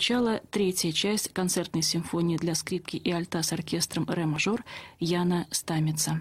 Начало 0.00 0.40
третья 0.52 0.92
часть 0.92 1.32
концертной 1.32 1.82
симфонии 1.82 2.36
для 2.36 2.54
скрипки 2.54 2.94
и 2.94 3.10
альта 3.10 3.42
с 3.42 3.52
оркестром 3.52 4.06
ре-мажор 4.08 4.64
Яна 5.00 5.48
Стамица. 5.50 6.20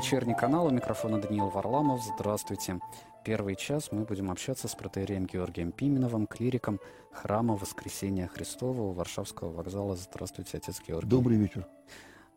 Вечерний 0.00 0.34
канал, 0.34 0.66
у 0.66 0.70
микрофона 0.70 1.20
Даниил 1.20 1.50
Варламов. 1.50 2.00
Здравствуйте. 2.02 2.80
Первый 3.22 3.54
час 3.54 3.92
мы 3.92 4.04
будем 4.04 4.30
общаться 4.30 4.66
с 4.66 4.74
протеереем 4.74 5.26
Георгием 5.26 5.72
Пименовым, 5.72 6.26
клириком 6.26 6.80
храма 7.12 7.54
Воскресения 7.54 8.26
Христова 8.26 8.80
у 8.80 8.92
Варшавского 8.92 9.52
вокзала. 9.52 9.96
Здравствуйте, 9.96 10.56
отец 10.56 10.80
Георгий. 10.88 11.10
Добрый 11.10 11.36
вечер. 11.36 11.66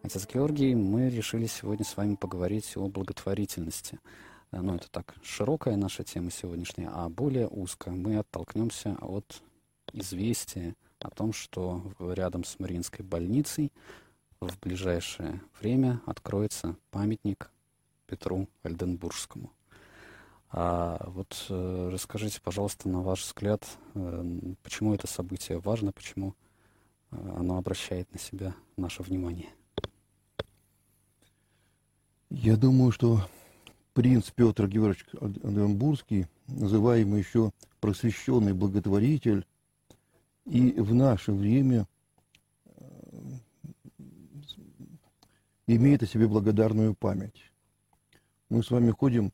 Отец 0.02 0.28
Георгий, 0.28 0.76
мы 0.76 1.10
решили 1.10 1.46
сегодня 1.46 1.86
с 1.86 1.96
вами 1.96 2.16
поговорить 2.16 2.76
о 2.76 2.90
благотворительности. 2.90 3.98
Э, 4.52 4.60
Ну, 4.60 4.76
это 4.76 4.92
так, 4.92 5.16
широкая 5.24 5.78
наша 5.78 6.04
тема 6.04 6.32
сегодняшняя, 6.32 6.90
а 6.94 7.08
более 7.08 7.48
узкая. 7.48 7.96
Мы 7.96 8.18
оттолкнемся 8.18 8.98
от 9.00 9.42
известия 9.94 10.76
о 11.00 11.10
том, 11.12 11.32
что 11.32 11.82
рядом 11.98 12.44
с 12.44 12.60
Мариинской 12.60 13.06
больницей 13.06 13.72
в 14.42 14.60
ближайшее 14.60 15.40
время 15.62 16.02
откроется 16.06 16.76
памятник 16.92 17.53
Петру 18.06 18.48
Альденбургскому. 18.64 19.52
А 20.56 21.04
вот 21.08 21.48
э, 21.50 21.90
расскажите, 21.92 22.40
пожалуйста, 22.40 22.88
на 22.88 23.02
ваш 23.02 23.24
взгляд, 23.24 23.66
э, 23.96 24.54
почему 24.62 24.94
это 24.94 25.08
событие 25.08 25.58
важно, 25.60 25.92
почему 25.92 26.36
э, 27.12 27.34
оно 27.38 27.58
обращает 27.58 28.12
на 28.14 28.20
себя 28.20 28.54
наше 28.78 29.02
внимание? 29.02 29.50
Я 32.30 32.56
думаю, 32.56 32.92
что 32.92 33.28
принц 33.94 34.30
Петр 34.30 34.68
Георгиевич 34.68 35.06
Анденбургский, 35.20 36.28
называемый 36.48 37.20
еще 37.20 37.52
просвещенный 37.80 38.54
благотворитель, 38.54 39.48
и 40.46 40.72
в 40.74 40.94
наше 40.94 41.32
время 41.32 41.88
э, 42.66 42.82
имеет 45.68 46.04
о 46.04 46.08
себе 46.08 46.28
благодарную 46.28 46.94
память. 46.94 47.53
Мы 48.50 48.64
с 48.64 48.72
вами 48.72 48.92
ходим 48.92 49.28
э, 49.28 49.32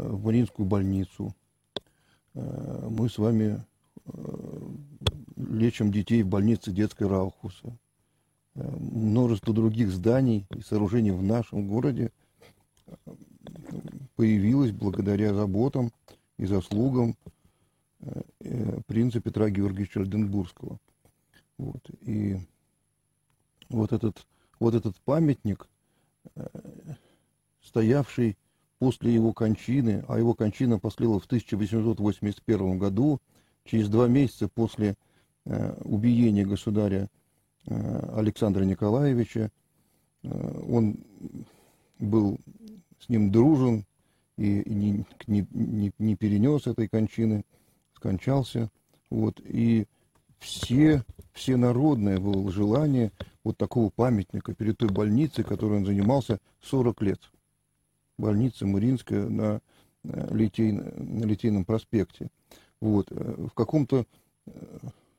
в 0.00 0.24
Мариинскую 0.24 0.66
больницу, 0.66 1.34
э, 2.34 2.88
мы 2.90 3.08
с 3.08 3.18
вами 3.18 3.64
э, 4.06 4.70
лечим 5.36 5.92
детей 5.92 6.22
в 6.22 6.28
больнице 6.28 6.72
детской 6.72 7.06
Раухуса. 7.06 7.76
Множество 8.54 9.54
других 9.54 9.90
зданий 9.90 10.46
и 10.50 10.60
сооружений 10.60 11.12
в 11.12 11.22
нашем 11.22 11.68
городе 11.68 12.10
появилось 14.16 14.72
благодаря 14.72 15.32
заботам 15.32 15.92
и 16.36 16.46
заслугам 16.46 17.16
принца 18.86 19.20
Петра 19.20 19.50
Георгиевича 19.50 20.00
Альденбургского. 20.00 20.78
Вот. 21.58 21.80
И 22.00 22.38
вот 23.68 23.92
этот, 23.92 24.26
вот 24.58 24.74
этот 24.74 24.96
памятник, 25.02 25.68
стоявший 27.62 28.36
после 28.78 29.12
его 29.12 29.32
кончины, 29.32 30.04
а 30.08 30.18
его 30.18 30.34
кончина 30.34 30.78
последовала 30.78 31.20
в 31.20 31.26
1881 31.26 32.78
году, 32.78 33.20
через 33.64 33.88
два 33.88 34.08
месяца 34.08 34.48
после 34.48 34.96
э, 35.44 35.76
убиения 35.84 36.46
государя 36.46 37.08
э, 37.66 38.12
Александра 38.16 38.64
Николаевича, 38.64 39.50
э, 40.22 40.62
он 40.68 40.96
был 41.98 42.38
с 42.98 43.08
ним 43.08 43.30
дружен 43.30 43.84
и 44.36 44.62
не, 44.64 45.04
не, 45.26 45.46
не, 45.50 45.92
не 45.98 46.16
перенес 46.16 46.66
этой 46.66 46.88
кончины, 46.88 47.44
скончался. 47.94 48.70
Вот, 49.10 49.40
и 49.44 49.86
все, 50.38 51.04
все 51.32 51.56
народное 51.56 52.18
было 52.18 52.50
желание 52.50 53.12
вот 53.44 53.58
такого 53.58 53.90
памятника 53.90 54.54
перед 54.54 54.78
той 54.78 54.88
больницей, 54.88 55.44
которой 55.44 55.78
он 55.78 55.84
занимался 55.84 56.38
40 56.62 57.02
лет. 57.02 57.20
Больница 58.20 58.66
Мариинская 58.66 59.28
на, 59.28 59.60
э, 60.04 60.28
Литейн- 60.34 61.02
на 61.02 61.24
Литейном 61.24 61.64
проспекте. 61.64 62.28
Вот, 62.80 63.08
э, 63.10 63.46
в 63.48 63.54
каком-то 63.54 64.06
э, 64.46 64.52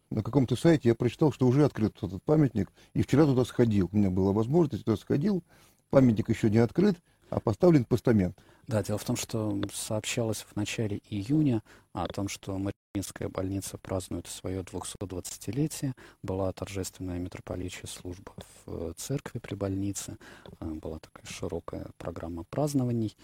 на 0.10 0.24
каком-то 0.24 0.58
сайте 0.58 0.90
я 0.90 0.96
прочитал, 0.96 1.32
что 1.32 1.48
уже 1.48 1.64
открыт 1.64 1.96
этот 2.02 2.22
памятник, 2.24 2.70
и 2.94 3.02
вчера 3.02 3.26
туда 3.26 3.46
сходил. 3.46 3.90
У 3.92 3.98
меня 3.98 4.10
была 4.10 4.34
возможность, 4.34 4.84
туда 4.84 4.98
сходил. 4.98 5.42
Памятник 5.90 6.30
еще 6.30 6.50
не 6.50 6.58
открыт, 6.58 6.98
а 7.30 7.40
поставлен 7.40 7.86
постамент. 7.86 8.38
Да, 8.68 8.84
дело 8.84 8.98
в 8.98 9.04
том, 9.04 9.16
что 9.16 9.60
сообщалось 9.74 10.46
в 10.50 10.56
начале 10.56 11.02
июня 11.10 11.64
о 11.94 12.08
том, 12.08 12.28
что 12.28 12.58
Мариинская 12.58 13.28
больница 13.30 13.78
празднует 13.78 14.28
свое 14.28 14.62
220-летие. 14.62 15.94
Была 16.24 16.52
торжественная 16.54 17.20
митрополичья 17.20 17.88
служба 17.88 18.34
в 18.66 18.90
э, 18.90 18.94
церкви 18.98 19.40
при 19.40 19.56
больнице. 19.56 20.18
Э, 20.60 20.66
Была 20.66 21.00
такая 21.00 21.26
широкая 21.26 21.88
программа 21.98 22.44
празднований 22.44 23.16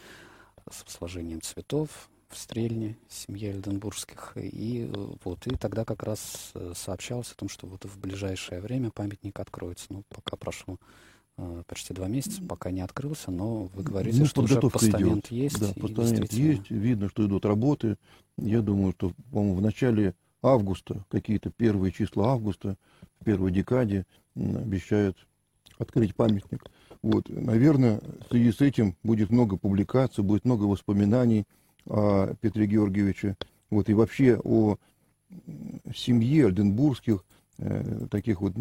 с 0.69 0.91
сложением 0.91 1.41
цветов 1.41 2.09
в 2.29 2.37
Стрельне, 2.37 2.97
семье 3.07 3.51
Эльденбургских. 3.51 4.33
И 4.35 4.89
э, 4.91 5.07
вот, 5.23 5.45
и 5.47 5.55
тогда 5.55 5.85
как 5.85 6.03
раз 6.03 6.51
сообщалось 6.73 7.31
о 7.31 7.35
том, 7.35 7.47
что 7.47 7.67
вот 7.67 7.85
в 7.85 7.99
ближайшее 7.99 8.59
время 8.59 8.89
памятник 8.91 9.39
откроется. 9.39 9.87
Ну, 9.89 10.03
пока 10.09 10.35
прошло 10.35 10.77
почти 11.67 11.93
два 11.93 12.07
месяца, 12.07 12.41
пока 12.41 12.71
не 12.71 12.81
открылся, 12.81 13.29
но 13.31 13.65
вы 13.65 13.83
говорите, 13.83 14.19
Ну, 14.19 14.25
что 14.25 14.41
уже 14.41 14.59
постамент 14.59 15.27
идет. 15.27 15.31
есть. 15.31 15.59
Да, 15.59 15.67
постамент 15.79 16.19
действительно- 16.21 16.49
есть, 16.51 16.69
видно, 16.71 17.09
что 17.09 17.25
идут 17.27 17.45
работы. 17.45 17.97
Я 18.37 18.61
думаю, 18.61 18.93
что, 18.93 19.11
по-моему, 19.31 19.55
в 19.55 19.61
начале 19.61 20.15
августа, 20.41 21.03
какие-то 21.09 21.51
первые 21.51 21.91
числа 21.91 22.31
августа, 22.31 22.75
в 23.19 23.25
первой 23.25 23.51
декаде 23.51 24.05
обещают 24.35 25.17
открыть 25.77 26.15
памятник. 26.15 26.63
Вот, 27.03 27.29
наверное, 27.29 28.01
в 28.25 28.31
связи 28.31 28.51
с 28.51 28.61
этим 28.61 28.95
будет 29.03 29.29
много 29.29 29.57
публикаций, 29.57 30.23
будет 30.23 30.43
много 30.45 30.63
воспоминаний 30.63 31.45
о 31.85 32.33
Петре 32.41 32.65
Георгиевиче, 32.65 33.37
вот, 33.69 33.89
и 33.89 33.93
вообще 33.93 34.39
о 34.43 34.77
семье 35.95 36.47
Альденбургских, 36.47 37.23
э, 37.59 38.07
таких 38.09 38.41
вот 38.41 38.53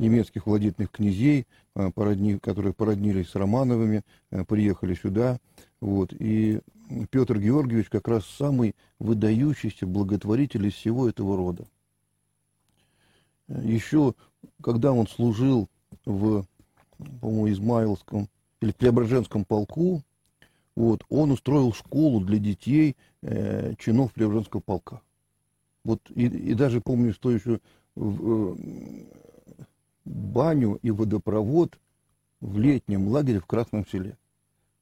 немецких 0.00 0.46
владетельных 0.46 0.90
князей, 0.90 1.46
э, 1.74 1.90
породни- 1.94 2.38
которые 2.38 2.72
породнились 2.72 3.28
с 3.28 3.34
Романовыми, 3.34 4.02
э, 4.30 4.44
приехали 4.44 4.94
сюда. 4.94 5.38
Вот, 5.80 6.12
и 6.18 6.60
Петр 7.10 7.38
Георгиевич 7.38 7.88
как 7.88 8.08
раз 8.08 8.24
самый 8.26 8.74
выдающийся 8.98 9.86
благотворитель 9.86 10.66
из 10.66 10.74
всего 10.74 11.08
этого 11.08 11.36
рода. 11.36 11.66
Еще 13.48 14.14
когда 14.62 14.92
он 14.92 15.06
служил 15.06 15.68
в, 16.04 16.44
по-моему, 17.20 17.50
Измаилском 17.50 18.28
или 18.60 18.72
Преображенском 18.72 19.44
полку, 19.44 20.02
вот, 20.76 21.04
он 21.08 21.30
устроил 21.32 21.72
школу 21.72 22.20
для 22.20 22.38
детей 22.38 22.96
э, 23.22 23.74
чинов 23.78 24.12
Преображенского 24.12 24.60
полка. 24.60 25.02
Вот, 25.84 26.00
и, 26.10 26.26
и 26.26 26.54
даже 26.54 26.80
помню, 26.80 27.12
что 27.12 27.30
еще 27.30 27.60
в, 27.96 28.54
э, 28.54 29.04
баню 30.04 30.78
и 30.82 30.90
водопровод 30.90 31.78
в 32.40 32.58
летнем 32.58 33.08
лагере 33.08 33.40
в 33.40 33.46
Красном 33.46 33.86
селе. 33.86 34.16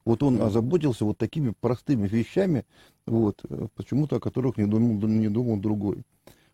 Вот 0.05 0.23
он 0.23 0.41
озаботился 0.41 1.05
вот 1.05 1.17
такими 1.17 1.53
простыми 1.59 2.07
вещами, 2.07 2.65
вот, 3.05 3.41
э, 3.49 3.67
почему-то 3.75 4.15
о 4.15 4.19
которых 4.19 4.57
не 4.57 4.65
думал, 4.65 5.07
не 5.07 5.29
думал 5.29 5.57
другой. 5.57 6.03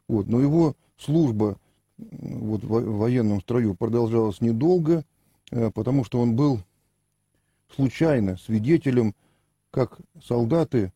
Вот, 0.08 0.28
но 0.28 0.40
его 0.40 0.76
служба 0.98 1.58
вот, 1.98 2.64
в 2.64 2.68
во- 2.68 2.82
в 2.82 2.98
военном 2.98 3.42
строю 3.42 3.76
продолжалась 3.76 4.42
недолго, 4.42 5.06
э, 5.52 5.72
потому 5.72 6.04
что 6.04 6.20
он 6.20 6.36
был 6.36 6.60
случайно 7.76 8.38
свидетелем, 8.38 9.14
как 9.72 10.00
солдаты 10.24 10.92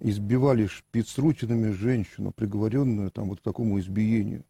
избивали 0.00 0.66
шпицрученными 0.66 1.70
женщину, 1.70 2.32
приговоренную 2.32 3.10
там 3.10 3.28
вот 3.28 3.40
к 3.40 3.42
такому 3.42 3.78
избиению. 3.78 4.44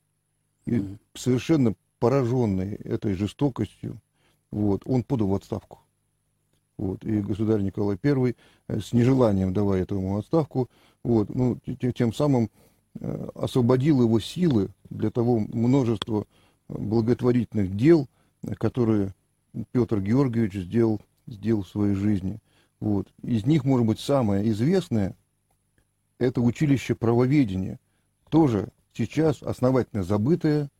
И 0.67 0.85
совершенно 1.15 1.75
пораженный 2.01 2.75
этой 2.75 3.15
жестокостью, 3.15 4.01
вот, 4.51 4.83
он 4.87 5.05
подал 5.05 5.29
в 5.29 5.35
отставку. 5.35 5.79
Вот, 6.77 7.05
и 7.05 7.21
государь 7.21 7.61
Николай 7.61 7.99
I 8.03 8.35
э, 8.69 8.81
с 8.81 8.93
нежеланием 8.93 9.53
давая 9.53 9.83
этому 9.83 10.19
отставку, 10.19 10.69
вот, 11.05 11.33
ну, 11.33 11.59
те- 11.65 11.77
те- 11.77 11.93
тем 11.93 12.13
самым 12.13 12.51
э, 12.99 13.29
освободил 13.35 14.03
его 14.03 14.19
силы 14.19 14.71
для 14.89 15.11
того 15.11 15.39
множества 15.39 16.27
благотворительных 16.69 17.77
дел, 17.77 18.09
которые 18.59 19.15
Петр 19.73 20.01
Георгиевич 20.01 20.55
сделал, 20.55 21.01
сделал 21.27 21.63
в 21.63 21.69
своей 21.69 21.95
жизни. 21.95 22.39
Вот. 22.81 23.09
Из 23.23 23.45
них, 23.45 23.65
может 23.65 23.87
быть, 23.87 24.01
самое 24.01 24.49
известное– 24.51 25.15
это 26.19 26.41
училище 26.41 26.95
правоведения. 26.95 27.79
Тоже 28.31 28.69
сейчас 28.95 29.43
основательно 29.43 30.03
забытое. 30.03 30.71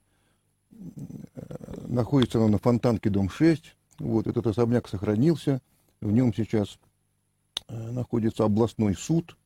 Находится 1.87 2.39
оно 2.39 2.49
на 2.49 2.59
Фонтанке, 2.59 3.11
дом 3.11 3.29
6. 3.29 3.77
Вот, 3.99 4.27
этот 4.27 4.47
особняк 4.47 4.89
сохранился. 4.89 5.61
В 6.01 6.11
нем 6.11 6.33
сейчас 6.35 6.79
э, 7.69 7.91
находится 7.91 8.45
областной 8.45 8.95
суд. 8.95 9.37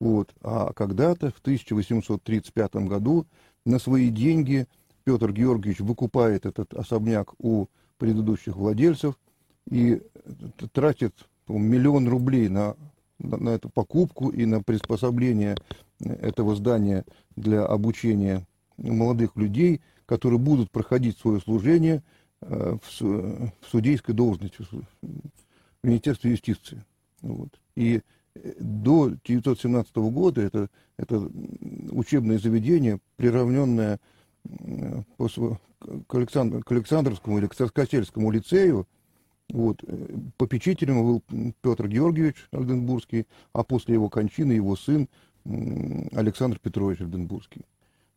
Вот. 0.00 0.34
А 0.42 0.72
когда-то, 0.72 1.30
в 1.30 1.38
1835 1.38 2.74
году, 2.86 3.26
на 3.64 3.78
свои 3.78 4.10
деньги 4.10 4.66
Петр 5.04 5.32
Георгиевич 5.32 5.80
выкупает 5.80 6.46
этот 6.46 6.74
особняк 6.74 7.34
у 7.38 7.66
предыдущих 7.98 8.56
владельцев 8.56 9.18
и 9.70 10.02
тратит 10.72 11.14
миллион 11.48 12.08
рублей 12.08 12.48
на, 12.48 12.76
на, 13.18 13.36
на 13.36 13.48
эту 13.50 13.68
покупку 13.68 14.30
и 14.30 14.44
на 14.44 14.62
приспособление 14.62 15.56
этого 16.00 16.56
здания 16.56 17.04
для 17.36 17.64
обучения 17.64 18.46
молодых 18.76 19.36
людей, 19.36 19.80
которые 20.06 20.38
будут 20.38 20.70
проходить 20.70 21.18
свое 21.18 21.40
служение 21.40 22.02
э, 22.40 22.76
в, 22.82 23.00
в 23.00 23.52
судейской 23.70 24.14
должности 24.14 24.62
в 24.62 25.06
Министерстве 25.82 26.30
юстиции. 26.30 26.84
Вот. 27.22 27.50
И 27.74 28.00
э, 28.34 28.52
до 28.58 29.04
1917 29.04 29.96
года 29.96 30.40
это, 30.40 30.68
это 30.96 31.28
учебное 31.90 32.38
заведение, 32.38 33.00
приравненное 33.16 34.00
к, 34.46 36.14
Александр, 36.14 36.62
к 36.62 36.72
Александровскому 36.72 37.38
или 37.38 37.46
к 37.48 37.54
Царскосельскому 37.54 38.30
лицею, 38.30 38.86
вот, 39.50 39.82
э, 39.86 40.08
попечителем 40.36 41.02
был 41.02 41.52
Петр 41.62 41.88
Георгиевич 41.88 42.48
Альденбургский, 42.52 43.26
а 43.52 43.62
после 43.62 43.94
его 43.94 44.08
кончины 44.08 44.52
его 44.52 44.76
сын 44.76 45.08
Александр 46.12 46.58
Петрович 46.58 47.00
Альденбургский. 47.00 47.62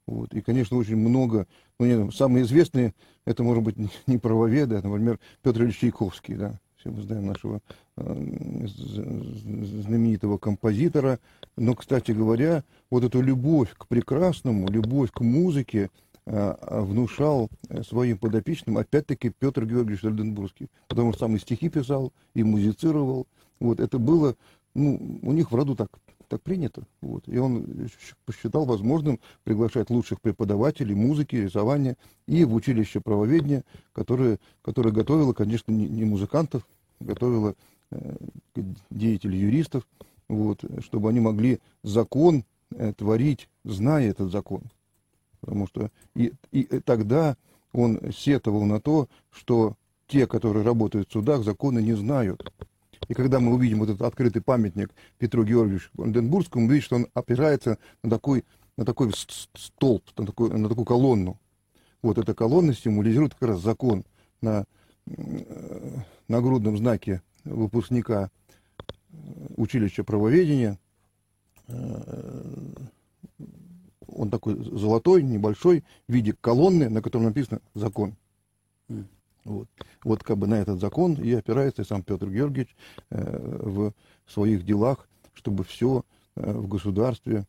Вот. 0.09 0.33
И, 0.33 0.41
конечно, 0.41 0.77
очень 0.77 0.97
много, 0.97 1.47
ну, 1.79 1.85
не, 1.85 2.11
самые 2.11 2.43
известные, 2.43 2.93
это, 3.25 3.43
может 3.43 3.63
быть, 3.63 3.75
не 4.07 4.17
правоведы, 4.17 4.75
а, 4.75 4.81
например, 4.81 5.19
Петр 5.41 5.63
Ильич 5.63 5.79
Чайковский, 5.79 6.35
да, 6.35 6.59
все 6.77 6.89
мы 6.91 7.01
знаем 7.01 7.25
нашего 7.25 7.61
э, 7.97 8.65
знаменитого 9.81 10.37
композитора. 10.37 11.19
Но, 11.57 11.75
кстати 11.75 12.11
говоря, 12.11 12.63
вот 12.89 13.03
эту 13.03 13.21
любовь 13.21 13.73
к 13.77 13.85
прекрасному, 13.87 14.69
любовь 14.69 15.11
к 15.11 15.19
музыке, 15.19 15.89
Э, 16.31 16.53
внушал 16.69 17.49
своим 17.81 18.19
подопечным, 18.19 18.77
опять-таки, 18.77 19.31
Петр 19.31 19.65
Георгиевич 19.65 20.03
Ольденбургский, 20.03 20.67
потому 20.87 21.11
что 21.11 21.21
сам 21.21 21.35
и 21.35 21.39
стихи 21.39 21.69
писал, 21.69 22.13
и 22.35 22.43
музицировал. 22.43 23.25
Вот, 23.59 23.79
это 23.79 23.97
было, 23.97 24.35
ну, 24.75 25.19
у 25.23 25.31
них 25.31 25.51
в 25.51 25.55
роду 25.55 25.75
так, 25.75 25.89
так 26.29 26.41
принято. 26.41 26.83
Вот. 27.01 27.27
И 27.27 27.37
он 27.37 27.89
посчитал 28.25 28.65
возможным 28.65 29.19
приглашать 29.43 29.89
лучших 29.89 30.21
преподавателей 30.21 30.95
музыки, 30.95 31.35
рисования 31.35 31.97
и 32.27 32.45
в 32.45 32.53
училище 32.53 33.01
правоведения, 33.01 33.65
которое, 33.91 34.39
которое 34.61 34.91
готовило, 34.91 35.33
конечно, 35.33 35.71
не, 35.71 36.05
музыкантов, 36.05 36.65
готовило 36.99 37.55
э, 37.91 38.15
деятелей 38.89 39.39
юристов, 39.39 39.85
вот, 40.29 40.63
чтобы 40.81 41.09
они 41.09 41.19
могли 41.19 41.59
закон 41.83 42.45
э, 42.71 42.93
творить, 42.93 43.49
зная 43.65 44.09
этот 44.09 44.31
закон. 44.31 44.61
Потому 45.41 45.67
что 45.67 45.89
и, 46.15 46.33
и 46.51 46.63
тогда 46.63 47.35
он 47.73 47.99
сетовал 48.15 48.65
на 48.65 48.79
то, 48.79 49.07
что 49.31 49.75
те, 50.07 50.27
которые 50.27 50.63
работают 50.63 51.09
в 51.09 51.13
судах, 51.13 51.43
законы 51.43 51.79
не 51.79 51.93
знают. 51.93 52.51
И 53.07 53.13
когда 53.13 53.39
мы 53.39 53.53
увидим 53.53 53.79
вот 53.79 53.89
этот 53.89 54.01
открытый 54.01 54.41
памятник 54.41 54.91
Петру 55.17 55.43
Георгиевичу 55.43 55.89
Ванденбургскому, 55.93 56.65
мы 56.65 56.69
увидим, 56.69 56.85
что 56.85 56.95
он 56.97 57.07
опирается 57.13 57.77
на 58.03 58.09
такой, 58.09 58.45
на 58.77 58.85
такой 58.85 59.11
столб, 59.13 60.03
на 60.17 60.25
такую, 60.25 60.57
на 60.57 60.69
такую 60.69 60.85
колонну. 60.85 61.39
Вот 62.01 62.17
эта 62.17 62.33
колонна 62.33 62.73
символизирует 62.73 63.33
как 63.33 63.49
раз 63.49 63.61
закон 63.61 64.03
на 64.41 64.65
нагрудном 66.27 66.77
знаке 66.77 67.21
выпускника 67.43 68.29
училища 69.57 70.03
правоведения 70.03 70.77
он 74.07 74.29
такой 74.29 74.55
золотой, 74.77 75.23
небольшой, 75.23 75.83
в 76.07 76.13
виде 76.13 76.33
колонны, 76.33 76.89
на 76.89 77.01
котором 77.01 77.25
написано 77.25 77.61
«закон». 77.73 78.15
Вот. 79.49 79.67
вот 80.03 80.23
как 80.23 80.37
бы 80.37 80.45
на 80.45 80.55
этот 80.55 80.79
закон 80.79 81.15
и 81.15 81.33
опирается 81.33 81.83
сам 81.83 82.03
Петр 82.03 82.29
Георгиевич 82.29 82.75
э, 83.09 83.57
в 83.61 83.93
своих 84.27 84.63
делах, 84.63 85.09
чтобы 85.33 85.63
все 85.63 86.03
э, 86.35 86.51
в 86.51 86.67
государстве, 86.67 87.45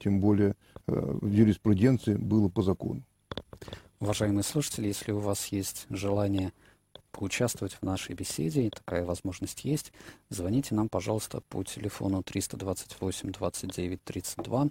тем 0.00 0.20
более 0.20 0.54
э, 0.86 0.92
в 1.20 1.30
юриспруденции, 1.30 2.14
было 2.14 2.48
по 2.48 2.62
закону. 2.62 3.02
Уважаемые 4.00 4.44
слушатели, 4.44 4.88
если 4.88 5.12
у 5.12 5.18
вас 5.18 5.48
есть 5.48 5.86
желание 5.90 6.52
поучаствовать 7.12 7.74
в 7.74 7.82
нашей 7.82 8.14
беседе, 8.14 8.66
и 8.66 8.70
такая 8.70 9.04
возможность 9.04 9.64
есть, 9.64 9.92
звоните 10.30 10.74
нам, 10.74 10.88
пожалуйста, 10.88 11.42
по 11.48 11.62
телефону 11.62 12.22
328 12.22 13.30
29 13.30 14.02
32. 14.02 14.70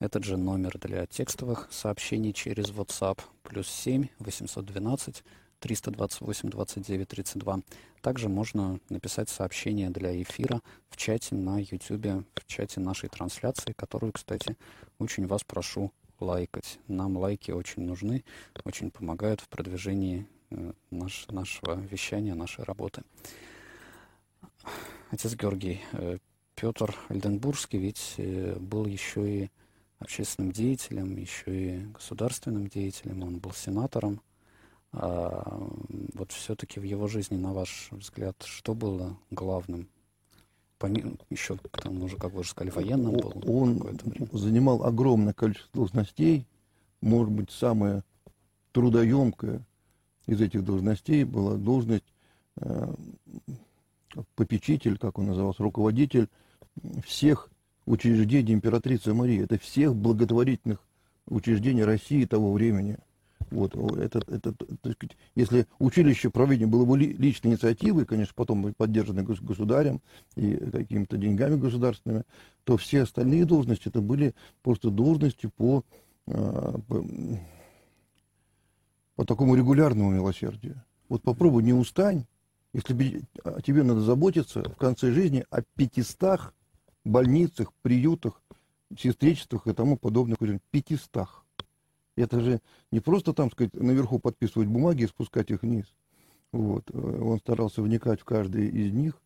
Этот 0.00 0.24
же 0.24 0.36
номер 0.38 0.78
для 0.78 1.06
текстовых 1.06 1.68
сообщений 1.70 2.32
через 2.32 2.70
WhatsApp, 2.70 3.20
плюс 3.42 3.68
7 3.68 4.08
812 4.18 5.22
328 5.62 6.50
29 6.50 7.08
32. 7.08 7.60
Также 8.02 8.28
можно 8.28 8.78
написать 8.90 9.30
сообщение 9.30 9.88
для 9.90 10.20
эфира 10.20 10.60
в 10.90 10.96
чате 10.96 11.34
на 11.34 11.58
YouTube, 11.58 12.26
в 12.34 12.46
чате 12.46 12.80
нашей 12.80 13.08
трансляции, 13.08 13.72
которую, 13.72 14.12
кстати, 14.12 14.56
очень 14.98 15.26
вас 15.26 15.44
прошу 15.44 15.92
лайкать. 16.20 16.78
Нам 16.88 17.16
лайки 17.16 17.50
очень 17.50 17.84
нужны, 17.84 18.24
очень 18.64 18.90
помогают 18.90 19.40
в 19.40 19.48
продвижении 19.48 20.26
Э, 20.52 20.72
наш, 20.90 21.26
нашего 21.28 21.74
вещания, 21.74 22.34
нашей 22.34 22.64
работы. 22.64 23.02
Отец 25.10 25.34
Георгий, 25.34 25.80
э, 25.92 26.18
Петр 26.54 26.94
Альденбургский 27.08 27.78
ведь 27.78 28.14
э, 28.18 28.56
был 28.58 28.86
еще 28.86 29.44
и 29.44 29.50
общественным 29.98 30.52
деятелем, 30.52 31.16
еще 31.16 31.44
и 31.46 31.86
государственным 31.86 32.66
деятелем, 32.66 33.22
он 33.22 33.38
был 33.38 33.52
сенатором. 33.52 34.20
А 34.92 35.58
вот 36.14 36.32
все-таки 36.32 36.78
в 36.78 36.82
его 36.82 37.08
жизни, 37.08 37.36
на 37.36 37.52
ваш 37.52 37.88
взгляд, 37.90 38.36
что 38.44 38.74
было 38.74 39.16
главным? 39.30 39.88
Еще, 41.30 41.56
к 41.56 41.80
тому 41.80 42.08
же, 42.08 42.16
как 42.16 42.32
вы 42.32 42.40
уже 42.40 42.50
сказали, 42.50 42.70
военным 42.70 43.12
был. 43.12 43.32
Он 43.46 43.98
занимал 44.32 44.84
огромное 44.84 45.32
количество 45.32 45.70
должностей, 45.72 46.44
может 47.00 47.32
быть, 47.32 47.52
самое 47.52 48.02
трудоемкое 48.72 49.64
из 50.26 50.40
этих 50.40 50.64
должностей 50.64 51.24
была 51.24 51.54
должность 51.54 52.04
э, 52.56 52.94
попечитель, 54.34 54.98
как 54.98 55.18
он 55.18 55.26
назывался, 55.26 55.62
руководитель 55.62 56.28
всех 57.04 57.50
учреждений 57.86 58.54
императрицы 58.54 59.14
Марии. 59.14 59.42
Это 59.42 59.58
всех 59.58 59.94
благотворительных 59.94 60.78
учреждений 61.26 61.84
России 61.84 62.24
того 62.24 62.52
времени. 62.52 62.98
Вот, 63.52 63.74
это, 63.98 64.20
это, 64.28 64.52
так 64.52 64.92
сказать, 64.94 65.16
если 65.34 65.66
училище 65.78 66.30
правления 66.30 66.66
было 66.66 66.84
бы 66.84 66.98
личной 66.98 67.52
инициативой, 67.52 68.06
конечно, 68.06 68.32
потом 68.34 68.72
поддержаны 68.74 69.22
государем 69.22 70.00
и 70.36 70.56
какими-то 70.56 71.16
деньгами 71.16 71.56
государственными, 71.56 72.24
то 72.64 72.76
все 72.76 73.02
остальные 73.02 73.44
должности 73.44 73.88
это 73.88 74.00
были 74.00 74.34
просто 74.62 74.90
должности 74.90 75.50
по, 75.56 75.84
э, 76.26 76.74
по 76.88 77.04
по 79.16 79.24
такому 79.24 79.54
регулярному 79.54 80.10
милосердию. 80.10 80.82
Вот 81.08 81.22
попробуй, 81.22 81.62
не 81.62 81.72
устань, 81.72 82.26
если 82.72 83.22
а, 83.44 83.60
тебе 83.60 83.82
надо 83.82 84.00
заботиться 84.00 84.62
в 84.62 84.76
конце 84.76 85.12
жизни 85.12 85.44
о 85.50 85.62
пятистах 85.76 86.54
больницах, 87.04 87.72
приютах, 87.82 88.42
сестричествах 88.96 89.66
и 89.66 89.72
тому 89.72 89.96
подобных, 89.96 90.38
пятистах. 90.70 91.41
Это 92.16 92.40
же 92.40 92.60
не 92.90 93.00
просто 93.00 93.32
там, 93.32 93.50
сказать, 93.50 93.74
наверху 93.74 94.18
подписывать 94.18 94.68
бумаги 94.68 95.02
и 95.02 95.06
спускать 95.06 95.50
их 95.50 95.62
вниз. 95.62 95.86
Вот. 96.52 96.90
Он 96.94 97.38
старался 97.38 97.82
вникать 97.82 98.20
в 98.20 98.24
каждый 98.24 98.68
из 98.68 98.92
них. 98.92 99.20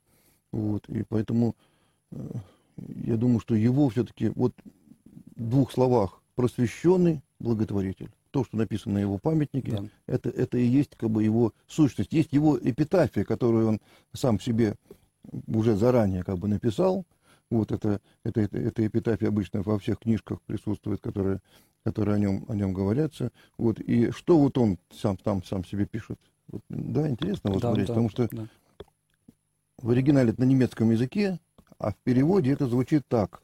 Вот. 0.53 0.89
И 0.89 1.03
поэтому 1.03 1.57
э, 2.13 2.17
я 2.77 3.17
думаю, 3.17 3.41
что 3.41 3.55
его 3.55 3.89
все-таки, 3.89 4.29
вот 4.29 4.55
в 5.35 5.49
двух 5.49 5.73
словах, 5.73 6.23
просвещенный 6.37 7.23
благотворитель 7.41 8.11
то, 8.37 8.45
что 8.45 8.59
написано 8.59 8.97
на 8.97 8.99
его 8.99 9.17
памятнике, 9.17 9.71
да. 9.71 9.85
это, 10.07 10.29
это 10.29 10.59
и 10.59 10.67
есть 10.67 10.95
как 10.97 11.09
бы 11.09 11.25
его 11.25 11.55
сущность. 11.67 12.13
Есть 12.13 12.35
его 12.35 12.59
эпитафия, 12.59 13.25
которую 13.25 13.67
он 13.67 13.81
сам 14.13 14.39
себе 14.39 14.75
уже 15.47 15.75
заранее 15.75 16.23
как 16.23 16.37
бы 16.37 16.47
написал. 16.47 17.07
Вот 17.49 17.73
это, 17.73 18.03
это, 18.25 18.43
это, 18.43 18.59
это 18.59 18.87
эпитафия 18.87 19.29
обычно 19.29 19.63
во 19.63 19.79
всех 19.79 20.01
книжках 20.01 20.43
присутствует, 20.43 21.01
которые 21.01 21.41
которые 21.87 22.17
о 22.17 22.19
нем, 22.19 22.45
о 22.49 22.55
нем 22.57 22.73
говорятся. 22.73 23.31
Вот, 23.59 23.79
и 23.79 24.11
что 24.11 24.39
вот 24.39 24.59
он 24.59 24.77
сам 24.91 25.17
там 25.17 25.45
сам 25.45 25.65
себе 25.65 25.87
пишет. 25.87 26.19
Вот, 26.49 26.61
да, 26.69 27.09
интересно 27.09 27.53
вот 27.53 27.63
Да, 27.63 27.69
смотреть, 27.69 27.87
да, 27.87 27.93
потому 27.93 28.11
что 28.11 28.29
да. 28.33 28.49
в 29.79 29.91
оригинале 29.91 30.31
это 30.31 30.41
на 30.41 30.47
немецком 30.47 30.91
языке, 30.91 31.39
а 31.79 31.93
в 31.93 31.97
переводе 31.99 32.51
это 32.51 32.67
звучит 32.67 33.07
так. 33.07 33.41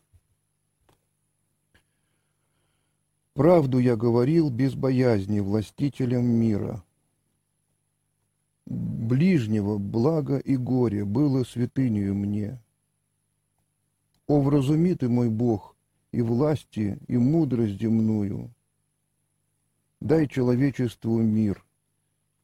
Правду 3.34 3.78
я 3.78 3.94
говорил 3.94 4.50
без 4.50 4.74
боязни 4.74 5.38
властителям 5.38 6.24
мира. 6.26 6.82
Ближнего 8.66 9.78
блага 9.78 10.38
и 10.38 10.56
горе 10.56 11.04
было 11.04 11.44
святынею 11.44 12.16
мне. 12.16 12.60
О, 14.26 14.40
вразуми 14.40 14.94
ты, 14.94 15.08
мой 15.08 15.28
Бог, 15.28 15.71
и 16.12 16.20
власти, 16.20 16.98
и 17.08 17.16
мудрость 17.16 17.80
земную. 17.80 18.50
Дай 20.00 20.28
человечеству 20.28 21.18
мир, 21.20 21.64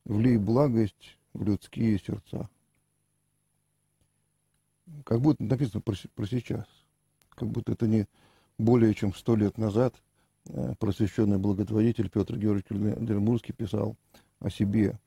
влей 0.04 0.38
благость 0.38 1.18
в 1.34 1.44
людские 1.44 1.98
сердца. 1.98 2.48
Как 5.04 5.20
будто 5.20 5.42
написано 5.44 5.80
про, 5.80 5.94
про 6.14 6.26
сейчас. 6.26 6.66
Как 7.30 7.48
будто 7.48 7.72
это 7.72 7.86
не 7.86 8.06
более 8.56 8.94
чем 8.94 9.14
сто 9.14 9.36
лет 9.36 9.58
назад 9.58 9.94
э, 10.46 10.74
просвещенный 10.78 11.38
благотворитель 11.38 12.08
Петр 12.08 12.36
Георгиевич 12.36 12.98
Дермурский 13.06 13.54
писал 13.54 13.96
о 14.40 14.50
себе. 14.50 14.98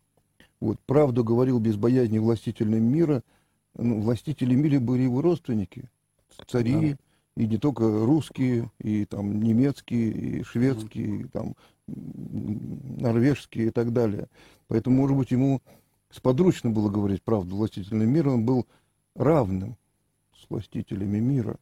Вот, 0.59 0.79
правду 0.81 1.23
говорил 1.23 1.59
без 1.59 1.75
боязни 1.77 2.19
властителям 2.19 2.83
мира. 2.83 3.23
Ну, 3.73 4.01
властители 4.01 4.53
мира 4.53 4.79
были 4.79 5.03
его 5.03 5.21
родственники, 5.21 5.89
цари, 6.47 6.97
и 7.35 7.47
не 7.47 7.57
только 7.57 7.83
русские, 8.05 8.71
и 8.79 9.05
там 9.05 9.41
немецкие, 9.41 10.11
и 10.11 10.43
шведские, 10.43 11.21
и 11.21 11.23
там 11.25 11.55
норвежские 11.87 13.67
и 13.67 13.69
так 13.71 13.93
далее. 13.93 14.27
Поэтому, 14.67 14.97
может 14.97 15.17
быть, 15.17 15.31
ему 15.31 15.61
сподручно 16.09 16.69
было 16.69 16.89
говорить 16.89 17.23
правду 17.23 17.55
властителям 17.55 18.09
мира, 18.09 18.31
он 18.31 18.45
был 18.45 18.67
равным 19.15 19.77
с 20.35 20.49
властителями 20.49 21.19
мира. 21.19 21.57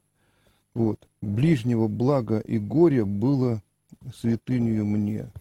Вот. 0.73 1.07
Ближнего 1.21 1.88
блага 1.88 2.39
и 2.39 2.57
горя 2.57 3.05
было 3.05 3.61
святынью 4.15 4.85
мне. 4.85 5.31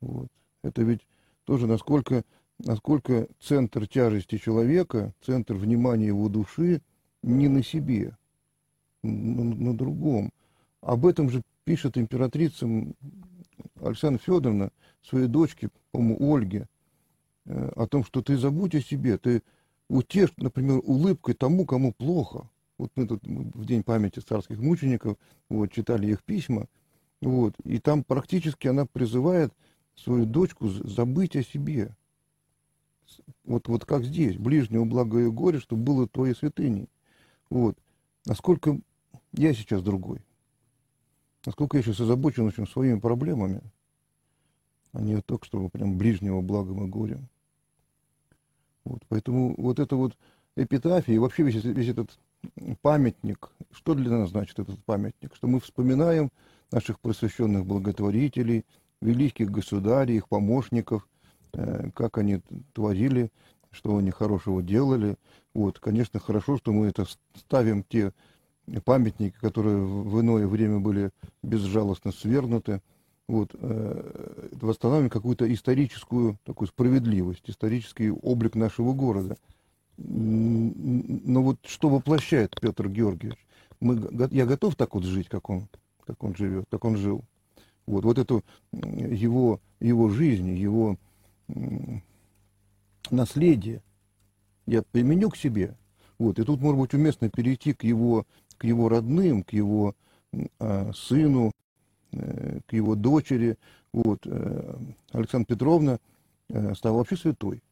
Вот. 0.00 0.28
Это 0.62 0.82
ведь 0.82 1.06
тоже 1.44 1.66
насколько, 1.66 2.24
насколько 2.58 3.28
центр 3.40 3.86
тяжести 3.86 4.38
человека, 4.38 5.14
центр 5.24 5.54
внимания 5.54 6.06
его 6.06 6.28
души 6.28 6.82
не 7.22 7.48
на 7.48 7.62
себе, 7.62 8.17
на, 9.02 9.44
на 9.44 9.76
другом. 9.76 10.30
Об 10.80 11.06
этом 11.06 11.30
же 11.30 11.42
пишет 11.64 11.98
императрица 11.98 12.66
Александра 13.80 14.20
Федоровна 14.22 14.70
своей 15.02 15.26
дочке, 15.26 15.70
по-моему, 15.90 16.34
Ольге, 16.34 16.68
э, 17.46 17.72
о 17.76 17.86
том, 17.86 18.04
что 18.04 18.22
ты 18.22 18.36
забудь 18.36 18.74
о 18.74 18.80
себе, 18.80 19.18
ты 19.18 19.42
утешь, 19.88 20.32
например, 20.36 20.80
улыбкой 20.84 21.34
тому, 21.34 21.66
кому 21.66 21.92
плохо. 21.92 22.48
Вот 22.76 22.92
мы 22.94 23.06
тут 23.06 23.22
в 23.24 23.64
День 23.64 23.82
памяти 23.82 24.20
царских 24.20 24.58
мучеников 24.58 25.16
вот, 25.48 25.72
читали 25.72 26.06
их 26.06 26.22
письма, 26.22 26.68
вот, 27.20 27.54
и 27.64 27.78
там 27.78 28.04
практически 28.04 28.68
она 28.68 28.86
призывает 28.86 29.52
свою 29.96 30.26
дочку 30.26 30.68
забыть 30.68 31.34
о 31.34 31.42
себе. 31.42 31.96
Вот, 33.44 33.66
вот 33.68 33.84
как 33.84 34.04
здесь, 34.04 34.36
ближнего 34.36 34.84
блага 34.84 35.20
и 35.20 35.26
горя, 35.26 35.58
чтобы 35.58 35.82
было 35.82 36.06
твоей 36.06 36.34
святыней. 36.34 36.88
Вот. 37.50 37.76
Насколько 38.26 38.78
я 39.38 39.54
сейчас 39.54 39.82
другой. 39.82 40.20
Насколько 41.46 41.76
я 41.76 41.82
сейчас 41.82 42.00
озабочен 42.00 42.46
очень 42.46 42.66
своими 42.66 42.98
проблемами, 42.98 43.62
а 44.92 45.00
не 45.00 45.20
только 45.22 45.46
чтобы 45.46 45.68
прям 45.70 45.96
ближнего 45.96 46.40
благом 46.40 46.84
и 46.84 46.88
горем. 46.88 47.28
Вот, 48.84 49.02
поэтому 49.08 49.54
вот 49.56 49.78
это 49.78 49.96
вот 49.96 50.16
эпитафия 50.56 51.14
и 51.14 51.18
вообще 51.18 51.44
весь, 51.44 51.62
весь 51.62 51.88
этот 51.88 52.18
памятник, 52.82 53.50
что 53.70 53.94
для 53.94 54.10
нас 54.10 54.30
значит 54.30 54.58
этот 54.58 54.82
памятник? 54.84 55.34
Что 55.34 55.46
мы 55.46 55.60
вспоминаем 55.60 56.30
наших 56.70 56.98
просвещенных 57.00 57.64
благотворителей, 57.64 58.64
великих 59.00 59.50
государей, 59.50 60.16
их 60.16 60.28
помощников, 60.28 61.06
э, 61.52 61.90
как 61.94 62.18
они 62.18 62.40
творили, 62.72 63.30
что 63.70 63.96
они 63.96 64.10
хорошего 64.10 64.62
делали. 64.62 65.16
Вот, 65.54 65.78
конечно, 65.78 66.18
хорошо, 66.18 66.56
что 66.56 66.72
мы 66.72 66.86
это 66.86 67.06
ставим 67.34 67.84
те 67.84 68.12
памятники, 68.84 69.36
которые 69.40 69.78
в 69.78 70.20
иное 70.20 70.46
время 70.46 70.78
были 70.78 71.10
безжалостно 71.42 72.12
свергнуты. 72.12 72.80
Вот, 73.28 73.50
э, 73.52 74.48
восстанавливаем 74.52 75.10
какую-то 75.10 75.52
историческую 75.52 76.38
такую 76.44 76.68
справедливость, 76.68 77.42
исторический 77.46 78.10
облик 78.10 78.54
нашего 78.54 78.94
города. 78.94 79.36
Но 79.98 81.42
вот 81.42 81.58
что 81.66 81.90
воплощает 81.90 82.58
Петр 82.60 82.88
Георгиевич? 82.88 83.36
Мы, 83.80 84.00
я 84.30 84.46
готов 84.46 84.76
так 84.76 84.94
вот 84.94 85.04
жить, 85.04 85.28
как 85.28 85.50
он, 85.50 85.68
как 86.06 86.22
он 86.22 86.34
живет, 86.36 86.64
как 86.70 86.84
он 86.84 86.96
жил. 86.96 87.22
Вот, 87.86 88.04
вот 88.04 88.18
эту 88.18 88.44
м, 88.72 89.12
его, 89.12 89.60
его 89.80 90.08
жизнь, 90.08 90.50
его 90.50 90.96
наследие 93.10 93.82
я 94.66 94.82
применю 94.82 95.30
к 95.30 95.36
себе. 95.36 95.76
Вот, 96.18 96.38
и 96.38 96.44
тут, 96.44 96.60
может 96.60 96.80
быть, 96.80 96.94
уместно 96.94 97.30
перейти 97.30 97.72
к 97.72 97.84
его, 97.84 98.26
к 98.58 98.64
его 98.64 98.88
родным, 98.88 99.42
к 99.42 99.52
его 99.52 99.94
а, 100.58 100.90
сыну, 100.94 101.52
э, 102.12 102.60
к 102.66 102.72
его 102.72 102.94
дочери. 102.94 103.56
Вот, 103.92 104.20
э, 104.26 104.76
Александра 105.12 105.54
Петровна 105.54 105.98
э, 106.50 106.74
стала 106.74 106.98
вообще 106.98 107.16
святой. 107.16 107.62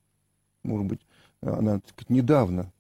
Может 0.63 0.87
быть, 0.87 1.01
она 1.43 1.81
недавно 2.09 2.73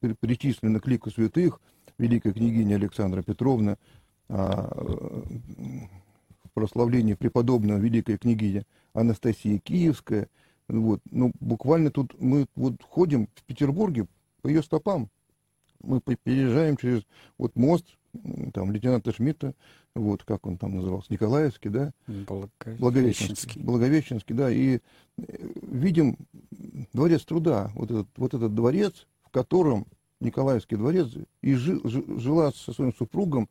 при- 0.00 0.14
причислена 0.14 0.80
к 0.80 0.86
лику 0.86 1.10
святых, 1.10 1.60
великая 1.98 2.32
княгиня 2.32 2.76
Александра 2.76 3.22
Петровна, 3.22 3.76
а, 4.28 4.72
э, 4.74 5.22
в 6.44 6.50
прославлении 6.54 7.14
преподобного 7.14 7.78
великая 7.78 8.18
княгиня 8.18 8.64
Анастасия 8.94 9.58
Киевская. 9.58 10.28
Вот. 10.68 11.00
Ну, 11.10 11.32
буквально 11.40 11.90
тут 11.90 12.18
мы 12.20 12.46
вот 12.56 12.82
ходим 12.82 13.28
в 13.34 13.44
Петербурге 13.44 14.06
по 14.42 14.48
ее 14.48 14.62
стопам. 14.62 15.08
Мы 15.86 16.00
переезжаем 16.00 16.76
через 16.76 17.02
вот 17.38 17.54
мост, 17.56 17.86
там, 18.52 18.72
лейтенанта 18.72 19.12
Шмидта, 19.12 19.54
вот, 19.94 20.24
как 20.24 20.46
он 20.46 20.58
там 20.58 20.76
назывался, 20.76 21.12
Николаевский, 21.12 21.70
да, 21.70 21.92
Благовещенский. 22.76 23.60
Благовещенский, 23.60 23.62
Благовещенский, 23.62 24.34
да, 24.34 24.50
и 24.50 24.80
э, 25.18 25.22
видим 25.62 26.16
дворец 26.92 27.24
труда, 27.24 27.70
вот 27.74 27.90
этот, 27.90 28.08
вот 28.16 28.34
этот 28.34 28.54
дворец, 28.54 29.06
в 29.24 29.30
котором 29.30 29.86
Николаевский 30.20 30.76
дворец 30.76 31.08
и 31.42 31.54
жи- 31.54 31.80
жи- 31.84 32.18
жила 32.20 32.52
со 32.52 32.72
своим 32.72 32.92
супругом, 32.94 33.48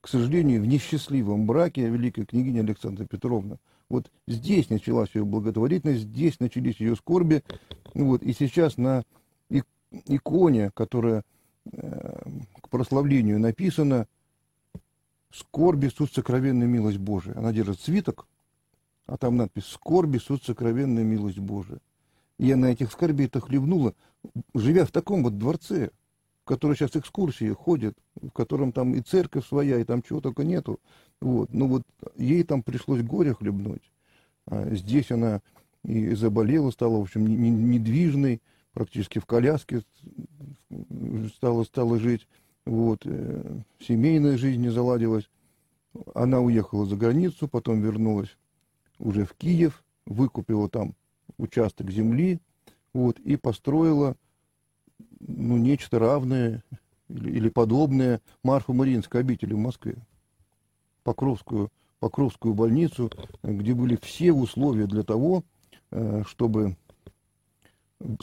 к 0.00 0.08
сожалению, 0.08 0.62
в 0.62 0.66
несчастливом 0.66 1.46
браке 1.46 1.88
великая 1.88 2.24
княгиня 2.26 2.60
Александра 2.60 3.04
Петровна. 3.04 3.58
Вот 3.88 4.10
здесь 4.26 4.68
началась 4.70 5.10
ее 5.14 5.24
благотворительность, 5.24 6.02
здесь 6.02 6.38
начались 6.40 6.76
ее 6.80 6.94
скорби, 6.96 7.42
вот, 7.94 8.22
и 8.22 8.32
сейчас 8.32 8.76
на 8.76 9.02
ик- 9.48 9.66
иконе, 10.06 10.70
которая 10.74 11.24
к 11.70 12.68
прославлению 12.70 13.38
написано 13.38 14.06
«Скорби, 15.30 15.88
суд, 15.88 16.12
сокровенная 16.12 16.66
милость 16.66 16.98
Божия». 16.98 17.36
Она 17.36 17.52
держит 17.52 17.80
свиток, 17.80 18.26
а 19.06 19.16
там 19.16 19.36
надпись 19.36 19.66
«Скорби, 19.66 20.18
суд, 20.18 20.42
сокровенная 20.42 21.04
милость 21.04 21.38
Божия». 21.38 21.78
Я 22.38 22.56
на 22.56 22.66
этих 22.66 22.92
скорбей-то 22.92 23.40
хлебнула, 23.40 23.94
живя 24.54 24.84
в 24.84 24.92
таком 24.92 25.24
вот 25.24 25.38
дворце, 25.38 25.90
в 26.42 26.48
который 26.48 26.76
сейчас 26.76 26.96
экскурсии 26.96 27.52
ходят, 27.52 27.94
в 28.20 28.30
котором 28.30 28.72
там 28.72 28.94
и 28.94 29.00
церковь 29.00 29.46
своя, 29.46 29.78
и 29.78 29.84
там 29.84 30.02
чего 30.02 30.20
только 30.20 30.44
нету. 30.44 30.80
Вот. 31.20 31.52
Но 31.52 31.66
вот 31.66 31.82
ей 32.16 32.44
там 32.44 32.62
пришлось 32.62 33.02
горе 33.02 33.34
хлебнуть. 33.34 33.90
А 34.46 34.74
здесь 34.74 35.10
она 35.10 35.42
и 35.84 36.14
заболела, 36.14 36.70
стала, 36.70 36.98
в 36.98 37.02
общем, 37.02 37.26
не- 37.26 37.36
не- 37.36 37.78
недвижной, 37.78 38.40
практически 38.78 39.18
в 39.18 39.26
коляске 39.26 39.82
стала, 41.34 41.64
стала 41.64 41.98
жить. 41.98 42.28
Вот. 42.64 43.00
э, 43.06 43.58
Семейная 43.80 44.38
жизнь 44.38 44.60
не 44.60 44.68
заладилась. 44.68 45.28
Она 46.14 46.38
уехала 46.38 46.86
за 46.86 46.94
границу, 46.94 47.48
потом 47.48 47.80
вернулась 47.80 48.36
уже 49.00 49.24
в 49.24 49.34
Киев, 49.34 49.82
выкупила 50.06 50.68
там 50.68 50.94
участок 51.38 51.90
земли, 51.90 52.38
вот, 52.94 53.18
и 53.18 53.34
построила 53.34 54.14
ну, 55.18 55.56
нечто 55.56 55.98
равное 55.98 56.62
или, 57.08 57.32
или 57.32 57.48
подобное 57.48 58.20
Марфа-Мариинской 58.44 59.22
обители 59.22 59.54
в 59.54 59.58
Москве. 59.58 59.96
Покровскую, 61.02 61.72
Покровскую 61.98 62.54
больницу, 62.54 63.10
где 63.42 63.74
были 63.74 63.98
все 64.00 64.32
условия 64.32 64.86
для 64.86 65.02
того, 65.02 65.42
э, 65.90 66.22
чтобы 66.28 66.76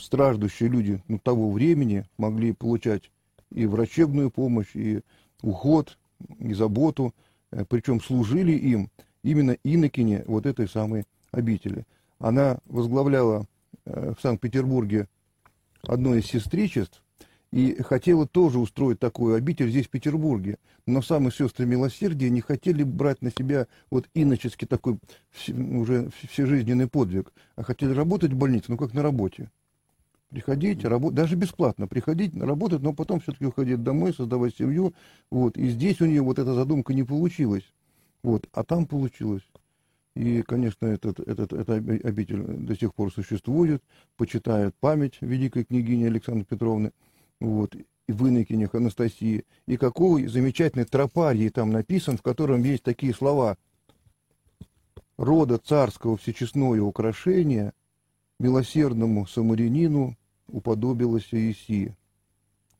страждущие 0.00 0.68
люди 0.68 1.02
ну, 1.08 1.18
того 1.18 1.50
времени 1.50 2.04
могли 2.16 2.52
получать 2.52 3.10
и 3.50 3.66
врачебную 3.66 4.30
помощь, 4.30 4.74
и 4.74 5.00
уход, 5.42 5.98
и 6.38 6.54
заботу. 6.54 7.14
э, 7.50 7.64
причем 7.68 8.00
служили 8.00 8.52
им 8.52 8.90
именно 9.22 9.56
инокине 9.64 10.24
вот 10.26 10.46
этой 10.46 10.68
самой 10.68 11.04
обители. 11.30 11.84
Она 12.18 12.58
возглавляла 12.66 13.46
э, 13.84 14.14
в 14.16 14.20
Санкт-Петербурге 14.20 15.08
одно 15.82 16.14
из 16.14 16.26
сестричеств, 16.26 17.02
и 17.52 17.80
хотела 17.82 18.26
тоже 18.26 18.58
устроить 18.58 18.98
такую 18.98 19.36
обитель 19.36 19.70
здесь, 19.70 19.86
в 19.86 19.90
Петербурге. 19.90 20.58
Но 20.84 21.00
самые 21.00 21.32
сестры 21.32 21.64
милосердия 21.64 22.28
не 22.28 22.40
хотели 22.40 22.82
брать 22.82 23.22
на 23.22 23.30
себя 23.30 23.66
вот 23.90 24.08
иноческий 24.14 24.66
такой 24.66 24.98
уже 25.48 26.10
всежизненный 26.30 26.88
подвиг, 26.88 27.32
а 27.54 27.62
хотели 27.62 27.92
работать 27.92 28.32
в 28.32 28.36
больнице, 28.36 28.66
ну 28.68 28.76
как 28.76 28.94
на 28.94 29.02
работе. 29.02 29.50
Приходить, 30.30 30.84
работать, 30.84 31.16
даже 31.16 31.36
бесплатно 31.36 31.86
приходить, 31.86 32.36
работать, 32.36 32.82
но 32.82 32.92
потом 32.92 33.20
все-таки 33.20 33.46
уходить 33.46 33.82
домой, 33.82 34.12
создавать 34.12 34.56
семью. 34.56 34.92
Вот. 35.30 35.56
И 35.56 35.68
здесь 35.68 36.00
у 36.00 36.06
нее 36.06 36.20
вот 36.20 36.38
эта 36.38 36.52
задумка 36.52 36.94
не 36.94 37.04
получилась. 37.04 37.64
Вот. 38.22 38.48
А 38.52 38.64
там 38.64 38.86
получилось. 38.86 39.44
И, 40.16 40.42
конечно, 40.42 40.86
этот, 40.86 41.20
этот, 41.20 41.52
эта 41.52 41.74
обитель 41.74 42.42
до 42.42 42.74
сих 42.74 42.94
пор 42.94 43.12
существует, 43.12 43.82
почитают 44.16 44.74
память 44.80 45.18
великой 45.20 45.64
княгини 45.64 46.06
Александры 46.06 46.44
Петровны, 46.44 46.92
вот, 47.38 47.76
и 47.76 48.12
в 48.12 48.26
Инокинях 48.26 48.74
Анастасии. 48.74 49.44
И 49.66 49.76
какой 49.76 50.26
замечательный 50.26 50.86
тропарий 50.86 51.50
там 51.50 51.70
написан, 51.70 52.16
в 52.16 52.22
котором 52.22 52.62
есть 52.62 52.82
такие 52.82 53.12
слова 53.12 53.58
«Рода 55.18 55.58
царского 55.58 56.16
всечестное 56.16 56.80
украшение– 56.80 57.74
милосердному 58.38 59.26
самарянину 59.26 60.16
уподобилась 60.48 61.28
Иисия, 61.32 61.96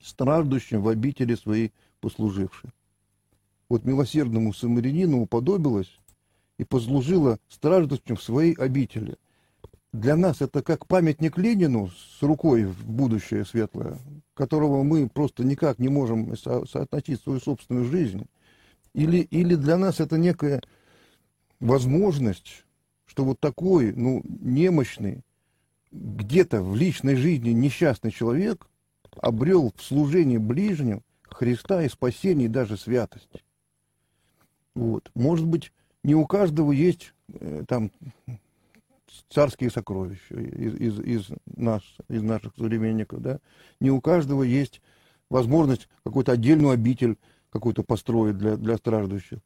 страждущим 0.00 0.82
в 0.82 0.88
обители 0.88 1.34
своей 1.34 1.72
послужившей. 2.00 2.70
Вот 3.68 3.84
милосердному 3.84 4.52
самарянину 4.52 5.22
уподобилась 5.22 5.92
и 6.58 6.64
послужила 6.64 7.38
страждущим 7.48 8.16
в 8.16 8.22
своей 8.22 8.54
обители. 8.54 9.16
Для 9.92 10.16
нас 10.16 10.42
это 10.42 10.62
как 10.62 10.86
памятник 10.86 11.38
Ленину 11.38 11.88
с 11.88 12.22
рукой 12.22 12.64
в 12.64 12.86
будущее 12.86 13.44
светлое, 13.44 13.98
которого 14.34 14.82
мы 14.82 15.08
просто 15.08 15.42
никак 15.42 15.78
не 15.78 15.88
можем 15.88 16.36
со 16.36 16.66
соотносить 16.66 17.20
свою 17.22 17.40
собственную 17.40 17.86
жизнь. 17.86 18.26
Или, 18.92 19.18
или 19.18 19.54
для 19.54 19.76
нас 19.76 20.00
это 20.00 20.18
некая 20.18 20.62
возможность, 21.60 22.64
что 23.06 23.24
вот 23.24 23.40
такой, 23.40 23.92
ну, 23.92 24.22
немощный, 24.24 25.22
где-то 25.96 26.62
в 26.62 26.76
личной 26.76 27.16
жизни 27.16 27.50
несчастный 27.50 28.10
человек 28.10 28.66
обрел 29.16 29.72
в 29.76 29.82
служении 29.82 30.36
ближним 30.36 31.02
Христа 31.22 31.82
и 31.82 31.88
спасение, 31.88 32.46
и 32.46 32.50
даже 32.50 32.76
святость. 32.76 33.44
Вот. 34.74 35.10
Может 35.14 35.46
быть, 35.46 35.72
не 36.02 36.14
у 36.14 36.26
каждого 36.26 36.72
есть 36.72 37.14
э, 37.28 37.64
там 37.66 37.90
царские 39.28 39.70
сокровища 39.70 40.34
из, 40.34 40.74
из, 40.74 41.00
из, 41.00 41.30
нас, 41.56 41.82
из 42.08 42.22
наших 42.22 42.54
современников, 42.56 43.20
да? 43.20 43.40
Не 43.80 43.90
у 43.90 44.00
каждого 44.00 44.42
есть 44.42 44.80
возможность 45.30 45.88
какую-то 46.04 46.32
отдельную 46.32 46.72
обитель 46.72 47.18
какую-то 47.50 47.82
построить 47.82 48.36
для, 48.36 48.56
для 48.56 48.76
страждущих. 48.76 49.40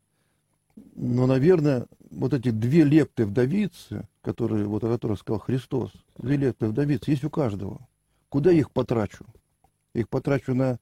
Но, 0.95 1.27
наверное, 1.27 1.87
вот 2.11 2.35
эти 2.35 2.50
две 2.50 2.85
лепты 2.85 3.27
вдовицы, 3.27 4.09
которые, 4.23 4.67
вот, 4.67 4.85
о 4.85 4.89
которых 4.89 5.19
сказал 5.19 5.41
Христос, 5.41 5.93
две 6.19 6.37
лепты 6.37 6.67
вдовицы, 6.67 7.11
есть 7.11 7.25
у 7.25 7.31
каждого. 7.31 7.87
Куда 8.29 8.50
я 8.50 8.61
их 8.61 8.71
потрачу? 8.71 9.27
их 9.95 10.09
потрачу 10.09 10.55
на 10.55 10.79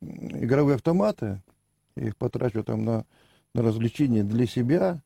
игровые 0.00 0.76
автоматы, 0.76 1.42
их 1.96 2.16
потрачу 2.16 2.62
там 2.62 2.84
на, 2.84 3.04
на 3.54 3.62
развлечения 3.62 4.22
для 4.22 4.46
себя, 4.46 5.02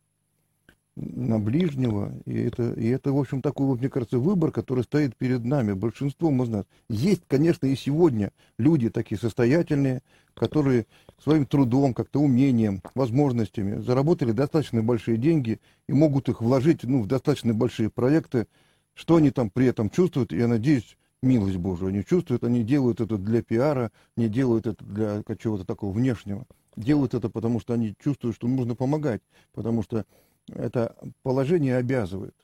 на 0.96 1.38
ближнего. 1.38 2.12
И 2.26 2.36
это, 2.36 2.72
и 2.72 2.88
это, 2.88 3.12
в 3.12 3.18
общем, 3.18 3.42
такой, 3.42 3.66
вот, 3.66 3.80
мне 3.80 3.88
кажется, 3.88 4.18
выбор, 4.18 4.50
который 4.50 4.84
стоит 4.84 5.16
перед 5.16 5.44
нами, 5.44 5.72
большинством 5.72 6.42
из 6.42 6.48
нас. 6.48 6.66
Есть, 6.88 7.22
конечно, 7.26 7.66
и 7.66 7.76
сегодня 7.76 8.32
люди 8.58 8.90
такие 8.90 9.18
состоятельные, 9.18 10.02
которые 10.40 10.86
своим 11.22 11.44
трудом, 11.44 11.92
как-то 11.92 12.18
умением, 12.18 12.80
возможностями 12.94 13.78
заработали 13.82 14.32
достаточно 14.32 14.82
большие 14.82 15.18
деньги 15.18 15.60
и 15.86 15.92
могут 15.92 16.30
их 16.30 16.40
вложить 16.40 16.82
ну, 16.82 17.02
в 17.02 17.06
достаточно 17.06 17.52
большие 17.52 17.90
проекты. 17.90 18.46
Что 18.94 19.16
они 19.16 19.30
там 19.30 19.50
при 19.50 19.66
этом 19.66 19.90
чувствуют, 19.90 20.32
я 20.32 20.48
надеюсь, 20.48 20.96
милость 21.22 21.58
Божию 21.58 21.88
они 21.88 22.06
чувствуют, 22.06 22.42
они 22.42 22.62
делают 22.62 23.02
это 23.02 23.18
для 23.18 23.42
пиара, 23.42 23.92
не 24.16 24.30
делают 24.30 24.66
это 24.66 24.82
для 24.82 25.22
чего-то 25.36 25.66
такого 25.66 25.92
внешнего. 25.92 26.46
Делают 26.74 27.12
это 27.12 27.28
потому, 27.28 27.60
что 27.60 27.74
они 27.74 27.94
чувствуют, 28.02 28.34
что 28.34 28.48
нужно 28.48 28.74
помогать, 28.74 29.20
потому 29.52 29.82
что 29.82 30.06
это 30.48 30.96
положение 31.22 31.76
обязывает. 31.76 32.34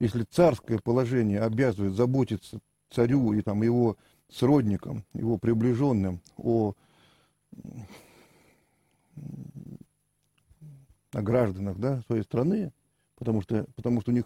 Если 0.00 0.22
царское 0.22 0.78
положение 0.78 1.42
обязывает 1.42 1.92
заботиться 1.92 2.60
царю 2.90 3.34
и 3.34 3.42
там, 3.42 3.62
его 3.62 3.98
сродникам, 4.30 5.04
его 5.12 5.36
приближенным 5.36 6.22
о, 6.38 6.72
о 11.12 11.22
гражданах 11.22 11.78
да, 11.78 12.02
своей 12.02 12.22
страны, 12.22 12.72
потому 13.16 13.42
что, 13.42 13.66
потому 13.76 14.00
что 14.00 14.10
у 14.10 14.14
них 14.14 14.24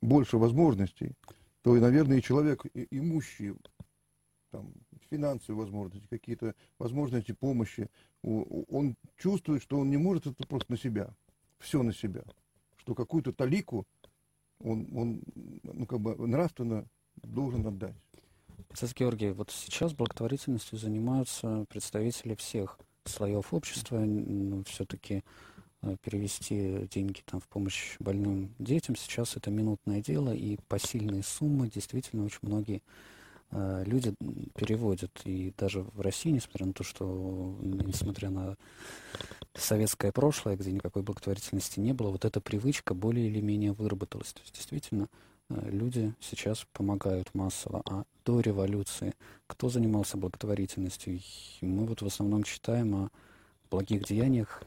больше 0.00 0.36
возможностей, 0.36 1.12
то, 1.62 1.74
наверное, 1.74 2.18
и 2.18 2.22
человек 2.22 2.66
имущий 2.90 3.54
там, 4.50 4.72
финансовые 5.10 5.64
возможности, 5.64 6.06
какие-то 6.08 6.54
возможности 6.78 7.32
помощи, 7.32 7.88
он 8.22 8.96
чувствует, 9.16 9.62
что 9.62 9.78
он 9.78 9.90
не 9.90 9.96
может 9.96 10.26
это 10.26 10.46
просто 10.46 10.72
на 10.72 10.78
себя 10.78 11.14
все 11.58 11.82
на 11.82 11.92
себя, 11.92 12.22
что 12.76 12.94
какую-то 12.94 13.32
талику 13.32 13.86
он, 14.60 14.86
он 14.96 15.22
ну, 15.62 15.86
как 15.86 16.00
бы 16.00 16.14
нравственно 16.26 16.86
должен 17.16 17.66
отдать. 17.66 17.96
Отец 18.74 18.92
Георгий, 18.92 19.30
вот 19.30 19.52
сейчас 19.52 19.92
благотворительностью 19.92 20.76
занимаются 20.76 21.64
представители 21.68 22.34
всех 22.34 22.76
слоев 23.04 23.54
общества. 23.54 24.00
Ну, 24.00 24.64
все-таки 24.64 25.22
э, 25.82 25.94
перевести 26.02 26.88
деньги 26.92 27.20
там, 27.24 27.38
в 27.38 27.46
помощь 27.46 27.94
больным 28.00 28.52
детям 28.58 28.96
сейчас 28.96 29.36
это 29.36 29.52
минутное 29.52 30.02
дело, 30.02 30.34
и 30.34 30.58
посильные 30.66 31.22
суммы 31.22 31.70
действительно 31.70 32.24
очень 32.24 32.40
многие 32.42 32.82
э, 33.52 33.84
люди 33.86 34.12
переводят. 34.56 35.20
И 35.24 35.54
даже 35.56 35.82
в 35.82 36.00
России, 36.00 36.30
несмотря 36.30 36.66
на 36.66 36.72
то, 36.72 36.82
что, 36.82 37.56
несмотря 37.62 38.30
на 38.30 38.56
советское 39.54 40.10
прошлое, 40.10 40.56
где 40.56 40.72
никакой 40.72 41.04
благотворительности 41.04 41.78
не 41.78 41.92
было, 41.92 42.10
вот 42.10 42.24
эта 42.24 42.40
привычка 42.40 42.92
более 42.92 43.28
или 43.28 43.40
менее 43.40 43.72
выработалась. 43.72 44.32
То 44.32 44.40
есть 44.40 44.52
действительно 44.52 45.06
э, 45.48 45.70
люди 45.70 46.12
сейчас 46.18 46.66
помогают 46.72 47.32
массово. 47.34 47.80
А 47.88 48.02
до 48.24 48.40
революции 48.40 49.14
кто 49.46 49.68
занимался 49.68 50.16
благотворительностью? 50.16 51.20
Мы 51.60 51.86
вот 51.86 52.02
в 52.02 52.06
основном 52.06 52.42
читаем 52.44 52.94
о 52.94 53.10
благих 53.70 54.04
деяниях, 54.04 54.62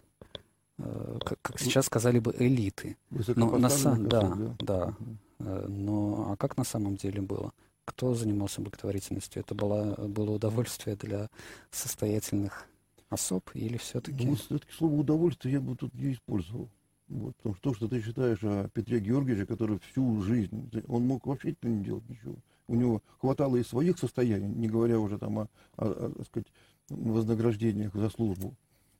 э, 0.77 1.19
как, 1.23 1.41
как 1.41 1.59
сейчас 1.59 1.85
сказали 1.85 2.19
бы, 2.19 2.35
элиты. 2.37 2.97
Но 3.35 3.57
на 3.57 3.69
самом 3.69 4.07
да, 4.07 4.21
да, 4.21 4.55
да. 4.59 4.97
Э, 5.39 5.65
но 5.67 6.31
а 6.31 6.37
как 6.37 6.57
на 6.57 6.63
самом 6.63 6.95
деле 6.95 7.21
было? 7.21 7.51
Кто 7.85 8.13
занимался 8.13 8.61
благотворительностью? 8.61 9.41
Это 9.41 9.55
было, 9.55 9.95
было 10.07 10.31
удовольствие 10.31 10.95
для 10.95 11.29
состоятельных 11.71 12.67
особ 13.09 13.49
или 13.53 13.77
все-таки? 13.77 14.27
Ну, 14.27 14.35
все-таки 14.35 14.71
слово 14.73 14.95
удовольствие 14.95 15.53
я 15.53 15.61
бы 15.61 15.75
тут 15.75 15.93
не 15.93 16.13
использовал. 16.13 16.69
Вот, 17.07 17.35
потому 17.37 17.55
что 17.55 17.69
то, 17.69 17.75
что 17.75 17.87
ты 17.87 18.01
считаешь 18.01 18.43
о 18.43 18.67
Петре 18.73 18.99
Георгиевиче, 18.99 19.45
который 19.45 19.79
всю 19.79 20.21
жизнь, 20.21 20.69
он 20.89 21.07
мог 21.07 21.25
вообще 21.25 21.55
не 21.61 21.83
делать 21.83 22.07
ничего. 22.09 22.35
У 22.67 22.75
него 22.75 23.01
хватало 23.19 23.55
и 23.57 23.63
своих 23.63 23.97
состояний, 23.97 24.47
не 24.47 24.67
говоря 24.67 24.99
уже 24.99 25.17
там 25.17 25.39
о, 25.39 25.49
о, 25.77 26.13
о 26.19 26.23
сказать, 26.25 26.47
вознаграждениях 26.89 27.93
за 27.93 28.09
службу. 28.09 28.55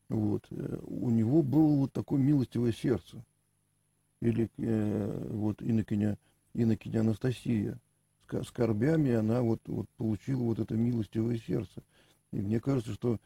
Вот. 0.10 0.46
Э, 0.52 0.80
у 0.84 1.10
него 1.10 1.42
было 1.42 1.76
вот 1.76 1.94
такое 1.94 2.20
милостивое 2.20 2.72
сердце. 2.72 3.24
Или 4.22 4.50
э, 4.58 5.30
вот 5.32 5.62
инокиня, 5.62 6.18
инокиня 6.54 7.02
Анастасия. 7.02 7.80
С 8.30 8.48
скорбями 8.48 9.14
она 9.14 9.42
вот, 9.42 9.62
вот 9.68 9.88
получила 9.98 10.44
вот 10.44 10.60
это 10.60 10.76
милостивое 10.76 11.38
сердце. 11.38 11.84
И 12.32 12.42
мне 12.42 12.60
кажется, 12.60 12.94
что 12.94 13.20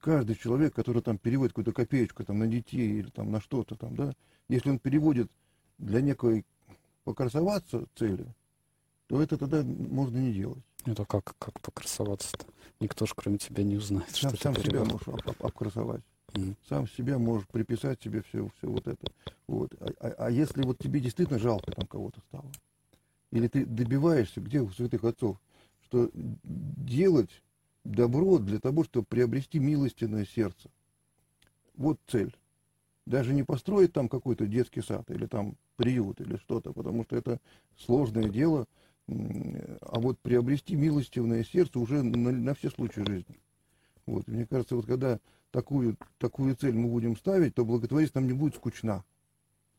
каждый 0.00 0.36
человек, 0.36 0.74
который 0.74 1.02
там 1.02 1.18
переводит 1.18 1.52
какую-то 1.52 1.72
копеечку 1.72 2.24
там, 2.24 2.38
на 2.38 2.46
детей 2.46 2.98
или 2.98 3.10
там, 3.10 3.30
на 3.30 3.40
что-то 3.40 3.76
там, 3.76 3.94
да, 3.94 4.12
если 4.48 4.70
он 4.70 4.78
переводит 4.78 5.30
для 5.78 6.00
некой 6.00 6.44
покрасоваться 7.04 7.86
цели, 7.94 8.26
то 9.08 9.20
это 9.20 9.36
тогда 9.36 9.62
можно 9.62 10.18
не 10.18 10.32
делать. 10.32 10.62
Это 10.84 11.04
как, 11.04 11.34
как 11.38 11.60
покрасоваться-то? 11.60 12.46
Никто 12.80 13.06
же 13.06 13.14
кроме 13.16 13.38
тебя 13.38 13.64
не 13.64 13.76
узнает, 13.76 14.10
сам, 14.10 14.30
что 14.30 14.42
сам 14.42 14.54
ты 14.54 14.62
себя 14.62 14.84
можешь 14.84 15.08
об, 15.08 15.28
об, 15.28 15.44
обкрасовать. 15.44 16.02
Mm. 16.34 16.54
Сам 16.68 16.88
себя 16.88 17.18
можешь 17.18 17.48
приписать 17.48 18.00
себе 18.02 18.22
все, 18.22 18.48
все 18.58 18.68
вот 18.68 18.86
это. 18.86 19.10
Вот. 19.48 19.74
А, 19.80 19.90
а, 20.00 20.14
а 20.26 20.30
если 20.30 20.62
вот 20.62 20.78
тебе 20.78 21.00
действительно 21.00 21.38
жалко 21.38 21.72
там 21.72 21.86
кого-то 21.86 22.20
стало, 22.28 22.50
или 23.32 23.48
ты 23.48 23.64
добиваешься, 23.66 24.40
где 24.40 24.60
у 24.60 24.70
святых 24.70 25.02
отцов, 25.04 25.38
что 25.86 26.10
делать 26.14 27.30
добро 27.84 28.38
для 28.38 28.60
того, 28.60 28.84
чтобы 28.84 29.06
приобрести 29.06 29.58
милостивное 29.58 30.26
сердце. 30.26 30.70
Вот 31.74 31.98
цель. 32.06 32.36
даже 33.06 33.32
не 33.32 33.42
построить 33.42 33.92
там 33.92 34.08
какой-то 34.08 34.46
детский 34.46 34.82
сад 34.82 35.10
или 35.10 35.26
там 35.26 35.56
приют 35.76 36.20
или 36.20 36.36
что-то, 36.36 36.72
потому 36.72 37.04
что 37.04 37.16
это 37.16 37.40
сложное 37.76 38.28
дело, 38.28 38.66
а 39.08 40.00
вот 40.00 40.18
приобрести 40.18 40.76
милостивное 40.76 41.44
сердце 41.44 41.78
уже 41.78 42.02
на, 42.02 42.30
на 42.30 42.54
все 42.54 42.70
случаи 42.70 43.00
жизни. 43.00 43.38
Вот, 44.06 44.26
мне 44.26 44.46
кажется, 44.46 44.76
вот 44.76 44.86
когда 44.86 45.18
такую, 45.50 45.96
такую 46.18 46.54
цель 46.56 46.74
мы 46.74 46.88
будем 46.88 47.16
ставить, 47.16 47.54
то 47.54 47.64
благотворительность 47.64 48.14
нам 48.14 48.26
не 48.26 48.32
будет 48.32 48.54
скучна. 48.54 49.04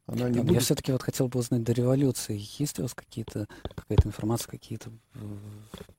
Она 0.08 0.30
не 0.30 0.40
будет... 0.40 0.54
Я 0.54 0.60
все-таки 0.62 0.92
вот 0.92 1.04
хотел 1.04 1.28
бы 1.28 1.40
узнать 1.40 1.64
до 1.64 1.74
революции, 1.74 2.40
есть 2.58 2.80
у 2.80 2.84
вас 2.84 2.96
какие-то, 2.96 3.48
какая-то 3.76 4.08
информация, 4.08 4.50
какие-то 4.50 4.92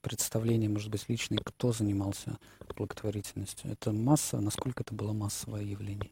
представления, 0.00 0.68
может 0.68 0.90
быть, 0.90 1.08
личные, 1.08 1.40
кто 1.44 1.72
занимался 1.72 2.38
благотворительностью? 2.76 3.70
Это 3.70 3.92
масса, 3.92 4.40
насколько 4.40 4.82
это 4.82 4.94
было 4.94 5.12
массовое 5.12 5.62
явление? 5.62 6.10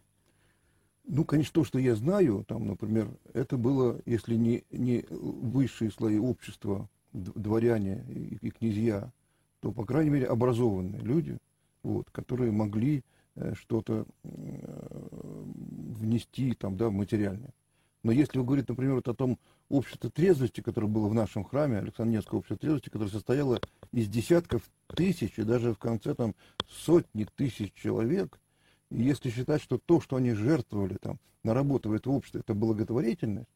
Ну, 1.04 1.24
конечно, 1.24 1.52
то, 1.54 1.64
что 1.64 1.78
я 1.78 1.96
знаю, 1.96 2.44
там, 2.46 2.66
например, 2.66 3.08
это 3.32 3.56
было, 3.56 4.00
если 4.04 4.36
не, 4.36 4.64
не 4.70 5.04
высшие 5.08 5.90
слои 5.90 6.18
общества, 6.18 6.88
дворяне 7.12 8.04
и, 8.08 8.38
и 8.46 8.50
князья, 8.50 9.10
то, 9.60 9.72
по 9.72 9.84
крайней 9.84 10.10
мере, 10.10 10.26
образованные 10.26 11.00
люди, 11.00 11.38
вот, 11.82 12.10
которые 12.10 12.52
могли 12.52 13.02
э, 13.34 13.54
что-то 13.54 14.06
э, 14.24 15.42
внести 15.98 16.54
там, 16.54 16.76
да, 16.76 16.90
материальное. 16.90 17.52
Но 18.02 18.12
если 18.12 18.38
вы 18.38 18.44
говорите, 18.44 18.66
например, 18.70 18.94
вот 18.96 19.08
о 19.08 19.14
том 19.14 19.38
обществе 19.68 20.10
трезвости, 20.10 20.60
которое 20.60 20.86
было 20.86 21.08
в 21.08 21.14
нашем 21.14 21.44
храме, 21.44 21.78
Александринское 21.78 22.38
общество 22.38 22.56
трезвости, 22.56 22.88
которое 22.88 23.10
состояло 23.10 23.60
из 23.92 24.08
десятков 24.08 24.62
тысяч 24.86 25.38
и 25.38 25.42
даже 25.42 25.74
в 25.74 25.78
конце 25.78 26.14
там 26.14 26.34
сотни 26.68 27.26
тысяч 27.36 27.72
человек, 27.74 28.38
и 28.90 29.02
если 29.02 29.30
считать, 29.30 29.62
что 29.62 29.78
то, 29.78 30.00
что 30.00 30.16
они 30.16 30.32
жертвовали 30.32 30.94
там 30.94 31.18
на 31.42 31.54
работу 31.54 31.90
в 31.90 31.92
это 31.92 32.10
общество, 32.10 32.38
это 32.38 32.54
благотворительность, 32.54 33.50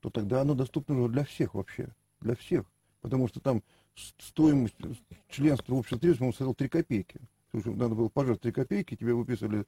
то 0.00 0.10
тогда 0.10 0.42
оно 0.42 0.54
доступно 0.54 1.08
для 1.08 1.24
всех 1.24 1.54
вообще, 1.54 1.88
для 2.20 2.34
всех. 2.36 2.70
Потому 3.00 3.28
что 3.28 3.40
там 3.40 3.62
стоимость 4.18 4.76
членства 5.28 5.74
в 5.74 5.78
обществе 5.78 5.98
трезвости, 5.98 6.18
по-моему, 6.18 6.32
составила 6.32 6.54
3 6.54 6.68
копейки. 6.68 7.20
Слушай, 7.50 7.74
надо 7.74 7.96
было 7.96 8.08
пожертвовать 8.08 8.42
3 8.42 8.52
копейки, 8.52 8.96
тебе 8.96 9.12
выписывали 9.12 9.66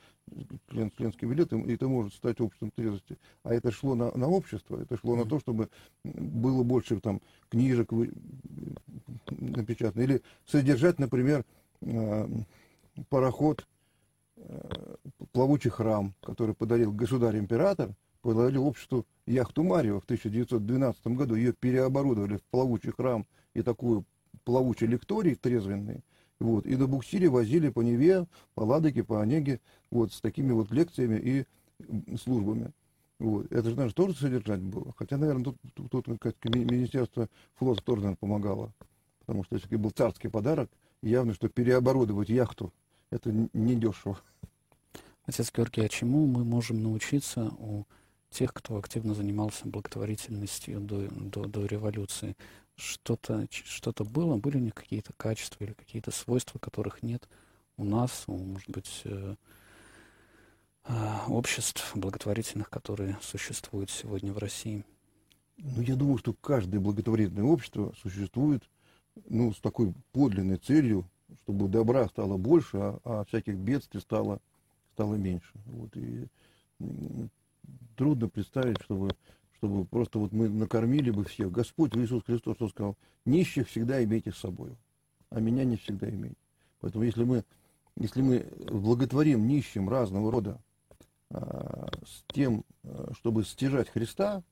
член, 0.70 0.92
членский 0.96 1.26
билет, 1.26 1.52
и, 1.52 1.76
ты 1.76 1.88
можешь 1.88 2.14
стать 2.14 2.40
обществом 2.40 2.70
трезвости. 2.70 3.18
А 3.42 3.52
это 3.52 3.72
шло 3.72 3.94
на, 3.94 4.16
на 4.16 4.28
общество, 4.28 4.80
это 4.80 4.96
шло 4.96 5.16
на 5.16 5.24
то, 5.24 5.40
чтобы 5.40 5.68
было 6.04 6.62
больше 6.62 7.00
там 7.00 7.20
книжек 7.48 7.90
напечатано. 9.30 10.02
Или 10.02 10.22
содержать, 10.46 11.00
например, 11.00 11.44
э, 11.80 12.28
пароход, 13.08 13.66
э, 14.36 14.94
плавучий 15.32 15.70
храм, 15.70 16.14
который 16.22 16.54
подарил 16.54 16.92
государь-император, 16.92 17.94
подарил 18.22 18.66
обществу 18.66 19.06
яхту 19.26 19.62
Марио 19.62 20.00
в 20.00 20.04
1912 20.04 21.06
году. 21.08 21.34
Ее 21.34 21.52
переоборудовали 21.52 22.38
в 22.38 22.42
плавучий 22.44 22.92
храм 22.92 23.26
и 23.54 23.62
такую 23.62 24.04
плавучий 24.44 24.86
лекторий 24.86 25.34
трезвенный, 25.34 26.02
вот, 26.40 26.66
и 26.66 26.76
на 26.76 26.86
буксире 26.86 27.28
возили 27.28 27.68
по 27.68 27.82
Неве, 27.82 28.26
по 28.54 28.62
Ладоге, 28.62 29.04
по 29.04 29.20
Онеге, 29.20 29.60
вот, 29.90 30.12
с 30.12 30.20
такими 30.20 30.50
вот 30.52 30.72
лекциями 30.72 31.16
и 31.16 32.16
службами. 32.16 32.72
Вот. 33.20 33.46
Это 33.52 33.70
же, 33.70 33.76
наверное, 33.76 33.92
тоже 33.92 34.16
содержать 34.16 34.60
было. 34.60 34.92
Хотя, 34.96 35.16
наверное, 35.16 35.44
тут, 35.44 35.56
тут, 35.74 36.04
тут 36.04 36.18
как 36.18 36.34
Министерство 36.44 37.28
флота 37.54 37.82
тоже, 37.84 38.00
наверное, 38.00 38.16
помогало. 38.16 38.72
Потому 39.20 39.44
что 39.44 39.54
если 39.54 39.76
был 39.76 39.90
царский 39.90 40.26
подарок, 40.26 40.68
явно, 41.02 41.32
что 41.32 41.48
переоборудовать 41.48 42.28
яхту, 42.28 42.72
это 43.10 43.30
не 43.52 43.76
дешево. 43.76 44.18
Отец 45.24 45.52
Георгий, 45.54 45.82
а 45.82 45.88
чему 45.88 46.26
мы 46.26 46.44
можем 46.44 46.82
научиться 46.82 47.52
у 47.58 47.84
тех, 48.32 48.52
кто 48.52 48.76
активно 48.76 49.14
занимался 49.14 49.68
благотворительностью 49.68 50.80
до, 50.80 51.08
до, 51.10 51.46
до 51.46 51.66
революции? 51.66 52.36
что-то 52.76 53.46
что 53.50 53.92
было, 54.04 54.36
были 54.38 54.56
у 54.56 54.60
них 54.60 54.74
какие-то 54.74 55.12
качества 55.16 55.64
или 55.64 55.72
какие-то 55.72 56.10
свойства, 56.10 56.58
которых 56.58 57.02
нет 57.02 57.28
у 57.76 57.84
нас, 57.84 58.24
у, 58.26 58.36
может 58.36 58.70
быть, 58.70 59.02
э, 59.04 59.34
э, 60.84 61.16
обществ 61.28 61.96
благотворительных, 61.96 62.70
которые 62.70 63.18
существуют 63.22 63.90
сегодня 63.90 64.32
в 64.32 64.38
России? 64.38 64.84
Ну, 65.58 65.82
я 65.82 65.96
думаю, 65.96 66.18
что 66.18 66.34
каждое 66.34 66.80
благотворительное 66.80 67.44
общество 67.44 67.94
существует 68.00 68.62
ну, 69.28 69.52
с 69.52 69.60
такой 69.60 69.94
подлинной 70.12 70.56
целью, 70.56 71.08
чтобы 71.42 71.68
добра 71.68 72.08
стало 72.08 72.36
больше, 72.36 72.78
а, 72.78 72.98
а 73.04 73.24
всяких 73.24 73.56
бедствий 73.56 74.00
стало, 74.00 74.40
стало 74.94 75.14
меньше. 75.14 75.52
Вот, 75.66 75.96
и 75.96 76.26
трудно 77.96 78.28
представить, 78.28 78.80
чтобы 78.82 79.10
чтобы 79.62 79.84
просто 79.84 80.18
вот 80.18 80.32
мы 80.32 80.48
накормили 80.48 81.10
бы 81.10 81.24
всех. 81.24 81.52
Господь 81.52 81.96
Иисус 81.96 82.24
Христос 82.24 82.56
что 82.56 82.68
сказал, 82.68 82.98
нищих 83.24 83.68
всегда 83.68 84.02
имейте 84.02 84.32
с 84.32 84.38
собой, 84.38 84.76
а 85.30 85.38
меня 85.38 85.62
не 85.62 85.76
всегда 85.76 86.10
имейте. 86.10 86.36
Поэтому 86.80 87.04
если 87.04 87.22
мы, 87.22 87.44
если 87.96 88.22
мы 88.22 88.40
благотворим 88.72 89.46
нищим 89.46 89.88
разного 89.88 90.32
рода 90.32 90.60
а, 91.30 91.88
с 92.04 92.24
тем, 92.32 92.64
а, 92.82 93.12
чтобы 93.14 93.44
стяжать 93.44 93.88
Христа, 93.88 94.42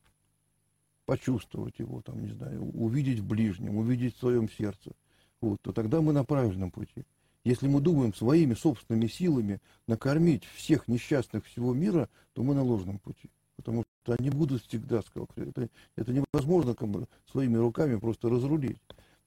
почувствовать 1.07 1.81
его, 1.81 2.03
там, 2.03 2.23
не 2.23 2.31
знаю, 2.31 2.63
увидеть 2.63 3.19
в 3.19 3.27
ближнем, 3.27 3.79
увидеть 3.79 4.15
в 4.15 4.21
своем 4.21 4.49
сердце, 4.49 4.93
вот, 5.41 5.61
то 5.61 5.73
тогда 5.73 6.01
мы 6.01 6.13
на 6.13 6.23
правильном 6.25 6.71
пути. 6.71 7.05
Если 7.51 7.67
мы 7.67 7.81
думаем 7.81 8.15
своими 8.15 8.55
собственными 8.55 9.09
силами 9.09 9.61
накормить 9.89 10.45
всех 10.55 10.87
несчастных 10.87 11.45
всего 11.47 11.75
мира, 11.75 12.09
то 12.33 12.45
мы 12.45 12.55
на 12.55 12.63
ложном 12.63 12.99
пути 12.99 13.29
потому 13.57 13.85
что 14.03 14.17
они 14.19 14.31
будут 14.31 14.63
всегда, 14.65 15.03
сказал, 15.03 15.29
это, 15.37 15.69
это 15.95 16.13
невозможно 16.13 16.75
как 16.75 16.89
своими 17.31 17.59
руками 17.59 17.97
просто 17.97 18.31
разрулить. 18.31 18.79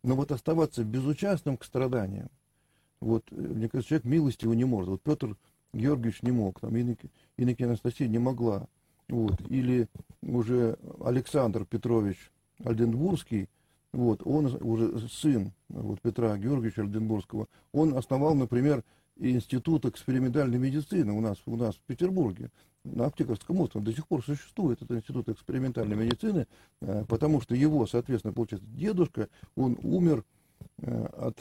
Но 0.04 0.16
вот 0.16 0.32
оставаться 0.32 0.84
безучастным 0.84 1.56
к 1.56 1.64
страданиям, 1.64 2.30
вот, 3.00 3.24
э, 3.30 3.36
мне 3.36 3.70
кажется, 3.70 3.90
человек 3.90 4.06
милостиво 4.06 4.54
не 4.54 4.66
может. 4.66 4.90
Вот 4.90 5.02
Петр 5.04 5.38
Георгиевич 5.74 6.24
не 6.24 6.32
мог, 6.32 6.60
там 6.60 6.76
Иннокия, 6.76 7.12
Иннокия 7.38 7.68
Анастасия 7.68 8.08
не 8.08 8.18
могла. 8.18 8.68
Вот, 9.08 9.40
или 9.50 9.88
уже 10.24 10.80
Александр 11.00 11.66
Петрович 11.66 12.32
Альденбургский, 12.64 13.50
вот, 13.94 14.22
он 14.26 14.58
уже 14.62 15.08
сын 15.08 15.54
вот, 15.70 16.02
Петра 16.02 16.36
Георгиевича 16.38 16.82
Альденбургского, 16.82 17.48
он 17.72 17.96
основал, 17.96 18.34
например, 18.36 18.84
институт 19.18 19.86
экспериментальной 19.86 20.58
медицины 20.58 21.14
у 21.14 21.22
нас, 21.22 21.38
у 21.46 21.56
нас 21.56 21.76
в 21.76 21.82
Петербурге 21.82 22.50
на 22.84 23.06
Аптекарском 23.06 23.62
острове. 23.62 23.86
До 23.86 23.94
сих 23.94 24.08
пор 24.08 24.24
существует 24.24 24.82
этот 24.82 24.98
институт 24.98 25.30
экспериментальной 25.30 25.96
медицины, 25.96 26.48
э, 26.82 27.06
потому 27.08 27.40
что 27.40 27.56
его, 27.56 27.86
соответственно, 27.86 28.34
получается, 28.34 28.68
дедушка, 28.68 29.30
он 29.56 29.78
умер 29.84 30.26
э, 30.80 31.06
от, 31.06 31.38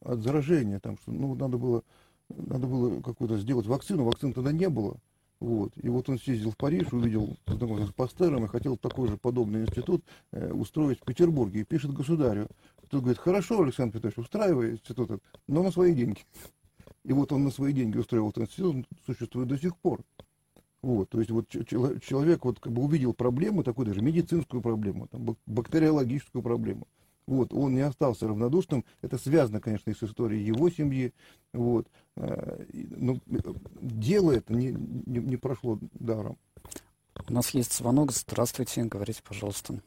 от 0.00 0.20
заражения, 0.20 0.78
там, 0.80 0.98
что, 0.98 1.12
ну, 1.12 1.34
надо 1.34 1.56
было, 1.56 1.82
надо 2.28 2.66
было 2.66 3.00
какую-то 3.00 3.38
сделать 3.38 3.66
вакцину, 3.66 4.04
вакцин 4.04 4.32
тогда 4.32 4.52
не 4.52 4.68
было, 4.68 4.98
вот. 5.44 5.72
И 5.76 5.88
вот 5.88 6.08
он 6.08 6.18
съездил 6.18 6.52
в 6.52 6.56
Париж, 6.56 6.92
увидел, 6.92 7.36
знакомился 7.46 7.92
с 7.92 7.94
Пастером 7.94 8.44
и 8.44 8.48
хотел 8.48 8.78
такой 8.78 9.08
же 9.08 9.18
подобный 9.18 9.62
институт 9.62 10.02
э, 10.32 10.50
устроить 10.52 11.00
в 11.00 11.04
Петербурге. 11.04 11.60
И 11.60 11.64
пишет 11.64 11.92
государю. 11.92 12.48
Тот 12.88 13.02
говорит, 13.02 13.18
хорошо, 13.18 13.62
Александр 13.62 13.94
Петрович, 13.94 14.16
устраивай 14.18 14.72
институт, 14.72 15.22
но 15.46 15.62
на 15.62 15.70
свои 15.70 15.94
деньги. 15.94 16.20
И 17.04 17.12
вот 17.12 17.32
он 17.32 17.44
на 17.44 17.50
свои 17.50 17.74
деньги 17.74 17.98
устроил 17.98 18.30
этот 18.30 18.44
институт, 18.44 18.76
он 18.76 18.86
существует 19.04 19.48
до 19.48 19.58
сих 19.58 19.76
пор. 19.76 20.00
Вот, 20.80 21.10
то 21.10 21.18
есть 21.18 21.30
вот 21.30 21.48
человек 21.48 22.44
вот 22.44 22.60
как 22.60 22.72
бы 22.72 22.82
увидел 22.82 23.12
проблему, 23.14 23.62
такую 23.62 23.86
даже 23.86 24.00
медицинскую 24.00 24.62
проблему, 24.62 25.08
там, 25.08 25.36
бактериологическую 25.46 26.42
проблему. 26.42 26.86
Вот, 27.26 27.52
он 27.52 27.74
не 27.74 27.80
остался 27.80 28.28
равнодушным. 28.28 28.84
Это 29.02 29.18
связано, 29.18 29.60
конечно, 29.60 29.90
и 29.90 29.94
с 29.94 30.02
историей 30.02 30.44
его 30.44 30.68
семьи. 30.68 31.12
Вот. 31.52 31.86
Э, 32.16 32.64
но 32.72 33.16
дело 33.80 34.32
это 34.32 34.52
не, 34.52 34.72
не, 34.72 35.20
не 35.20 35.36
прошло 35.36 35.78
даром. 35.92 36.38
У 37.28 37.32
нас 37.32 37.50
есть 37.50 37.72
звонок. 37.72 38.12
Здравствуйте, 38.12 38.84
говорите, 38.84 39.22
пожалуйста. 39.26 39.80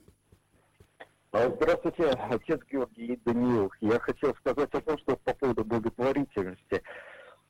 А, 1.31 1.51
здравствуйте, 1.55 2.09
отец 2.29 2.61
Георгий 2.71 3.19
Даниил. 3.25 3.71
Я 3.81 3.99
хотел 3.99 4.33
сказать 4.35 4.73
о 4.73 4.81
том, 4.81 4.97
что 4.97 5.17
по 5.17 5.33
поводу 5.33 5.63
благотворительности. 5.63 6.81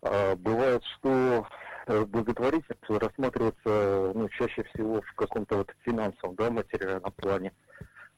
А, 0.02 0.36
бывает, 0.36 0.84
что 0.98 1.48
Э, 1.88 2.04
благотворительность 2.04 2.84
рассматривается 2.90 4.12
ну, 4.14 4.28
чаще 4.30 4.64
всего 4.64 5.02
в 5.02 5.14
каком-то 5.14 5.58
вот 5.58 5.72
финансовом, 5.86 6.36
да, 6.36 6.52
материальном 6.52 7.12
плане. 7.14 7.54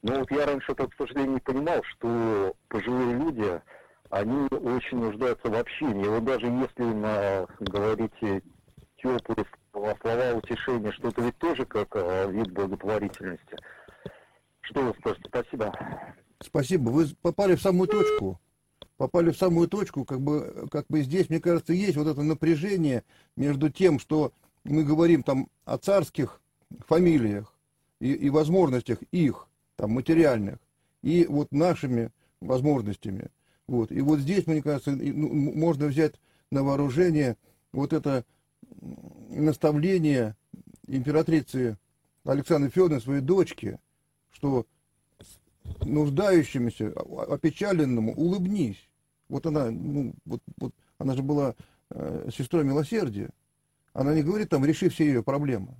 Но 0.02 0.20
вот 0.20 0.30
я 0.30 0.46
раньше 0.46 0.72
это, 0.72 0.88
не 1.14 1.40
понимал, 1.40 1.82
что 1.84 2.54
пожилые 2.68 3.14
люди, 3.14 3.60
они 4.08 4.48
очень 4.48 4.98
нуждаются 4.98 5.48
в 5.48 5.54
общении. 5.54 6.06
Вот 6.06 6.24
даже 6.24 6.46
если 6.46 6.82
на, 6.82 7.46
говорите 7.60 8.42
теплые 8.96 9.46
слова, 9.72 9.94
утешения, 10.34 10.92
что 10.92 11.08
это 11.08 11.22
ведь 11.22 11.38
тоже 11.38 11.64
как 11.66 11.94
вид 12.30 12.50
благотворительности. 12.52 13.56
Что 14.62 14.82
вы 14.82 14.94
скажете? 15.00 15.28
Спасибо. 15.28 15.72
Спасибо. 16.40 16.90
Вы 16.90 17.06
попали 17.22 17.54
в 17.54 17.60
самую 17.60 17.88
точку 17.88 18.40
попали 19.00 19.30
в 19.30 19.38
самую 19.38 19.66
точку, 19.66 20.04
как 20.04 20.20
бы, 20.20 20.68
как 20.70 20.84
бы 20.90 21.00
здесь, 21.00 21.30
мне 21.30 21.40
кажется, 21.40 21.72
есть 21.72 21.96
вот 21.96 22.06
это 22.06 22.22
напряжение 22.22 23.02
между 23.34 23.70
тем, 23.70 23.98
что 23.98 24.34
мы 24.62 24.84
говорим 24.84 25.22
там 25.22 25.48
о 25.64 25.78
царских 25.78 26.42
фамилиях 26.86 27.54
и, 27.98 28.12
и 28.12 28.28
возможностях 28.28 28.98
их, 29.10 29.48
там, 29.80 29.92
материальных, 29.92 30.58
и 31.00 31.24
вот 31.24 31.52
нашими 31.52 32.10
возможностями. 32.42 33.30
Вот. 33.66 33.90
И 33.90 34.02
вот 34.02 34.20
здесь, 34.20 34.46
мне 34.46 34.62
кажется, 34.62 34.90
ну, 34.90 35.32
можно 35.32 35.86
взять 35.86 36.16
на 36.50 36.62
вооружение 36.62 37.38
вот 37.72 37.94
это 37.94 38.26
наставление 39.30 40.36
императрицы 40.86 41.78
Александры 42.24 42.68
Федоровны 42.68 43.00
своей 43.00 43.22
дочке, 43.22 43.78
что 44.32 44.66
нуждающемуся, 45.80 46.92
опечаленному 47.28 48.12
улыбнись. 48.14 48.86
Вот 49.30 49.46
она, 49.46 49.70
ну, 49.70 50.12
вот, 50.26 50.42
вот, 50.58 50.74
она 50.98 51.14
же 51.14 51.22
была 51.22 51.54
э, 51.88 52.28
сестрой 52.36 52.64
милосердия. 52.64 53.30
Она 53.94 54.14
не 54.14 54.22
говорит 54.22 54.50
там, 54.50 54.62
реши 54.62 54.90
все 54.90 55.06
ее 55.06 55.22
проблемы 55.22 55.74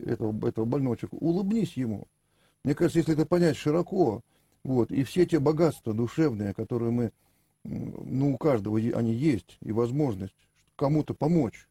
этого, 0.00 0.48
этого 0.48 0.64
больного 0.64 0.96
человека. 0.96 1.22
Улыбнись 1.22 1.76
ему. 1.76 2.08
Мне 2.64 2.74
кажется, 2.74 3.00
если 3.00 3.14
это 3.14 3.26
понять 3.26 3.56
широко, 3.56 4.22
вот, 4.64 4.90
и 4.92 5.02
все 5.02 5.26
те 5.26 5.40
богатства 5.40 5.92
душевные, 5.92 6.54
которые 6.54 6.92
мы, 6.92 7.12
ну, 7.64 8.34
у 8.34 8.38
каждого 8.38 8.78
они 8.78 9.12
есть, 9.12 9.58
и 9.60 9.72
возможность 9.72 10.36
кому-то 10.76 11.14
помочь, 11.14 11.68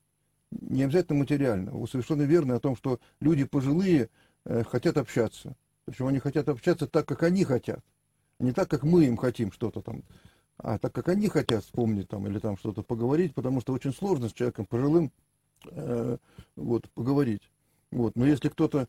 не 0.52 0.84
обязательно 0.84 1.20
материально. 1.20 1.72
Вы 1.72 1.88
совершенно 1.88 2.24
верны 2.24 2.54
о 2.54 2.60
том, 2.60 2.76
что 2.76 3.00
люди 3.22 3.46
пожилые 3.46 4.10
э, 4.46 4.64
хотят 4.64 4.98
общаться. 4.98 5.56
Причем 5.86 6.08
они 6.08 6.20
хотят 6.20 6.50
общаться 6.50 6.88
так, 6.88 7.06
как 7.08 7.24
они 7.24 7.46
хотят. 7.46 7.80
Не 8.40 8.52
так, 8.52 8.70
как 8.70 8.84
мы 8.84 9.06
им 9.06 9.16
хотим 9.16 9.52
что-то 9.52 9.82
там, 9.82 10.04
а 10.58 10.78
так, 10.78 10.94
как 10.94 11.08
они 11.08 11.28
хотят 11.28 11.64
вспомнить 11.64 12.10
там 12.10 12.28
или 12.28 12.40
там 12.40 12.58
что-то 12.58 12.84
поговорить, 12.84 13.34
потому 13.34 13.62
что 13.62 13.74
очень 13.74 13.94
сложно 13.94 14.30
с 14.30 14.34
человеком 14.34 14.66
пожилым 14.66 15.12
э, 15.68 16.18
вот, 16.56 16.90
поговорить. 16.92 17.50
Вот. 17.92 18.16
Но 18.16 18.26
если 18.26 18.50
кто-то 18.50 18.88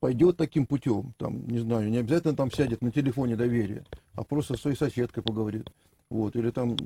пойдет 0.00 0.36
таким 0.36 0.66
путем, 0.66 1.14
там, 1.16 1.46
не 1.48 1.58
знаю, 1.58 1.90
не 1.90 1.98
обязательно 1.98 2.36
там 2.36 2.50
сядет 2.52 2.82
на 2.82 2.90
телефоне 2.90 3.36
доверия, 3.36 3.84
а 4.14 4.24
просто 4.24 4.54
со 4.54 4.62
своей 4.62 4.76
соседкой 4.76 5.22
поговорит. 5.22 5.70
Вот, 6.10 6.36
или 6.36 6.50
там 6.50 6.76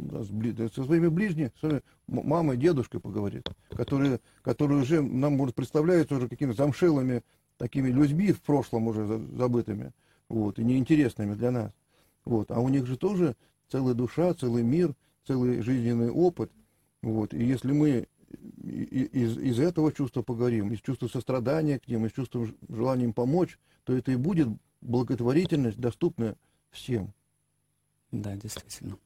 со 0.74 0.82
своими 0.82 1.06
ближними, 1.06 1.52
своими 1.60 1.82
мамой, 2.08 2.56
дедушкой 2.56 3.00
поговорит, 3.00 3.48
которые, 3.70 4.18
которые 4.42 4.82
уже 4.82 5.00
нам, 5.00 5.36
может, 5.36 5.54
представляются 5.54 6.16
уже 6.16 6.28
какими-то 6.28 6.56
замшелыми 6.56 7.22
такими 7.56 7.90
людьми 7.90 8.32
в 8.32 8.42
прошлом 8.42 8.88
уже 8.88 9.06
забытыми, 9.36 9.92
вот, 10.28 10.58
и 10.58 10.64
неинтересными 10.64 11.34
для 11.34 11.52
нас. 11.52 11.72
Вот, 12.24 12.50
а 12.50 12.58
у 12.58 12.68
них 12.68 12.86
же 12.86 12.96
тоже 12.96 13.36
целая 13.70 13.94
душа, 13.94 14.34
целый 14.34 14.64
мир, 14.64 14.94
целый 15.24 15.62
жизненный 15.62 16.10
опыт. 16.10 16.50
Вот, 17.02 17.32
и 17.32 17.44
если 17.44 17.70
мы 17.70 18.08
из, 18.62 19.38
из 19.38 19.58
этого 19.60 19.92
чувства 19.92 20.22
поговорим, 20.22 20.72
из 20.72 20.80
чувства 20.80 21.08
сострадания 21.08 21.78
к 21.78 21.88
ним, 21.88 22.06
из 22.06 22.12
чувства 22.12 22.48
желания 22.68 23.04
им 23.04 23.12
помочь, 23.12 23.58
то 23.84 23.96
это 23.96 24.12
и 24.12 24.16
будет 24.16 24.48
благотворительность, 24.80 25.78
доступная 25.78 26.36
всем. 26.70 27.12
Да, 28.10 28.36
действительно. 28.36 28.98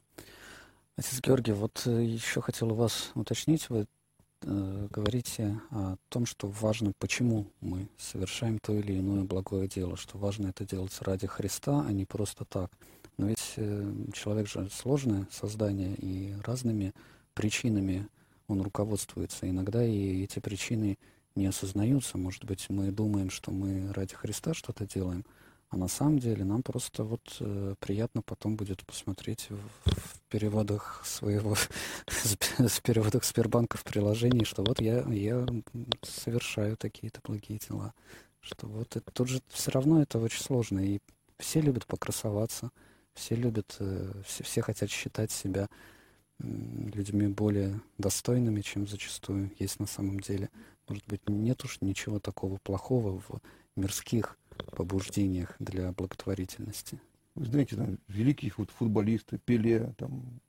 Отец 0.97 1.21
Георгий, 1.21 1.53
вот 1.53 1.83
э, 1.87 2.05
еще 2.05 2.41
хотел 2.41 2.73
у 2.73 2.75
вас 2.75 3.12
уточнить, 3.15 3.69
вы 3.69 3.87
э, 4.43 4.89
говорите 4.91 5.61
о 5.71 5.97
том, 6.09 6.25
что 6.25 6.49
важно, 6.49 6.93
почему 6.99 7.47
мы 7.61 7.89
совершаем 7.99 8.59
то 8.59 8.73
или 8.75 8.99
иное 8.99 9.25
благое 9.25 9.69
дело, 9.69 9.97
что 9.97 10.17
важно 10.17 10.49
это 10.49 10.65
делать 10.65 10.97
ради 11.03 11.27
Христа, 11.27 11.85
а 11.87 11.93
не 11.93 12.07
просто 12.07 12.45
так. 12.47 12.73
Но 13.19 13.29
ведь 13.29 13.55
э, 13.57 13.93
человек 14.15 14.49
же 14.49 14.69
сложное 14.71 15.27
создание 15.31 15.95
и 15.95 16.35
разными 16.45 16.95
причинами 17.35 18.09
он 18.48 18.62
руководствуется. 18.62 19.48
Иногда 19.48 19.85
и 19.85 20.22
эти 20.22 20.38
причины 20.38 20.98
не 21.35 21.46
осознаются. 21.46 22.18
Может 22.18 22.44
быть, 22.44 22.66
мы 22.68 22.90
думаем, 22.90 23.30
что 23.30 23.50
мы 23.50 23.92
ради 23.92 24.14
Христа 24.14 24.54
что-то 24.54 24.87
делаем, 24.87 25.24
а 25.68 25.76
на 25.76 25.88
самом 25.88 26.18
деле 26.18 26.44
нам 26.44 26.62
просто 26.62 27.02
вот 27.02 27.37
э, 27.40 27.74
приятно 27.80 28.22
потом 28.22 28.56
будет 28.56 28.87
посмотреть 28.87 29.48
в, 29.50 29.90
в 29.90 30.20
переводах 30.28 31.02
своего, 31.04 31.56
с 32.06 32.80
переводах 32.80 33.24
Сбербанка 33.24 33.76
в 33.76 33.85
приложении, 33.85 34.44
что 34.44 34.62
вот 34.62 34.80
я, 34.80 35.02
я 35.09 35.44
совершаю 36.02 36.76
такие-то 36.76 37.20
благие 37.24 37.59
дела. 37.59 37.94
Что 38.40 38.68
вот 38.68 38.96
это, 38.96 39.11
тут 39.11 39.28
же 39.28 39.42
все 39.48 39.72
равно 39.72 40.00
это 40.00 40.20
очень 40.20 40.40
сложно. 40.40 40.78
И 40.78 41.00
все 41.38 41.61
любят 41.61 41.85
покрасоваться, 41.87 42.70
все 43.12 43.35
любят, 43.35 43.76
э, 43.80 44.12
все, 44.24 44.44
все 44.44 44.62
хотят 44.62 44.88
считать 44.88 45.32
себя 45.32 45.68
людьми 46.38 47.29
более 47.29 47.81
достойными, 47.99 48.61
чем 48.61 48.87
зачастую 48.87 49.51
есть 49.59 49.81
на 49.81 49.87
самом 49.87 50.20
деле. 50.20 50.51
Может 50.88 51.07
быть, 51.07 51.29
нет 51.29 51.64
уж 51.64 51.81
ничего 51.81 52.20
такого 52.20 52.59
плохого 52.59 53.20
в 53.20 53.40
мирских 53.75 54.38
побуждениях 54.72 55.55
для 55.59 55.92
благотворительности. 55.92 57.01
Вы 57.35 57.46
знаете, 57.46 57.77
там, 57.77 57.99
великие 58.09 58.51
фут 58.51 58.70
футболисты, 58.70 59.38
Пеле, 59.38 59.94
там, 59.99 60.40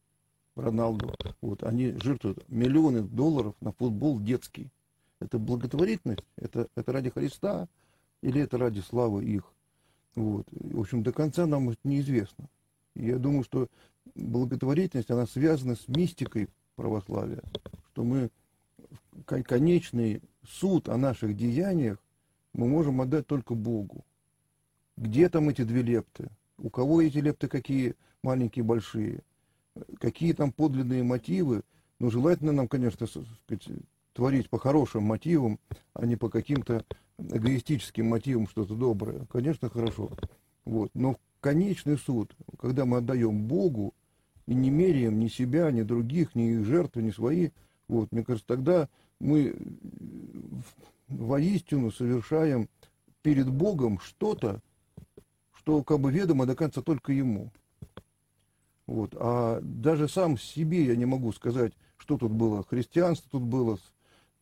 Роналду, 0.56 1.14
вот, 1.42 1.64
они 1.64 1.92
жертвуют 2.02 2.48
миллионы 2.50 3.04
долларов 3.04 3.56
на 3.62 3.72
футбол 3.74 4.20
детский. 4.20 4.70
Это 5.20 5.38
благотворительность, 5.38 6.24
это, 6.36 6.68
это 6.76 6.92
ради 6.92 7.10
Христа 7.10 7.68
или 8.22 8.42
это 8.42 8.58
ради 8.58 8.80
славы 8.80 9.24
их. 9.24 9.44
Вот. 10.16 10.48
В 10.52 10.80
общем, 10.80 11.04
до 11.04 11.12
конца 11.14 11.46
нам 11.46 11.70
это 11.70 11.80
неизвестно. 11.84 12.50
я 12.96 13.18
думаю, 13.18 13.44
что 13.44 13.68
благотворительность, 14.16 15.12
она 15.12 15.26
связана 15.26 15.76
с 15.76 15.88
мистикой 15.88 16.50
православия, 16.76 17.44
что 17.92 18.04
мы 18.04 18.30
конечный 19.26 20.22
суд 20.48 20.90
о 20.90 20.98
наших 20.98 21.36
деяниях 21.36 21.98
мы 22.54 22.68
можем 22.68 23.02
отдать 23.02 23.28
только 23.28 23.54
Богу. 23.54 24.04
Где 24.98 25.30
там 25.30 25.50
эти 25.50 25.64
две 25.64 25.84
лепты? 25.84 26.30
У 26.58 26.70
кого 26.70 27.02
эти 27.02 27.20
лепты 27.20 27.48
какие 27.48 27.96
маленькие, 28.24 28.64
большие? 28.64 29.22
Какие 30.00 30.34
там 30.34 30.52
подлинные 30.52 31.04
мотивы? 31.04 31.62
Ну, 32.00 32.10
желательно 32.10 32.52
нам, 32.52 32.68
конечно, 32.68 33.06
сказать, 33.06 33.30
творить 34.14 34.50
по 34.50 34.58
хорошим 34.58 35.04
мотивам, 35.04 35.60
а 35.94 36.06
не 36.06 36.16
по 36.16 36.30
каким-то 36.30 36.84
эгоистическим 37.20 38.08
мотивам 38.08 38.48
что-то 38.48 38.76
доброе. 38.76 39.26
Конечно, 39.32 39.70
хорошо. 39.70 40.10
Вот. 40.66 40.90
Но 40.96 41.18
конечный 41.40 41.98
суд, 41.98 42.36
когда 42.60 42.86
мы 42.86 42.98
отдаем 42.98 43.44
Богу 43.48 43.94
и 44.46 44.54
не 44.54 44.70
меряем 44.70 45.20
ни 45.20 45.28
себя, 45.28 45.72
ни 45.72 45.82
других, 45.82 46.36
ни 46.36 46.52
их 46.54 46.66
жертвы, 46.66 47.04
ни 47.04 47.12
свои, 47.12 47.50
вот, 47.88 48.12
мне 48.12 48.24
кажется, 48.24 48.48
тогда 48.48 48.90
мы 49.20 49.56
воистину 51.08 51.92
совершаем 51.92 52.70
перед 53.22 53.50
Богом 53.50 54.00
что-то, 54.00 54.62
что 55.54 55.84
как 55.84 56.00
бы 56.00 56.12
ведомо 56.12 56.46
до 56.46 56.56
конца 56.56 56.82
только 56.82 57.12
Ему. 57.12 57.52
Вот. 58.86 59.14
А 59.16 59.60
даже 59.62 60.08
сам 60.08 60.38
себе 60.38 60.86
я 60.86 60.96
не 60.96 61.06
могу 61.06 61.34
сказать, 61.34 61.74
что 61.98 62.18
тут 62.18 62.32
было. 62.32 62.64
Христианство 62.64 63.30
тут 63.32 63.44
было, 63.44 63.78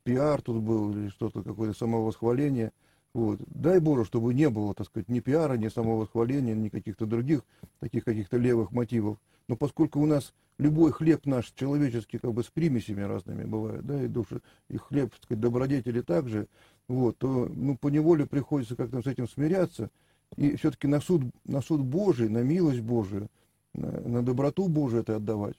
пиар 0.04 0.42
тут 0.42 0.62
был, 0.62 0.92
или 0.92 1.10
что-то, 1.10 1.42
какое-то 1.42 1.78
самовосхваление. 1.78 2.72
Вот. 3.16 3.40
Дай 3.48 3.80
Боже, 3.80 4.04
чтобы 4.04 4.34
не 4.34 4.50
было, 4.50 4.74
так 4.74 4.88
сказать, 4.88 5.08
ни 5.08 5.22
пиара, 5.22 5.54
ни 5.54 5.70
самовосхваления, 5.70 6.54
ни 6.54 6.68
каких-то 6.68 7.06
других 7.06 7.46
таких 7.80 8.04
каких-то 8.04 8.36
левых 8.36 8.74
мотивов. 8.74 9.18
Но 9.48 9.56
поскольку 9.56 10.02
у 10.02 10.06
нас 10.06 10.34
любой 10.58 10.92
хлеб 10.92 11.26
наш 11.26 11.50
человеческий 11.52 12.18
как 12.18 12.34
бы 12.34 12.44
с 12.44 12.48
примесями 12.48 13.04
разными 13.04 13.46
бывает, 13.46 13.86
да, 13.86 14.04
и 14.04 14.10
души, 14.10 14.42
и 14.70 14.76
хлеб, 14.76 15.12
так 15.12 15.24
сказать, 15.24 15.40
добродетели 15.40 16.02
также, 16.02 16.50
вот, 16.90 17.18
то, 17.18 17.50
ну, 17.50 17.78
по 17.78 17.88
неволе 17.88 18.26
приходится 18.26 18.76
как-то 18.76 19.02
с 19.02 19.08
этим 19.08 19.30
смиряться, 19.30 19.92
и 20.36 20.58
все-таки 20.58 20.88
на 20.88 21.00
суд, 21.00 21.22
на 21.46 21.62
суд 21.62 21.86
Божий, 21.86 22.28
на 22.28 22.44
милость 22.44 22.82
Божию, 22.82 23.30
на, 23.74 23.92
на 24.02 24.24
доброту 24.24 24.68
Божию 24.68 25.04
это 25.04 25.16
отдавать. 25.16 25.56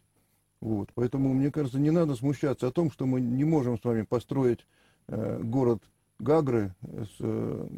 Вот, 0.61 0.91
поэтому, 0.95 1.33
мне 1.33 1.51
кажется, 1.51 1.79
не 1.79 1.91
надо 1.91 2.17
смущаться 2.17 2.67
о 2.67 2.71
том, 2.71 2.91
что 2.91 3.07
мы 3.07 3.23
не 3.23 3.45
можем 3.45 3.79
с 3.79 3.85
вами 3.85 4.03
построить 4.03 4.67
э, 5.09 5.41
город 5.43 5.83
Гагры 6.19 6.75
с, 6.83 7.17
э, 7.21 7.69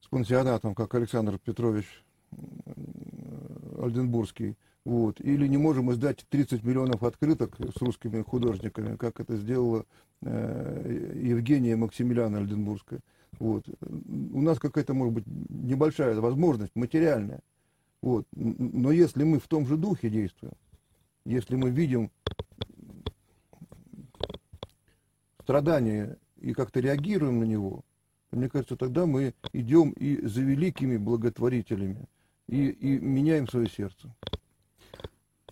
с 0.00 0.08
пансионатом, 0.08 0.74
как 0.74 0.94
Александр 0.94 1.38
Петрович 1.38 1.86
Ольденбургский, 3.78 4.56
вот. 4.84 5.20
Или 5.20 5.48
не 5.48 5.56
можем 5.56 5.90
издать 5.90 6.24
30 6.28 6.62
миллионов 6.62 7.02
открыток 7.02 7.56
с 7.58 7.82
русскими 7.82 8.22
художниками, 8.22 8.96
как 8.96 9.18
это 9.18 9.36
сделала 9.36 9.84
э, 10.22 11.12
Евгения 11.22 11.74
Максимилиана 11.74 12.38
Ольденбургская. 12.38 13.00
Вот. 13.40 13.66
У 13.80 14.40
нас 14.40 14.60
какая-то, 14.60 14.94
может 14.94 15.12
быть, 15.12 15.24
небольшая 15.26 16.14
возможность, 16.20 16.74
материальная. 16.76 17.40
Вот. 18.00 18.26
Но 18.32 18.92
если 18.92 19.24
мы 19.24 19.40
в 19.40 19.48
том 19.48 19.66
же 19.66 19.76
духе 19.76 20.08
действуем, 20.08 20.54
если 21.24 21.56
мы 21.56 21.70
видим 21.70 22.12
страдания 25.46 26.18
и 26.40 26.52
как-то 26.52 26.80
реагируем 26.80 27.38
на 27.38 27.44
него, 27.44 27.84
мне 28.32 28.48
кажется, 28.48 28.76
тогда 28.76 29.06
мы 29.06 29.32
идем 29.52 29.90
и 29.90 30.26
за 30.26 30.42
великими 30.42 30.96
благотворителями, 30.96 32.08
и, 32.48 32.68
и 32.68 32.98
меняем 32.98 33.46
свое 33.46 33.68
сердце. 33.68 34.12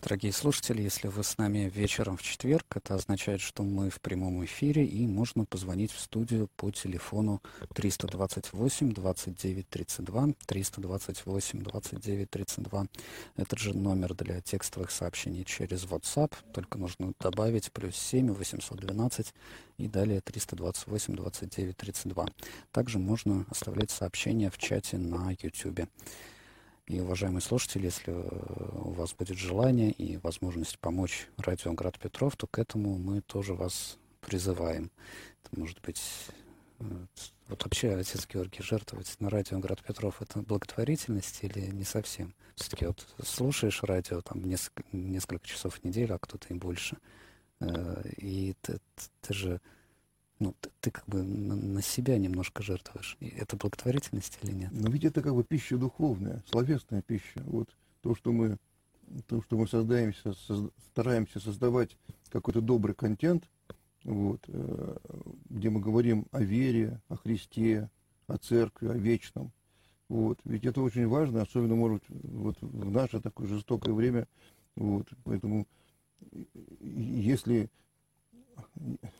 Дорогие 0.04 0.34
слушатели, 0.34 0.82
если 0.82 1.08
вы 1.08 1.24
с 1.24 1.38
нами 1.38 1.72
вечером 1.74 2.18
в 2.18 2.22
четверг, 2.22 2.66
это 2.76 2.94
означает, 2.94 3.40
что 3.40 3.62
мы 3.62 3.88
в 3.88 4.02
прямом 4.02 4.44
эфире, 4.44 4.84
и 4.84 5.06
можно 5.06 5.46
позвонить 5.46 5.92
в 5.92 5.98
студию 5.98 6.50
по 6.56 6.70
телефону 6.70 7.40
328 7.74 8.92
29 8.92 9.66
32, 9.66 10.28
328 10.46 11.62
29 11.62 12.30
32. 12.30 12.86
Этот 13.36 13.58
же 13.58 13.72
номер 13.72 14.12
для 14.12 14.42
текстовых 14.42 14.90
сообщений 14.90 15.42
через 15.42 15.84
WhatsApp, 15.84 16.34
только 16.52 16.76
нужно 16.76 17.14
добавить 17.18 17.72
плюс 17.72 17.96
7 17.96 18.30
812 18.30 19.32
и 19.78 19.88
далее 19.88 20.20
328 20.20 21.16
29 21.16 21.76
32. 21.78 22.26
Также 22.72 22.98
можно 22.98 23.46
оставлять 23.48 23.90
сообщения 23.90 24.50
в 24.50 24.58
чате 24.58 24.98
на 24.98 25.30
YouTube. 25.30 25.88
И, 26.86 27.00
уважаемые 27.00 27.40
слушатели, 27.40 27.86
если 27.86 28.12
э, 28.12 28.78
у 28.82 28.90
вас 28.90 29.14
будет 29.14 29.38
желание 29.38 29.90
и 29.90 30.18
возможность 30.18 30.78
помочь 30.78 31.28
радио 31.38 31.72
Град 31.72 31.98
Петров, 31.98 32.36
то 32.36 32.46
к 32.46 32.58
этому 32.58 32.98
мы 32.98 33.22
тоже 33.22 33.54
вас 33.54 33.98
призываем. 34.20 34.90
Это 35.42 35.58
может 35.58 35.80
быть... 35.80 36.02
Э, 36.80 37.06
вот 37.48 37.62
вообще, 37.64 37.94
отец 37.94 38.26
Георгий, 38.26 38.62
жертвовать 38.62 39.16
на 39.18 39.30
радио 39.30 39.58
Град 39.58 39.82
Петров— 39.82 40.16
это 40.20 40.40
благотворительность 40.40 41.42
или 41.42 41.60
не 41.70 41.84
совсем? 41.84 42.34
Все-таки 42.54 42.86
вот 42.86 43.06
слушаешь 43.22 43.82
радио 43.82 44.20
там 44.20 44.44
несколько, 44.44 44.84
несколько 44.92 45.46
часов 45.46 45.76
в 45.76 45.84
неделю, 45.84 46.14
а 46.14 46.18
кто-то 46.18 46.48
и 46.52 46.54
больше. 46.54 46.98
Э, 47.60 48.02
и 48.18 48.54
ты, 48.60 48.78
ты 49.22 49.32
же 49.32 49.60
ну, 50.38 50.54
ты, 50.60 50.70
ты 50.80 50.90
как 50.90 51.06
бы 51.06 51.22
на, 51.22 51.54
на 51.54 51.82
себя 51.82 52.18
немножко 52.18 52.62
жертвуешь. 52.62 53.16
И 53.20 53.28
это 53.28 53.56
благотворительность 53.56 54.38
или 54.42 54.52
нет? 54.52 54.70
Но 54.72 54.90
ведь 54.90 55.04
это 55.04 55.22
как 55.22 55.34
бы 55.34 55.44
пища 55.44 55.78
духовная, 55.78 56.42
словесная 56.50 57.02
пища. 57.02 57.42
Вот 57.44 57.68
то, 58.02 58.14
что 58.14 58.32
мы, 58.32 58.58
то, 59.26 59.42
что 59.42 59.56
мы 59.56 59.68
создаемся, 59.68 60.32
созда, 60.34 60.70
стараемся 60.90 61.40
создавать 61.40 61.96
какой-то 62.30 62.60
добрый 62.60 62.94
контент, 62.94 63.48
вот, 64.04 64.44
э, 64.48 64.96
где 65.48 65.70
мы 65.70 65.80
говорим 65.80 66.26
о 66.32 66.42
вере, 66.42 67.00
о 67.08 67.16
Христе, 67.16 67.90
о 68.26 68.36
церкви, 68.36 68.88
о 68.88 68.94
вечном. 68.94 69.52
Вот. 70.08 70.38
Ведь 70.44 70.64
это 70.64 70.82
очень 70.82 71.06
важно, 71.06 71.42
особенно, 71.42 71.74
может, 71.74 72.02
вот 72.08 72.56
в 72.60 72.90
наше 72.90 73.20
такое 73.20 73.46
жестокое 73.46 73.94
время. 73.94 74.28
Вот. 74.76 75.08
Поэтому 75.24 75.66
если 76.80 77.70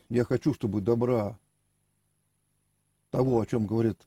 я 0.09 0.23
хочу, 0.23 0.53
чтобы 0.53 0.81
добра 0.81 1.37
того, 3.11 3.39
о 3.39 3.45
чем 3.45 3.65
говорит 3.65 3.97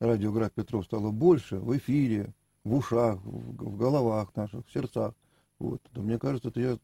радиограф 0.00 0.52
Петров, 0.52 0.84
стало 0.84 1.10
больше 1.10 1.58
в 1.58 1.76
эфире, 1.76 2.32
в 2.64 2.74
ушах, 2.74 3.20
в, 3.24 3.76
головах 3.76 4.34
наших, 4.36 4.66
в 4.66 4.72
сердцах. 4.72 5.14
Вот. 5.58 5.80
То 5.92 6.02
мне 6.02 6.18
кажется, 6.18 6.48
это 6.48 6.60
я 6.60 6.78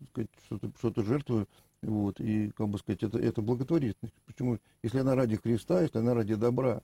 что-то, 0.46 0.70
что-то 0.78 1.02
жертвую, 1.02 1.48
вот, 1.82 2.20
и, 2.20 2.50
как 2.50 2.68
бы 2.68 2.78
сказать, 2.78 3.02
это, 3.02 3.18
это 3.18 3.42
благотворительность. 3.42 4.14
Почему? 4.26 4.58
Если 4.82 4.98
она 4.98 5.14
ради 5.14 5.37
Христа, 5.37 5.82
если 5.82 5.98
она 5.98 6.14
ради 6.14 6.34
добра. 6.34 6.82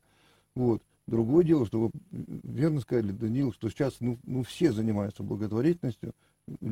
Вот. 0.54 0.82
Другое 1.06 1.44
дело, 1.44 1.66
что 1.66 1.80
вы 1.80 1.90
верно 2.10 2.80
сказали, 2.80 3.12
Даниил, 3.12 3.52
что 3.52 3.68
сейчас 3.68 3.96
ну, 4.00 4.18
ну, 4.24 4.42
все 4.42 4.72
занимаются 4.72 5.22
благотворительностью, 5.22 6.14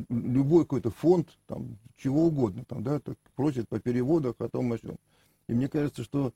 любой 0.09 0.65
какой-то 0.65 0.91
фонд, 0.91 1.39
там, 1.47 1.79
чего 1.97 2.27
угодно, 2.27 2.65
там, 2.65 2.83
да, 2.83 3.01
так, 3.01 3.17
просит 3.35 3.69
по 3.69 3.81
переводах 3.81 4.35
о 4.39 4.49
том, 4.49 4.73
о 4.73 4.79
сём. 4.79 4.99
И 5.49 5.55
мне 5.55 5.69
кажется, 5.69 6.05
что 6.05 6.33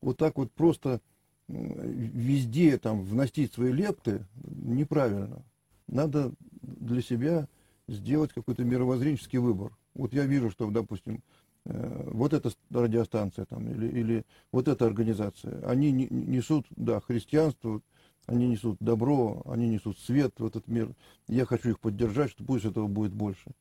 вот 0.00 0.16
так 0.16 0.36
вот 0.36 0.50
просто 0.52 1.00
везде 1.48 2.78
там 2.78 3.02
вносить 3.02 3.52
свои 3.52 3.72
лепты 3.72 4.26
неправильно. 4.44 5.42
Надо 5.86 6.32
для 6.60 7.00
себя 7.00 7.48
сделать 7.88 8.32
какой-то 8.32 8.64
мировоззренческий 8.64 9.38
выбор. 9.38 9.76
Вот 9.94 10.12
я 10.12 10.26
вижу, 10.26 10.50
что, 10.50 10.70
допустим, 10.70 11.22
э, 11.64 12.10
вот 12.12 12.34
эта 12.34 12.50
радиостанция 12.70 13.46
там, 13.46 13.68
или, 13.70 13.88
или 13.88 14.26
вот 14.52 14.68
эта 14.68 14.86
организация, 14.86 15.66
они 15.66 15.90
несут, 15.90 16.66
да, 16.76 17.00
христианство, 17.00 17.80
они 18.28 18.46
несут 18.46 18.76
добро, 18.78 19.42
они 19.46 19.68
несут 19.68 19.98
свет 19.98 20.34
в 20.38 20.44
этот 20.44 20.68
мир. 20.68 20.94
Я 21.28 21.46
хочу 21.46 21.70
их 21.70 21.80
поддержать, 21.80 22.30
что 22.30 22.44
пусть 22.44 22.66
этого 22.66 22.86
будет 22.86 23.12
больше. 23.14 23.52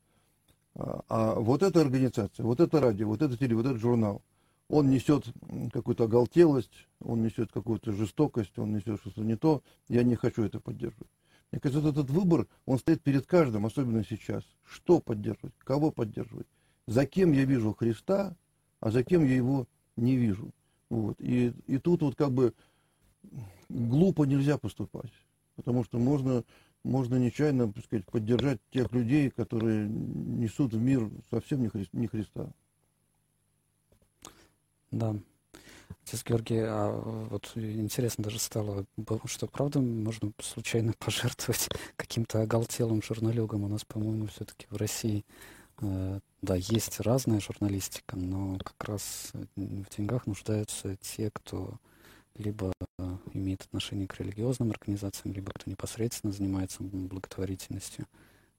А, 0.76 1.04
а 1.08 1.40
вот 1.40 1.64
эта 1.64 1.80
организация, 1.80 2.46
вот 2.46 2.60
это 2.60 2.82
радио, 2.82 3.08
вот 3.08 3.22
это 3.22 3.38
теле, 3.38 3.56
вот 3.56 3.66
этот 3.66 3.80
журнал, 3.80 4.22
он 4.68 4.90
несет 4.90 5.24
какую-то 5.72 6.04
оголтелость, 6.04 6.88
он 7.00 7.24
несет 7.24 7.50
какую-то 7.54 7.94
жестокость, 7.94 8.60
он 8.60 8.74
несет 8.74 9.00
что-то 9.00 9.22
не 9.22 9.38
то. 9.38 9.64
Я 9.88 10.04
не 10.04 10.16
хочу 10.16 10.44
это 10.44 10.60
поддерживать. 10.60 11.08
Мне 11.52 11.62
кажется, 11.62 11.80
вот 11.80 11.98
этот 11.98 12.10
выбор, 12.10 12.46
он 12.66 12.78
стоит 12.78 13.02
перед 13.02 13.26
каждым, 13.26 13.66
особенно 13.66 14.04
сейчас. 14.04 14.44
Что 14.66 15.00
поддерживать, 15.00 15.54
кого 15.60 15.92
поддерживать, 15.92 16.48
за 16.88 17.06
кем 17.06 17.32
я 17.32 17.46
вижу 17.46 17.74
Христа, 17.74 18.36
а 18.82 18.92
за 18.92 19.06
кем 19.06 19.24
я 19.24 19.34
его 19.34 19.66
не 19.96 20.18
вижу. 20.18 20.52
Вот. 20.90 21.16
И, 21.22 21.54
и 21.68 21.78
тут 21.78 22.02
вот 22.02 22.16
как 22.16 22.34
бы 22.34 22.54
глупо 23.70 24.24
нельзя 24.24 24.58
поступать, 24.58 25.12
потому 25.56 25.84
что 25.84 25.98
можно, 25.98 26.44
можно 26.84 27.16
нечаянно 27.16 27.72
так 27.72 27.86
сказать, 27.86 28.06
поддержать 28.06 28.60
тех 28.72 28.92
людей, 28.92 29.30
которые 29.30 29.88
несут 29.88 30.74
в 30.74 30.80
мир 30.80 31.10
совсем 31.30 31.62
не, 31.62 31.70
Хри, 31.70 31.88
не 31.94 32.08
Христа. 32.08 32.50
Да. 34.92 35.16
Отец 36.04 36.24
Георгий, 36.24 36.60
а 36.60 36.90
вот 37.30 37.52
интересно 37.56 38.24
даже 38.24 38.40
стало, 38.40 38.86
что 39.26 39.48
правда 39.48 39.82
можно 39.82 40.32
случайно 40.42 40.94
пожертвовать 41.00 41.70
каким-то 41.96 42.42
оголтелым 42.42 43.02
журналюгом? 43.02 43.64
У 43.64 43.68
нас, 43.68 43.84
по-моему, 43.84 44.28
все-таки 44.28 44.68
в 44.70 44.78
России, 44.78 45.26
э, 45.82 46.20
да, 46.42 46.56
есть 46.56 47.02
разная 47.02 47.42
журналистика, 47.42 48.16
но 48.16 48.58
как 48.60 48.82
раз 48.86 49.32
в 49.56 49.98
деньгах 49.98 50.28
нуждаются 50.28 50.96
те, 50.98 51.30
кто 51.32 51.78
либо 52.38 52.72
э, 53.00 53.18
имеет 53.34 53.62
отношение 53.62 54.08
к 54.08 54.20
религиозным 54.20 54.72
организациям, 54.72 55.34
либо 55.34 55.52
кто 55.52 55.70
непосредственно 55.70 56.34
занимается 56.34 56.84
благотворительностью. 56.84 58.06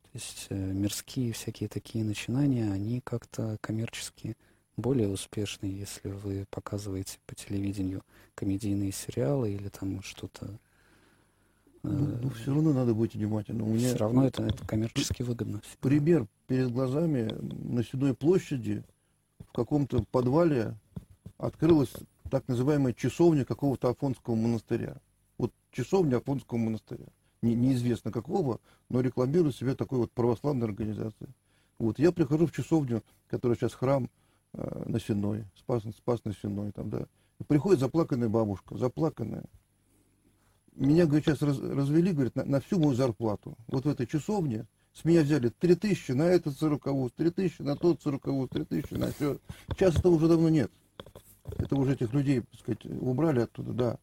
То 0.03 0.11
есть 0.15 0.47
э, 0.51 0.55
мирские 0.55 1.33
всякие 1.33 1.69
такие 1.69 2.05
начинания, 2.05 2.73
они 2.73 3.01
как-то 3.05 3.59
коммерчески 3.61 4.37
более 4.77 5.09
успешны, 5.09 5.67
если 5.67 6.09
вы 6.09 6.47
показываете 6.51 7.19
по 7.27 7.35
телевидению 7.35 8.03
комедийные 8.35 8.93
сериалы 8.93 9.53
или 9.53 9.69
там 9.69 10.03
что-то. 10.03 10.47
Э, 10.47 11.89
ну, 11.89 12.19
ну, 12.23 12.31
все 12.31 12.55
равно 12.55 12.73
надо 12.73 12.95
быть 12.95 13.15
внимательным. 13.15 13.69
У 13.69 13.75
меня 13.75 13.89
все 13.89 13.99
равно 13.99 14.27
это, 14.27 14.45
это 14.45 14.67
коммерчески 14.67 15.23
выгодно. 15.23 15.61
Пример 15.81 16.27
перед 16.47 16.73
глазами 16.73 17.29
на 17.41 17.85
Седой 17.85 18.15
площади 18.15 18.83
в 19.41 19.53
каком-то 19.53 20.05
подвале 20.11 20.75
открылась 21.37 21.93
так 22.29 22.47
называемая 22.49 22.93
часовня 22.93 23.45
какого-то 23.45 23.89
Афонского 23.89 24.35
монастыря. 24.35 24.97
Вот 25.37 25.53
часовня 25.71 26.17
Афонского 26.17 26.59
монастыря. 26.59 27.07
Не, 27.43 27.55
неизвестно 27.55 28.11
какого, 28.11 28.61
но 28.89 29.01
рекламирует 29.01 29.57
себя 29.57 29.75
такой 29.75 29.99
вот 29.99 30.13
православной 30.13 30.67
организацией. 30.67 31.31
Вот 31.79 31.99
я 31.99 32.11
прихожу 32.11 32.47
в 32.47 32.53
часовню, 32.53 33.03
которая 33.29 33.57
сейчас 33.57 33.75
храм 33.75 34.11
э, 34.55 34.85
на 34.87 34.99
Сенной, 34.99 35.45
спас, 35.57 35.85
спас 35.97 36.25
на 36.25 36.35
Сенной, 36.35 36.73
там, 36.73 36.91
да. 36.91 37.07
И 37.39 37.45
приходит 37.45 37.79
заплаканная 37.79 38.29
бабушка, 38.29 38.77
заплаканная. 38.77 39.45
Меня, 40.75 41.07
говорит, 41.07 41.25
сейчас 41.25 41.43
раз, 41.43 41.59
развели, 41.59 42.13
говорит, 42.13 42.35
на, 42.35 42.45
на 42.45 42.61
всю 42.61 42.81
мою 42.81 42.95
зарплату. 42.95 43.57
Вот 43.69 43.85
в 43.85 43.89
этой 43.89 44.07
часовне 44.07 44.67
с 44.93 45.05
меня 45.05 45.23
взяли 45.23 45.51
три 45.51 45.77
тысячи 45.77 46.11
на 46.11 46.23
этот 46.23 46.59
сороковоз, 46.59 47.13
тысячи 47.13 47.63
на 47.63 47.77
тот 47.77 48.03
сороковоз, 48.03 48.49
тысячи 48.51 48.95
на 48.95 49.13
все. 49.13 49.39
Сейчас 49.71 49.97
этого 49.97 50.15
уже 50.15 50.27
давно 50.27 50.49
нет. 50.49 50.73
Это 51.57 51.77
уже 51.77 51.95
этих 51.95 52.13
людей, 52.13 52.41
так 52.41 52.61
сказать, 52.61 52.85
убрали 53.01 53.41
оттуда, 53.41 53.73
да. 53.73 53.99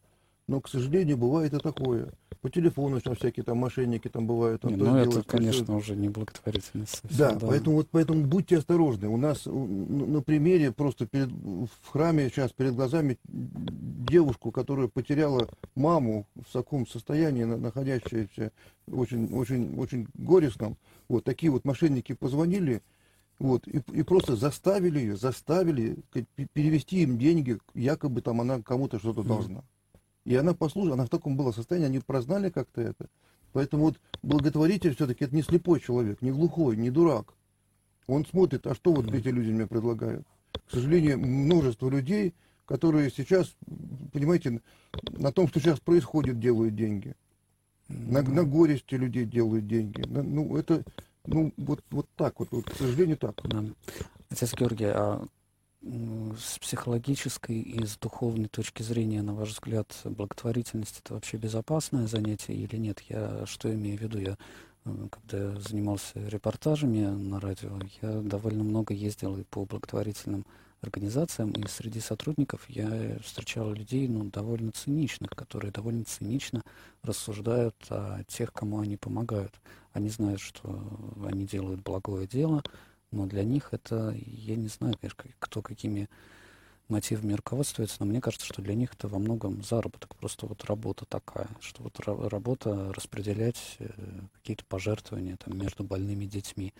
Но, 0.48 0.60
к 0.60 0.68
сожалению, 0.68 1.16
бывает 1.16 1.54
и 1.54 1.58
такое. 1.58 2.08
По 2.40 2.50
телефону 2.50 3.00
сейчас 3.00 3.18
всякие 3.18 3.42
там 3.42 3.58
мошенники 3.58 4.08
там 4.08 4.28
бывают. 4.28 4.62
Не, 4.62 4.76
ну, 4.76 4.96
это, 4.96 5.24
конечно, 5.24 5.64
все. 5.64 5.74
уже 5.74 5.96
не 5.96 6.08
благотворительность. 6.08 7.02
Да, 7.16 7.32
да, 7.32 7.46
поэтому 7.48 7.76
вот 7.76 7.88
поэтому 7.90 8.24
будьте 8.24 8.58
осторожны. 8.58 9.08
У 9.08 9.16
нас 9.16 9.46
на 9.46 10.22
примере 10.22 10.70
просто 10.70 11.06
перед, 11.06 11.30
в 11.30 11.88
храме 11.90 12.28
сейчас 12.28 12.52
перед 12.52 12.76
глазами 12.76 13.18
девушку, 13.24 14.52
которая 14.52 14.86
потеряла 14.86 15.48
маму 15.74 16.26
в 16.36 16.52
таком 16.52 16.86
состоянии, 16.86 17.42
находящаяся 17.42 18.52
очень, 18.86 19.34
очень, 19.34 19.76
очень 19.76 20.06
горестном. 20.14 20.76
Вот 21.08 21.24
такие 21.24 21.50
вот 21.50 21.64
мошенники 21.64 22.12
позвонили, 22.12 22.82
вот, 23.38 23.68
и, 23.68 23.82
и 23.92 24.02
просто 24.02 24.36
заставили 24.36 24.98
ее, 24.98 25.16
заставили 25.16 25.98
перевести 26.54 27.02
им 27.02 27.18
деньги, 27.18 27.58
якобы 27.74 28.22
там 28.22 28.40
она 28.40 28.62
кому-то 28.62 28.98
что-то 28.98 29.22
должна. 29.22 29.62
И 30.24 30.34
она 30.34 30.54
послушала, 30.54 30.94
она 30.94 31.06
в 31.06 31.10
таком 31.10 31.36
была 31.36 31.52
состоянии, 31.52 31.86
они 31.86 31.98
прознали 32.00 32.50
как-то 32.50 32.80
это. 32.80 33.08
Поэтому 33.52 33.84
вот 33.84 34.00
благотворитель 34.22 34.94
все-таки 34.94 35.24
это 35.24 35.34
не 35.34 35.42
слепой 35.42 35.80
человек, 35.80 36.20
не 36.20 36.32
глухой, 36.32 36.76
не 36.76 36.90
дурак. 36.90 37.34
Он 38.06 38.24
смотрит, 38.24 38.66
а 38.66 38.74
что 38.74 38.92
вот 38.92 39.12
эти 39.12 39.28
люди 39.28 39.50
мне 39.50 39.66
предлагают. 39.66 40.26
К 40.66 40.70
сожалению, 40.70 41.18
множество 41.18 41.88
людей, 41.88 42.34
которые 42.64 43.10
сейчас, 43.10 43.54
понимаете, 44.12 44.60
на 45.12 45.32
том, 45.32 45.48
что 45.48 45.60
сейчас 45.60 45.80
происходит, 45.80 46.40
делают 46.40 46.74
деньги. 46.74 47.14
На, 47.88 48.22
на 48.22 48.44
горести 48.44 48.94
людей 48.94 49.24
делают 49.24 49.66
деньги. 49.66 50.02
На, 50.02 50.22
ну, 50.22 50.56
это, 50.56 50.84
Ну, 51.26 51.52
вот, 51.56 51.82
вот 51.90 52.08
так 52.16 52.38
вот, 52.40 52.48
вот, 52.50 52.70
к 52.70 52.76
сожалению, 52.76 53.16
так. 53.16 53.40
Да. 53.44 53.64
Отец 54.30 54.54
Георгий, 54.54 54.86
а 54.86 55.24
с 55.82 56.58
психологической 56.58 57.60
и 57.60 57.84
с 57.84 57.96
духовной 57.96 58.48
точки 58.48 58.82
зрения, 58.82 59.22
на 59.22 59.34
ваш 59.34 59.50
взгляд, 59.50 59.94
благотворительность 60.04 61.00
это 61.04 61.14
вообще 61.14 61.36
безопасное 61.36 62.06
занятие 62.06 62.54
или 62.54 62.76
нет? 62.76 63.00
Я 63.08 63.46
что 63.46 63.72
имею 63.72 63.98
в 63.98 64.00
виду? 64.00 64.18
Я 64.18 64.36
э, 64.84 65.08
когда 65.10 65.60
занимался 65.60 66.18
репортажами 66.28 67.06
на 67.06 67.40
радио, 67.40 67.78
я 68.02 68.20
довольно 68.20 68.64
много 68.64 68.94
ездил 68.94 69.36
и 69.36 69.44
по 69.44 69.64
благотворительным 69.64 70.44
организациям, 70.80 71.52
и 71.52 71.66
среди 71.68 72.00
сотрудников 72.00 72.68
я 72.68 73.18
встречал 73.22 73.72
людей, 73.72 74.08
ну, 74.08 74.24
довольно 74.24 74.72
циничных, 74.72 75.30
которые 75.30 75.72
довольно 75.72 76.04
цинично 76.04 76.62
рассуждают 77.02 77.76
о 77.88 78.22
тех, 78.28 78.52
кому 78.52 78.80
они 78.80 78.96
помогают. 78.96 79.60
Они 79.96 80.10
знают, 80.10 80.42
что 80.42 80.78
они 81.26 81.46
делают 81.46 81.80
благое 81.82 82.26
дело, 82.26 82.62
но 83.10 83.24
для 83.24 83.44
них 83.44 83.68
это, 83.72 84.14
я 84.14 84.54
не 84.54 84.68
знаю, 84.68 84.94
конечно, 85.00 85.24
кто 85.38 85.62
какими 85.62 86.10
мотивами 86.88 87.32
руководствуется, 87.32 87.96
но 88.00 88.04
мне 88.04 88.20
кажется, 88.20 88.46
что 88.46 88.60
для 88.60 88.74
них 88.74 88.92
это 88.92 89.08
во 89.08 89.18
многом 89.18 89.62
заработок, 89.62 90.14
просто 90.16 90.44
вот 90.46 90.64
работа 90.66 91.06
такая, 91.06 91.48
что 91.60 91.82
вот 91.82 91.98
работа 91.98 92.92
распределять 92.92 93.76
э, 93.78 93.88
какие-то 94.34 94.66
пожертвования 94.66 95.38
там, 95.38 95.56
между 95.56 95.82
больными 95.82 96.26
детьми. 96.26 96.74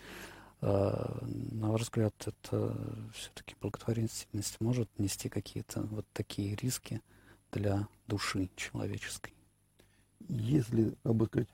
А, 0.61 1.19
на 1.25 1.71
ваш 1.71 1.81
взгляд, 1.81 2.13
это 2.23 2.77
все-таки 3.15 3.55
благотворительность 3.59 4.61
может 4.61 4.89
нести 4.99 5.27
какие-то 5.27 5.81
вот 5.81 6.05
такие 6.13 6.55
риски 6.55 7.01
для 7.51 7.87
души 8.05 8.51
человеческой? 8.55 9.33
Если, 10.29 10.93
как 11.01 11.15
бы 11.15 11.25
сказать, 11.25 11.49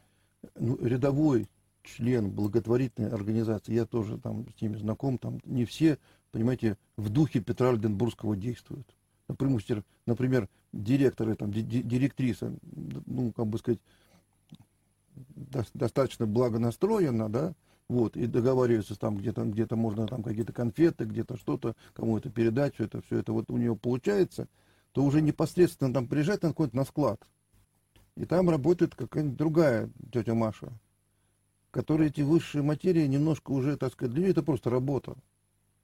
ну, 0.55 0.77
рядовой 0.85 1.47
член 1.83 2.31
благотворительной 2.31 3.11
организации, 3.11 3.73
я 3.73 3.85
тоже 3.85 4.17
там 4.17 4.45
с 4.57 4.61
ними 4.61 4.77
знаком, 4.77 5.17
там 5.17 5.39
не 5.45 5.65
все, 5.65 5.99
понимаете, 6.31 6.77
в 6.97 7.09
духе 7.09 7.41
Петра 7.41 7.69
Альденбургского 7.69 8.35
действуют. 8.35 8.87
Например, 9.27 9.83
например 10.05 10.49
директоры, 10.71 11.35
там, 11.35 11.51
директриса, 11.51 12.53
ну, 13.05 13.31
как 13.31 13.47
бы 13.47 13.57
сказать, 13.57 13.79
достаточно 15.73 16.25
благонастроена, 16.25 17.29
да, 17.29 17.53
вот, 17.87 18.17
и 18.17 18.25
договариваются 18.25 18.97
там 18.97 19.17
где-то, 19.17 19.43
где-то 19.43 19.75
можно 19.75 20.07
там 20.07 20.23
какие-то 20.23 20.53
конфеты, 20.53 21.05
где-то 21.05 21.37
что-то, 21.37 21.75
кому 21.93 22.17
это 22.17 22.29
передать, 22.29 22.75
все 22.75 22.85
это, 22.85 23.01
все 23.01 23.19
это 23.19 23.33
вот 23.33 23.45
у 23.49 23.57
нее 23.57 23.75
получается, 23.75 24.47
то 24.93 25.03
уже 25.03 25.21
непосредственно 25.21 25.93
там 25.93 26.07
приезжать 26.07 26.43
на 26.43 26.49
какой-то 26.49 26.75
на 26.75 26.85
склад. 26.85 27.21
И 28.15 28.25
там 28.25 28.49
работает 28.49 28.95
какая-нибудь 28.95 29.37
другая 29.37 29.89
тетя 30.11 30.33
Маша, 30.33 30.71
которые 31.73 32.11
эти 32.11 32.21
высшие 32.21 32.61
материи 32.61 33.07
немножко 33.07 33.49
уже, 33.51 33.75
так 33.77 33.91
сказать, 33.91 34.13
для 34.13 34.21
нее 34.21 34.31
это 34.31 34.43
просто 34.43 34.69
работа. 34.69 35.15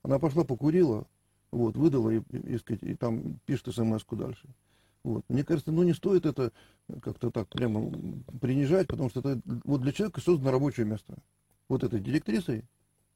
Она 0.04 0.20
пошла 0.20 0.44
покурила, 0.44 1.08
вот, 1.50 1.76
выдала 1.76 2.12
и, 2.12 2.22
и, 2.32 2.60
сказать, 2.60 2.84
и 2.84 2.94
там 2.94 3.40
пишет 3.48 3.74
смс-ку 3.74 4.16
дальше. 4.16 4.48
Вот. 5.04 5.26
Мне 5.30 5.44
кажется, 5.44 5.72
ну 5.72 5.82
не 5.82 5.94
стоит 5.94 6.28
это 6.28 6.54
как-то 7.02 7.32
так 7.32 7.48
прямо 7.50 7.92
принижать, 8.40 8.88
потому 8.88 9.10
что 9.10 9.22
это 9.22 9.42
вот 9.64 9.82
для 9.82 9.92
человека 9.92 10.22
создано 10.22 10.52
рабочее 10.52 10.86
место. 10.86 11.18
Вот 11.68 11.84
этой 11.84 12.00
директрисой, 12.00 12.66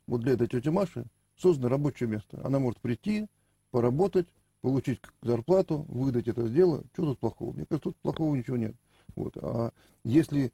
вот 0.07 0.21
для 0.21 0.34
этой 0.34 0.47
тети 0.47 0.69
Маши 0.69 1.05
создано 1.38 1.69
рабочее 1.69 2.09
место. 2.09 2.41
Она 2.43 2.57
может 2.57 2.80
прийти, 2.80 3.28
поработать, 3.69 4.28
получить 4.61 4.99
зарплату, 5.21 5.86
выдать 5.89 6.28
это 6.28 6.49
дело. 6.49 6.84
Что 6.93 7.05
тут 7.05 7.19
плохого? 7.19 7.53
Мне 7.53 7.67
кажется, 7.67 7.91
тут 7.91 7.97
плохого 7.97 8.36
ничего 8.36 8.57
нет. 8.57 8.76
Вот. 9.15 9.38
А 9.38 9.71
если 10.03 10.51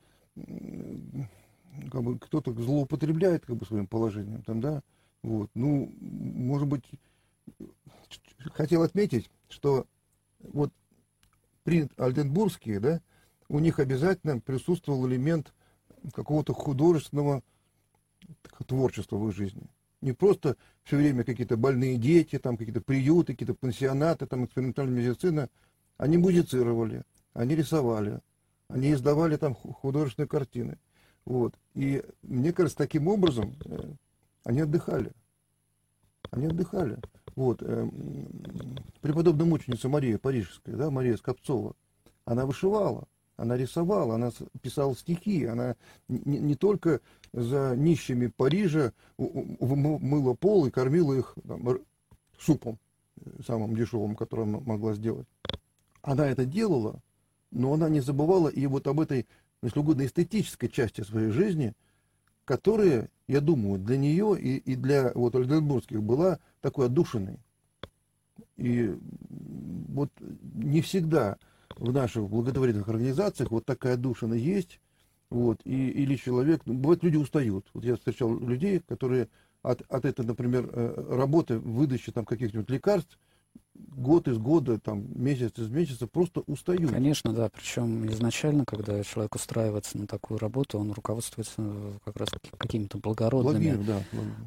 как 1.92 2.04
бы 2.04 2.20
кто-то 2.20 2.54
злоупотребляет 2.54 3.46
как 3.46 3.56
бы 3.56 3.66
своим 3.66 3.88
положением, 3.88 4.44
там, 4.44 4.62
да, 4.62 4.82
вот, 5.22 5.50
ну, 5.54 5.94
может 6.00 6.68
быть, 6.68 6.86
хотел 8.54 8.84
отметить, 8.84 9.30
что 9.50 9.86
вот 10.40 10.72
при 11.64 11.90
Альденбургские, 11.98 12.80
да, 12.80 13.02
у 13.50 13.60
них 13.60 13.80
обязательно 13.80 14.40
присутствовал 14.40 15.08
элемент 15.08 15.54
какого-то 16.14 16.54
художественного 16.54 17.44
творчества 18.68 19.18
в 19.18 19.28
их 19.30 19.36
жизни. 19.36 19.68
Не 20.02 20.14
просто 20.14 20.56
все 20.84 20.98
время 20.98 21.24
какие-то 21.24 21.58
больные 21.58 21.98
дети, 21.98 22.40
там 22.40 22.56
какие-то 22.56 22.82
приюты, 22.82 23.34
какие-то 23.34 23.54
пансионаты, 23.54 24.28
там 24.28 24.46
экспериментальная 24.46 25.02
медицина. 25.02 25.50
Они 25.98 26.18
музицировали, 26.18 27.04
они 27.34 27.56
рисовали, 27.56 28.22
они 28.70 28.94
издавали 28.94 29.36
там 29.36 29.56
художественные 29.56 30.30
картины. 30.30 30.78
Вот. 31.30 31.54
И 31.76 32.04
мне 32.24 32.52
кажется, 32.52 32.78
таким 32.80 33.08
образом 33.08 33.56
э, 33.66 33.94
они 34.44 34.62
отдыхали. 34.62 35.12
Они 36.32 36.48
отдыхали. 36.48 36.98
Вот. 37.36 37.62
Э, 37.62 37.88
преподобная 39.02 39.46
мученица 39.46 39.90
Мария 39.90 40.18
Парижская, 40.18 40.76
да, 40.76 40.90
Мария 40.90 41.16
Скопцова, 41.18 41.76
она 42.26 42.48
вышивала, 42.48 43.08
она 43.38 43.58
рисовала, 43.58 44.16
она 44.16 44.32
писала 44.64 44.96
стихи, 44.96 45.46
она 45.46 45.76
не, 46.08 46.40
не 46.40 46.56
только 46.56 47.00
за 47.32 47.76
нищими 47.78 48.26
Парижа 48.36 48.92
мыла 49.20 50.34
пол 50.34 50.66
и 50.66 50.72
кормила 50.72 51.14
их 51.14 51.36
там, 51.48 51.78
супом, 52.40 52.80
э, 53.22 53.30
самым 53.46 53.76
дешевым, 53.76 54.16
который 54.16 54.46
она 54.46 54.62
могла 54.62 54.96
сделать. 54.96 55.28
Она 56.02 56.28
это 56.28 56.46
делала, 56.46 57.00
но 57.52 57.74
она 57.74 57.88
не 57.88 58.00
забывала 58.00 58.48
и 58.48 58.66
вот 58.66 58.88
об 58.88 59.00
этой 59.00 59.28
если 59.62 59.80
угодно, 59.80 60.06
эстетической 60.06 60.68
части 60.68 61.02
своей 61.02 61.32
жизни, 61.32 61.74
которая, 62.46 63.10
я 63.28 63.42
думаю, 63.42 63.80
для 63.80 63.98
нее 63.98 64.38
и, 64.40 64.58
и 64.58 64.76
для 64.76 65.12
вот 65.14 65.36
Ольденбургских 65.36 66.02
была 66.02 66.40
такой 66.62 66.88
отдушиной. 66.88 67.40
И 68.58 68.96
вот 69.30 70.12
не 70.20 70.82
всегда 70.82 71.38
в 71.78 71.94
наших 71.94 72.28
благотворительных 72.28 72.88
организациях 72.90 73.52
вот 73.52 73.66
такая 73.66 73.94
отдушина 73.94 74.34
есть, 74.34 74.80
вот, 75.30 75.62
и, 75.64 75.90
или 75.90 76.16
человек, 76.16 76.62
ну, 76.66 76.74
бывает, 76.74 77.04
люди 77.04 77.18
устают. 77.18 77.68
Вот 77.74 77.84
я 77.84 77.96
встречал 77.96 78.38
людей, 78.40 78.80
которые 78.80 79.30
от, 79.62 79.82
от 79.90 80.06
этой, 80.06 80.26
например, 80.26 80.70
э, 80.72 81.16
работы, 81.16 81.60
выдачи 81.60 82.12
там 82.12 82.26
каких-нибудь 82.26 82.70
лекарств, 82.70 83.20
год 84.00 84.28
из 84.28 84.38
года, 84.38 84.80
там, 84.80 85.06
месяц 85.16 85.58
из 85.58 85.70
месяца 85.70 86.08
просто 86.08 86.42
устают. 86.42 86.92
Конечно, 86.92 87.34
да. 87.34 87.50
Причем 87.50 88.08
изначально, 88.12 88.66
когда 88.66 89.04
человек 89.04 89.36
устраивается 89.36 89.98
на 89.98 90.08
такую 90.08 90.40
работу, 90.40 90.80
он 90.80 90.92
руководствуется 90.92 91.56
э, 91.58 91.94
как 92.06 92.16
раз 92.18 92.30
какими-то 92.58 92.98
благородными 92.98 93.76
Благим, 93.76 93.86
да, 93.86 94.04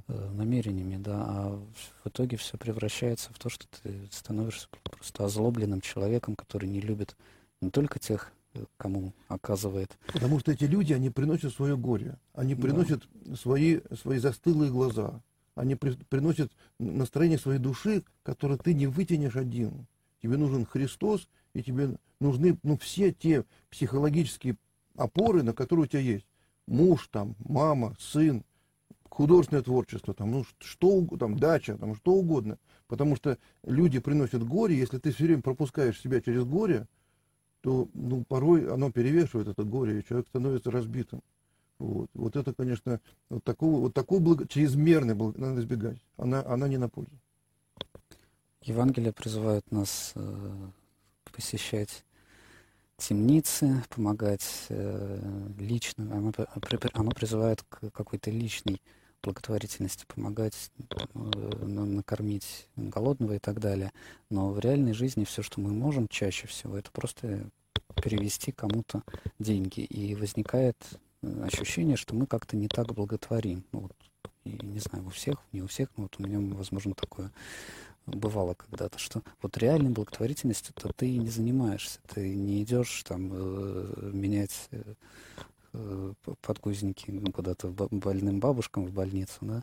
э, 0.09 0.30
намерениями, 0.33 0.97
да. 0.97 1.24
А 1.26 1.61
в 2.05 2.09
итоге 2.09 2.37
все 2.37 2.57
превращается 2.57 3.30
в 3.33 3.39
то, 3.39 3.49
что 3.49 3.66
ты 3.83 4.09
становишься 4.11 4.68
просто 4.83 5.24
озлобленным 5.24 5.80
человеком, 5.80 6.35
который 6.35 6.68
не 6.68 6.80
любит 6.80 7.16
не 7.61 7.70
только 7.70 7.99
тех, 7.99 8.33
э, 8.55 8.64
кому 8.76 9.12
оказывает. 9.28 9.97
Потому 10.12 10.41
что 10.41 10.53
эти 10.53 10.64
люди, 10.64 10.93
они 10.93 11.11
приносят 11.11 11.55
свое 11.55 11.76
горе, 11.76 12.18
они 12.35 12.55
приносят 12.55 13.07
да. 13.14 13.37
свои, 13.37 13.80
свои 14.01 14.18
застылые 14.18 14.70
глаза, 14.70 15.20
они 15.55 15.75
при, 15.75 15.93
приносят 16.09 16.53
настроение 16.79 17.39
своей 17.39 17.59
души, 17.59 18.05
которое 18.23 18.57
ты 18.57 18.75
не 18.75 18.87
вытянешь 18.87 19.37
один. 19.37 19.87
Тебе 20.23 20.37
нужен 20.37 20.65
Христос, 20.65 21.29
и 21.53 21.63
тебе 21.63 21.97
нужны 22.21 22.59
ну, 22.63 22.77
все 22.79 23.13
те 23.13 23.45
психологические 23.71 24.57
опоры, 24.97 25.43
на 25.43 25.53
которые 25.53 25.85
у 25.85 25.87
тебя 25.87 26.01
есть. 26.01 26.27
Муж, 26.67 27.09
там, 27.11 27.35
мама, 27.41 27.97
сын, 27.99 28.45
художественное 29.09 29.63
творчество, 29.63 30.15
там, 30.15 30.31
ну, 30.31 30.45
что, 30.61 31.05
там, 31.19 31.39
дача, 31.39 31.77
там, 31.77 31.97
что 31.97 32.13
угодно. 32.13 32.59
Потому 32.87 33.17
что 33.17 33.39
люди 33.65 33.99
приносят 33.99 34.45
горе, 34.45 34.77
если 34.77 34.99
ты 34.99 35.13
все 35.13 35.25
время 35.25 35.43
пропускаешь 35.43 36.01
себя 36.01 36.21
через 36.21 36.45
горе, 36.45 36.87
то 37.61 37.89
ну, 37.95 38.25
порой 38.25 38.73
оно 38.73 38.91
перевешивает 38.91 39.49
это 39.49 39.65
горе, 39.65 40.01
и 40.01 40.05
человек 40.05 40.29
становится 40.29 40.71
разбитым. 40.71 41.23
Вот, 41.83 42.11
вот 42.14 42.37
это, 42.37 42.55
конечно, 42.55 43.01
вот 43.28 43.43
такого, 43.43 43.80
вот 43.80 43.93
такого 43.93 44.20
благо, 44.20 44.47
чрезмерной 44.47 45.14
благо, 45.14 45.41
надо 45.41 45.61
избегать. 45.61 45.99
Она, 46.16 46.45
она 46.47 46.68
не 46.68 46.76
на 46.76 46.89
пользу. 46.89 47.11
Евангелие 48.62 49.12
призывает 49.12 49.68
нас 49.72 50.12
э, 50.14 50.70
посещать 51.33 52.05
темницы, 52.99 53.83
помогать 53.89 54.66
э, 54.68 55.49
лично. 55.59 56.05
Оно, 56.16 56.33
оно 56.93 57.11
призывает 57.11 57.64
к 57.68 57.91
какой-то 57.91 58.30
личной 58.30 58.80
благотворительности, 59.20 60.05
помогать 60.07 60.70
э, 60.89 61.64
накормить 61.64 62.68
голодного 62.76 63.33
и 63.33 63.39
так 63.41 63.59
далее. 63.59 63.91
Но 64.30 64.53
в 64.53 64.61
реальной 64.61 64.93
жизни 64.93 65.24
все, 65.24 65.43
что 65.43 65.61
мы 65.61 65.72
можем 65.72 66.07
чаще 66.07 66.47
всего, 66.47 66.76
это 66.76 66.93
просто 66.93 67.51
перевести 68.01 68.53
кому-то 68.53 69.03
деньги. 69.41 69.80
И 69.80 70.14
возникает 70.14 70.76
ощущение, 71.23 71.97
что 71.97 72.14
мы 72.14 72.27
как-то 72.27 72.57
не 72.57 72.68
так 72.68 72.93
благотворим. 72.95 73.64
Ну, 73.73 73.81
вот, 73.81 73.93
и 74.45 74.59
не 74.64 74.79
знаю, 74.79 75.07
у 75.07 75.11
всех, 75.11 75.37
не 75.53 75.62
у 75.62 75.66
всех, 75.66 75.89
но 75.97 76.05
вот 76.05 76.16
у 76.18 76.23
меня, 76.23 76.39
возможно, 76.57 76.95
такое 76.95 77.31
бывало 78.07 78.55
когда-то, 78.55 78.99
что 78.99 79.23
вот 79.41 79.57
реальной 79.59 79.91
благотворительностью 79.91 80.75
то 80.75 80.93
ты 80.93 81.16
не 81.16 81.29
занимаешься, 81.29 82.01
ты 82.12 82.35
не 82.35 82.62
идешь 82.62 83.05
там 83.07 83.31
э, 83.33 84.11
менять 84.12 84.68
э, 84.73 84.95
э, 85.73 86.12
подгузники 86.41 87.11
куда-то 87.31 87.68
больным 87.68 88.41
бабушкам 88.41 88.87
в 88.87 88.93
больницу, 88.93 89.39
да, 89.41 89.62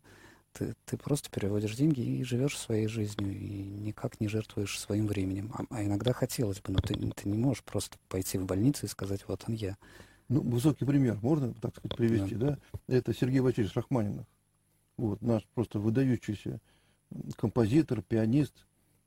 ты, 0.53 0.73
ты 0.85 0.97
просто 0.97 1.29
переводишь 1.29 1.75
деньги 1.75 2.01
и 2.01 2.23
живешь 2.23 2.57
своей 2.57 2.87
жизнью, 2.87 3.31
и 3.31 3.63
никак 3.63 4.19
не 4.19 4.27
жертвуешь 4.27 4.79
своим 4.79 5.07
временем. 5.07 5.51
А, 5.53 5.63
а 5.69 5.83
иногда 5.83 6.13
хотелось 6.13 6.59
бы, 6.59 6.73
но 6.73 6.79
ты, 6.79 6.95
ты 6.95 7.29
не 7.29 7.37
можешь 7.37 7.63
просто 7.63 7.97
пойти 8.07 8.37
в 8.37 8.45
больницу 8.45 8.85
и 8.85 8.89
сказать, 8.89 9.25
вот 9.27 9.43
он 9.47 9.53
я. 9.55 9.77
Ну, 10.29 10.41
высокий 10.41 10.85
пример, 10.85 11.17
можно, 11.23 11.53
так 11.55 11.75
сказать, 11.75 11.97
привести, 11.97 12.35
да? 12.35 12.57
да? 12.87 12.95
Это 12.95 13.13
Сергей 13.13 13.39
Васильевич 13.39 13.75
Рахманинов. 13.75 14.27
Вот, 14.95 15.21
наш 15.21 15.43
просто 15.55 15.79
выдающийся 15.79 16.59
композитор, 17.35 18.03
пианист. 18.03 18.53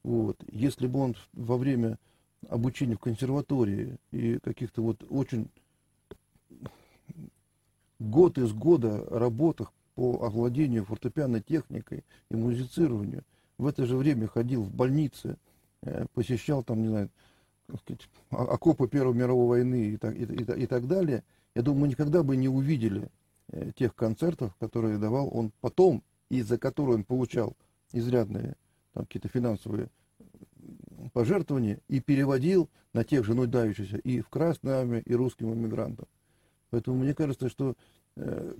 Вот. 0.03 0.43
Если 0.51 0.89
бы 0.89 0.99
он 0.99 1.17
во 1.33 1.57
время 1.57 1.99
обучения 2.49 2.97
в 2.97 3.01
консерватории 3.01 3.99
и 4.11 4.39
каких-то 4.41 4.83
вот 4.83 5.05
очень 5.09 5.49
год 8.01 8.37
из 8.39 8.53
года 8.53 9.05
работах 9.09 9.73
по 9.95 10.25
овладению 10.25 10.85
фортепианной 10.85 11.41
техникой 11.41 12.05
и 12.31 12.35
музицированию, 12.35 13.23
в 13.59 13.67
это 13.67 13.87
же 13.87 13.97
время 13.97 14.27
ходил 14.27 14.63
в 14.63 14.75
больнице, 14.75 15.37
э, 15.83 16.07
посещал 16.15 16.65
там, 16.65 16.83
не 16.83 16.89
знаю, 16.89 17.11
сказать, 17.79 18.09
окопы 18.31 18.89
Первой 18.89 19.15
мировой 19.15 19.47
войны 19.47 19.91
и 19.91 19.97
так, 19.97 20.15
и, 20.15 20.25
и, 20.25 20.63
и 20.63 20.67
так 20.67 20.87
далее, 20.87 21.25
я 21.55 21.63
думаю, 21.63 21.83
мы 21.83 21.89
никогда 21.89 22.23
бы 22.23 22.37
не 22.37 22.49
увидели 22.49 23.11
э, 23.49 23.73
тех 23.77 23.95
концертов, 23.95 24.55
которые 24.57 24.99
давал 24.99 25.29
он 25.33 25.53
потом, 25.61 26.03
и 26.29 26.43
за 26.43 26.59
которые 26.59 26.97
он 26.97 27.05
получал 27.05 27.57
изрядные 27.93 28.57
там, 28.95 29.05
какие-то 29.05 29.29
финансовые 29.29 29.89
пожертвования 31.13 31.81
и 31.89 32.01
переводил 32.01 32.69
на 32.93 33.05
тех 33.05 33.25
же 33.25 33.35
нуждающихся 33.35 33.99
и 33.99 34.21
в 34.21 34.29
Красной 34.29 34.73
армии, 34.73 35.03
и 35.05 35.15
русским 35.15 35.53
иммигрантам. 35.53 36.07
Поэтому 36.71 36.99
мне 36.99 37.15
кажется, 37.15 37.49
что 37.49 37.75
э, 38.17 38.55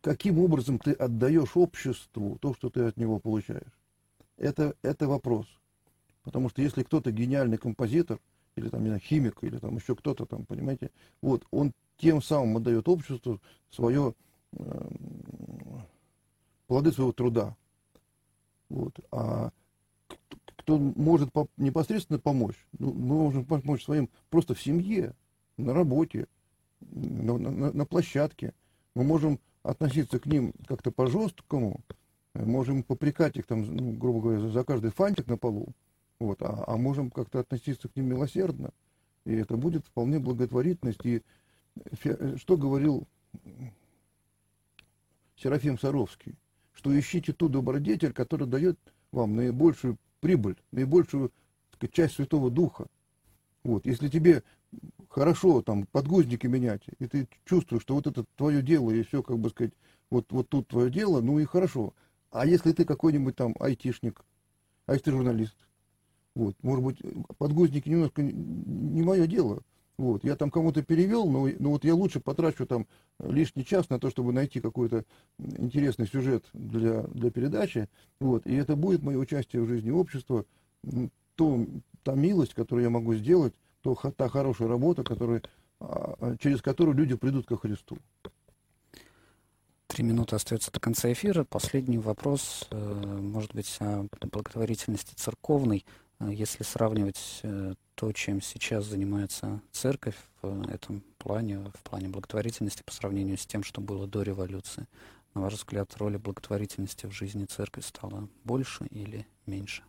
каким 0.00 0.38
образом 0.38 0.78
ты 0.78 0.92
отдаешь 0.92 1.56
обществу 1.56 2.38
то, 2.40 2.54
что 2.54 2.70
ты 2.70 2.82
от 2.82 2.96
него 2.96 3.18
получаешь, 3.18 3.72
это, 4.36 4.74
это 4.82 5.08
вопрос. 5.08 5.46
Потому 6.22 6.50
что 6.50 6.62
если 6.62 6.82
кто-то 6.82 7.10
гениальный 7.10 7.58
композитор, 7.58 8.20
или 8.58 8.68
там, 8.68 8.82
не 8.82 8.88
знаю, 8.88 9.00
химик, 9.00 9.38
или 9.42 9.58
там 9.58 9.76
еще 9.76 9.94
кто-то 9.94 10.26
там, 10.26 10.44
понимаете, 10.44 10.90
вот, 11.22 11.46
он 11.50 11.72
тем 11.96 12.22
самым 12.22 12.58
отдает 12.58 12.88
обществу 12.88 13.40
свое, 13.70 14.14
э, 14.52 14.88
плоды 16.66 16.92
своего 16.92 17.12
труда. 17.12 17.56
Вот. 18.68 18.98
А 19.10 19.50
кто 20.56 20.78
может 20.78 21.32
по, 21.32 21.48
непосредственно 21.56 22.18
помочь, 22.18 22.56
ну, 22.78 22.92
мы 22.92 23.16
можем 23.16 23.44
помочь 23.44 23.84
своим 23.84 24.10
просто 24.30 24.54
в 24.54 24.62
семье, 24.62 25.14
на 25.56 25.74
работе, 25.74 26.28
на, 26.80 27.38
на, 27.38 27.72
на 27.72 27.86
площадке. 27.86 28.52
Мы 28.94 29.04
можем 29.04 29.40
относиться 29.62 30.18
к 30.18 30.26
ним 30.26 30.52
как-то 30.66 30.90
по-жесткому, 30.90 31.80
можем 32.34 32.82
попрекать 32.82 33.36
их, 33.36 33.46
там, 33.46 33.62
ну, 33.62 33.92
грубо 33.92 34.20
говоря, 34.20 34.48
за 34.48 34.64
каждый 34.64 34.90
фантик 34.90 35.26
на 35.26 35.36
полу, 35.36 35.68
вот, 36.20 36.42
а, 36.42 36.64
а 36.66 36.76
можем 36.76 37.10
как-то 37.10 37.40
относиться 37.40 37.88
к 37.88 37.96
ним 37.96 38.06
милосердно. 38.06 38.70
И 39.24 39.34
это 39.34 39.56
будет 39.56 39.84
вполне 39.86 40.18
благотворительность. 40.18 41.04
И 41.04 41.22
что 42.36 42.56
говорил 42.56 43.06
Серафим 45.36 45.78
Саровский? 45.78 46.34
Что 46.72 46.98
ищите 46.98 47.32
ту 47.32 47.48
добродетель, 47.48 48.12
которая 48.12 48.48
дает 48.48 48.78
вам 49.12 49.36
наибольшую 49.36 49.98
прибыль, 50.20 50.56
наибольшую 50.72 51.32
сказать, 51.72 51.92
часть 51.92 52.14
Святого 52.14 52.50
Духа. 52.50 52.86
Вот. 53.64 53.86
Если 53.86 54.08
тебе 54.08 54.42
хорошо 55.08 55.62
там 55.62 55.86
подгузники 55.86 56.46
менять, 56.46 56.82
и 56.98 57.06
ты 57.06 57.28
чувствуешь, 57.44 57.82
что 57.82 57.94
вот 57.94 58.06
это 58.06 58.24
твое 58.36 58.62
дело, 58.62 58.90
и 58.90 59.02
все, 59.02 59.22
как 59.22 59.38
бы 59.38 59.50
сказать, 59.50 59.72
вот, 60.10 60.30
вот 60.32 60.48
тут 60.48 60.68
твое 60.68 60.90
дело, 60.90 61.20
ну 61.20 61.38
и 61.38 61.44
хорошо. 61.44 61.94
А 62.30 62.46
если 62.46 62.72
ты 62.72 62.84
какой-нибудь 62.84 63.36
там 63.36 63.54
айтишник, 63.60 64.24
а 64.86 64.92
если 64.92 65.06
ты 65.06 65.10
журналист, 65.12 65.56
вот, 66.38 66.56
может 66.62 66.84
быть, 66.84 66.98
подгузники 67.36 67.88
немножко 67.88 68.22
не 68.22 69.02
мое 69.02 69.26
дело, 69.26 69.62
вот, 69.98 70.22
я 70.22 70.36
там 70.36 70.50
кому-то 70.50 70.82
перевел, 70.82 71.26
но, 71.28 71.48
но 71.58 71.70
вот 71.70 71.84
я 71.84 71.94
лучше 71.94 72.20
потрачу 72.20 72.66
там 72.66 72.86
лишний 73.18 73.64
час 73.64 73.90
на 73.90 73.98
то, 73.98 74.10
чтобы 74.10 74.32
найти 74.32 74.60
какой-то 74.60 75.04
интересный 75.38 76.06
сюжет 76.06 76.44
для, 76.52 77.02
для 77.02 77.32
передачи, 77.32 77.88
вот, 78.20 78.46
и 78.46 78.54
это 78.54 78.76
будет 78.76 79.02
мое 79.02 79.18
участие 79.18 79.62
в 79.62 79.66
жизни 79.66 79.90
общества, 79.90 80.44
то, 81.34 81.66
та 82.04 82.14
милость, 82.14 82.54
которую 82.54 82.84
я 82.84 82.90
могу 82.90 83.14
сделать, 83.14 83.54
то, 83.82 83.94
та 83.94 84.28
хорошая 84.28 84.68
работа, 84.68 85.02
которая, 85.02 85.42
а, 85.80 86.14
а, 86.20 86.36
через 86.38 86.62
которую 86.62 86.96
люди 86.96 87.16
придут 87.16 87.46
ко 87.46 87.56
Христу. 87.56 87.98
Три 89.88 90.04
минуты 90.04 90.36
остается 90.36 90.70
до 90.70 90.78
конца 90.78 91.10
эфира. 91.10 91.42
Последний 91.42 91.98
вопрос, 91.98 92.68
э, 92.70 93.18
может 93.20 93.52
быть, 93.54 93.74
о 93.80 94.06
благотворительности 94.30 95.14
церковной. 95.14 95.84
Э, 96.20 96.30
если 96.32 96.62
сравнивать 96.62 97.40
э, 97.42 97.74
то, 97.94 98.12
чем 98.12 98.40
сейчас 98.40 98.84
занимается 98.84 99.60
церковь 99.72 100.16
в 100.42 100.68
этом 100.68 101.02
плане, 101.18 101.58
в 101.74 101.82
плане 101.82 102.08
благотворительности 102.08 102.82
по 102.82 102.92
сравнению 102.92 103.36
с 103.38 103.46
тем, 103.46 103.62
что 103.62 103.80
было 103.80 104.06
до 104.06 104.22
революции, 104.22 104.86
на 105.34 105.42
ваш 105.42 105.54
взгляд, 105.54 105.96
роль 105.96 106.18
благотворительности 106.18 107.06
в 107.06 107.12
жизни 107.12 107.44
церкви 107.44 107.80
стала 107.80 108.28
больше 108.44 108.86
или 108.86 109.26
меньше? 109.46 109.82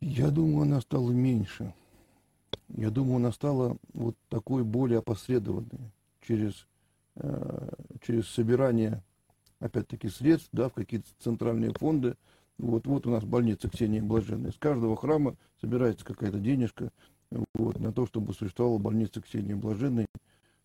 Я 0.00 0.30
думаю, 0.30 0.62
она 0.62 0.80
стала 0.80 1.10
меньше. 1.10 1.72
Я 2.68 2.90
думаю, 2.90 3.16
она 3.16 3.32
стала 3.32 3.76
вот 3.94 4.16
такой 4.28 4.62
более 4.62 4.98
опосредованной 4.98 5.92
через, 6.20 6.66
э, 7.16 7.68
через 8.02 8.28
собирание, 8.28 9.02
опять-таки, 9.60 10.08
средств 10.08 10.48
да, 10.52 10.68
в 10.68 10.74
какие-то 10.74 11.08
центральные 11.20 11.72
фонды, 11.72 12.16
вот, 12.58 12.86
вот 12.86 13.06
у 13.06 13.10
нас 13.10 13.24
больница 13.24 13.68
Ксении 13.68 14.00
Блаженной. 14.00 14.52
С 14.52 14.58
каждого 14.58 14.96
храма 14.96 15.36
собирается 15.60 16.04
какая-то 16.04 16.38
денежка 16.38 16.90
вот, 17.54 17.78
на 17.80 17.92
то, 17.92 18.06
чтобы 18.06 18.32
существовала 18.32 18.78
больница 18.78 19.20
Ксении 19.20 19.54
Блаженной. 19.54 20.06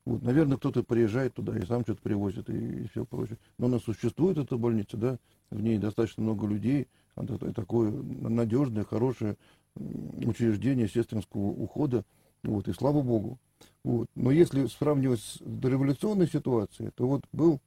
Вот, 0.06 0.24
наверное, 0.24 0.58
кто-то 0.58 0.84
приезжает 0.84 1.34
туда 1.36 1.58
и 1.58 1.66
сам 1.66 1.84
что-то 1.84 2.02
привозит 2.02 2.50
и, 2.50 2.84
и 2.84 2.88
все 2.88 3.06
прочее. 3.06 3.38
Но 3.58 3.68
она 3.68 3.80
существует, 3.80 4.38
эта 4.38 4.58
больница, 4.58 4.98
да, 4.98 5.18
в 5.50 5.62
ней 5.62 5.78
достаточно 5.78 6.24
много 6.24 6.48
людей, 6.48 6.88
это 7.16 7.54
такое 7.54 7.92
надежное, 7.92 8.84
хорошее 8.84 9.36
учреждение 9.76 10.88
сестринского 10.88 11.42
ухода, 11.42 12.06
вот, 12.44 12.68
и 12.68 12.74
слава 12.74 13.02
Богу. 13.02 13.40
Вот. 13.84 14.08
Но 14.16 14.32
если 14.32 14.66
сравнивать 14.68 15.20
с 15.20 15.38
дореволюционной 15.40 16.28
ситуацией, 16.28 16.92
то 16.96 17.08
вот 17.08 17.24
был, 17.32 17.60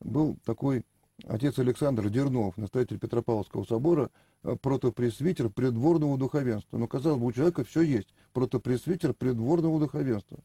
был 0.00 0.36
такой 0.44 0.84
отец 1.26 1.58
Александр 1.58 2.08
Дернов, 2.08 2.56
настоятель 2.56 2.98
Петропавловского 2.98 3.64
собора, 3.64 4.10
э, 4.42 4.56
протопресвитер 4.60 5.50
придворного 5.50 6.18
духовенства. 6.18 6.78
Но, 6.78 6.86
казалось 6.86 7.20
бы, 7.20 7.26
у 7.26 7.32
человека 7.32 7.64
все 7.64 7.82
есть. 7.82 8.08
Протопресвитер 8.32 9.14
придворного 9.14 9.80
духовенства. 9.80 10.38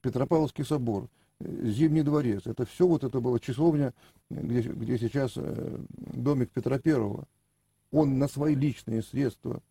Петропавловский 0.00 0.64
собор, 0.64 1.08
э, 1.40 1.66
Зимний 1.66 2.02
дворец. 2.02 2.46
Это 2.46 2.66
все 2.66 2.86
вот 2.86 3.04
это 3.04 3.20
было 3.20 3.40
часовня, 3.40 3.94
где, 4.30 4.60
где 4.60 4.98
сейчас 4.98 5.32
э, 5.36 5.78
домик 5.88 6.50
Петра 6.50 6.78
Первого. 6.78 7.24
Он 7.90 8.18
на 8.18 8.28
свои 8.28 8.54
личные 8.54 9.02
средства 9.02 9.62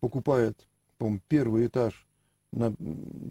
покупает, 0.00 0.56
по 0.96 1.18
первый 1.28 1.66
этаж 1.66 2.06
на 2.52 2.74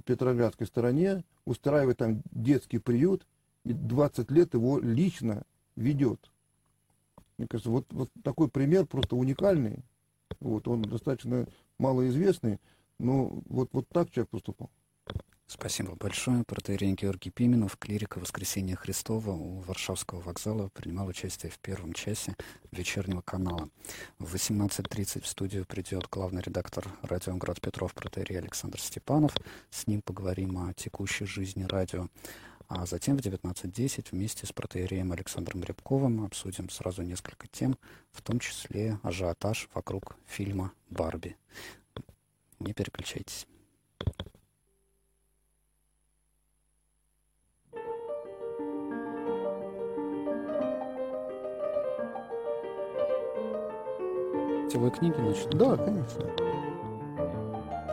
Петроградской 0.05 0.67
стороне, 0.67 1.23
устраивает 1.45 1.97
там 1.97 2.21
детский 2.31 2.77
приют, 2.77 3.25
и 3.63 3.73
20 3.73 4.29
лет 4.31 4.53
его 4.53 4.79
лично 4.79 5.43
ведет. 5.75 6.31
Мне 7.37 7.47
кажется, 7.47 7.69
вот, 7.69 7.85
вот 7.91 8.09
такой 8.23 8.49
пример 8.49 8.85
просто 8.85 9.15
уникальный. 9.15 9.83
Вот, 10.39 10.67
он 10.67 10.81
достаточно 10.81 11.47
малоизвестный, 11.77 12.59
но 12.99 13.41
вот, 13.47 13.69
вот 13.73 13.87
так 13.89 14.09
человек 14.11 14.29
поступал. 14.29 14.69
Спасибо 15.47 15.95
большое. 15.95 16.43
Протеерей 16.43 16.93
Георгий 16.93 17.29
Пименов, 17.29 17.77
клирика 17.77 18.17
Воскресения 18.17 18.75
Христова 18.75 19.29
у 19.31 19.59
Варшавского 19.59 20.19
вокзала, 20.21 20.69
принимал 20.69 21.07
участие 21.07 21.51
в 21.51 21.59
первом 21.59 21.93
часе 21.93 22.35
вечернего 22.71 23.21
канала. 23.21 23.69
В 24.17 24.33
18.30 24.33 25.21
в 25.21 25.27
студию 25.27 25.65
придет 25.65 26.07
главный 26.09 26.41
редактор 26.41 26.87
радио 27.03 27.35
«Град 27.35 27.61
Петров» 27.61 27.93
протеерей 27.93 28.39
Александр 28.39 28.81
Степанов. 28.81 29.35
С 29.69 29.85
ним 29.85 30.01
поговорим 30.01 30.57
о 30.57 30.73
текущей 30.73 31.25
жизни 31.25 31.63
радио. 31.63 32.07
А 32.67 32.85
затем 32.85 33.17
в 33.17 33.21
19.10 33.21 34.07
вместе 34.11 34.47
с 34.47 34.51
протеереем 34.51 35.11
Александром 35.11 35.63
Рябковым 35.63 36.25
обсудим 36.25 36.69
сразу 36.69 37.03
несколько 37.03 37.47
тем, 37.47 37.77
в 38.11 38.21
том 38.21 38.39
числе 38.39 38.99
ажиотаж 39.03 39.69
вокруг 39.73 40.15
фильма 40.25 40.71
«Барби». 40.89 41.37
Не 42.59 42.73
переключайтесь. 42.73 43.45
Сетевой 54.75 54.91
книги 54.91 55.15
начнут? 55.15 55.57
Да, 55.57 55.77
конечно. 55.77 56.54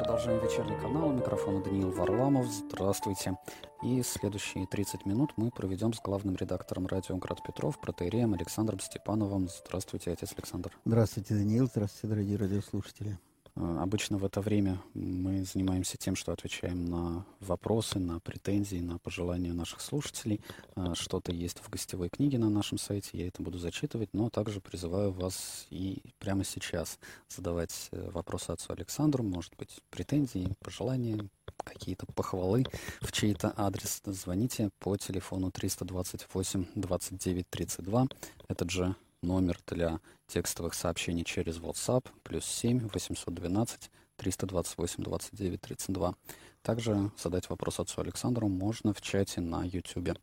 Продолжаем. 0.02 0.42
вечерний 0.42 0.76
канал. 0.80 1.10
У 1.10 1.12
микрофона 1.12 1.62
Даниил 1.62 1.92
Варламов. 1.92 2.46
Здравствуйте. 2.46 3.38
И 3.84 4.02
следующие 4.02 4.66
30 4.66 5.06
минут 5.06 5.30
мы 5.36 5.52
проведем 5.52 5.92
с 5.92 6.00
главным 6.00 6.34
редактором 6.34 6.88
радио 6.88 7.16
«Град 7.18 7.40
Петров» 7.46 7.80
протеереем 7.80 8.34
Александром 8.34 8.80
Степановым. 8.80 9.48
Здравствуйте, 9.48 10.10
отец 10.10 10.32
Александр. 10.36 10.72
Здравствуйте, 10.84 11.34
Даниил. 11.34 11.68
Здравствуйте, 11.68 12.08
дорогие 12.08 12.36
радиослушатели. 12.36 13.16
Э, 13.56 13.78
обычно 13.80 14.18
в 14.18 14.24
это 14.24 14.40
время 14.40 14.82
мы 14.94 15.44
занимаемся 15.44 15.96
тем, 15.98 16.16
что 16.16 16.32
отвечаем 16.32 16.84
на 16.86 17.26
вопросы, 17.40 17.98
на 17.98 18.20
претензии, 18.20 18.76
на 18.76 18.98
пожелания 18.98 19.52
наших 19.52 19.80
слушателей. 19.80 20.40
Э, 20.76 20.94
что-то 20.94 21.32
есть 21.32 21.58
в 21.58 21.68
гостевой 21.68 22.08
книге 22.08 22.38
на 22.38 22.48
нашем 22.48 22.78
сайте, 22.78 23.18
я 23.18 23.28
это 23.28 23.42
буду 23.42 23.58
зачитывать, 23.58 24.10
но 24.12 24.30
также 24.30 24.60
призываю 24.60 25.12
вас 25.12 25.66
и 25.70 26.02
прямо 26.18 26.44
сейчас 26.44 26.98
задавать 27.28 27.88
э, 27.92 28.10
вопросы 28.10 28.50
отцу 28.50 28.72
Александру, 28.72 29.22
может 29.22 29.54
быть, 29.56 29.80
претензии, 29.90 30.54
пожелания, 30.60 31.28
какие-то 31.64 32.06
похвалы 32.06 32.64
в 33.00 33.12
чей-то 33.12 33.52
адрес. 33.56 34.00
Звоните 34.04 34.70
по 34.78 34.96
телефону 34.96 35.50
328 35.50 36.66
29 36.74 37.48
32. 37.48 38.06
Этот 38.48 38.70
же 38.70 38.96
номер 39.22 39.58
для 39.66 40.00
текстовых 40.26 40.74
сообщений 40.74 41.24
через 41.24 41.58
WhatsApp 41.58 42.06
плюс 42.22 42.44
7 42.44 42.88
812 42.88 43.90
328 44.16 45.04
29 45.04 45.60
32. 45.60 46.14
Также 46.62 47.10
задать 47.20 47.48
вопрос 47.50 47.80
отцу 47.80 48.00
Александру 48.00 48.48
можно 48.48 48.92
в 48.92 49.00
чате 49.00 49.40
на 49.40 49.64
YouTube, 49.64 50.18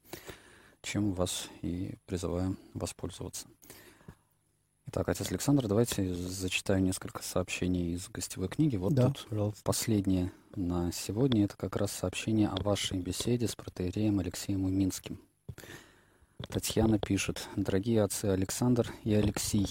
чем 0.82 1.14
вас 1.14 1.50
и 1.62 1.95
призываю 2.06 2.58
воспользоваться. 2.74 3.47
Итак, 4.88 5.08
отец 5.08 5.30
Александр, 5.30 5.68
давайте 5.68 6.14
зачитаю 6.16 6.82
несколько 6.82 7.22
сообщений 7.22 7.93
из 7.93 8.10
гостевой 8.10 8.47
книги. 8.47 8.76
Вот 8.76 8.93
да, 8.93 9.08
тут 9.08 9.28
пожалуйста. 9.30 9.62
последнее 9.64 10.32
на 10.56 10.91
сегодня. 10.91 11.45
Это 11.45 11.56
как 11.58 11.76
раз 11.76 11.91
сообщение 11.91 12.47
о 12.47 12.56
вашей 12.64 12.97
беседе 12.97 13.47
с 13.47 13.56
протеереем 13.56 14.20
Алексеем 14.20 14.66
Уминским. 14.66 15.20
Татьяна 16.48 17.00
пишет. 17.00 17.48
Дорогие 17.56 18.02
отцы 18.02 18.26
Александр 18.26 18.92
и 19.04 19.14
Алексей, 19.14 19.68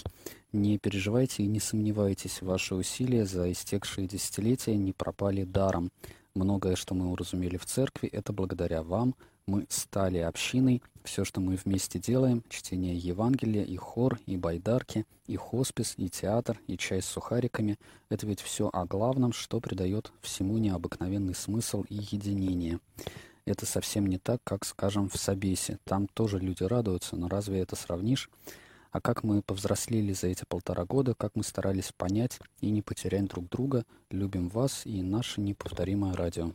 не 0.53 0.77
переживайте 0.77 1.43
и 1.43 1.47
не 1.47 1.59
сомневайтесь, 1.59 2.41
ваши 2.41 2.75
усилия 2.75 3.25
за 3.25 3.51
истекшие 3.51 4.07
десятилетия 4.07 4.77
не 4.77 4.93
пропали 4.93 5.43
даром. 5.43 5.91
Многое, 6.35 6.75
что 6.75 6.95
мы 6.95 7.11
уразумели 7.11 7.57
в 7.57 7.65
церкви, 7.65 8.07
это 8.07 8.31
благодаря 8.33 8.83
вам. 8.83 9.15
Мы 9.45 9.65
стали 9.69 10.19
общиной. 10.19 10.81
Все, 11.03 11.25
что 11.25 11.41
мы 11.41 11.55
вместе 11.55 11.97
делаем, 11.97 12.43
чтение 12.49 12.95
Евангелия, 12.95 13.63
и 13.63 13.75
хор, 13.75 14.19
и 14.27 14.37
байдарки, 14.37 15.05
и 15.25 15.35
хоспис, 15.37 15.95
и 15.97 16.07
театр, 16.07 16.59
и 16.67 16.77
чай 16.77 17.01
с 17.01 17.05
сухариками, 17.05 17.77
это 18.09 18.27
ведь 18.27 18.41
все 18.41 18.69
о 18.71 18.85
главном, 18.85 19.33
что 19.33 19.59
придает 19.59 20.11
всему 20.21 20.59
необыкновенный 20.59 21.33
смысл 21.33 21.83
и 21.89 21.95
единение. 21.95 22.79
Это 23.49 23.65
совсем 23.65 24.05
не 24.05 24.19
так, 24.19 24.41
как, 24.43 24.63
скажем, 24.63 25.09
в 25.09 25.17
Собесе. 25.17 25.79
Там 25.83 26.05
тоже 26.05 26.37
люди 26.37 26.61
радуются, 26.61 27.15
но 27.15 27.27
разве 27.27 27.61
это 27.61 27.75
сравнишь? 27.75 28.29
А 28.91 29.01
как 29.01 29.23
мы 29.23 29.41
повзрослели 29.41 30.13
за 30.13 30.27
эти 30.27 30.43
полтора 30.47 30.85
года, 30.85 31.15
как 31.15 31.31
мы 31.35 31.41
старались 31.41 31.91
понять 31.91 32.39
и 32.61 32.69
не 32.69 32.83
потерять 32.83 33.25
друг 33.25 33.49
друга, 33.49 33.85
любим 34.11 34.49
вас 34.49 34.85
и 34.85 35.01
наше 35.01 35.41
неповторимое 35.41 36.13
радио. 36.13 36.51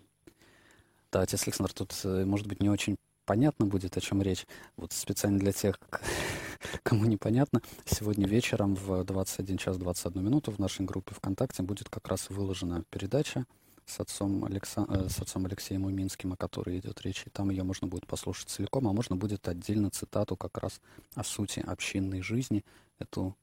Да, 1.10 1.22
отец 1.22 1.42
Александр, 1.48 1.72
тут, 1.72 1.92
э, 2.04 2.24
может 2.24 2.46
быть, 2.46 2.60
не 2.60 2.70
очень 2.70 2.94
понятно 3.24 3.66
будет, 3.66 3.96
о 3.96 4.00
чем 4.00 4.22
речь. 4.22 4.46
Вот 4.76 4.92
специально 4.92 5.40
для 5.40 5.50
тех, 5.50 5.80
кому 6.84 7.06
непонятно, 7.06 7.60
сегодня 7.86 8.28
вечером 8.28 8.76
в 8.76 9.02
21 9.02 9.58
час 9.58 9.78
21 9.78 10.24
минуту 10.24 10.52
в 10.52 10.60
нашей 10.60 10.86
группе 10.86 11.12
ВКонтакте 11.12 11.64
будет 11.64 11.88
как 11.88 12.06
раз 12.06 12.30
выложена 12.30 12.84
передача 12.90 13.46
с 13.86 14.00
отцом, 14.00 14.44
Алекса... 14.44 14.86
Э, 14.88 15.08
с 15.08 15.20
отцом 15.20 15.46
Алексеем 15.46 15.84
Уминским, 15.84 16.32
о 16.32 16.36
которой 16.36 16.78
идет 16.78 17.02
речь. 17.02 17.24
И 17.26 17.30
там 17.30 17.50
ее 17.50 17.62
можно 17.62 17.86
будет 17.86 18.06
послушать 18.06 18.48
целиком, 18.48 18.88
а 18.88 18.92
можно 18.92 19.16
будет 19.16 19.48
отдельно 19.48 19.90
цитату 19.90 20.36
как 20.36 20.58
раз 20.58 20.80
о 21.14 21.24
сути 21.24 21.60
общинной 21.60 22.22
жизни. 22.22 22.64
Эту 22.98 23.36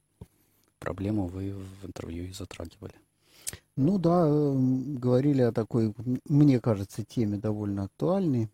проблему 0.79 1.27
вы 1.27 1.53
в 1.53 1.85
интервью 1.85 2.25
и 2.25 2.33
затрагивали. 2.33 2.95
Ну 3.75 3.97
да, 3.97 4.27
эм, 4.27 4.97
говорили 4.97 5.41
о 5.41 5.51
такой, 5.51 5.93
мне 6.25 6.59
кажется, 6.59 7.03
теме 7.03 7.37
довольно 7.37 7.83
актуальной, 7.83 8.49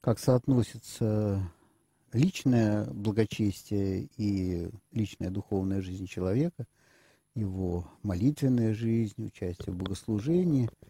как 0.00 0.18
соотносится 0.18 1.42
личное 2.12 2.86
благочестие 2.86 4.08
и 4.16 4.70
личная 4.92 5.30
духовная 5.30 5.80
жизнь 5.80 6.06
человека, 6.06 6.66
его 7.38 7.90
молитвенная 8.02 8.74
жизнь, 8.74 9.26
участие 9.26 9.74
в 9.74 9.76
богослужении– 9.76 10.70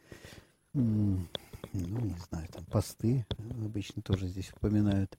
ну, 1.73 2.01
не 2.01 2.17
знаю, 2.31 2.49
там 2.53 2.65
посты 2.67 3.27
обычно 3.65 4.03
тоже 4.03 4.29
здесь 4.29 4.51
упоминают. 4.53 5.19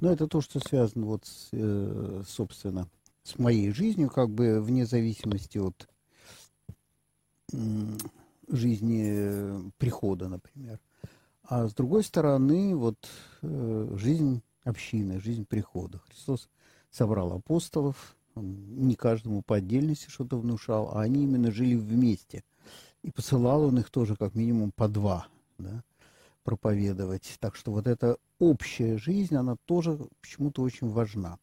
Но 0.00 0.12
это 0.12 0.26
то, 0.26 0.40
что 0.40 0.60
связано 0.60 1.06
вот, 1.06 1.26
с, 1.26 1.48
э, 1.52 2.22
собственно, 2.26 2.88
с 3.22 3.38
моей 3.38 3.70
жизнью, 3.72 4.10
как 4.10 4.30
бы 4.30 4.60
вне 4.60 4.86
зависимости 4.86 5.58
от 5.58 5.88
жизни 8.48 9.70
прихода, 9.78 10.28
например. 10.28 10.80
А 11.42 11.66
с 11.66 11.74
другой 11.74 12.04
стороны, 12.04 12.76
вот 12.76 13.08
э, 13.42 13.96
жизнь 13.96 14.42
общины, 14.64 15.20
жизнь 15.20 15.44
прихода. 15.44 15.98
Христос 15.98 16.48
собрал 16.90 17.32
апостолов, 17.32 18.16
не 18.36 18.94
каждому 18.94 19.42
по 19.42 19.56
отдельности 19.56 20.08
что-то 20.08 20.38
внушал, 20.38 20.90
а 20.92 21.02
они 21.02 21.24
именно 21.24 21.50
жили 21.50 21.74
вместе– 21.74 22.44
и 23.02 23.10
посылал 23.10 23.64
он 23.64 23.78
их 23.78 23.90
тоже 23.90 24.16
как 24.16 24.34
минимум 24.34 24.72
по 24.72 24.88
два 24.88 25.26
да, 25.58 25.82
проповедовать. 26.44 27.36
Так 27.40 27.56
что 27.56 27.72
вот 27.72 27.86
эта 27.86 28.18
общая 28.38 28.98
жизнь, 28.98 29.34
она 29.34 29.56
тоже 29.64 29.98
почему-то 30.20 30.62
очень 30.62 30.90
важна. 30.90 31.38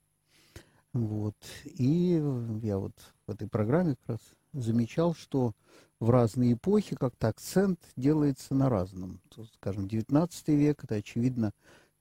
Вот. 0.94 1.36
И 1.66 2.22
я 2.62 2.78
вот 2.78 2.94
в 3.26 3.32
этой 3.32 3.48
программе 3.48 3.96
как 3.96 4.10
раз 4.10 4.20
замечал, 4.54 5.16
что 5.16 5.54
в 6.00 6.10
разные 6.10 6.54
эпохи 6.54 6.96
как-то 6.96 7.28
акцент 7.28 7.80
делается 7.96 8.54
на 8.54 8.70
разном. 8.70 9.20
То, 9.30 9.46
скажем, 9.46 9.88
19 9.88 10.48
век, 10.50 10.84
это 10.84 10.96
очевидно, 10.96 11.54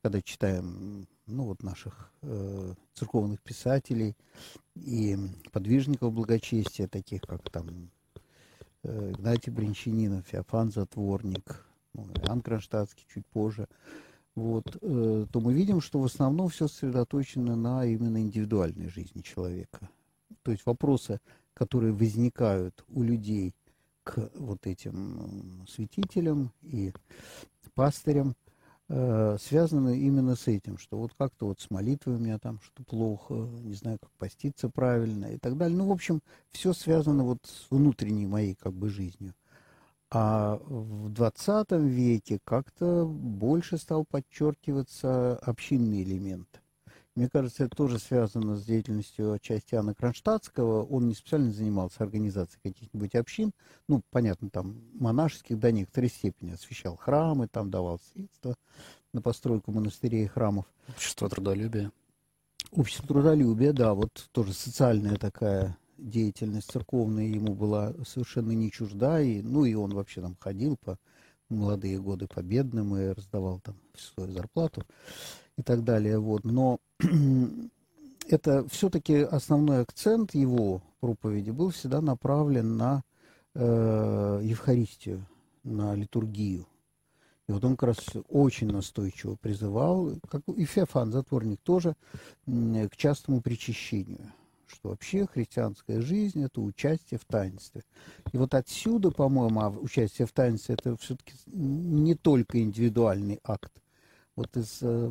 когда 0.02 0.20
читаем 0.20 1.06
ну, 1.26 1.44
вот 1.44 1.62
наших 1.62 2.10
э, 2.22 2.74
церковных 2.94 3.40
писателей 3.42 4.14
и 4.74 5.16
подвижников 5.52 6.12
благочестия, 6.12 6.88
таких 6.88 7.22
как 7.22 7.48
там 7.50 7.90
Э, 8.86 9.10
Игнатий 9.10 9.50
Бринчанинов, 9.50 10.26
Феофан 10.26 10.70
Затворник, 10.70 11.64
ну, 11.92 12.06
Иоанн 12.22 12.40
Кронштадтский 12.40 13.04
чуть 13.12 13.26
позже, 13.26 13.66
вот, 14.36 14.76
э, 14.80 15.26
то 15.32 15.40
мы 15.40 15.54
видим, 15.54 15.80
что 15.80 15.98
в 15.98 16.04
основном 16.04 16.48
все 16.50 16.68
сосредоточено 16.68 17.56
на 17.56 17.84
именно 17.84 18.20
индивидуальной 18.20 18.88
жизни 18.88 19.22
человека. 19.22 19.88
То 20.42 20.52
есть 20.52 20.64
вопросы, 20.66 21.20
которые 21.52 21.92
возникают 21.92 22.84
у 22.88 23.02
людей 23.02 23.54
к 24.04 24.30
вот 24.34 24.66
этим 24.68 25.66
святителям 25.68 26.52
и 26.62 26.92
пастырям, 27.74 28.36
э, 28.88 29.36
именно 29.48 30.36
с 30.36 30.46
этим, 30.46 30.78
что 30.78 30.98
вот 30.98 31.12
как-то 31.18 31.46
вот 31.46 31.60
с 31.60 31.70
молитвой 31.70 32.16
у 32.16 32.18
меня 32.18 32.38
там 32.38 32.60
что 32.60 32.84
плохо, 32.84 33.34
не 33.34 33.74
знаю, 33.74 33.98
как 34.00 34.10
поститься 34.12 34.68
правильно 34.68 35.26
и 35.26 35.38
так 35.38 35.56
далее. 35.56 35.76
Ну, 35.76 35.88
в 35.88 35.92
общем, 35.92 36.20
все 36.50 36.72
связано 36.72 37.24
вот 37.24 37.38
с 37.44 37.70
внутренней 37.70 38.26
моей 38.26 38.54
как 38.54 38.72
бы 38.72 38.88
жизнью. 38.88 39.34
А 40.10 40.60
в 40.64 41.08
20 41.10 41.72
веке 41.72 42.38
как-то 42.44 43.06
больше 43.06 43.76
стал 43.76 44.04
подчеркиваться 44.04 45.36
общинный 45.38 46.02
элемент. 46.02 46.62
Мне 47.16 47.30
кажется, 47.30 47.64
это 47.64 47.74
тоже 47.74 47.98
связано 47.98 48.56
с 48.56 48.64
деятельностью 48.64 49.32
отчасти 49.32 49.74
Анна 49.74 49.94
Кронштадтского. 49.94 50.84
Он 50.84 51.08
не 51.08 51.14
специально 51.14 51.50
занимался 51.50 52.04
организацией 52.04 52.60
каких-нибудь 52.62 53.14
общин. 53.14 53.52
Ну, 53.88 54.02
понятно, 54.10 54.50
там 54.50 54.82
монашеских 54.92 55.58
до 55.58 55.72
некоторой 55.72 56.10
степени 56.10 56.52
освещал 56.52 56.94
храмы, 56.96 57.48
там 57.48 57.70
давал 57.70 58.00
средства 58.12 58.54
на 59.14 59.22
постройку 59.22 59.72
монастырей 59.72 60.24
и 60.24 60.28
храмов. 60.28 60.66
Общество 60.88 61.30
трудолюбия. 61.30 61.90
Общество 62.70 63.08
трудолюбия, 63.08 63.72
да, 63.72 63.94
вот 63.94 64.28
тоже 64.32 64.52
социальная 64.52 65.16
такая 65.16 65.78
деятельность 65.96 66.70
церковная 66.70 67.24
ему 67.24 67.54
была 67.54 67.94
совершенно 68.06 68.52
не 68.52 68.70
чужда. 68.70 69.22
И, 69.22 69.40
ну, 69.40 69.64
и 69.64 69.72
он 69.72 69.94
вообще 69.94 70.20
там 70.20 70.36
ходил 70.38 70.76
по 70.76 70.98
молодые 71.48 71.98
годы 71.98 72.26
по 72.26 72.42
бедным 72.42 72.94
и 72.94 73.08
раздавал 73.08 73.60
там 73.60 73.76
свою 73.94 74.30
зарплату 74.32 74.84
и 75.56 75.62
так 75.62 75.84
далее. 75.84 76.18
Вот. 76.18 76.44
Но 76.44 76.78
это 78.28 78.66
все-таки 78.68 79.16
основной 79.16 79.80
акцент 79.82 80.34
его 80.34 80.82
проповеди 81.00 81.50
был 81.50 81.70
всегда 81.70 82.00
направлен 82.00 82.76
на 82.76 83.02
э, 83.54 84.40
Евхаристию, 84.42 85.26
на 85.64 85.94
литургию. 85.94 86.66
И 87.48 87.52
вот 87.52 87.64
он 87.64 87.76
как 87.76 87.90
раз 87.90 87.98
очень 88.28 88.72
настойчиво 88.72 89.36
призывал, 89.36 90.12
как 90.28 90.42
и 90.48 90.64
Феофан, 90.64 91.12
затворник 91.12 91.60
тоже, 91.60 91.94
к 92.44 92.96
частому 92.96 93.40
причащению. 93.40 94.32
что 94.66 94.88
вообще 94.88 95.26
христианская 95.26 96.00
жизнь– 96.00 96.42
это 96.44 96.60
участие 96.60 97.20
в 97.20 97.24
таинстве. 97.24 97.82
И 98.32 98.36
вот 98.36 98.52
отсюда, 98.54 99.12
по-моему, 99.12 99.60
а 99.60 99.70
участие 99.70 100.26
в 100.26 100.32
таинстве– 100.32 100.74
это 100.78 100.96
все-таки 100.96 101.34
не 101.46 102.16
только 102.16 102.60
индивидуальный 102.60 103.38
акт. 103.44 103.70
Вот 104.36 104.54
из 104.56 104.78
э, 104.82 105.10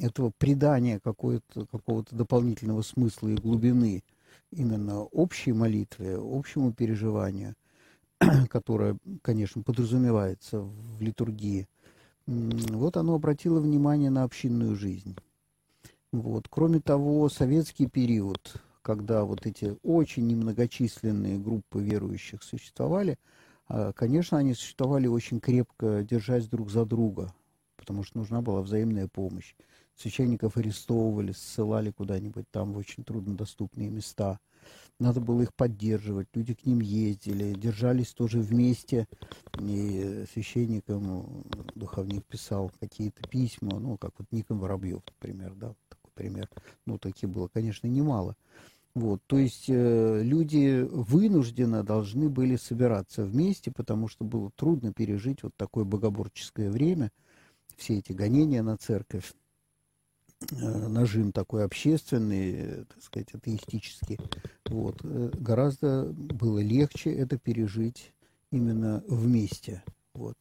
этого 0.00 0.32
придания 0.38 1.00
какого-то 1.00 2.14
дополнительного 2.14 2.82
смысла 2.82 3.28
и 3.28 3.34
глубины 3.34 4.04
именно 4.52 5.02
общей 5.02 5.52
молитве, 5.52 6.16
общему 6.16 6.72
переживанию, 6.72 7.56
которое, 8.48 8.96
конечно, 9.22 9.62
подразумевается 9.62 10.60
в 10.60 11.00
литургии, 11.00 11.68
вот 12.26 12.96
оно 12.96 13.14
обратило 13.14 13.60
внимание 13.60 14.10
на 14.10 14.22
общинную 14.22 14.76
жизнь. 14.76 15.16
Вот. 16.12 16.46
Кроме 16.48 16.80
того, 16.80 17.28
советский 17.28 17.86
период, 17.86 18.62
когда 18.82 19.24
вот 19.24 19.46
эти 19.46 19.76
очень 19.82 20.26
немногочисленные 20.28 21.38
группы 21.38 21.82
верующих 21.82 22.42
существовали, 22.42 23.18
а, 23.66 23.92
конечно, 23.92 24.38
они 24.38 24.54
существовали 24.54 25.06
очень 25.06 25.40
крепко, 25.40 26.04
держась 26.04 26.46
друг 26.46 26.70
за 26.70 26.86
друга, 26.86 27.34
потому 27.84 28.02
что 28.02 28.18
нужна 28.18 28.40
была 28.40 28.62
взаимная 28.62 29.08
помощь. 29.08 29.54
Священников 29.94 30.56
арестовывали, 30.56 31.32
ссылали 31.32 31.90
куда-нибудь 31.90 32.50
там 32.50 32.72
в 32.72 32.78
очень 32.78 33.04
труднодоступные 33.04 33.90
места– 33.90 34.40
надо 35.00 35.20
было 35.20 35.42
их 35.42 35.54
поддерживать, 35.54 36.28
люди 36.34 36.54
к 36.54 36.64
ним 36.64 36.80
ездили, 36.80 37.52
держались 37.54 38.12
тоже 38.12 38.40
вместе, 38.40 39.06
и 39.58 40.24
священникам 40.32 41.44
духовник 41.74 42.24
писал 42.26 42.70
какие-то 42.80 43.28
письма, 43.28 43.78
ну, 43.78 43.96
как 43.98 44.12
вот 44.18 44.28
Никон 44.30 44.58
Воробьев, 44.58 45.02
например, 45.06 45.54
да, 45.54 45.74
такой 45.88 46.10
пример, 46.14 46.48
ну, 46.86 46.98
таких 46.98 47.28
было, 47.28 47.48
конечно, 47.48 47.86
немало. 47.86 48.36
Вот, 48.94 49.20
то 49.26 49.36
есть 49.36 49.64
э, 49.66 50.22
люди 50.22 50.86
вынужденно 50.88 51.82
должны 51.82 52.28
были 52.28 52.54
собираться 52.54 53.24
вместе, 53.24 53.72
потому 53.72 54.06
что 54.06 54.24
было 54.24 54.52
трудно 54.54 54.92
пережить 54.92 55.42
вот 55.42 55.52
такое 55.56 55.84
богоборческое 55.84 56.70
время, 56.70 57.10
все 57.76 57.98
эти 57.98 58.12
гонения 58.12 58.62
на 58.62 58.76
церковь. 58.76 59.32
Э, 60.50 60.88
нажим 60.88 61.32
такой 61.32 61.64
общественный, 61.64 62.52
э, 62.52 62.84
так 62.84 63.02
сказать, 63.02 63.32
атеистический, 63.32 64.18
вот, 64.66 65.00
э, 65.02 65.30
гораздо 65.38 66.04
было 66.04 66.58
легче 66.58 67.12
это 67.12 67.38
пережить 67.38 68.12
именно 68.50 69.02
вместе. 69.08 69.82
Вот. 70.12 70.36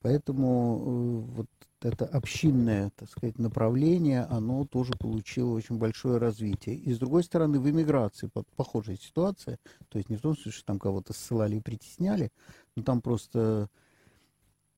Поэтому 0.00 1.22
вот 1.34 1.48
это 1.80 2.06
общинное, 2.06 2.90
так 2.96 3.08
сказать, 3.08 3.38
направление, 3.38 4.22
оно 4.24 4.64
тоже 4.64 4.92
получило 4.98 5.54
очень 5.54 5.78
большое 5.78 6.18
развитие. 6.18 6.76
И 6.76 6.92
с 6.92 6.98
другой 6.98 7.24
стороны, 7.24 7.58
в 7.58 7.68
эмиграции 7.68 8.30
похожая 8.56 8.96
ситуация, 8.96 9.58
то 9.88 9.98
есть 9.98 10.10
не 10.10 10.16
в 10.16 10.20
том 10.20 10.34
смысле, 10.34 10.52
что 10.52 10.64
там 10.66 10.78
кого-то 10.78 11.12
ссылали 11.12 11.56
и 11.56 11.60
притесняли, 11.60 12.30
но 12.76 12.82
там 12.82 13.00
просто 13.00 13.68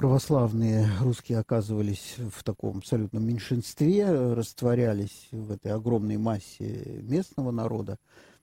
православные 0.00 0.88
русские 1.02 1.40
оказывались 1.40 2.14
в 2.16 2.42
таком 2.42 2.78
абсолютном 2.78 3.22
меньшинстве, 3.22 4.32
растворялись 4.32 5.28
в 5.30 5.52
этой 5.52 5.72
огромной 5.72 6.16
массе 6.16 7.02
местного 7.02 7.50
народа, 7.50 7.98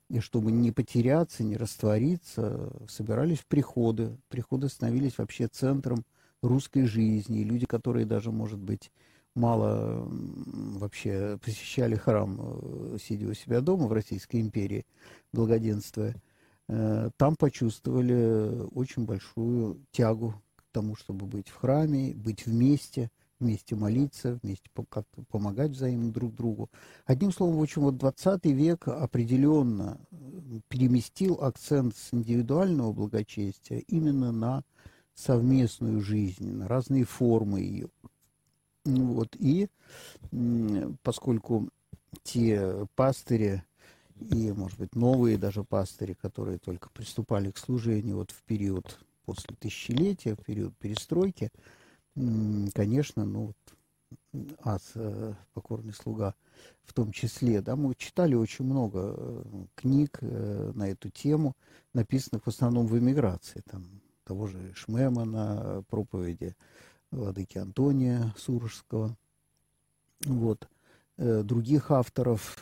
и 0.07 0.19
чтобы 0.19 0.51
не 0.51 0.71
потеряться, 0.71 1.43
не 1.43 1.57
раствориться, 1.57 2.71
собирались 2.87 3.39
в 3.39 3.47
приходы. 3.47 4.19
Приходы 4.29 4.69
становились 4.69 5.17
вообще 5.17 5.47
центром 5.47 6.05
русской 6.43 6.85
жизни. 6.85 7.39
И 7.39 7.43
люди, 7.43 7.65
которые 7.65 8.05
даже, 8.05 8.31
может 8.31 8.59
быть, 8.59 8.91
мало 9.33 10.07
вообще 10.07 11.39
посещали 11.43 11.95
храм, 11.95 12.37
э, 12.39 12.97
сидя 13.01 13.29
у 13.29 13.33
себя 13.33 13.61
дома 13.61 13.87
в 13.87 13.93
Российской 13.93 14.41
империи, 14.41 14.85
благоденствуя, 15.33 16.13
э, 16.69 17.09
там 17.17 17.35
почувствовали 17.35 18.67
очень 18.75 19.05
большую 19.05 19.83
тягу 19.89 20.35
тому, 20.77 20.95
чтобы 20.95 21.25
быть 21.25 21.47
в 21.47 21.55
храме, 21.55 22.13
быть 22.13 22.45
вместе, 22.45 23.09
вместе 23.39 23.75
молиться, 23.75 24.39
вместе 24.43 24.69
как-то 24.89 25.23
помогать 25.31 25.71
взаимно 25.71 26.11
друг 26.11 26.35
другу. 26.35 26.69
Одним 27.05 27.31
словом, 27.31 27.57
в 27.57 27.63
общем, 27.63 27.81
вот 27.81 27.97
20 27.97 28.45
век 28.45 28.87
определенно 28.87 29.99
переместил 30.67 31.39
акцент 31.41 31.95
с 31.95 32.13
индивидуального 32.13 32.93
благочестия 32.93 33.79
именно 33.87 34.31
на 34.31 34.63
совместную 35.15 36.01
жизнь, 36.01 36.47
на 36.51 36.67
разные 36.67 37.05
формы 37.05 37.61
ее. 37.61 37.89
Ну 38.85 39.13
вот, 39.13 39.35
и 39.39 39.69
поскольку 41.01 41.69
те 42.21 42.85
пастыри 42.95 43.63
и, 44.19 44.51
может 44.51 44.77
быть, 44.77 44.95
новые 44.95 45.39
даже 45.39 45.63
пастыри, 45.63 46.13
которые 46.13 46.59
только 46.59 46.89
приступали 46.91 47.49
к 47.49 47.57
служению 47.57 48.17
вот 48.17 48.29
в 48.29 48.43
период 48.43 48.99
после 49.27 49.57
тысячелетия, 49.59 50.35
в 50.35 50.45
период 50.45 50.75
перестройки, 50.77 51.51
конечно, 52.73 53.25
ну, 53.25 53.53
ас, 54.63 54.93
э, 54.95 55.33
покорный 55.53 55.93
слуга 55.93 56.33
в 56.85 56.93
том 56.93 57.11
числе, 57.11 57.61
да, 57.61 57.75
мы 57.75 57.93
читали 57.95 58.35
очень 58.35 58.63
много 58.63 59.15
э, 59.17 59.43
книг 59.75 60.19
э, 60.21 60.71
на 60.73 60.87
эту 60.89 61.09
тему, 61.09 61.57
написанных 61.93 62.45
в 62.45 62.47
основном 62.47 62.87
в 62.87 62.97
эмиграции, 62.97 63.61
там, 63.69 63.83
того 64.23 64.47
же 64.47 64.73
Шмемана, 64.75 65.83
проповеди 65.89 66.55
владыки 67.11 67.57
Антония 67.57 68.33
Сурожского, 68.37 69.17
вот, 70.25 70.69
других 71.17 71.91
авторов, 71.91 72.57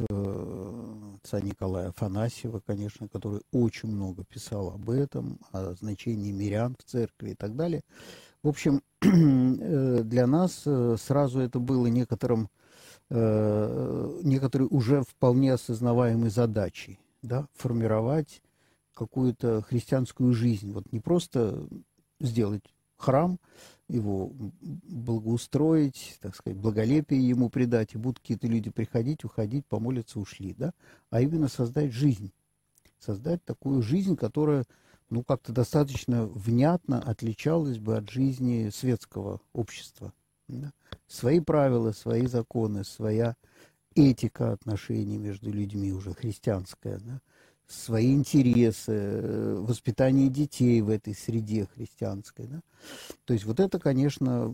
отца 1.26 1.42
Николая 1.42 1.90
Афанасьева, 1.90 2.62
конечно, 2.66 3.08
который 3.08 3.42
очень 3.52 3.90
много 3.90 4.24
писал 4.24 4.70
об 4.70 4.90
этом, 4.90 5.40
о 5.52 5.74
значении 5.74 6.32
мирян 6.32 6.76
в 6.80 6.84
церкви 6.84 7.32
и 7.32 7.36
так 7.36 7.56
далее. 7.56 7.82
В 8.44 8.48
общем, 8.48 8.84
э, 9.02 10.04
для 10.04 10.28
нас 10.28 10.62
э, 10.68 10.98
сразу 11.00 11.40
это 11.40 11.58
было 11.58 11.88
некоторым, 11.88 12.50
э, 13.10 14.20
некоторой 14.22 14.68
уже 14.70 15.02
вполне 15.02 15.54
осознаваемой 15.54 16.30
задачей, 16.30 17.00
да, 17.24 17.48
формировать 17.56 18.44
какую-то 18.94 19.64
христианскую 19.64 20.32
жизнь. 20.34 20.72
Вот 20.72 20.92
не 20.92 21.00
просто 21.00 21.68
сделать 22.20 22.75
храм, 23.06 23.40
его 23.88 24.32
благоустроить, 24.62 26.18
так 26.20 26.36
сказать, 26.36 26.58
благолепие 26.58 27.28
ему 27.28 27.50
придать, 27.50 27.94
и 27.94 27.98
будут 27.98 28.20
какие-то 28.20 28.48
люди 28.48 28.72
приходить, 28.72 29.24
уходить, 29.24 29.66
помолиться, 29.68 30.20
ушли, 30.20 30.56
да, 30.58 30.74
а 31.12 31.22
именно 31.22 31.48
создать 31.48 31.94
жизнь, 31.94 32.32
создать 33.00 33.44
такую 33.46 33.84
жизнь, 33.84 34.16
которая, 34.16 34.66
ну, 35.10 35.24
как-то 35.24 35.54
достаточно 35.54 36.26
внятно 36.26 37.00
отличалась 37.00 37.78
бы 37.78 37.96
от 37.96 38.10
жизни 38.10 38.70
светского 38.74 39.40
общества. 39.54 40.14
Да? 40.48 40.72
Свои 41.08 41.40
правила, 41.40 41.92
свои 41.92 42.26
законы, 42.26 42.84
своя 42.84 43.36
этика 43.94 44.52
отношений 44.52 45.18
между 45.18 45.52
людьми 45.52 45.94
уже 45.94 46.14
христианская, 46.14 46.98
да? 46.98 47.22
Свои 47.68 48.14
интересы, 48.14 48.92
э, 48.92 49.56
воспитание 49.60 50.30
детей 50.30 50.82
в 50.82 50.90
этой 50.90 51.16
среде 51.16 51.68
христианской. 51.76 52.48
Да? 52.48 52.62
То 53.26 53.34
есть 53.34 53.46
вот 53.46 53.60
это, 53.60 53.80
конечно, 53.80 54.48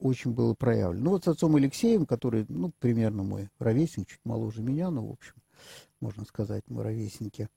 очень 0.00 0.32
было 0.32 0.54
проявлено. 0.54 1.04
Ну 1.04 1.10
вот 1.10 1.24
с 1.24 1.28
отцом 1.28 1.56
Алексеем, 1.56 2.06
который, 2.06 2.46
ну, 2.48 2.72
примерно 2.78 3.22
мой 3.22 3.48
ровесник, 3.58 4.08
чуть 4.08 4.24
моложе 4.24 4.62
меня, 4.62 4.90
но, 4.90 5.06
в 5.06 5.12
общем, 5.12 5.34
можно 6.00 6.24
сказать, 6.24 6.62
мы 6.68 6.82
ровесники 6.82 7.48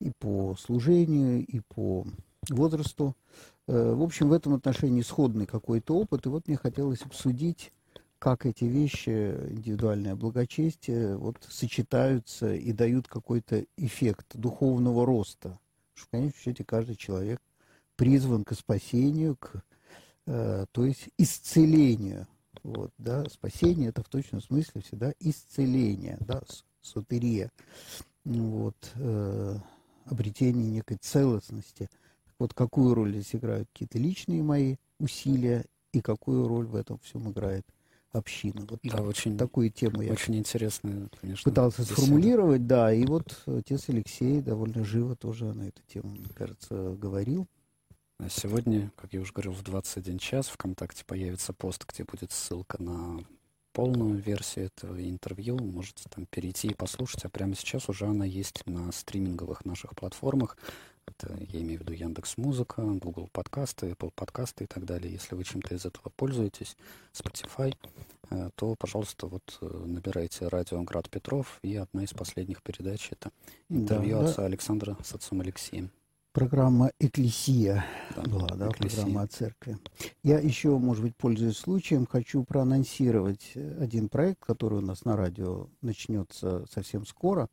и 0.00 0.10
по 0.18 0.56
служению, 0.58 1.44
и 1.44 1.60
по 1.60 2.06
возрасту. 2.48 3.16
Э, 3.66 3.94
в 3.94 4.02
общем, 4.02 4.28
в 4.28 4.32
этом 4.32 4.54
отношении 4.54 5.02
сходный 5.02 5.46
какой-то 5.46 5.96
опыт. 5.96 6.26
И 6.26 6.28
вот 6.28 6.48
мне 6.48 6.56
хотелось 6.56 7.02
обсудить 7.02 7.72
как 8.22 8.46
эти 8.46 8.62
вещи, 8.62 9.34
индивидуальное 9.50 10.14
благочестие, 10.14 11.16
вот 11.16 11.44
сочетаются 11.50 12.54
и 12.54 12.72
дают 12.72 13.08
какой-то 13.08 13.66
эффект 13.76 14.36
духовного 14.36 15.04
роста. 15.04 15.58
Что 15.94 16.06
в 16.06 16.10
конечном 16.10 16.40
счете 16.40 16.62
каждый 16.64 16.94
человек 16.94 17.40
призван 17.96 18.44
к 18.44 18.54
спасению, 18.54 19.34
к, 19.34 19.64
э, 20.28 20.66
то 20.70 20.84
есть 20.84 21.08
исцелению. 21.18 22.28
Вот, 22.62 22.92
да, 22.96 23.24
спасение 23.24 23.88
это 23.88 24.04
в 24.04 24.08
точном 24.08 24.40
смысле 24.40 24.82
всегда 24.82 25.12
исцеление, 25.18 26.16
да, 26.20 26.42
сотерия, 26.80 27.50
вот, 28.24 28.76
э, 28.94 29.56
обретение 30.04 30.70
некой 30.70 30.98
целостности. 30.98 31.90
Вот 32.38 32.54
какую 32.54 32.94
роль 32.94 33.14
здесь 33.14 33.34
играют 33.34 33.68
какие-то 33.72 33.98
личные 33.98 34.44
мои 34.44 34.76
усилия 35.00 35.64
и 35.92 36.00
какую 36.00 36.46
роль 36.46 36.66
в 36.66 36.76
этом 36.76 37.00
всем 37.00 37.28
играет 37.28 37.66
община. 38.12 38.66
Вот 38.68 38.80
да, 38.82 39.02
очень, 39.02 39.38
такую 39.38 39.70
тему 39.70 40.02
я 40.02 40.12
очень 40.12 40.36
интересно, 40.36 41.08
конечно, 41.20 41.50
пытался 41.50 41.82
беседа. 41.82 42.00
сформулировать, 42.00 42.66
да, 42.66 42.92
и 42.92 43.04
вот 43.04 43.42
отец 43.46 43.88
Алексей 43.88 44.40
довольно 44.40 44.84
живо 44.84 45.16
тоже 45.16 45.46
на 45.52 45.68
эту 45.68 45.82
тему, 45.86 46.10
мне 46.10 46.28
кажется, 46.34 46.94
говорил. 46.98 47.48
А 48.18 48.28
сегодня, 48.28 48.92
как 48.96 49.12
я 49.12 49.20
уже 49.20 49.32
говорил, 49.32 49.52
в 49.52 49.62
21 49.62 50.18
час 50.18 50.46
ВКонтакте 50.48 51.04
появится 51.04 51.52
пост, 51.52 51.84
где 51.88 52.04
будет 52.04 52.30
ссылка 52.30 52.80
на 52.80 53.20
полную 53.72 54.20
версию 54.20 54.66
этого 54.66 55.02
интервью 55.02 55.58
можете 55.58 56.04
там 56.08 56.26
перейти 56.26 56.68
и 56.68 56.74
послушать, 56.74 57.24
а 57.24 57.30
прямо 57.30 57.54
сейчас 57.54 57.88
уже 57.88 58.06
она 58.06 58.24
есть 58.24 58.66
на 58.66 58.92
стриминговых 58.92 59.64
наших 59.64 59.96
платформах. 59.96 60.56
Это, 61.06 61.36
я 61.50 61.60
имею 61.60 61.80
в 61.80 61.82
виду 61.82 61.92
Яндекс 61.92 62.36
Музыка, 62.36 62.82
Google 62.82 63.28
подкасты, 63.32 63.90
Apple 63.90 64.12
подкасты 64.14 64.64
и 64.64 64.66
так 64.66 64.84
далее. 64.84 65.12
Если 65.12 65.34
вы 65.34 65.44
чем-то 65.44 65.74
из 65.74 65.84
этого 65.84 66.10
пользуетесь, 66.14 66.76
Spotify, 67.12 67.74
э, 68.30 68.50
то, 68.54 68.76
пожалуйста, 68.78 69.26
вот 69.26 69.58
э, 69.60 69.84
набирайте 69.86 70.46
радио 70.48 70.80
Град 70.82 71.10
Петров, 71.10 71.58
и 71.62 71.74
одна 71.74 72.04
из 72.04 72.12
последних 72.12 72.62
передач 72.62 73.08
это 73.10 73.30
интервью 73.68 74.20
да, 74.20 74.24
отца 74.26 74.36
да. 74.42 74.46
Александра 74.46 74.96
с 75.02 75.12
отцом 75.12 75.40
Алексеем. 75.40 75.90
Программа 76.32 76.92
«Экклесия» 76.98 77.84
да, 78.16 78.22
была, 78.22 78.48
да, 78.48 78.68
Экклесия. 78.68 78.96
программа 78.96 79.22
о 79.22 79.26
церкви. 79.26 79.78
Я 80.22 80.38
еще, 80.38 80.78
может 80.78 81.02
быть, 81.02 81.14
пользуясь 81.16 81.58
случаем, 81.58 82.06
хочу 82.06 82.42
проанонсировать 82.44 83.52
один 83.54 84.08
проект, 84.08 84.42
который 84.42 84.78
у 84.78 84.82
нас 84.82 85.04
на 85.04 85.14
радио 85.14 85.66
начнется 85.82 86.64
совсем 86.72 87.04
скоро. 87.04 87.48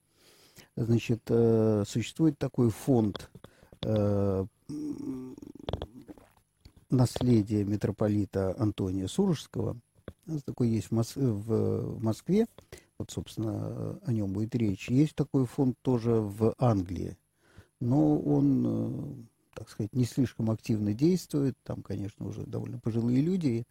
Значит, 0.76 1.24
э, 1.28 1.84
существует 1.86 2.38
такой 2.38 2.70
фонд 2.70 3.30
э, 3.84 4.46
наследия 6.90 7.64
митрополита 7.64 8.56
Антония 8.60 9.08
Сурожского. 9.08 9.78
Такой 10.46 10.70
есть 10.70 10.88
в, 10.88 10.92
Мос 10.94 11.16
в 11.16 12.04
Москве. 12.04 12.48
Вот, 12.98 13.12
собственно, 13.12 14.00
о 14.06 14.12
нем 14.12 14.34
будет 14.34 14.56
речь. 14.56 14.90
Есть 14.90 15.16
такой 15.16 15.46
фонд 15.46 15.78
тоже 15.82 16.12
в 16.12 16.54
Англии 16.58 17.18
но 17.80 18.20
он, 18.20 18.66
э, 18.66 19.24
так 19.56 19.70
сказать, 19.70 19.94
не 19.96 20.06
слишком 20.06 20.52
активно 20.52 20.94
действует. 20.94 21.58
Там, 21.64 21.82
конечно, 21.82 22.28
уже 22.28 22.44
довольно 22.46 22.80
пожилые 22.80 23.22
люди. 23.22 23.64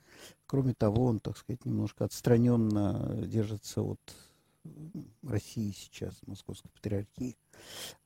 Кроме 0.46 0.74
того, 0.74 1.04
он, 1.04 1.20
так 1.20 1.36
сказать, 1.36 1.64
немножко 1.64 2.04
отстраненно 2.04 3.22
держится 3.26 3.82
от 3.82 4.00
России 5.22 5.72
сейчас, 5.72 6.14
Московской 6.26 6.70
патриархии. 6.70 7.36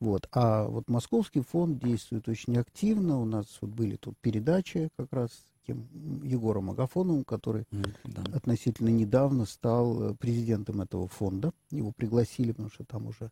Вот. 0.00 0.28
А 0.32 0.64
вот 0.66 0.88
Московский 0.88 1.40
фонд 1.40 1.82
действует 1.82 2.28
очень 2.28 2.56
активно. 2.56 3.20
У 3.20 3.24
нас 3.24 3.46
вот 3.60 3.70
были 3.70 3.96
тут 3.96 4.16
передачи 4.20 4.88
как 4.96 5.12
раз 5.12 5.30
тем 5.66 5.88
Егором 6.24 6.70
Агафоновым, 6.70 7.24
который 7.24 7.64
mm, 7.70 7.96
да. 8.04 8.22
относительно 8.36 8.88
недавно 8.88 9.46
стал 9.46 10.02
э, 10.10 10.14
президентом 10.14 10.80
этого 10.80 11.06
фонда. 11.08 11.52
Его 11.70 11.92
пригласили, 11.92 12.52
потому 12.52 12.70
что 12.70 12.84
там 12.84 13.06
уже 13.06 13.30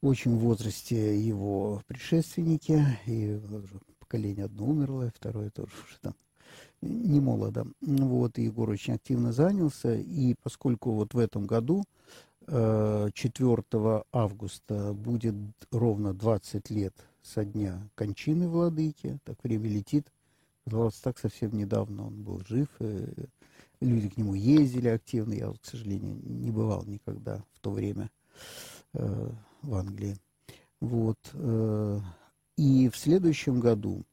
очень 0.00 0.36
в 0.36 0.40
возрасте 0.40 1.18
его 1.20 1.82
предшественники, 1.86 2.84
и 3.06 3.40
поколение 3.98 4.44
одно 4.44 4.66
умерло, 4.66 5.10
второе 5.14 5.50
тоже 5.50 5.72
уже 5.86 5.98
там 6.00 6.14
не 6.84 7.20
молодо. 7.20 7.66
Вот, 7.80 8.38
Егор 8.38 8.68
очень 8.70 8.94
активно 8.94 9.32
занялся, 9.32 9.94
и 9.94 10.34
поскольку 10.42 10.92
вот 10.92 11.14
в 11.14 11.18
этом 11.18 11.46
году, 11.46 11.84
4 12.46 13.12
э, 13.12 14.02
августа, 14.12 14.92
будет 14.92 15.34
ровно 15.70 16.12
20 16.12 16.70
лет 16.70 16.94
со 17.22 17.44
дня 17.44 17.88
кончины 17.94 18.48
владыки, 18.48 19.18
так 19.24 19.42
время 19.42 19.68
летит, 19.68 20.06
казалось, 20.64 20.96
так 20.96 21.18
совсем 21.18 21.56
недавно 21.56 22.06
он 22.06 22.22
был 22.22 22.42
жив, 22.46 22.68
люди 23.80 24.08
к 24.08 24.16
нему 24.16 24.34
ездили 24.34 24.88
активно, 24.88 25.34
я, 25.34 25.50
к 25.52 25.64
сожалению, 25.64 26.18
не 26.22 26.50
бывал 26.50 26.84
никогда 26.84 27.42
в 27.54 27.60
то 27.60 27.70
время 27.70 28.10
э, 28.92 29.30
в 29.62 29.74
Англии. 29.74 30.16
Вот. 30.80 31.18
Э, 31.32 32.00
и 32.56 32.88
в 32.88 32.96
следующем 32.96 33.60
году, 33.60 34.04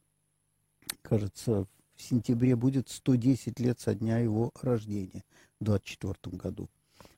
кажется, 1.02 1.68
в 2.02 2.04
сентябре 2.04 2.56
будет 2.56 2.90
110 2.90 3.60
лет 3.60 3.80
со 3.80 3.94
дня 3.94 4.18
его 4.18 4.52
рождения, 4.62 5.24
в 5.60 5.66
24 5.66 6.36
году. 6.36 6.68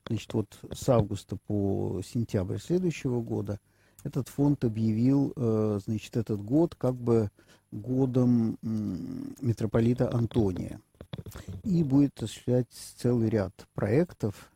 Значит, 0.06 0.34
вот 0.34 0.58
с 0.72 0.88
августа 0.88 1.36
по 1.36 2.02
сентябрь 2.04 2.58
следующего 2.58 3.22
года 3.22 3.58
этот 4.02 4.28
фонд 4.28 4.64
объявил, 4.64 5.32
э, 5.34 5.80
значит, 5.84 6.16
этот 6.16 6.42
год 6.42 6.74
как 6.74 6.94
бы 6.94 7.30
годом 7.72 8.58
митрополита 8.62 10.12
Антония. 10.12 10.80
И 11.62 11.82
будет 11.82 12.22
осуществлять 12.22 12.68
целый 12.70 13.30
ряд 13.30 13.66
проектов. 13.72 14.50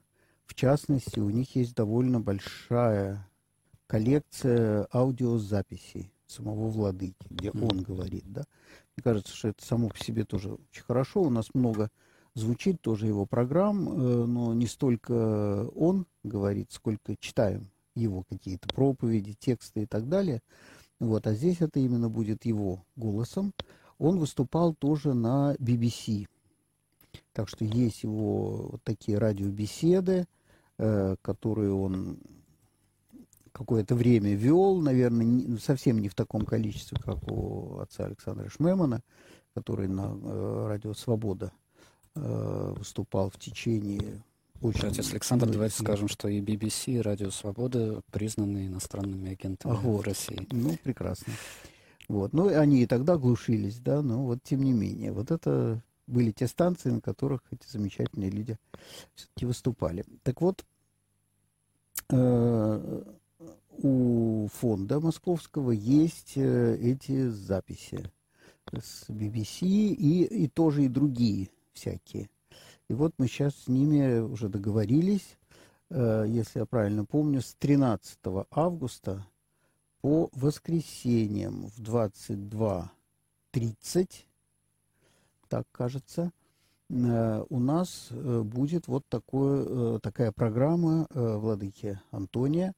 В 0.44 0.54
частности, 0.54 1.18
у 1.18 1.30
них 1.30 1.56
есть 1.56 1.74
довольно 1.74 2.20
большая 2.20 3.26
коллекция 3.86 4.86
аудиозаписей 4.92 6.12
самого 6.26 6.68
владыки, 6.68 7.26
где 7.30 7.50
он 7.50 7.82
говорит, 7.82 8.24
да. 8.26 8.44
Мне 8.98 9.04
кажется, 9.04 9.32
что 9.32 9.46
это 9.46 9.64
само 9.64 9.90
по 9.90 9.98
себе 10.02 10.24
тоже 10.24 10.54
очень 10.54 10.82
хорошо. 10.82 11.22
У 11.22 11.30
нас 11.30 11.54
много 11.54 11.88
звучит 12.34 12.80
тоже 12.80 13.06
его 13.06 13.26
программ, 13.26 13.88
э, 13.88 14.24
но 14.26 14.52
не 14.54 14.66
столько 14.66 15.68
он 15.76 16.04
говорит, 16.24 16.72
сколько 16.72 17.14
читаем 17.20 17.70
его 17.94 18.24
какие-то 18.28 18.66
проповеди, 18.66 19.36
тексты 19.38 19.84
и 19.84 19.86
так 19.86 20.08
далее. 20.08 20.42
Вот, 20.98 21.28
а 21.28 21.34
здесь 21.34 21.60
это 21.60 21.78
именно 21.78 22.08
будет 22.08 22.44
его 22.44 22.84
голосом. 22.96 23.54
Он 23.98 24.18
выступал 24.18 24.74
тоже 24.74 25.14
на 25.14 25.54
BBC. 25.60 26.26
Так 27.32 27.48
что 27.48 27.64
есть 27.64 28.02
его 28.02 28.70
вот 28.72 28.82
такие 28.82 29.16
радиобеседы, 29.18 30.26
э, 30.76 31.14
которые 31.22 31.72
он 31.72 32.18
какое-то 33.52 33.94
время 33.94 34.34
вел, 34.34 34.80
наверное, 34.80 35.24
не, 35.24 35.46
ну, 35.46 35.58
совсем 35.58 35.98
не 35.98 36.08
в 36.08 36.14
таком 36.14 36.44
количестве, 36.44 36.98
как 36.98 37.30
у 37.30 37.78
отца 37.78 38.04
Александра 38.04 38.48
Шмемана, 38.48 39.02
который 39.54 39.88
на 39.88 40.16
э, 40.22 40.66
радио 40.68 40.94
«Свобода» 40.94 41.52
э, 42.14 42.74
выступал 42.76 43.30
в 43.30 43.38
течение 43.38 44.22
очень... 44.60 44.88
Отец 44.88 45.12
Александр, 45.12 45.46
ну, 45.46 45.52
давайте 45.52 45.76
скажем, 45.76 46.08
что 46.08 46.28
и 46.28 46.40
BBC, 46.40 46.94
и 46.94 47.00
Радио 47.00 47.30
Свобода 47.30 48.02
признаны 48.10 48.66
иностранными 48.66 49.32
агентами 49.32 49.76
вот. 49.82 50.02
в 50.02 50.04
России. 50.04 50.46
Ну, 50.50 50.76
прекрасно. 50.82 51.32
Вот. 52.08 52.32
Ну, 52.32 52.48
они 52.48 52.82
и 52.82 52.86
тогда 52.86 53.16
глушились, 53.16 53.78
да, 53.78 54.02
но 54.02 54.24
вот 54.24 54.38
тем 54.42 54.62
не 54.62 54.72
менее. 54.72 55.12
Вот 55.12 55.30
это 55.30 55.80
были 56.06 56.32
те 56.32 56.48
станции, 56.48 56.90
на 56.90 57.00
которых 57.00 57.42
эти 57.52 57.70
замечательные 57.70 58.30
люди 58.30 58.56
все-таки 59.14 59.46
выступали. 59.46 60.04
Так 60.22 60.40
вот, 60.40 60.64
э, 62.10 63.02
у 63.82 64.48
фонда 64.52 65.00
московского 65.00 65.70
есть 65.70 66.32
э, 66.36 66.76
эти 66.76 67.28
записи 67.28 68.10
с 68.72 69.08
BBC 69.08 69.66
и, 69.66 70.24
и 70.24 70.48
тоже 70.48 70.84
и 70.84 70.88
другие 70.88 71.48
всякие. 71.72 72.28
И 72.88 72.94
вот 72.94 73.14
мы 73.18 73.28
сейчас 73.28 73.54
с 73.54 73.68
ними 73.68 74.18
уже 74.18 74.48
договорились, 74.48 75.38
э, 75.90 76.24
если 76.28 76.58
я 76.60 76.66
правильно 76.66 77.04
помню, 77.04 77.40
с 77.40 77.54
13 77.54 78.18
августа 78.50 79.24
по 80.00 80.28
воскресеньям 80.32 81.68
в 81.68 81.80
22.30, 81.80 84.10
так 85.48 85.66
кажется, 85.70 86.32
э, 86.90 87.44
у 87.48 87.60
нас 87.60 88.08
будет 88.10 88.88
вот 88.88 89.06
такое, 89.08 90.00
такая 90.00 90.32
программа 90.32 91.06
владыки 91.10 92.00
Антония 92.10 92.74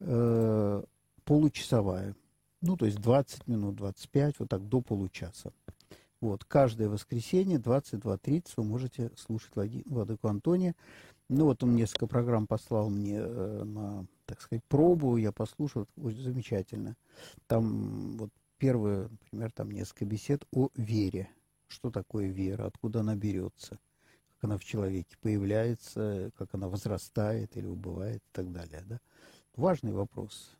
э, 0.00 0.82
получасовая. 1.24 2.14
Ну, 2.60 2.76
то 2.76 2.86
есть 2.86 2.98
20 2.98 3.46
минут, 3.46 3.76
25, 3.76 4.40
вот 4.40 4.48
так 4.48 4.66
до 4.68 4.80
получаса. 4.80 5.52
Вот, 6.20 6.44
каждое 6.44 6.88
воскресенье 6.88 7.58
22.30 7.58 8.44
вы 8.56 8.64
можете 8.64 9.12
слушать 9.16 9.52
Владыку 9.86 10.26
Антония. 10.26 10.74
Ну, 11.28 11.44
вот 11.44 11.62
он 11.62 11.76
несколько 11.76 12.06
программ 12.08 12.46
послал 12.46 12.90
мне 12.90 13.18
э, 13.20 13.62
на, 13.64 14.06
так 14.26 14.40
сказать, 14.40 14.64
пробу, 14.64 15.16
я 15.16 15.30
послушал, 15.30 15.86
очень 15.96 16.22
замечательно. 16.22 16.96
Там 17.46 18.16
вот 18.16 18.30
первое, 18.56 19.08
например, 19.08 19.52
там 19.52 19.70
несколько 19.70 20.06
бесед 20.06 20.44
о 20.52 20.70
вере. 20.74 21.30
Что 21.68 21.90
такое 21.90 22.28
вера, 22.28 22.66
откуда 22.66 23.00
она 23.00 23.14
берется, 23.14 23.78
как 24.34 24.44
она 24.44 24.58
в 24.58 24.64
человеке 24.64 25.16
появляется, 25.20 26.30
как 26.36 26.54
она 26.54 26.68
возрастает 26.68 27.56
или 27.56 27.66
убывает 27.66 28.22
и 28.22 28.30
так 28.32 28.50
далее, 28.50 28.82
да 28.86 29.00
важный 29.58 29.92
вопрос. 29.92 30.56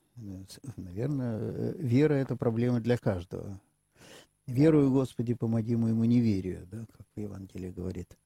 Наверное, 0.77 1.73
вера– 1.75 2.15
это 2.15 2.37
проблема 2.37 2.81
для 2.81 2.99
каждого. 2.99 3.61
Верую, 4.47 4.91
Господи, 4.91 5.35
помоги 5.35 5.77
моему 5.77 6.05
неверию, 6.05 6.67
да, 6.71 6.87
как 6.97 7.07
в 7.15 7.21
Евангелии 7.21 7.71
говорит 7.71 8.17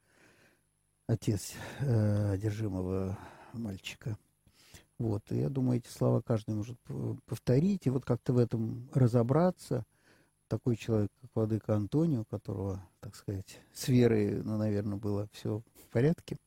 отец 1.09 1.53
э, 1.81 2.33
одержимого 2.33 3.19
мальчика. 3.53 4.17
Вот, 4.99 5.23
и 5.31 5.39
я 5.39 5.49
думаю, 5.49 5.79
эти 5.79 5.89
слова 5.89 6.23
каждый 6.23 6.55
может 6.55 6.79
повторить, 7.27 7.87
и 7.87 7.91
вот 7.91 8.05
как-то 8.05 8.33
в 8.33 8.39
этом 8.39 8.89
разобраться. 8.95 9.85
Такой 10.49 10.77
человек, 10.77 11.11
как 11.21 11.31
Владыка 11.35 11.75
Антонио, 11.75 12.21
у 12.21 12.25
которого, 12.25 12.87
так 13.01 13.17
сказать, 13.17 13.61
с 13.73 13.89
верой, 13.89 14.43
ну, 14.43 14.57
наверное, 14.57 14.99
было 14.99 15.29
все 15.33 15.63
в 15.85 15.89
порядке– 15.91 16.37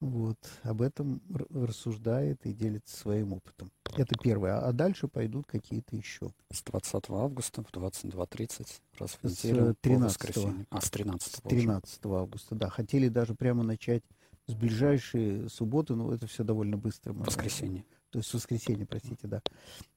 вот, 0.00 0.38
об 0.62 0.80
этом 0.80 1.20
рассуждает 1.50 2.46
и 2.46 2.52
делится 2.52 2.96
своим 2.96 3.34
опытом. 3.34 3.70
Это 3.96 4.16
первое. 4.18 4.58
А 4.58 4.72
дальше 4.72 5.08
пойдут 5.08 5.46
какие-то 5.46 5.94
еще. 5.94 6.32
С 6.50 6.62
20 6.62 7.10
августа 7.10 7.62
в 7.62 7.70
22.30 7.70 8.66
раз 8.98 9.18
в 9.20 9.24
неделю 9.24 9.72
с 9.72 9.76
13 9.82 10.66
А, 10.70 10.80
с 10.80 10.90
13 10.90 11.36
С 11.36 11.40
13 11.42 12.06
августа, 12.06 12.54
да. 12.54 12.70
Хотели 12.70 13.08
даже 13.08 13.34
прямо 13.34 13.62
начать 13.62 14.02
с 14.46 14.54
ближайшей 14.54 15.50
субботы, 15.50 15.94
ну, 15.94 16.10
это 16.10 16.26
все 16.26 16.44
довольно 16.44 16.78
быстро. 16.78 17.12
Воскресенье. 17.12 17.84
То 18.10 18.18
есть 18.18 18.32
воскресенье, 18.32 18.86
простите, 18.86 19.28
да. 19.28 19.42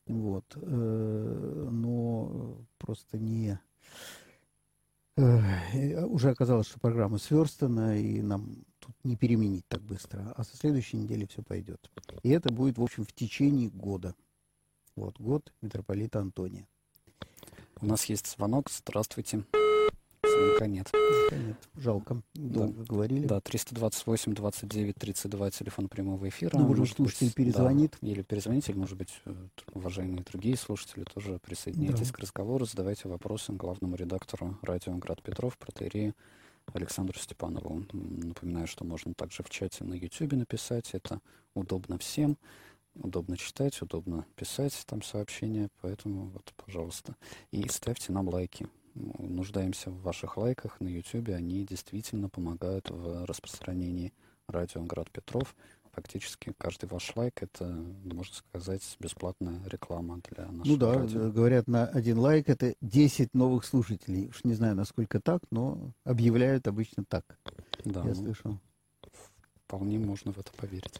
Вот. 0.05 0.45
э, 0.55 1.69
Но 1.71 2.57
просто 2.77 3.17
не... 3.17 3.59
э, 5.17 6.05
Уже 6.05 6.31
оказалось, 6.31 6.67
что 6.67 6.79
программа 6.79 7.17
сверстана, 7.17 7.97
и 7.99 8.21
нам 8.21 8.63
тут 8.79 8.95
не 9.03 9.15
переменить 9.15 9.67
так 9.67 9.81
быстро. 9.81 10.33
А 10.35 10.43
со 10.43 10.55
следующей 10.57 10.97
недели 10.97 11.25
все 11.25 11.41
пойдет. 11.41 11.89
И 12.23 12.29
это 12.29 12.51
будет, 12.51 12.77
в 12.77 12.83
общем, 12.83 13.05
в 13.05 13.13
течение 13.13 13.69
года. 13.69 14.15
Вот, 14.95 15.19
год 15.19 15.51
митрополита 15.61 16.19
Антония. 16.19 16.67
У 17.81 17.85
нас 17.85 18.05
есть 18.05 18.27
звонок. 18.27 18.69
Здравствуйте. 18.69 19.43
Звонка 19.51 19.72
нет. 20.61 20.91
Нет, 21.31 21.57
жалко. 21.75 22.21
Долго 22.33 22.83
говорили. 22.83 23.25
Да, 23.25 23.39
328 23.41 24.33
29 24.33 24.95
32 24.95 25.51
телефон 25.51 25.87
прямого 25.89 26.27
эфира. 26.29 26.57
Ну, 26.57 26.67
может, 26.73 26.95
слушатель 26.95 27.27
быть, 27.27 27.35
перезвонит. 27.35 27.97
да, 28.01 28.07
или 28.07 28.21
перезвонить, 28.21 28.69
или, 28.69 28.77
может 28.77 28.97
быть, 28.97 29.19
э, 29.25 29.33
уважаемые 29.73 30.23
другие 30.23 30.57
слушатели 30.57 31.03
тоже 31.03 31.39
присоединяйтесь 31.39 32.07
Да. 32.09 32.13
к 32.13 32.19
разговору, 32.19 32.65
задавайте 32.65 33.09
вопросы 33.09 33.51
главному 33.53 33.95
редактору 33.95 34.57
радио 34.61 34.95
Град 34.97 35.21
Петров, 35.23 35.57
протерею 35.57 36.13
Александру 36.73 37.17
Степанову. 37.19 37.85
Напоминаю, 37.91 38.67
что 38.67 38.85
можно 38.85 39.13
также 39.13 39.43
в 39.43 39.49
чате 39.49 39.83
на 39.83 39.93
YouTube 39.95 40.33
написать. 40.33 40.91
Это 40.93 41.19
удобно 41.55 41.97
всем. 41.97 42.37
Удобно 42.95 43.37
читать, 43.37 43.81
удобно 43.81 44.25
писать 44.35 44.83
там 44.85 45.01
сообщения, 45.01 45.69
поэтому 45.81 46.25
вот, 46.27 46.53
пожалуйста. 46.63 47.15
И 47.51 47.67
ставьте 47.67 48.11
нам 48.13 48.29
лайки. 48.29 48.67
Ну, 48.95 49.13
Нуждаемся 49.19 49.89
в 49.89 50.01
ваших 50.01 50.37
лайках 50.37 50.79
на 50.79 50.87
YouTube. 50.87 51.29
Они 51.29 51.65
действительно 51.65 52.29
помогают 52.29 52.89
в 52.89 53.25
распространении 53.25 54.13
радио 54.47 54.83
Град 54.83 55.09
Петров. 55.11 55.55
Фактически 55.93 56.53
каждый 56.57 56.85
ваш 56.89 57.15
лайк 57.15 57.43
это, 57.43 57.65
можно 58.03 58.33
сказать, 58.33 58.81
бесплатная 58.99 59.61
реклама 59.67 60.21
для 60.31 60.45
нашего 60.47 60.63
Ну 60.73 60.77
да, 60.77 60.93
радио. 60.95 61.21
э, 61.21 61.31
говорят, 61.31 61.67
на 61.67 61.85
один 61.85 62.17
лайк 62.17 62.49
это 62.49 62.73
10 62.81 63.33
новых 63.35 63.63
слушателей. 63.63 64.27
Уж 64.29 64.43
не 64.43 64.53
знаю, 64.55 64.75
насколько 64.75 65.19
так, 65.19 65.41
но 65.51 65.91
объявляют 66.03 66.67
обычно 66.67 67.05
так. 67.05 67.37
Да, 67.85 67.99
Я 68.01 68.07
ну, 68.07 68.15
слышал. 68.15 68.59
вполне 69.67 69.99
можно 69.99 70.31
в 70.31 70.39
это 70.39 70.51
поверить. 70.53 70.99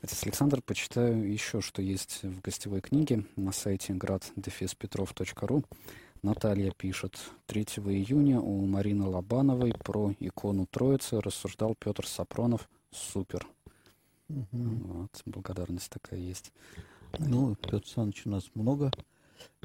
Отец 0.00 0.22
Александр, 0.24 0.62
почитаю 0.62 1.30
еще, 1.30 1.60
что 1.60 1.82
есть 1.82 2.22
в 2.22 2.40
гостевой 2.40 2.80
книге 2.80 3.24
на 3.36 3.52
сайте 3.52 3.92
grad-petrov.ru. 3.92 5.64
Наталья 6.24 6.70
пишет, 6.70 7.18
3 7.48 7.62
июня 7.84 8.40
у 8.40 8.64
Марины 8.64 9.04
Лобановой 9.04 9.74
про 9.74 10.14
икону 10.20 10.64
Троицы 10.64 11.20
рассуждал 11.20 11.74
Петр 11.78 12.06
Сапронов. 12.06 12.66
Супер. 12.90 13.46
Мгм. 14.28 14.78
Вот, 14.84 15.22
благодарность 15.26 15.90
такая 15.90 16.18
есть. 16.18 16.50
Ну, 17.18 17.54
Петр 17.56 17.74
Александрович 17.74 18.22
у 18.24 18.30
нас 18.30 18.50
много 18.54 18.90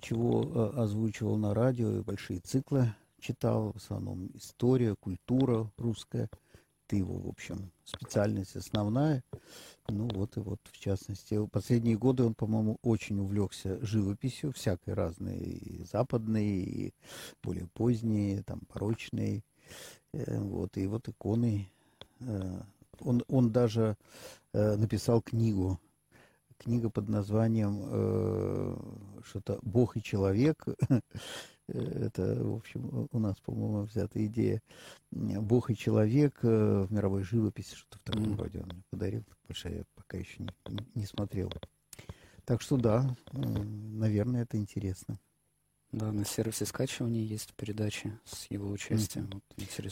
чего 0.01 0.43
э, 0.43 0.81
озвучивал 0.81 1.37
на 1.37 1.53
радио, 1.53 1.95
и 1.95 2.01
большие 2.01 2.41
циклы 2.41 2.93
читал, 3.21 3.71
в 3.71 3.77
основном 3.77 4.29
история, 4.33 4.95
культура 4.99 5.71
русская. 5.77 6.29
Его, 6.95 7.15
в 7.19 7.27
общем, 7.27 7.71
специальность 7.85 8.55
основная. 8.55 9.23
Ну 9.87 10.07
вот 10.13 10.37
и 10.37 10.39
вот, 10.39 10.59
в 10.71 10.77
частности, 10.79 11.45
последние 11.47 11.97
годы 11.97 12.23
он, 12.23 12.33
по-моему, 12.35 12.77
очень 12.83 13.19
увлекся 13.19 13.83
живописью, 13.85 14.53
всякой 14.53 14.93
разной, 14.93 15.37
и 15.37 15.83
западной, 15.83 16.47
и 16.47 16.93
более 17.43 17.67
поздние, 17.67 18.43
там, 18.43 18.61
порочные. 18.67 19.43
Э, 20.13 20.39
Вот, 20.39 20.77
и 20.77 20.87
вот 20.87 21.07
иконы. 21.09 21.71
Э, 22.21 22.61
Он, 22.99 23.23
он 23.27 23.51
даже 23.51 23.95
э, 24.53 24.75
написал 24.75 25.21
книгу 25.21 25.79
книга 26.59 26.89
под 26.89 27.09
названием 27.09 27.79
э, 27.81 28.75
что-то 29.23 29.59
«Бог 29.61 29.97
и 29.97 30.03
человек». 30.03 30.65
Это, 31.73 32.35
в 32.43 32.55
общем, 32.55 33.07
у 33.11 33.19
нас, 33.19 33.39
по-моему, 33.39 33.83
взята 33.83 34.25
идея. 34.25 34.61
«Бог 35.11 35.69
и 35.69 35.75
человек» 35.75 36.39
э, 36.43 36.83
в 36.83 36.91
мировой 36.91 37.23
живописи, 37.23 37.75
что-то 37.75 37.99
в 37.99 38.03
таком 38.03 38.35
роде 38.37 38.59
он 38.59 38.65
мне 38.69 38.83
подарил. 38.89 39.23
Больше 39.47 39.69
я 39.69 39.83
пока 39.95 40.17
еще 40.17 40.43
не, 40.43 40.49
не- 40.95 41.05
смотрел. 41.05 41.51
Так 42.45 42.61
что 42.61 42.77
да, 42.77 43.15
э, 43.33 43.37
наверное, 43.37 44.43
это 44.43 44.57
интересно. 44.57 45.19
Да, 45.91 46.11
на 46.11 46.23
сервисе 46.23 46.65
скачивания 46.65 47.23
есть 47.23 47.53
передачи 47.55 48.11
с 48.23 48.45
его 48.51 48.69
участием. 48.69 49.29
Вот, 49.33 49.43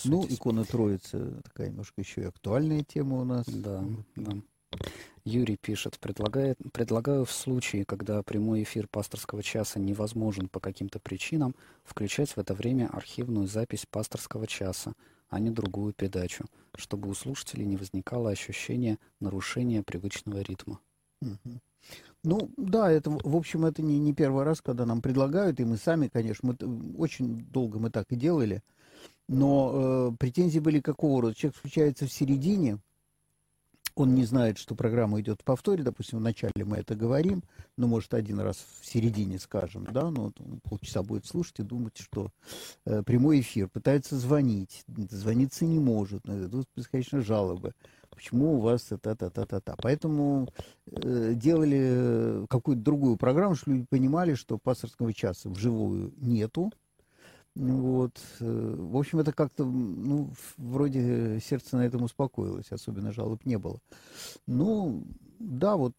Ну, 0.05 0.25
икона 0.29 0.63
Троицы 0.63 1.41
такая 1.43 1.69
немножко 1.69 2.01
еще 2.01 2.21
и 2.21 2.25
актуальная 2.25 2.83
тема 2.83 3.17
у 3.19 3.23
нас. 3.23 3.47
Да, 3.47 3.83
да. 4.15 4.31
Юрий 5.27 5.57
пишет, 5.57 5.99
предлагает, 5.99 6.57
предлагаю 6.71 7.25
в 7.25 7.31
случае, 7.31 7.83
когда 7.83 8.23
прямой 8.23 8.63
эфир 8.63 8.87
пасторского 8.87 9.43
часа 9.43 9.77
невозможен 9.77 10.47
по 10.47 10.61
каким-то 10.61 10.99
причинам, 10.99 11.53
включать 11.83 12.29
в 12.31 12.37
это 12.37 12.53
время 12.53 12.87
архивную 12.87 13.47
запись 13.47 13.85
пасторского 13.89 14.47
часа, 14.47 14.93
а 15.29 15.39
не 15.39 15.49
другую 15.49 15.93
передачу, 15.93 16.45
чтобы 16.75 17.09
у 17.09 17.13
слушателей 17.13 17.65
не 17.65 17.75
возникало 17.75 18.29
ощущения 18.29 18.99
нарушения 19.19 19.83
привычного 19.83 20.39
ритма. 20.39 20.79
Мгм. 21.21 21.61
Ну, 22.23 22.49
да, 22.57 22.91
это, 22.91 23.09
в 23.09 23.35
общем, 23.35 23.65
это 23.65 23.81
не, 23.81 23.99
не 23.99 24.13
первый 24.13 24.43
раз, 24.43 24.61
когда 24.61 24.85
нам 24.85 25.01
предлагают, 25.01 25.59
и 25.59 25.65
мы 25.65 25.77
сами, 25.77 26.07
конечно, 26.07 26.55
мы 26.61 26.95
очень 26.97 27.45
долго 27.51 27.79
мы 27.79 27.89
так 27.89 28.05
и 28.11 28.15
делали, 28.15 28.61
но 29.27 30.11
э, 30.11 30.17
претензии 30.17 30.59
были 30.59 30.79
какого 30.79 31.21
рода? 31.21 31.35
Человек 31.35 31.57
включается 31.57 32.05
в 32.05 32.13
середине, 32.13 32.79
он 33.99 34.15
не 34.15 34.25
знает, 34.25 34.57
что 34.57 34.75
программа 34.75 35.19
идет 35.21 35.41
в 35.41 35.43
повторе, 35.43 35.83
допустим, 35.83 36.19
вначале 36.19 36.65
мы 36.65 36.77
это 36.77 36.95
говорим, 36.95 37.43
но, 37.77 37.87
может, 37.87 38.13
один 38.13 38.39
раз 38.39 38.57
в 38.81 38.85
середине 38.85 39.39
скажем, 39.39 39.87
да, 39.91 40.09
ну, 40.09 40.25
вот 40.25 40.39
он 40.39 40.59
полчаса 40.61 41.03
будет 41.03 41.25
слушать 41.25 41.59
и 41.59 41.63
думать, 41.63 41.97
что 41.97 42.31
э, 42.85 43.03
прямой 43.03 43.41
эфир, 43.41 43.67
пытается 43.69 44.17
звонить, 44.17 44.83
звониться 44.87 45.65
не 45.65 45.79
может, 45.79 46.27
э, 46.27 46.47
тут 46.49 46.67
бесконечно 46.75 47.21
жалобы. 47.21 47.73
Почему 48.09 48.55
у 48.55 48.59
вас 48.59 48.83
та-та-та-та-та? 48.83 49.75
Поэтому 49.77 50.47
э, 50.87 51.33
делали 51.35 51.79
э, 51.81 52.45
какую-то 52.49 52.81
другую 52.81 53.17
программу, 53.17 53.55
чтобы 53.55 53.77
люди 53.77 53.87
понимали, 53.89 54.33
что 54.33 54.57
пасторского 54.57 55.13
часа 55.13 55.49
вживую 55.49 56.13
нету. 56.17 56.71
Вот. 57.57 58.19
э, 58.39 58.75
В 58.77 58.97
общем, 58.97 59.19
это 59.19 59.33
как-то, 59.33 59.65
ну, 59.65 60.29
вроде 60.57 61.39
сердце 61.39 61.77
на 61.77 61.85
этом 61.85 62.03
успокоилось, 62.03 62.71
особенно 62.71 63.11
жалоб 63.11 63.45
не 63.45 63.57
было. 63.57 63.79
Ну, 64.45 65.03
да, 65.39 65.75
вот, 65.75 65.93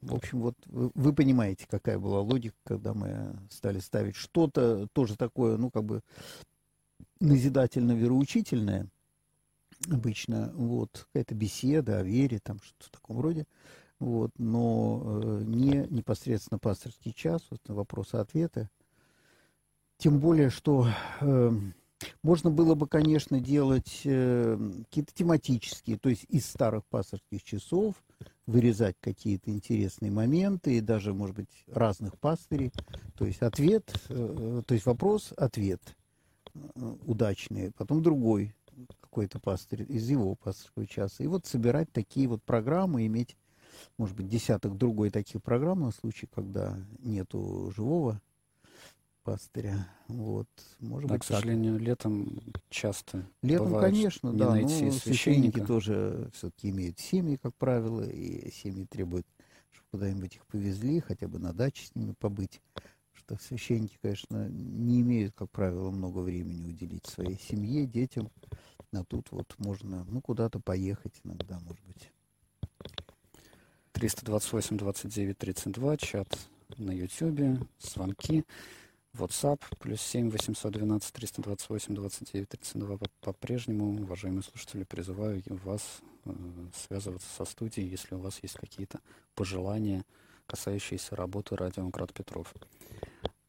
в 0.00 0.14
общем, 0.14 0.40
вот 0.40 0.56
вы, 0.66 0.90
вы 0.94 1.12
понимаете, 1.12 1.66
какая 1.68 1.98
была 1.98 2.20
логика, 2.20 2.56
когда 2.64 2.94
мы 2.94 3.36
стали 3.50 3.80
ставить 3.80 4.16
что-то 4.16 4.88
тоже 4.92 5.16
такое, 5.16 5.56
ну, 5.58 5.70
как 5.70 5.84
бы 5.84 6.00
назидательно-вероучительное 7.20 8.88
обычно, 9.90 10.52
вот, 10.54 11.06
какая-то 11.12 11.34
беседа 11.34 11.98
о 11.98 12.02
вере, 12.02 12.38
там 12.42 12.58
что-то 12.60 12.86
в 12.86 12.90
таком 12.90 13.20
роде, 13.20 13.46
вот, 13.98 14.30
но 14.38 15.02
э, 15.04 15.42
не 15.44 15.86
непосредственно 15.90 16.58
пасторский 16.58 17.12
час, 17.12 17.42
вот 17.50 17.60
вопросы-ответы. 17.68 18.70
Тем 20.04 20.18
более, 20.18 20.50
что 20.50 20.86
э, 21.22 21.50
можно 22.22 22.50
было 22.50 22.74
бы, 22.74 22.86
конечно, 22.86 23.40
делать 23.40 24.02
э, 24.04 24.58
какие-то 24.84 25.14
тематические, 25.14 25.96
то 25.96 26.10
есть 26.10 26.26
из 26.28 26.44
старых 26.44 26.84
пасторских 26.84 27.42
часов 27.42 27.94
вырезать 28.44 28.96
какие-то 29.00 29.50
интересные 29.50 30.10
моменты 30.10 30.76
и 30.76 30.82
даже, 30.82 31.14
может 31.14 31.36
быть, 31.36 31.48
разных 31.68 32.18
пастырей. 32.18 32.70
То 33.16 33.24
есть 33.24 33.40
ответ, 33.40 33.98
э, 34.10 34.62
то 34.66 34.74
есть 34.74 34.84
вопрос, 34.84 35.32
ответ 35.38 35.80
э, 36.52 36.58
удачный, 37.06 37.72
потом 37.72 38.02
другой 38.02 38.54
какой-то 39.00 39.40
пастырь 39.40 39.86
из 39.88 40.10
его 40.10 40.34
пасторского 40.34 40.86
часа. 40.86 41.24
И 41.24 41.28
вот 41.28 41.46
собирать 41.46 41.90
такие 41.92 42.28
вот 42.28 42.42
программы, 42.42 43.06
иметь, 43.06 43.38
может 43.96 44.14
быть, 44.14 44.28
десяток 44.28 44.76
другой 44.76 45.08
таких 45.08 45.42
программ 45.42 45.80
на 45.80 45.92
случай, 45.92 46.28
когда 46.30 46.76
нету 46.98 47.72
живого 47.74 48.20
пастыря. 49.24 49.88
Вот, 50.06 50.48
может 50.80 51.08
Да, 51.08 51.14
быть, 51.14 51.22
к 51.22 51.26
так. 51.26 51.38
сожалению, 51.38 51.78
летом 51.78 52.40
часто 52.68 53.26
Летом, 53.42 53.72
бывает, 53.72 53.94
конечно, 53.94 54.30
не 54.30 54.38
да, 54.38 54.50
найти 54.50 54.84
но 54.86 54.92
священники 54.92 55.60
тоже 55.60 56.30
все-таки 56.34 56.70
имеют 56.70 56.98
семьи, 57.00 57.36
как 57.42 57.54
правило, 57.56 58.02
и 58.02 58.50
семьи 58.52 58.84
требуют, 58.84 59.26
чтобы 59.72 59.88
куда-нибудь 59.92 60.36
их 60.36 60.46
повезли, 60.46 61.00
хотя 61.00 61.26
бы 61.26 61.38
на 61.38 61.52
даче 61.52 61.86
с 61.86 61.94
ними 61.94 62.14
побыть. 62.18 62.60
Что 63.14 63.36
священники, 63.38 63.98
конечно, 64.02 64.48
не 64.48 65.00
имеют, 65.00 65.34
как 65.34 65.50
правило, 65.50 65.90
много 65.90 66.18
времени 66.18 66.66
уделить 66.66 67.06
своей 67.06 67.38
семье, 67.38 67.86
детям. 67.86 68.30
А 68.92 69.02
тут 69.04 69.30
вот 69.30 69.54
можно, 69.58 70.04
ну, 70.08 70.20
куда-то 70.20 70.60
поехать 70.60 71.14
иногда, 71.24 71.58
может 71.60 71.82
быть. 71.86 72.10
328 73.92 74.76
29 74.76 75.38
32, 75.38 75.96
чат 75.96 76.38
на 76.76 76.90
YouTube, 76.92 77.66
звонки, 77.80 78.44
WhatsApp, 79.18 79.60
плюс 79.78 80.00
7 80.00 80.30
812 80.30 81.12
328 81.12 81.94
29 81.94 82.48
32. 82.48 82.96
По- 82.98 83.06
По-прежнему, 83.20 84.02
уважаемые 84.02 84.42
слушатели, 84.42 84.84
призываю 84.84 85.42
вас 85.46 86.00
связываться 86.74 87.28
со 87.28 87.44
студией, 87.44 87.88
если 87.88 88.14
у 88.14 88.18
вас 88.18 88.38
есть 88.42 88.54
какие-то 88.54 89.00
пожелания, 89.34 90.04
касающиеся 90.46 91.16
работы 91.16 91.56
радио 91.56 91.88
Град 91.88 92.12
Петров. 92.12 92.52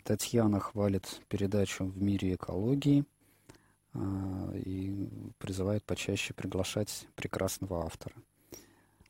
Татьяна 0.04 0.60
хвалит 0.60 1.22
передачу 1.30 1.86
«В 1.86 2.02
мире 2.02 2.36
экологии» 2.36 3.06
и 4.54 5.10
призывает 5.38 5.84
почаще 5.84 6.34
приглашать 6.34 7.08
прекрасного 7.16 7.86
автора. 7.86 8.16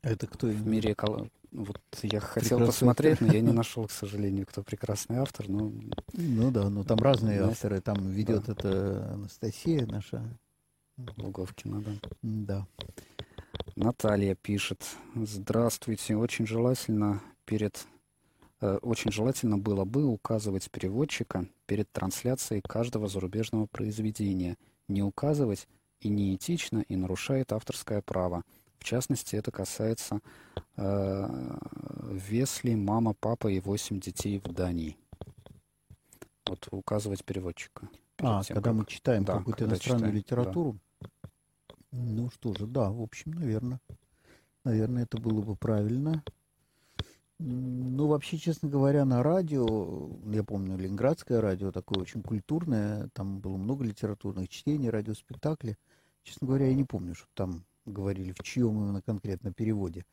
Это 0.01 0.27
кто 0.27 0.47
В 0.47 0.67
мире 0.67 0.91
экологии. 0.93 1.31
Вот 1.55 1.79
я 2.03 2.19
хотел 2.19 2.57
Прекрасный 2.57 2.65
посмотреть, 2.67 3.13
автор. 3.13 3.27
но 3.27 3.33
я 3.33 3.39
не 3.39 3.53
нашел, 3.53 3.87
к 3.87 3.91
сожалению, 3.91 4.45
кто 4.45 4.61
прекрасный 4.61 5.17
автор. 5.19 5.47
Но... 5.47 5.71
Ну 6.11 6.51
да, 6.51 6.69
ну 6.69 6.83
там 6.83 6.99
разные 6.99 7.39
да. 7.39 7.47
авторы. 7.47 7.79
Там 7.79 8.09
ведет 8.09 8.47
да. 8.47 8.53
это 8.53 9.13
Анастасия 9.13 9.85
наша. 9.85 10.37
Луговкина, 11.17 11.81
да. 11.81 12.09
Да. 12.21 12.67
Наталья 13.77 14.35
пишет. 14.35 14.83
Здравствуйте. 15.15 16.17
Очень 16.17 16.45
желательно 16.45 17.21
перед 17.45 17.87
э, 18.59 18.77
очень 18.81 19.11
желательно 19.11 19.57
было 19.57 19.85
бы 19.85 20.05
указывать 20.05 20.69
переводчика 20.69 21.45
перед 21.67 21.89
трансляцией 21.89 22.61
каждого 22.61 23.07
зарубежного 23.07 23.65
произведения. 23.65 24.57
Не 24.89 25.03
указывать 25.03 25.69
и 26.01 26.09
неэтично, 26.09 26.83
и 26.87 26.97
нарушает 26.97 27.53
авторское 27.53 28.01
право. 28.01 28.43
В 28.79 28.83
частности, 28.83 29.35
это 29.35 29.51
касается 29.51 30.19
э, 30.77 31.57
Весли, 32.11 32.75
мама, 32.75 33.13
папа 33.13 33.47
и 33.47 33.59
восемь 33.59 33.99
детей 33.99 34.39
в 34.39 34.51
Дании. 34.51 34.97
Вот 36.47 36.67
указывать 36.71 37.23
переводчика. 37.25 37.89
А, 38.19 38.43
тем, 38.43 38.55
когда 38.55 38.69
как... 38.69 38.79
мы 38.79 38.85
читаем 38.85 39.25
да, 39.25 39.37
какую-то 39.37 39.65
иностранную 39.65 40.11
читаем, 40.11 40.15
литературу. 40.15 40.79
Да. 41.01 41.09
Ну 41.91 42.29
что 42.29 42.53
же, 42.53 42.67
да, 42.67 42.91
в 42.91 43.01
общем, 43.01 43.31
наверное. 43.31 43.79
Наверное, 44.63 45.03
это 45.03 45.17
было 45.17 45.41
бы 45.41 45.55
правильно. 45.55 46.23
Ну, 47.37 48.07
вообще, 48.07 48.37
честно 48.37 48.69
говоря, 48.69 49.03
на 49.03 49.21
радио, 49.21 50.09
я 50.31 50.43
помню, 50.43 50.77
Ленинградское 50.77 51.41
радио, 51.41 51.71
такое 51.71 51.99
очень 51.99 52.23
культурное, 52.23 53.09
там 53.13 53.39
было 53.39 53.57
много 53.57 53.83
литературных 53.83 54.47
чтений, 54.47 54.89
радиоспектакли. 54.89 55.77
Честно 56.23 56.47
говоря, 56.47 56.67
я 56.67 56.73
не 56.73 56.85
помню, 56.85 57.13
что 57.13 57.27
там 57.33 57.65
говорили, 57.85 58.33
в 58.33 58.43
чьем 58.43 58.81
именно 58.81 59.01
конкретно 59.01 59.53
переводе. 59.53 60.05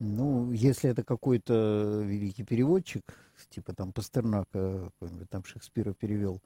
Ну, 0.00 0.52
если 0.52 0.90
это 0.90 1.02
какой-то 1.02 2.02
великий 2.04 2.44
переводчик, 2.44 3.02
типа 3.50 3.74
там 3.74 3.92
Пастернака, 3.92 4.92
там 5.28 5.44
Шекспира 5.44 5.92
перевел, 5.92 6.40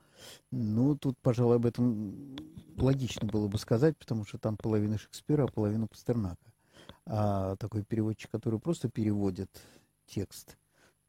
ну, 0.50 0.96
тут, 0.96 1.18
пожалуй, 1.18 1.56
об 1.56 1.66
этом 1.66 2.34
логично 2.78 3.26
было 3.26 3.48
бы 3.48 3.58
сказать, 3.58 3.98
потому 3.98 4.24
что 4.24 4.38
там 4.38 4.56
половина 4.56 4.96
Шекспира, 4.96 5.44
а 5.44 5.48
половина 5.48 5.86
Пастернака. 5.86 6.52
А 7.04 7.56
такой 7.56 7.84
переводчик, 7.84 8.30
который 8.30 8.58
просто 8.58 8.88
переводит 8.88 9.50
текст, 10.06 10.56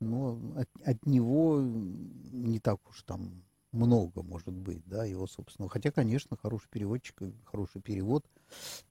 ну, 0.02 0.54
от, 0.58 0.70
от 0.86 1.06
него 1.06 1.62
не 1.62 2.60
так 2.60 2.80
уж 2.90 3.04
там 3.04 3.44
много 3.74 4.24
может 4.24 4.50
быть, 4.50 4.84
да, 4.86 5.04
его, 5.04 5.28
собственно. 5.28 5.68
Хотя, 5.68 5.92
конечно, 5.92 6.38
хороший 6.38 6.70
переводчик, 6.70 7.22
хороший 7.46 7.82
перевод, 7.82 8.26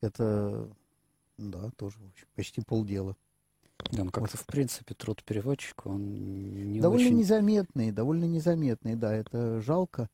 это, 0.01 0.69
да, 1.39 1.71
тоже 1.77 1.97
общем, 2.05 2.27
почти 2.35 2.61
полдела. 2.61 3.17
Да, 3.91 4.05
ну 4.05 4.11
как-то, 4.11 4.37
вот. 4.37 4.43
в 4.43 4.47
принципе, 4.47 4.95
труд 4.95 5.25
переводчика, 5.25 5.89
он 5.89 6.73
не 6.73 6.81
Довольно 6.81 7.07
очень... 7.07 7.19
незаметный, 7.19 7.91
довольно 7.91 8.25
незаметный, 8.25 8.95
да, 8.97 9.15
это 9.15 9.61
жалко. 9.61 10.09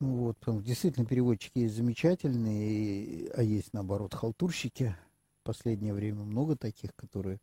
Ну 0.00 0.16
вот, 0.16 0.38
потому 0.38 0.60
что 0.60 0.68
действительно 0.68 1.04
переводчики 1.04 1.58
есть 1.58 1.74
замечательные, 1.74 3.30
а 3.34 3.42
есть, 3.42 3.72
наоборот, 3.72 4.14
халтурщики. 4.14 4.94
Последнее 5.48 5.94
время 5.94 6.24
много 6.24 6.56
таких, 6.56 6.94
которые, 6.94 7.40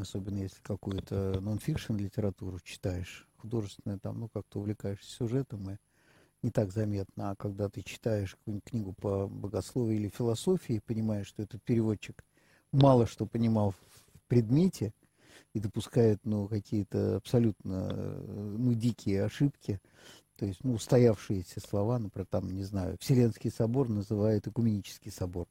особенно 0.00 0.38
если 0.38 0.62
какую-то 0.62 1.40
нон-фикшн 1.40 1.96
литературу 1.96 2.60
читаешь, 2.60 3.26
художественную, 3.38 3.98
там, 3.98 4.20
ну, 4.20 4.28
как-то 4.28 4.60
увлекаешься 4.60 5.10
сюжетом, 5.10 5.68
и 5.68 5.76
не 6.42 6.52
так 6.52 6.70
заметно. 6.70 7.32
А 7.32 7.34
когда 7.34 7.68
ты 7.68 7.82
читаешь 7.82 8.36
какую-нибудь 8.36 8.70
книгу 8.70 8.92
по 8.92 9.26
богословию 9.26 9.98
или 9.98 10.08
философии, 10.08 10.80
понимаешь, 10.86 11.26
что 11.26 11.42
этот 11.42 11.60
переводчик 11.64 12.24
мало 12.70 13.06
что 13.06 13.26
понимал 13.26 13.72
в 13.72 14.28
предмете 14.28 14.94
и 15.52 15.58
допускает, 15.58 16.20
ну, 16.22 16.46
какие-то 16.46 17.16
абсолютно, 17.16 17.92
ну, 17.92 18.72
дикие 18.72 19.24
ошибки, 19.24 19.80
то 20.36 20.44
есть, 20.44 20.62
ну, 20.62 20.74
устоявшиеся 20.74 21.60
слова, 21.60 21.98
например, 21.98 22.26
там, 22.30 22.52
не 22.52 22.62
знаю, 22.62 22.96
Вселенский 23.00 23.50
собор 23.50 23.88
называют 23.88 24.46
Экуменический 24.46 25.10
собор. 25.10 25.48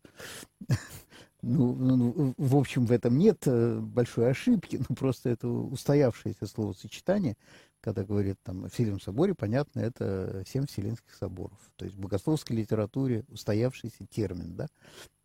Ну, 1.48 1.76
ну, 1.76 1.96
ну, 1.96 2.34
в 2.38 2.56
общем, 2.56 2.88
в 2.88 2.92
этом 2.92 3.20
нет 3.20 3.44
э, 3.46 3.80
большой 3.80 4.32
ошибки, 4.32 4.82
но 4.90 4.96
просто 4.96 5.30
это 5.30 5.48
устоявшееся 5.48 6.48
словосочетание, 6.48 7.38
когда 7.82 8.04
говорят 8.04 8.40
там 8.42 8.66
о 8.66 8.70
Вселенском 8.70 9.14
соборе, 9.14 9.36
понятно, 9.36 9.80
это 9.80 10.44
семь 10.48 10.66
Вселенских 10.66 11.14
соборов. 11.14 11.60
То 11.76 11.86
есть 11.86 11.98
в 11.98 12.00
богословской 12.00 12.58
литературе 12.58 13.26
устоявшийся 13.28 14.08
термин, 14.08 14.56
да, 14.56 14.66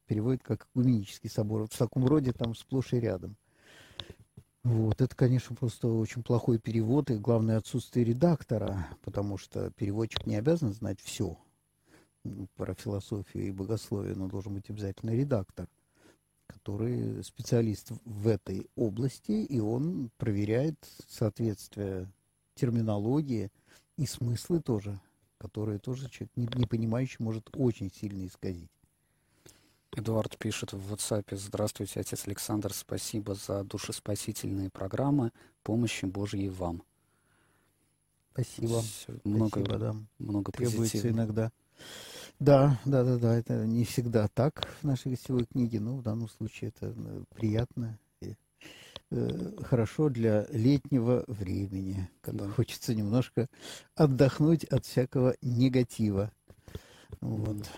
переводит 0.05 0.43
как 0.43 0.66
экуменический 0.66 1.31
собор. 1.31 1.66
В 1.71 1.79
таком 1.79 2.05
роде 2.05 2.35
там 2.35 2.55
сплошь 2.55 2.93
и 2.93 3.01
рядом. 3.01 3.35
Вот, 4.62 5.01
это, 5.01 5.16
конечно, 5.16 5.57
просто 5.57 5.89
очень 5.89 6.23
плохой 6.23 6.59
перевод, 6.59 7.11
и 7.11 7.16
главное 7.16 7.57
отсутствие 7.57 8.05
редактора, 8.05 8.89
потому 9.05 9.39
что 9.39 9.71
переводчик 9.71 10.27
не 10.27 10.37
обязан 10.37 10.75
знать 10.75 11.01
все 11.01 11.39
про 12.57 12.75
философию 12.75 13.47
и 13.47 13.51
богословие, 13.51 14.14
но 14.14 14.29
должен 14.29 14.53
быть 14.53 14.68
обязательно 14.68 15.12
редактор, 15.12 15.66
который 16.71 17.25
специалист 17.25 17.91
в 18.05 18.29
этой 18.29 18.68
области, 18.77 19.33
и 19.33 19.59
он 19.59 20.11
проверяет 20.18 20.77
соответствие 21.09 22.09
терминологии 22.55 23.51
и 23.97 24.07
смыслы 24.07 24.61
тоже, 24.61 25.01
которые 25.39 25.79
тоже 25.79 26.09
человек 26.09 26.31
не, 26.37 26.49
не 26.55 26.66
понимающий 26.66 27.16
может 27.18 27.49
очень 27.55 27.91
сильно 27.91 28.25
исказить. 28.25 28.71
Эдуард 29.97 30.39
пишет 30.39 30.73
в 30.73 30.95
WhatsApp. 30.95 31.35
Здравствуйте, 31.37 31.99
отец 31.99 32.27
Александр. 32.29 32.73
Спасибо 32.73 33.35
за 33.35 33.64
душеспасительные 33.64 34.71
программы. 34.71 35.33
Помощи 35.64 36.05
Божьей 36.05 36.49
вам. 36.49 36.85
Спасибо. 38.33 38.83
Много, 39.25 39.61
Спасибо, 39.61 39.79
да. 39.79 39.97
Много 40.21 40.53
Требуется 40.53 40.93
позитива. 40.99 41.12
иногда. 41.12 41.51
Да, 42.39 42.81
да, 42.85 43.05
да, 43.05 43.18
да. 43.18 43.37
Это 43.37 43.66
не 43.66 43.85
всегда 43.85 44.28
так 44.28 44.66
в 44.81 44.85
нашей 44.85 45.12
гостевой 45.12 45.45
книге, 45.45 45.81
но 45.81 45.97
в 45.97 46.03
данном 46.03 46.28
случае 46.28 46.68
это 46.68 46.95
э, 46.97 47.24
приятно 47.35 47.99
и 48.22 48.35
э, 49.11 49.53
хорошо 49.62 50.09
для 50.09 50.47
летнего 50.51 51.24
времени, 51.26 52.09
когда 52.22 52.47
да. 52.47 52.51
хочется 52.51 52.95
немножко 52.95 53.47
отдохнуть 53.95 54.64
от 54.64 54.87
всякого 54.87 55.37
негатива. 55.43 56.33
Вот. 57.20 57.68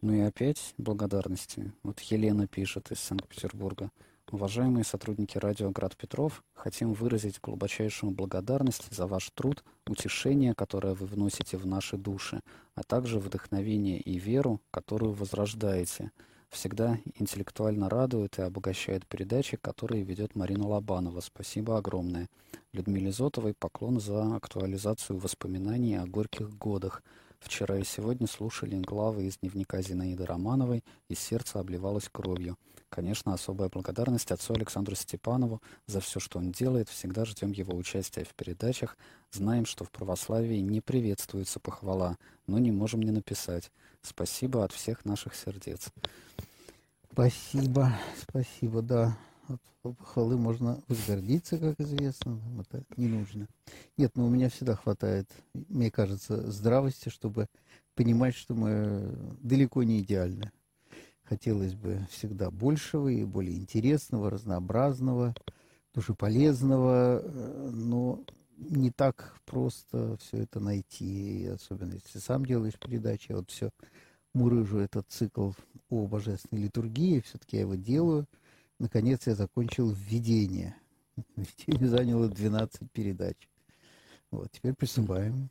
Ну 0.00 0.14
и 0.14 0.20
опять 0.20 0.74
благодарности. 0.78 1.72
Вот 1.82 2.00
Елена 2.00 2.46
пишет 2.46 2.90
из 2.90 3.00
Санкт-Петербурга. 3.00 3.90
Уважаемые 4.30 4.84
сотрудники 4.84 5.38
радио 5.38 5.70
«Град 5.70 5.96
Петров», 5.96 6.44
хотим 6.52 6.92
выразить 6.92 7.40
глубочайшую 7.40 8.12
благодарность 8.12 8.94
за 8.94 9.06
ваш 9.06 9.30
труд, 9.30 9.64
утешение, 9.86 10.54
которое 10.54 10.92
вы 10.92 11.06
вносите 11.06 11.56
в 11.56 11.66
наши 11.66 11.96
души, 11.96 12.40
а 12.74 12.82
также 12.82 13.20
вдохновение 13.20 13.98
и 13.98 14.18
веру, 14.18 14.60
которую 14.70 15.12
возрождаете. 15.12 16.10
Всегда 16.50 16.98
интеллектуально 17.14 17.88
радует 17.88 18.38
и 18.38 18.42
обогащает 18.42 19.06
передачи, 19.06 19.56
которые 19.56 20.02
ведет 20.02 20.36
Марина 20.36 20.68
Лобанова. 20.68 21.20
Спасибо 21.20 21.78
огромное. 21.78 22.28
Людмиле 22.74 23.12
Зотовой 23.12 23.54
поклон 23.54 23.98
за 23.98 24.36
актуализацию 24.36 25.18
воспоминаний 25.18 25.96
о 25.96 26.04
горьких 26.06 26.50
годах– 26.58 27.02
Вчера 27.40 27.78
и 27.78 27.84
сегодня 27.84 28.26
слушали 28.26 28.76
главы 28.80 29.24
из 29.24 29.38
дневника 29.38 29.80
Зинаиды 29.80 30.26
Романовой, 30.26 30.84
и 31.08 31.14
сердце 31.14 31.60
обливалось 31.60 32.08
кровью. 32.10 32.56
Конечно, 32.88 33.34
особая 33.34 33.68
благодарность 33.68 34.32
отцу 34.32 34.54
Александру 34.54 34.96
Степанову 34.96 35.62
за 35.86 36.00
все, 36.00 36.20
что 36.20 36.38
он 36.38 36.52
делает. 36.52 36.88
Всегда 36.88 37.24
ждем 37.24 37.52
его 37.52 37.76
участия 37.76 38.24
в 38.24 38.34
передачах. 38.34 38.96
Знаем, 39.30 39.66
что 39.66 39.84
в 39.84 39.90
православии 39.90 40.58
не 40.58 40.80
приветствуется 40.80 41.60
похвала, 41.60 42.16
но 42.46 42.58
не 42.58 42.72
можем 42.72 43.02
не 43.02 43.10
написать. 43.10 43.70
Спасибо 44.02 44.64
от 44.64 44.72
всех 44.72 45.04
наших 45.04 45.34
сердец. 45.34 45.88
Спасибо, 47.12 47.92
спасибо, 48.22 48.80
да 48.82 49.18
похвалы 49.82 50.36
можно 50.36 50.82
возгордиться, 50.88 51.58
как 51.58 51.80
известно, 51.80 52.40
это 52.60 52.84
не 52.96 53.08
нужно. 53.08 53.48
Нет, 53.96 54.16
но 54.16 54.26
у 54.26 54.30
меня 54.30 54.48
всегда 54.48 54.74
хватает, 54.74 55.30
мне 55.54 55.90
кажется, 55.90 56.50
здравости, 56.50 57.08
чтобы 57.08 57.46
понимать, 57.94 58.34
что 58.34 58.54
мы 58.54 59.14
далеко 59.40 59.82
не 59.82 60.00
идеальны. 60.00 60.50
Хотелось 61.24 61.74
бы 61.74 62.06
всегда 62.10 62.50
большего 62.50 63.08
и 63.08 63.24
более 63.24 63.56
интересного, 63.56 64.30
разнообразного, 64.30 65.34
душеполезного, 65.94 67.22
но 67.72 68.24
не 68.56 68.90
так 68.90 69.36
просто 69.44 70.16
все 70.20 70.38
это 70.38 70.60
найти, 70.60 71.46
особенно 71.46 71.94
если 71.94 72.18
сам 72.18 72.44
делаешь 72.46 72.78
передачи, 72.78 73.32
а 73.32 73.36
вот 73.36 73.50
все 73.50 73.70
мурыжу 74.34 74.78
этот 74.78 75.06
цикл 75.08 75.52
о 75.90 76.06
божественной 76.06 76.62
литургии. 76.64 77.20
Все-таки 77.20 77.56
я 77.56 77.62
его 77.62 77.74
делаю. 77.74 78.26
Наконец 78.78 79.26
я 79.26 79.34
закончил 79.34 79.90
введение. 79.90 80.76
Введение 81.36 81.88
заняло 81.88 82.28
12 82.28 82.90
передач. 82.92 83.36
Вот, 84.30 84.50
теперь 84.52 84.74
приступаем. 84.74 85.50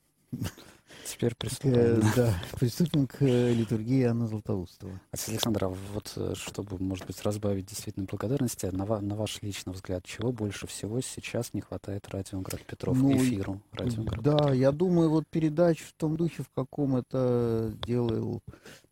Теперь 1.05 1.35
приступаем. 1.35 1.99
Э, 1.99 2.11
да, 2.15 2.41
приступим 2.59 3.07
к 3.07 3.21
э, 3.21 3.53
литургии 3.53 4.03
Анны 4.03 4.27
Златоустова. 4.27 4.99
Отец 5.11 5.29
Александр, 5.29 5.65
а 5.65 5.69
вот 5.69 6.13
э, 6.15 6.33
чтобы, 6.35 6.81
может 6.81 7.05
быть, 7.05 7.21
разбавить 7.23 7.65
действительно 7.65 8.05
благодарности, 8.05 8.65
на, 8.67 8.85
ва- 8.85 9.01
на 9.01 9.15
ваш 9.15 9.41
личный 9.41 9.73
взгляд, 9.73 10.05
чего 10.05 10.31
больше 10.31 10.67
всего 10.67 11.01
сейчас 11.01 11.53
не 11.53 11.61
хватает 11.61 12.07
радио 12.09 12.39
Град 12.41 12.61
Петров, 12.65 12.97
Ну, 12.97 13.15
эфиру 13.17 13.61
радио 13.71 14.03
Град 14.03 14.23
Да, 14.23 14.53
я 14.53 14.71
думаю, 14.71 15.09
вот 15.09 15.27
передач 15.27 15.81
в 15.81 15.93
том 15.93 16.15
духе, 16.15 16.43
в 16.43 16.49
каком 16.49 16.95
это 16.97 17.73
делал, 17.85 18.41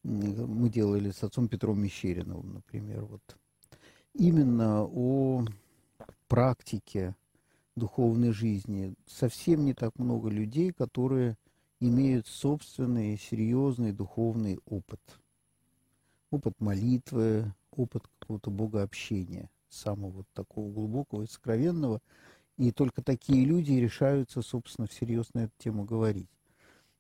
мы 0.03 0.70
делали 0.70 1.12
с 1.12 1.24
отцом 1.24 1.48
Петром 1.48 1.80
Мещериновым, 1.82 2.56
например, 2.56 3.06
вот. 3.06 3.22
Именно 4.18 4.86
о 4.86 5.44
практике 6.30 7.16
духовной 7.76 8.32
жизни. 8.32 8.94
Совсем 9.06 9.66
не 9.66 9.74
так 9.74 10.00
много 10.00 10.30
людей, 10.30 10.72
которые 10.72 11.36
имеют 11.82 12.26
собственный 12.26 13.18
серьезный 13.18 13.92
духовный 13.92 14.60
опыт. 14.66 15.02
Опыт 16.32 16.54
молитвы, 16.60 17.54
опыт 17.72 18.04
какого-то 18.20 18.52
богообщения, 18.52 19.50
самого 19.68 20.12
вот 20.12 20.28
такого 20.34 20.72
глубокого 20.72 21.24
и 21.24 21.28
сокровенного. 21.28 22.02
И 22.58 22.72
только 22.72 23.02
такие 23.02 23.44
люди 23.44 23.74
решаются, 23.74 24.42
собственно, 24.42 24.88
всерьез 24.88 25.34
на 25.34 25.40
эту 25.40 25.54
тему 25.58 25.84
говорить. 25.84 26.30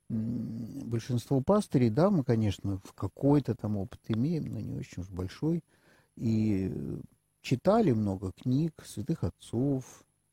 Большинство 0.09 1.39
пастырей, 1.39 1.89
да, 1.89 2.09
мы, 2.09 2.25
конечно, 2.25 2.81
в 2.83 2.91
какой-то 2.91 3.55
там 3.55 3.77
опыт 3.77 4.01
имеем, 4.09 4.53
но 4.53 4.59
не 4.59 4.73
очень 4.75 5.03
уж 5.03 5.09
большой. 5.09 5.63
И 6.15 6.71
э, 6.71 6.97
читали 7.41 7.91
много 7.91 8.31
книг, 8.31 8.73
святых 8.85 9.23
отцов, 9.23 9.83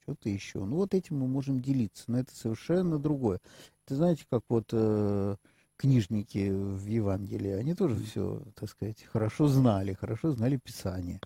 что-то 0.02 0.28
еще. 0.28 0.64
Ну, 0.64 0.76
вот 0.76 0.94
этим 0.94 1.18
мы 1.18 1.26
можем 1.26 1.60
делиться, 1.60 2.04
но 2.08 2.18
это 2.20 2.34
совершенно 2.34 2.98
другое. 2.98 3.40
Это 3.84 3.96
знаете, 3.96 4.24
как 4.30 4.42
вот 4.48 4.68
э, 4.72 5.36
книжники 5.76 6.50
в 6.50 6.86
Евангелии, 6.86 7.50
они 7.50 7.74
тоже 7.74 7.96
все, 8.04 8.42
так 8.54 8.68
сказать, 8.68 9.02
хорошо 9.04 9.48
знали, 9.48 9.94
хорошо 9.94 10.32
знали 10.32 10.56
Писание. 10.56 11.20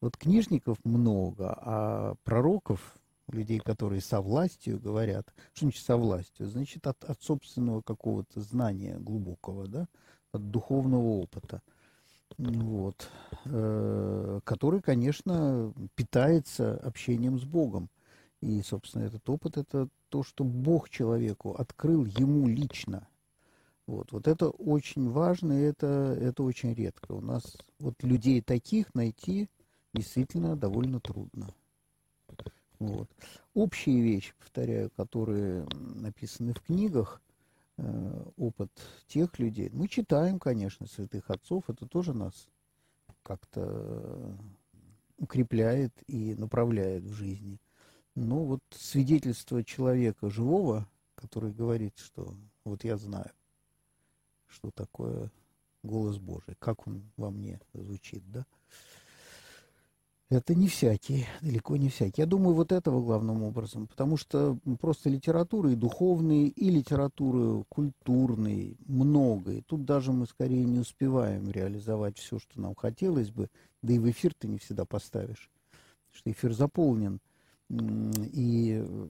Вот 0.00 0.16
книжников 0.16 0.78
много, 0.84 1.54
а 1.58 2.14
пророков, 2.22 2.96
людей, 3.28 3.58
которые 3.58 4.00
со 4.00 4.20
властью 4.20 4.78
говорят, 4.78 5.26
что 5.52 5.66
значит 5.66 5.84
со 5.84 5.96
властью? 5.96 6.46
Значит, 6.46 6.86
от, 6.86 7.02
от 7.04 7.22
собственного 7.22 7.82
какого-то 7.82 8.40
знания 8.40 8.98
глубокого, 8.98 9.66
да, 9.66 9.88
от 10.32 10.50
духовного 10.50 11.20
опыта. 11.20 11.62
Вот. 12.38 13.10
Э, 13.46 14.40
который, 14.44 14.80
конечно, 14.80 15.72
питается 15.94 16.76
общением 16.78 17.38
с 17.38 17.44
Богом. 17.44 17.88
И, 18.40 18.60
собственно, 18.62 19.04
этот 19.04 19.28
опыт– 19.28 19.56
это 19.58 19.88
то, 20.08 20.22
что 20.22 20.44
Бог 20.44 20.90
человеку 20.90 21.54
открыл 21.54 22.04
ему 22.04 22.48
лично. 22.48 23.08
Вот, 23.86 24.10
вот 24.10 24.26
это 24.26 24.50
очень 24.50 25.10
важно, 25.10 25.52
и 25.52 25.62
это, 25.62 26.16
это 26.20 26.42
очень 26.42 26.74
редко. 26.74 27.12
У 27.12 27.20
нас 27.20 27.56
вот 27.78 27.94
людей 28.02 28.40
таких 28.42 28.92
найти 28.94 29.48
действительно 29.94 30.56
довольно 30.56 31.00
трудно. 31.00 31.48
Вот. 32.78 33.08
Общие 33.54 34.02
вещи, 34.02 34.34
повторяю, 34.38 34.90
которые 34.96 35.66
написаны 35.94 36.52
в 36.52 36.60
книгах, 36.60 37.22
опыт 38.36 38.70
тех 39.06 39.38
людей. 39.38 39.70
Мы 39.72 39.88
читаем, 39.88 40.38
конечно, 40.38 40.86
святых 40.86 41.30
отцов, 41.30 41.68
это 41.68 41.86
тоже 41.86 42.14
нас 42.14 42.48
как-то 43.22 44.36
укрепляет 45.18 45.92
и 46.06 46.34
направляет 46.34 47.04
в 47.04 47.12
жизни. 47.12 47.58
Но 48.14 48.44
вот 48.44 48.60
свидетельство 48.70 49.62
человека 49.62 50.30
живого, 50.30 50.88
который 51.14 51.52
говорит, 51.52 51.98
что 51.98 52.34
вот 52.64 52.84
я 52.84 52.96
знаю, 52.96 53.30
что 54.46 54.70
такое 54.70 55.30
голос 55.82 56.18
Божий, 56.18 56.54
как 56.58 56.86
он 56.86 57.02
во 57.16 57.30
мне 57.30 57.60
звучит, 57.74 58.22
да, 58.30 58.46
это 60.28 60.54
не 60.54 60.66
всякий, 60.66 61.26
далеко 61.40 61.76
не 61.76 61.88
всякий. 61.88 62.22
Я 62.22 62.26
думаю, 62.26 62.54
вот 62.54 62.72
этого 62.72 63.00
главным 63.00 63.42
образом, 63.44 63.86
потому 63.86 64.16
что 64.16 64.58
просто 64.80 65.08
литературы 65.08 65.72
и 65.72 65.76
духовной, 65.76 66.48
и 66.48 66.70
литературы 66.70 67.64
культурной 67.68 68.76
много. 68.86 69.52
И 69.52 69.60
тут 69.60 69.84
даже 69.84 70.12
мы 70.12 70.26
скорее 70.26 70.64
не 70.64 70.80
успеваем 70.80 71.50
реализовать 71.50 72.18
все, 72.18 72.38
что 72.38 72.60
нам 72.60 72.74
хотелось 72.74 73.30
бы, 73.30 73.48
да 73.82 73.92
и 73.92 73.98
в 73.98 74.10
эфир 74.10 74.34
ты 74.34 74.48
не 74.48 74.58
всегда 74.58 74.84
поставишь, 74.84 75.48
что 76.12 76.30
эфир 76.30 76.52
заполнен, 76.52 77.20
и 77.68 78.80
э, 78.84 79.08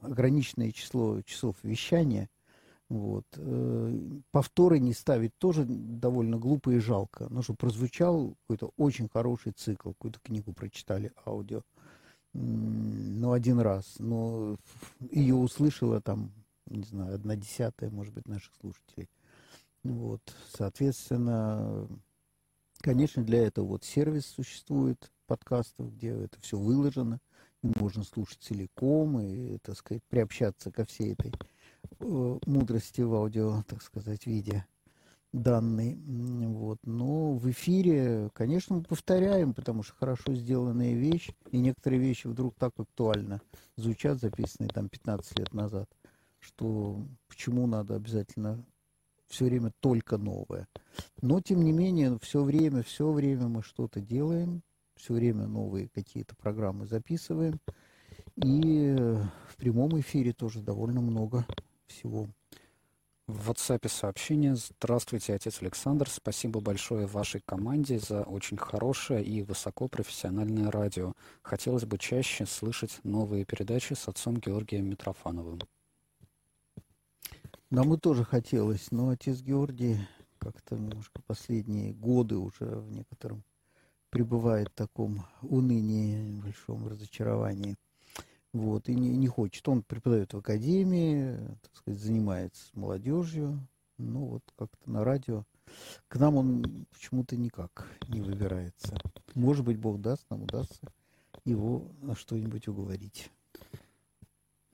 ограниченное 0.00 0.72
число 0.72 1.20
часов 1.22 1.56
вещания, 1.62 2.28
вот. 2.88 3.24
э, 3.36 3.98
Повторы 4.30 4.78
не 4.78 4.92
ставить 4.92 5.36
тоже 5.38 5.64
довольно 5.64 6.38
глупо 6.38 6.70
и 6.70 6.78
жалко. 6.78 7.26
Ну, 7.30 7.42
что 7.42 7.54
прозвучал 7.54 8.34
какой-то 8.42 8.72
очень 8.76 9.08
хороший 9.08 9.52
цикл, 9.52 9.90
какую-то 9.90 10.20
книгу 10.22 10.52
прочитали, 10.52 11.12
аудио, 11.24 11.62
ну, 12.34 13.32
один 13.32 13.60
раз, 13.60 13.94
но 13.98 14.56
ее 14.98 15.36
услышала 15.36 16.00
там, 16.00 16.32
не 16.66 16.82
знаю, 16.82 17.14
одна 17.14 17.36
десятая, 17.36 17.90
может 17.90 18.12
быть, 18.12 18.26
наших 18.26 18.52
слушателей. 18.60 19.08
Вот, 19.84 20.20
соответственно, 20.52 21.86
конечно, 22.78 23.22
для 23.22 23.46
этого 23.46 23.66
вот 23.66 23.84
сервис 23.84 24.26
существует 24.26 25.12
подкастов, 25.26 25.94
где 25.94 26.08
это 26.08 26.40
все 26.40 26.58
выложено, 26.58 27.20
и 27.62 27.70
можно 27.78 28.02
слушать 28.02 28.40
целиком 28.40 29.20
и, 29.20 29.58
так 29.58 29.76
сказать, 29.76 30.02
приобщаться 30.08 30.70
ко 30.72 30.84
всей 30.84 31.12
этой 31.12 31.32
мудрости 32.00 33.00
в 33.00 33.14
аудио, 33.14 33.62
так 33.68 33.82
сказать, 33.82 34.26
виде 34.26 34.64
данной. 35.34 35.92
М, 35.92 36.54
Вот. 36.54 36.78
Но 36.84 37.34
в 37.34 37.50
эфире, 37.50 38.30
конечно, 38.34 38.76
мы 38.76 38.82
повторяем, 38.82 39.52
потому 39.52 39.82
что 39.82 39.94
хорошо 39.96 40.34
сделанная 40.34 40.94
вещь, 40.94 41.30
и 41.50 41.58
некоторые 41.58 42.00
вещи 42.00 42.26
вдруг 42.26 42.54
так 42.56 42.72
актуально 42.78 43.40
звучат, 43.76 44.20
записанные 44.20 44.70
там 44.70 44.88
15 44.88 45.38
лет 45.38 45.52
назад, 45.52 45.88
что 46.38 47.04
почему 47.28 47.66
надо 47.66 47.96
обязательно 47.96 48.64
все 49.26 49.46
время 49.46 49.72
только 49.80 50.16
новое. 50.16 50.68
Но, 51.20 51.40
тем 51.40 51.62
не 51.64 51.72
менее, 51.72 52.18
все 52.20 52.42
время, 52.42 52.82
все 52.82 53.10
время 53.10 53.48
мы 53.48 53.62
что-то 53.62 54.00
делаем, 54.00 54.62
все 54.96 55.14
время 55.14 55.46
новые 55.46 55.88
какие-то 55.88 56.36
программы 56.36 56.86
записываем. 56.86 57.58
И 58.36 58.94
э, 58.96 59.22
в 59.48 59.56
прямом 59.56 59.98
эфире 60.00 60.32
тоже 60.32 60.60
довольно 60.60 61.00
много 61.00 61.44
всего. 61.86 62.28
В 63.26 63.50
WhatsApp 63.50 63.88
сообщение. 63.88 64.54
Здравствуйте, 64.54 65.34
отец 65.34 65.62
Александр. 65.62 66.10
Спасибо 66.10 66.60
большое 66.60 67.06
вашей 67.06 67.40
команде 67.40 67.98
за 67.98 68.22
очень 68.22 68.58
хорошее 68.58 69.24
и 69.24 69.42
высокопрофессиональное 69.42 70.70
радио. 70.70 71.14
Хотелось 71.40 71.86
бы 71.86 71.96
чаще 71.96 72.44
слышать 72.44 73.00
новые 73.02 73.46
передачи 73.46 73.94
с 73.94 74.08
отцом 74.08 74.36
Георгием 74.36 74.90
Митрофановым. 74.90 75.60
Нам 77.70 77.94
и 77.94 77.98
тоже 77.98 78.24
хотелось, 78.24 78.90
но 78.90 79.08
отец 79.08 79.40
Георгий 79.40 79.96
как-то 80.38 80.76
немножко 80.76 81.22
последние 81.22 81.94
годы 81.94 82.36
уже 82.36 82.66
в 82.66 82.90
некотором 82.90 83.42
пребывает 84.10 84.68
в 84.68 84.74
таком 84.74 85.26
унынии, 85.40 86.40
большом 86.42 86.86
разочаровании. 86.86 87.76
Вот, 88.54 88.88
и 88.88 88.94
не, 88.94 89.10
не 89.16 89.26
хочет. 89.26 89.68
Он 89.68 89.82
преподает 89.82 90.32
в 90.32 90.38
академии, 90.38 91.36
так 91.60 91.76
сказать, 91.76 92.00
занимается 92.00 92.66
молодежью. 92.74 93.58
Ну, 93.98 94.26
вот 94.26 94.42
как-то 94.56 94.90
на 94.90 95.04
радио. 95.04 95.44
К 96.06 96.16
нам 96.16 96.36
он 96.36 96.86
почему-то 96.92 97.36
никак 97.36 97.88
не 98.08 98.20
выбирается. 98.20 98.96
Может 99.34 99.64
быть, 99.64 99.76
Бог 99.78 100.00
даст, 100.00 100.24
нам 100.30 100.44
удастся 100.44 100.92
его 101.44 101.82
на 102.00 102.14
что-нибудь 102.14 102.68
уговорить. 102.68 103.28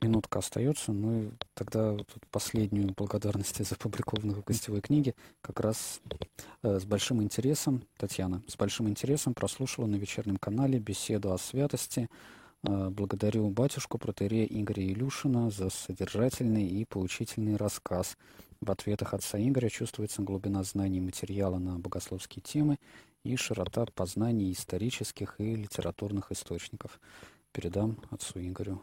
Минутка 0.03 0.41
остается, 0.41 0.93
ну 0.93 1.23
и 1.23 1.31
тогда 1.55 1.97
тут 1.97 2.27
последнюю 2.31 2.95
благодарность 2.95 3.65
за 3.65 3.75
опубликованную 3.75 4.43
в 4.43 4.45
гостевой 4.45 4.81
книге 4.81 5.15
как 5.43 5.61
раз 5.61 6.01
э, 6.63 6.81
с 6.81 6.85
большим 6.85 7.23
интересом, 7.23 7.83
Татьяна, 7.99 8.43
с 8.47 8.57
большим 8.57 8.89
интересом 8.89 9.35
прослушала 9.35 9.87
на 9.87 9.97
вечернем 9.97 10.37
канале 10.37 10.79
беседу 10.79 11.33
о 11.33 11.39
святости. 11.39 12.09
Э, 12.63 12.91
благодарю 12.91 13.49
батюшку 13.51 13.99
протерея 13.99 14.47
Игоря 14.47 14.85
Илюшина 14.85 15.51
за 15.51 15.71
содержательный 15.71 16.67
и 16.67 16.85
поучительный 16.85 17.57
рассказ. 17.57 18.17
В 18.61 18.71
ответах 18.71 19.15
отца 19.15 19.39
Игоря 19.39 19.71
чувствуется 19.71 20.23
глубина 20.23 20.63
знаний 20.63 21.01
материала 21.01 21.59
на 21.59 21.79
богословские 21.79 22.43
темы 22.43 22.79
и 23.25 23.37
широта 23.37 23.87
познаний 23.95 24.53
исторических 24.53 25.37
и 25.39 25.55
литературных 25.57 26.33
источников. 26.33 27.01
Передам 27.53 27.97
отцу 28.11 28.41
Игорю. 28.41 28.83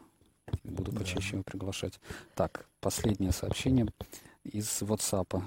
Буду 0.64 0.92
почаще 0.92 1.34
его 1.34 1.42
приглашать. 1.44 2.00
Так, 2.34 2.68
последнее 2.80 3.32
сообщение. 3.32 3.86
из 4.44 4.82
WhatsApp 4.82 5.42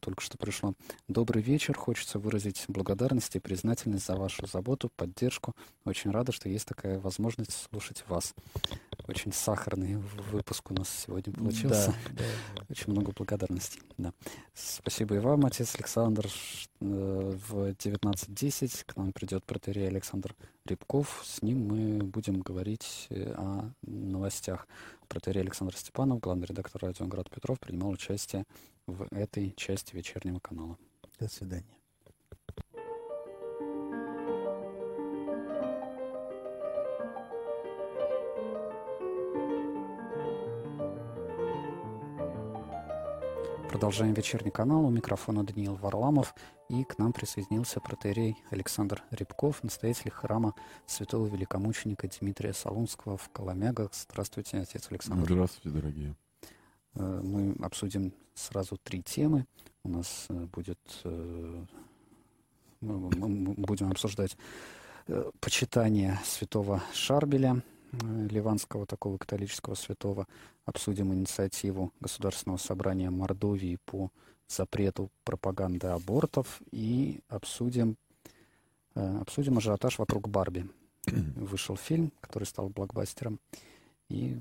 только 0.00 0.22
что 0.22 0.38
пришло. 0.38 0.74
Добрый 1.08 1.42
вечер. 1.42 1.76
Хочется 1.76 2.18
выразить 2.18 2.64
благодарность 2.68 3.36
и 3.36 3.40
признательность 3.40 4.06
за 4.06 4.16
вашу 4.16 4.46
заботу, 4.46 4.90
поддержку. 4.96 5.54
Очень 5.84 6.10
рада, 6.10 6.32
что 6.32 6.48
есть 6.48 6.66
такая 6.66 6.98
возможность 6.98 7.52
слушать 7.70 8.04
вас. 8.08 8.34
Очень 9.06 9.32
сахарный 9.32 9.96
выпуск 10.30 10.70
у 10.70 10.74
нас 10.74 10.88
сегодня 10.88 11.32
получился. 11.32 11.94
Да, 12.10 12.24
да. 12.56 12.64
Очень 12.70 12.92
много 12.92 13.12
благодарностей. 13.12 13.82
Да. 13.98 14.12
Спасибо 14.54 15.16
и 15.16 15.18
вам, 15.18 15.44
отец 15.46 15.74
Александр. 15.74 16.26
Э, 16.80 17.36
в 17.48 17.70
19.10 17.70 18.84
к 18.86 18.96
нам 18.96 19.12
придет 19.12 19.44
протерей 19.44 19.88
Александр 19.88 20.34
Рябков. 20.66 21.22
С 21.24 21.42
ним 21.42 21.66
мы 21.68 22.04
будем 22.04 22.40
говорить 22.40 23.06
э, 23.10 23.34
о 23.36 23.70
новостях. 23.82 24.66
Протерей 25.08 25.42
Александр 25.42 25.76
Степанов, 25.76 26.20
главный 26.20 26.46
редактор 26.46 26.82
радио 26.82 27.06
«Град 27.06 27.28
Петров», 27.28 27.60
принимал 27.60 27.90
участие 27.90 28.44
в 28.86 29.06
этой 29.10 29.52
части 29.56 29.94
вечернего 29.94 30.38
канала. 30.38 30.78
До 31.20 31.28
свидания. 31.28 31.83
Продолжаем 43.74 44.14
вечерний 44.14 44.52
канал. 44.52 44.84
У 44.86 44.90
микрофона 44.90 45.42
Даниил 45.42 45.74
Варламов. 45.74 46.32
И 46.68 46.84
к 46.84 46.96
нам 46.96 47.12
присоединился 47.12 47.80
протерей 47.80 48.36
Александр 48.50 49.02
Рябков, 49.10 49.64
настоятель 49.64 50.12
храма 50.12 50.54
святого 50.86 51.26
великомученика 51.26 52.08
Дмитрия 52.20 52.52
Солунского 52.52 53.16
в 53.16 53.28
Коломягах. 53.30 53.90
Здравствуйте, 53.92 54.58
отец 54.58 54.86
Александр. 54.92 55.24
Здравствуйте, 55.24 55.76
дорогие. 55.76 56.14
Э, 56.94 57.20
мы 57.24 57.56
обсудим 57.64 58.12
сразу 58.34 58.76
три 58.76 59.02
темы. 59.02 59.44
У 59.82 59.88
нас 59.88 60.26
э, 60.28 60.46
будет... 60.52 60.78
Э, 61.02 61.64
мы 62.80 63.54
будем 63.56 63.90
обсуждать 63.90 64.36
почитание 65.40 66.20
святого 66.24 66.80
Шарбеля, 66.92 67.60
ливанского 68.02 68.86
такого 68.86 69.18
католического 69.18 69.74
святого, 69.74 70.26
обсудим 70.64 71.12
инициативу 71.12 71.92
Государственного 72.00 72.58
собрания 72.58 73.10
Мордовии 73.10 73.78
по 73.84 74.10
запрету 74.48 75.10
пропаганды 75.24 75.86
абортов 75.88 76.60
и 76.70 77.20
обсудим, 77.28 77.96
обсудим 78.94 79.58
ажиотаж 79.58 79.98
вокруг 79.98 80.28
Барби. 80.28 80.68
Вышел 81.06 81.76
фильм, 81.76 82.12
который 82.20 82.44
стал 82.44 82.70
блокбастером, 82.70 83.38
и 84.08 84.40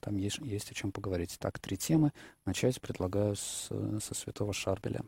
там 0.00 0.16
есть, 0.16 0.38
есть 0.38 0.70
о 0.70 0.74
чем 0.74 0.92
поговорить. 0.92 1.36
Так, 1.38 1.58
три 1.58 1.78
темы. 1.78 2.12
Начать 2.44 2.80
предлагаю 2.82 3.34
с, 3.34 3.68
со 4.00 4.14
святого 4.14 4.52
Шарбеля. 4.52 5.02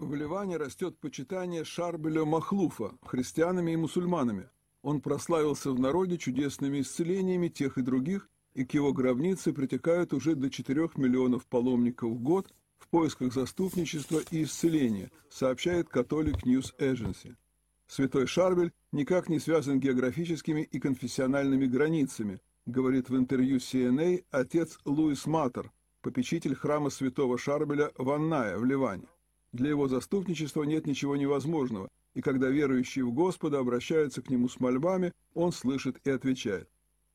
В 0.00 0.14
Ливане 0.14 0.56
растет 0.56 0.98
почитание 0.98 1.64
Шарбеля 1.64 2.24
Махлуфа 2.24 2.90
христианами 3.02 3.70
и 3.70 3.76
мусульманами. 3.76 4.48
Он 4.82 5.00
прославился 5.00 5.70
в 5.70 5.80
народе 5.80 6.18
чудесными 6.18 6.80
исцелениями 6.80 7.48
тех 7.48 7.78
и 7.78 7.82
других, 7.82 8.28
и 8.54 8.64
к 8.64 8.74
его 8.74 8.92
гробнице 8.92 9.52
притекают 9.52 10.12
уже 10.12 10.34
до 10.34 10.50
4 10.50 10.90
миллионов 10.96 11.46
паломников 11.46 12.10
в 12.10 12.22
год 12.22 12.52
в 12.78 12.88
поисках 12.88 13.32
заступничества 13.32 14.20
и 14.30 14.42
исцеления, 14.42 15.10
сообщает 15.30 15.88
Catholic 15.88 16.44
News 16.44 16.74
Agency. 16.78 17.36
Святой 17.86 18.26
Шарбель 18.26 18.72
никак 18.90 19.28
не 19.28 19.38
связан 19.38 19.80
географическими 19.80 20.62
и 20.62 20.78
конфессиональными 20.78 21.66
границами– 21.66 22.40
говорит 22.66 23.08
в 23.08 23.16
интервью 23.16 23.56
CNA 23.56 24.24
отец 24.30 24.78
Луис 24.84 25.26
Матер, 25.26 25.72
попечитель 26.00 26.54
храма 26.54 26.90
святого 26.90 27.38
Шарбеля 27.38 27.90
в 27.96 28.10
Анная 28.10 28.56
в 28.58 28.64
Ливане. 28.64 29.06
Для 29.52 29.70
его 29.70 29.88
заступничества 29.88 30.62
нет 30.62 30.86
ничего 30.86 31.16
невозможного, 31.16 31.88
и 32.14 32.20
когда 32.20 32.48
верующие 32.48 33.04
в 33.04 33.12
Господа 33.12 33.58
обращаются 33.58 34.22
к 34.22 34.30
нему 34.30 34.48
с 34.48 34.60
мольбами, 34.60 35.12
он 35.34 35.52
слышит 35.52 36.00
и 36.04 36.10
отвечает. 36.10 36.68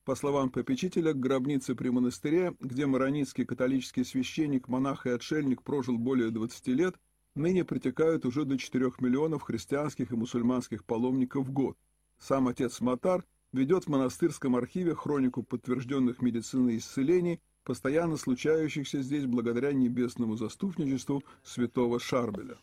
По 0.06 0.15
словам 0.15 0.49
попечителя, 0.49 1.14
к 1.14 1.19
гробнице 1.19 1.76
при 1.76 1.90
монастыре, 1.90 2.56
где 2.60 2.86
маронитский 2.86 3.45
католический 3.45 4.06
священник, 4.06 4.68
монах 4.68 5.06
и 5.06 5.10
отшельник 5.10 5.64
прожил 5.64 5.98
более 5.98 6.32
20 6.32 6.68
лет, 6.68 6.95
ныне 7.36 7.65
притекают 7.65 8.26
уже 8.26 8.45
до 8.45 8.57
4 8.57 8.94
миллионов 8.99 9.44
христианских 9.44 10.11
и 10.11 10.15
мусульманских 10.15 10.86
паломников 10.86 11.45
в 11.45 11.52
год. 11.52 11.78
Сам 12.19 12.48
отец 12.48 12.80
Матар– 12.80 13.26
ведет 13.53 13.86
в 13.86 13.90
монастырском 13.90 14.56
архиве 14.56 14.95
хронику 14.95 15.44
подтвержденных 15.44 16.22
медицины 16.22 16.78
исцелений, 16.78 17.41
постоянно 17.64 18.18
случающихся 18.18 19.02
здесь 19.02 19.26
благодаря 19.26 19.74
небесному 19.74 20.36
заступничеству 20.36 21.24
святого 21.44 21.99
Шарбеля. 21.99 22.57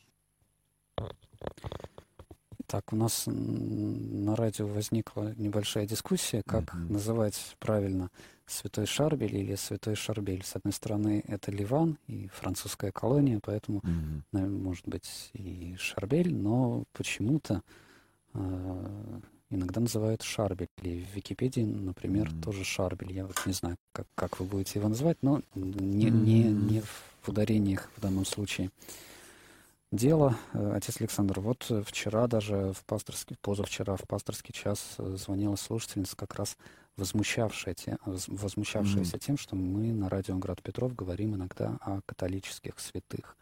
Так, 2.66 2.93
у 2.93 2.97
нас 2.97 3.24
на 3.27 4.36
радио 4.36 4.66
возникла 4.66 5.35
небольшая 5.36 5.86
дискуссия, 5.86 6.43
как 6.47 6.74
mm-hmm. 6.74 6.93
называть 6.93 7.57
правильно 7.59 8.11
Святой 8.47 8.86
Шарбель 8.86 9.36
или 9.36 9.55
Святой 9.55 9.95
Шарбель. 9.95 10.43
С 10.45 10.57
одной 10.57 10.73
стороны, 10.73 11.23
это 11.27 11.51
Ливан 11.51 11.99
и 12.07 12.28
французская 12.28 12.93
колония, 12.93 13.41
поэтому, 13.43 13.81
mm-hmm. 13.81 14.49
может 14.49 14.86
быть, 14.86 15.31
и 15.35 15.77
Шарбель, 15.78 16.35
но 16.35 16.85
почему-то 16.93 17.62
э, 18.35 19.20
иногда 19.51 19.81
называют 19.81 20.23
Шарбель. 20.23 20.69
И 20.82 21.05
в 21.05 21.16
Википедии, 21.16 21.62
например, 21.62 22.28
mm-hmm. 22.28 22.43
тоже 22.43 22.65
Шарбель. 22.65 23.12
Я 23.12 23.27
вот 23.27 23.41
не 23.47 23.53
знаю, 23.53 23.77
как, 23.93 24.07
как 24.15 24.41
вы 24.41 24.47
будете 24.47 24.78
его 24.78 24.89
называть, 24.89 25.19
но 25.23 25.43
не, 25.55 26.07
mm-hmm. 26.07 26.11
не, 26.11 26.43
не 26.45 26.82
в 27.23 27.28
ударениях 27.28 27.91
в 27.97 28.01
данном 28.01 28.24
случае. 28.24 28.70
Дело, 29.95 30.37
э, 30.55 30.73
отец 30.75 31.01
Александр, 31.01 31.39
вот 31.39 31.71
вчера 31.87 32.27
даже 32.27 32.73
в 32.73 32.85
пасторский, 32.85 33.37
позавчера 33.41 33.95
в 33.95 34.03
пасторский 34.09 34.53
час 34.53 34.97
э, 34.99 35.15
звонила 35.16 35.55
слушательница, 35.55 36.16
как 36.16 36.35
раз 36.35 36.57
возмущавшаяся, 36.97 37.99
возмущавшаяся 38.05 39.16
mm-hmm. 39.16 39.21
тем, 39.21 39.37
что 39.39 39.55
мы 39.55 39.93
на 39.93 40.09
радио 40.09 40.37
Град 40.37 40.61
Петров 40.62 40.97
говорим 40.97 41.37
иногда 41.37 41.79
о 41.81 42.01
католических 42.07 42.81
святых 42.81 43.37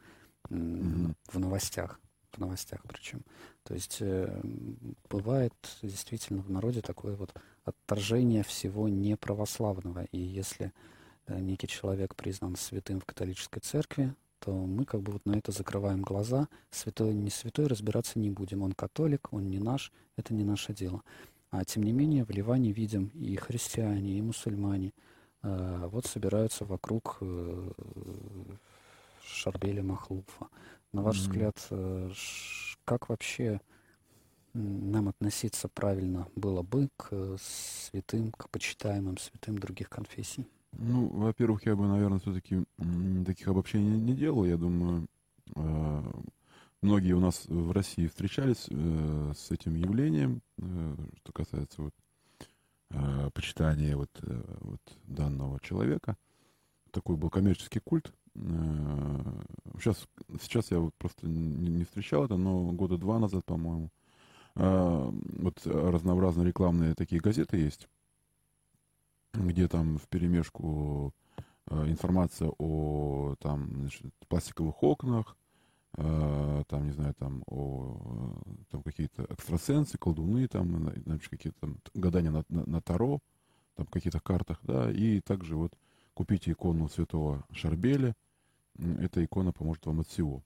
mm-hmm. 0.50 1.14
в 1.32 1.38
новостях 1.38 1.98
в 2.32 2.38
новостях 2.38 2.82
причем. 2.86 3.22
То 3.62 3.72
есть 3.72 3.96
э, 4.00 4.38
бывает 5.08 5.54
действительно 5.80 6.42
в 6.42 6.50
народе 6.50 6.82
такое 6.82 7.16
вот 7.16 7.32
отторжение 7.64 8.42
всего 8.42 8.90
неправославного. 8.90 10.04
И 10.12 10.18
если 10.18 10.70
э, 11.28 11.40
некий 11.40 11.66
человек 11.66 12.14
признан 12.14 12.56
святым 12.56 13.00
в 13.00 13.06
католической 13.06 13.60
церкви, 13.60 14.14
то 14.44 14.52
мы 14.52 14.84
как 14.84 15.02
бы 15.02 15.12
вот 15.12 15.24
на 15.24 15.36
это 15.36 15.52
закрываем 15.52 16.02
глаза. 16.02 16.48
Святой, 16.70 17.14
не 17.14 17.30
святой 17.30 17.68
разбираться 17.68 18.18
не 18.18 18.28
будем. 18.28 18.62
Он 18.62 18.72
католик, 18.72 19.32
он 19.32 19.48
не 19.48 19.60
наш, 19.60 19.92
это 20.16 20.34
не 20.34 20.42
наше 20.42 20.74
дело. 20.74 21.02
А 21.50 21.64
тем 21.64 21.84
не 21.84 21.92
менее 21.92 22.24
в 22.24 22.30
Ливане 22.30 22.72
видим 22.72 23.12
и 23.14 23.36
христиане, 23.36 24.18
и 24.18 24.22
мусульмане 24.22 24.92
э, 25.42 25.86
вот 25.86 26.06
собираются 26.06 26.64
вокруг 26.64 27.18
э, 27.20 27.70
Шарбеля 29.22 29.84
Махлуфа. 29.84 30.48
На 30.92 31.02
ваш 31.02 31.16
mm-hmm. 31.16 31.20
взгляд, 31.20 31.66
э, 31.70 32.10
как 32.84 33.10
вообще 33.10 33.60
нам 34.54 35.08
относиться 35.08 35.68
правильно 35.68 36.26
было 36.34 36.62
бы 36.62 36.88
к 36.96 37.36
святым, 37.40 38.32
к 38.32 38.50
почитаемым 38.50 39.18
святым 39.18 39.58
других 39.58 39.88
конфессий? 39.88 40.48
Ну, 40.72 41.08
во-первых, 41.08 41.66
я 41.66 41.76
бы, 41.76 41.86
наверное, 41.86 42.18
все-таки 42.18 42.64
таких 43.26 43.48
обобщений 43.48 44.00
не 44.00 44.14
делал. 44.14 44.44
Я 44.44 44.56
думаю, 44.56 45.06
э, 45.54 46.02
многие 46.80 47.12
у 47.12 47.20
нас 47.20 47.44
в 47.46 47.72
России 47.72 48.06
встречались 48.06 48.66
э, 48.70 49.32
с 49.36 49.50
этим 49.50 49.74
явлением, 49.74 50.42
что 50.56 51.32
касается 51.32 51.82
вот 51.82 51.94
почитания 53.32 53.96
вот, 53.96 54.10
вот 54.60 54.80
данного 55.04 55.58
человека. 55.60 56.16
Такой 56.90 57.16
был 57.16 57.30
коммерческий 57.30 57.80
культ, 57.80 58.12
Сейчас, 58.34 60.08
э, 60.28 60.36
сейчас 60.40 60.70
я 60.70 60.78
вот 60.78 60.94
просто 60.96 61.26
не, 61.26 61.84
встречал 61.84 62.24
это, 62.24 62.36
но 62.36 62.72
года 62.72 62.96
два 62.96 63.18
назад, 63.18 63.44
по-моему, 63.44 63.90
э, 64.54 65.10
вот 65.38 65.60
разнообразные 65.64 66.46
рекламные 66.46 66.94
такие 66.94 67.20
газеты 67.20 67.58
есть, 67.58 67.88
где 69.32 69.68
там 69.68 69.98
в 69.98 70.08
перемешку 70.08 71.12
э, 71.68 71.88
информация 71.88 72.52
о 72.58 73.34
там, 73.40 73.70
значит, 73.74 74.12
пластиковых 74.28 74.82
окнах, 74.82 75.36
там, 75.94 76.86
не 76.86 76.92
знаю, 76.92 77.12
там, 77.18 77.42
о 77.46 78.34
там 78.70 78.82
какие-то 78.82 79.24
экстрасенсы, 79.24 79.98
колдуны, 79.98 80.48
там, 80.48 80.90
значит, 81.04 81.28
какие-то 81.28 81.60
там 81.60 81.76
гадания 81.92 82.30
на, 82.30 82.44
на, 82.48 82.64
на 82.64 82.80
Таро, 82.80 83.20
там, 83.76 83.84
каких-то 83.84 84.18
картах, 84.18 84.58
да, 84.62 84.90
и 84.90 85.20
также 85.20 85.54
вот 85.54 85.76
купите 86.14 86.52
икону 86.52 86.88
святого 86.88 87.44
Шарбеля, 87.52 88.14
эта 88.78 89.24
икона 89.24 89.52
поможет 89.52 89.84
вам 89.86 90.00
от 90.00 90.08
всего. 90.08 90.42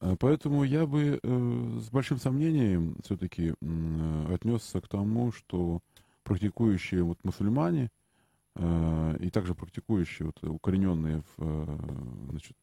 Э, 0.00 0.16
поэтому 0.18 0.64
я 0.64 0.86
бы 0.86 1.20
э, 1.22 1.78
с 1.80 1.90
большим 1.90 2.18
сомнением 2.18 2.96
все-таки 3.04 3.54
э, 3.60 4.34
отнесся 4.34 4.80
к 4.80 4.88
тому, 4.88 5.32
что 5.32 5.80
практикующие 6.28 7.02
вот 7.02 7.18
мусульмане 7.24 7.90
э, 8.54 9.16
и 9.20 9.30
также 9.30 9.54
практикующие, 9.54 10.26
вот, 10.26 10.44
укорененные 10.44 11.22
в, 11.22 11.34
э, 11.38 11.78
значит, 12.30 12.56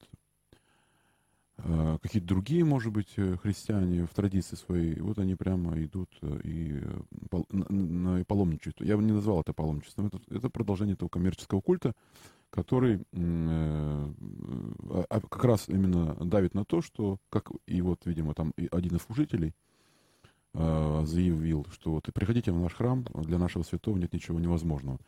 э, 1.58 1.98
какие-то 2.02 2.28
другие, 2.28 2.64
может 2.64 2.94
быть, 2.94 3.14
э, 3.18 3.38
христиане 3.38 4.06
в 4.06 4.14
традиции 4.14 4.56
своей, 4.56 5.00
вот 5.00 5.18
они 5.18 5.34
прямо 5.36 5.84
идут 5.84 6.12
э, 6.22 6.42
и, 6.44 6.80
э, 6.84 7.02
пол, 7.32 7.48
на, 7.50 7.66
на, 7.70 8.20
и 8.20 8.24
паломничают. 8.24 8.80
Я 8.82 8.98
бы 8.98 9.04
не 9.04 9.14
назвал 9.14 9.42
это 9.42 9.54
паломничеством, 9.54 10.08
это, 10.08 10.20
это 10.30 10.50
продолжение 10.50 10.94
этого 10.94 11.10
коммерческого 11.10 11.62
культа, 11.62 11.96
который 12.52 13.02
э, 13.14 14.14
э, 15.10 15.20
как 15.30 15.44
раз 15.44 15.70
именно 15.70 16.14
давит 16.24 16.54
на 16.54 16.66
то, 16.66 16.82
что, 16.82 17.18
как 17.30 17.50
и 17.66 17.82
вот, 17.82 18.06
видимо, 18.06 18.36
там 18.36 18.54
один 18.72 18.98
из 18.98 19.02
служителей 19.02 19.56
заявил, 21.06 21.66
что 21.72 21.92
вот 21.92 22.10
приходите 22.14 22.52
в 22.52 22.60
наш 22.60 22.74
храм, 22.74 23.06
для 23.14 23.38
нашего 23.38 23.64
святого 23.64 23.98
нет 23.98 24.14
ничего 24.14 24.40
невозможного. 24.40 25.00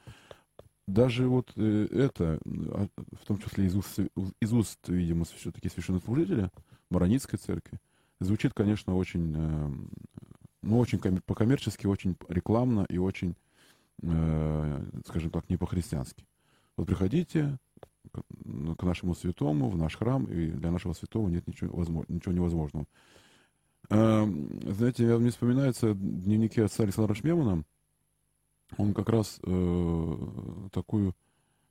Даже 0.88 1.28
вот 1.28 1.52
э, 1.57 1.88
это, 1.91 2.40
а, 2.45 2.88
в 3.11 3.26
том 3.26 3.38
числе 3.40 3.65
из 3.65 3.76
уст, 3.76 3.99
из 4.41 4.53
уст 4.53 4.80
видимо, 4.88 5.26
все-таки 5.26 5.68
священнослужителя 5.68 6.49
Маронитской 6.90 7.38
церкви, 7.38 7.80
звучит, 8.22 8.53
конечно, 8.53 8.95
очень, 8.95 9.34
э, 9.36 9.69
ну, 10.64 10.80
очень 10.80 10.99
по-коммерчески, 10.99 11.88
очень 11.88 12.15
рекламно 12.30 12.86
и 12.88 12.98
очень, 12.98 13.36
э, 14.02 14.86
скажем 15.06 15.30
так, 15.30 15.49
не 15.49 15.57
по-христиански. 15.57 16.26
Вот 16.78 16.88
приходите 16.88 17.57
к 18.78 18.84
нашему 18.84 19.14
святому, 19.14 19.69
в 19.69 19.76
наш 19.76 19.98
храм, 19.98 20.24
и 20.26 20.48
для 20.48 20.72
нашего 20.72 20.94
святого 20.94 21.28
нет 21.28 21.45
ничего, 21.48 21.84
ничего 22.07 22.34
невозможного. 22.34 22.86
Эм, 23.90 24.50
знаете, 24.66 25.18
мне 25.18 25.30
вспоминаются 25.30 25.94
дневники 25.94 26.60
отца 26.60 26.84
Александра 26.84 27.14
Шмемана. 27.14 27.64
Он 28.78 28.94
как 28.94 29.08
раз 29.08 29.40
э, 29.44 30.18
такую 30.74 31.16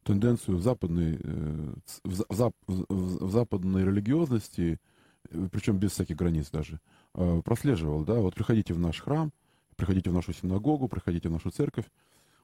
тенденцию 0.03 0.59
западной, 0.59 1.21
э, 1.23 1.75
в, 2.05 2.35
зап, 2.35 2.55
в, 2.67 3.31
западной 3.31 3.85
религиозности, 3.85 4.81
э, 5.29 5.49
причем 5.53 5.77
без 5.79 5.93
всяких 5.93 6.17
границ 6.17 6.49
даже, 6.51 6.81
прослеживал. 7.13 8.05
Да? 8.05 8.15
Вот 8.15 8.35
приходите 8.35 8.73
в 8.73 8.79
наш 8.79 9.01
храм, 9.01 9.31
приходите 9.77 10.09
в 10.09 10.15
нашу 10.15 10.33
синагогу, 10.33 10.89
приходите 10.89 11.29
в 11.29 11.33
нашу 11.33 11.51
церковь, 11.51 11.87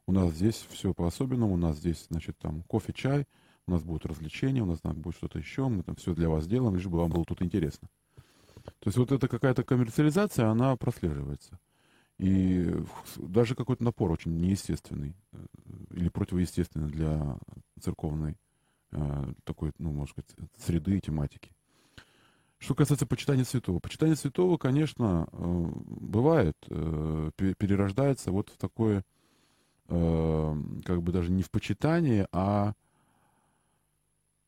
у 0.07 0.12
нас 0.12 0.35
здесь 0.35 0.66
все 0.70 0.93
по-особенному, 0.93 1.55
у 1.55 1.57
нас 1.57 1.78
здесь, 1.78 2.07
значит, 2.11 2.36
там 2.39 2.62
кофе, 2.65 2.93
чай, 2.93 3.27
у 3.66 3.70
нас 3.70 3.82
будут 3.82 4.05
развлечения, 4.05 4.62
у 4.62 4.66
нас 4.66 4.81
там 4.81 5.01
будет 5.01 5.16
что-то 5.16 5.39
еще, 5.39 5.69
мы 5.69 5.82
там 5.82 5.94
все 5.97 6.15
для 6.15 6.28
вас 6.28 6.47
делаем, 6.47 6.74
лишь 6.74 6.86
бы 6.86 6.99
вам 6.99 7.11
было 7.11 7.24
тут 7.24 7.40
интересно. 7.40 7.89
То 8.64 8.89
есть 8.89 8.98
вот 8.98 9.12
эта 9.12 9.28
какая-то 9.28 9.64
коммерциализация, 9.64 10.48
она 10.48 10.76
прослеживается. 10.76 11.59
И 12.18 12.72
даже 13.16 13.55
какой-то 13.55 13.82
напор 13.82 14.12
очень 14.12 14.36
неестественный 14.36 15.16
э, 15.32 15.47
или 15.90 16.09
противоестественный 16.09 16.89
для 16.89 17.39
церковной 17.80 18.36
э, 18.93 19.32
такой, 19.44 19.72
ну, 19.78 19.90
может 19.90 20.14
быть, 20.14 20.26
среды 20.56 20.98
и 20.98 21.01
тематики. 21.01 21.51
Что 22.59 22.76
касается 22.76 23.06
почитания 23.06 23.44
святого. 23.44 23.80
Почитание 23.80 24.14
святого, 24.14 24.56
конечно, 24.56 25.26
э, 25.32 25.66
бывает, 25.86 26.56
перерождается 26.66 28.30
вот 28.30 28.51
в 28.51 28.56
такое 28.56 29.05
как 29.89 31.02
бы 31.02 31.12
даже 31.12 31.30
не 31.30 31.43
в 31.43 31.51
почитании, 31.51 32.26
а 32.32 32.72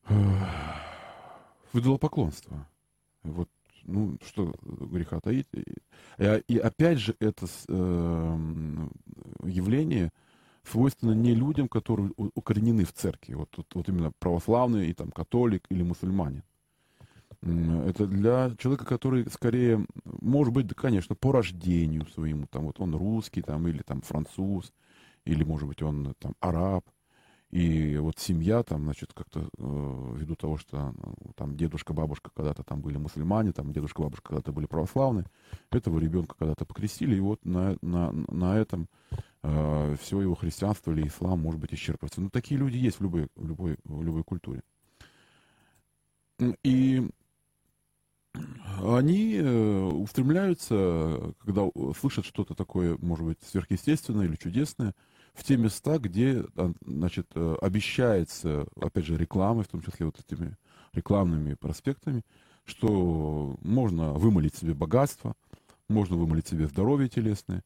в 0.07 1.77
идолопоклонство. 1.79 2.67
Вот, 3.21 3.49
ну, 3.85 4.17
что 4.25 4.53
греха 4.61 5.19
таить. 5.19 5.47
И, 5.53 5.63
и 6.47 6.57
опять 6.57 6.99
же, 6.99 7.15
это 7.19 7.47
э, 7.67 8.87
явление 9.43 10.11
свойственно 10.63 11.11
не 11.11 11.33
людям, 11.33 11.67
которые 11.67 12.11
укоренены 12.17 12.85
в 12.85 12.93
церкви. 12.93 13.33
Вот, 13.33 13.49
вот, 13.55 13.67
вот 13.73 13.89
именно 13.89 14.11
православный, 14.19 14.89
и 14.89 14.93
там 14.93 15.11
католик 15.11 15.65
или 15.69 15.83
мусульманин. 15.83 16.43
Это 17.41 18.07
для 18.07 18.55
человека, 18.57 18.85
который 18.85 19.29
скорее, 19.29 19.85
может 20.03 20.53
быть, 20.53 20.73
конечно, 20.73 21.15
по 21.15 21.31
рождению 21.31 22.07
своему, 22.07 22.47
там 22.47 22.65
вот 22.65 22.79
он 22.79 22.95
русский, 22.95 23.43
там, 23.43 23.67
или 23.67 23.83
там 23.83 24.01
француз, 24.01 24.73
или, 25.25 25.43
может 25.43 25.67
быть, 25.67 25.83
он 25.83 26.15
там 26.17 26.33
араб, 26.39 26.85
и 27.55 27.95
вот 27.95 28.19
семья 28.19 28.63
там, 28.63 28.83
значит, 28.83 29.13
как-то 29.13 29.47
э, 29.57 30.13
ввиду 30.17 30.35
того, 30.35 30.57
что 30.57 30.93
ну, 30.97 31.15
там 31.37 31.55
дедушка, 31.55 31.93
бабушка 31.93 32.29
когда-то 32.35 32.63
там 32.63 32.81
были 32.81 32.97
мусульмане, 32.97 33.53
там 33.53 33.71
дедушка, 33.71 34.01
бабушка 34.01 34.27
когда-то 34.27 34.51
были 34.51 34.65
православные, 34.65 35.25
этого 35.71 35.97
ребенка 35.97 36.35
когда-то 36.37 36.65
покрестили, 36.65 37.15
и 37.15 37.21
вот 37.21 37.45
на, 37.45 37.77
на, 37.81 38.11
на 38.11 38.57
этом 38.57 38.89
э, 39.41 39.95
все 40.01 40.19
его 40.19 40.35
христианство 40.35 40.91
или 40.91 41.07
ислам 41.07 41.39
может 41.39 41.61
быть 41.61 41.73
исчерпывается. 41.73 42.19
Но 42.19 42.29
такие 42.29 42.59
люди 42.59 42.75
есть 42.75 42.99
в 42.99 43.03
любой, 43.03 43.29
в 43.37 43.47
любой, 43.47 43.77
в 43.85 44.03
любой 44.03 44.25
культуре. 44.25 44.61
И 46.61 47.07
они 48.83 49.35
э, 49.35 49.81
устремляются, 49.81 51.33
когда 51.39 51.69
слышат 51.97 52.25
что-то 52.25 52.53
такое, 52.53 52.97
может 52.97 53.25
быть, 53.25 53.37
сверхъестественное 53.43 54.25
или 54.25 54.35
чудесное, 54.35 54.93
в 55.35 55.43
те 55.43 55.57
места, 55.57 55.99
где, 55.99 56.45
а, 56.55 56.71
значит, 56.85 57.27
э, 57.35 57.55
обещается, 57.61 58.67
опять 58.79 59.05
же, 59.05 59.17
рекламой, 59.17 59.65
в 59.65 59.67
том 59.67 59.81
числе 59.81 60.05
вот 60.05 60.19
этими 60.19 60.55
рекламными 60.93 61.55
проспектами, 61.55 62.23
что 62.63 63.57
можно 63.61 64.13
вымолить 64.13 64.55
себе 64.55 64.73
богатство, 64.73 65.35
можно 65.89 66.15
вымолить 66.15 66.47
себе 66.47 66.67
здоровье 66.67 67.09
телесное. 67.09 67.63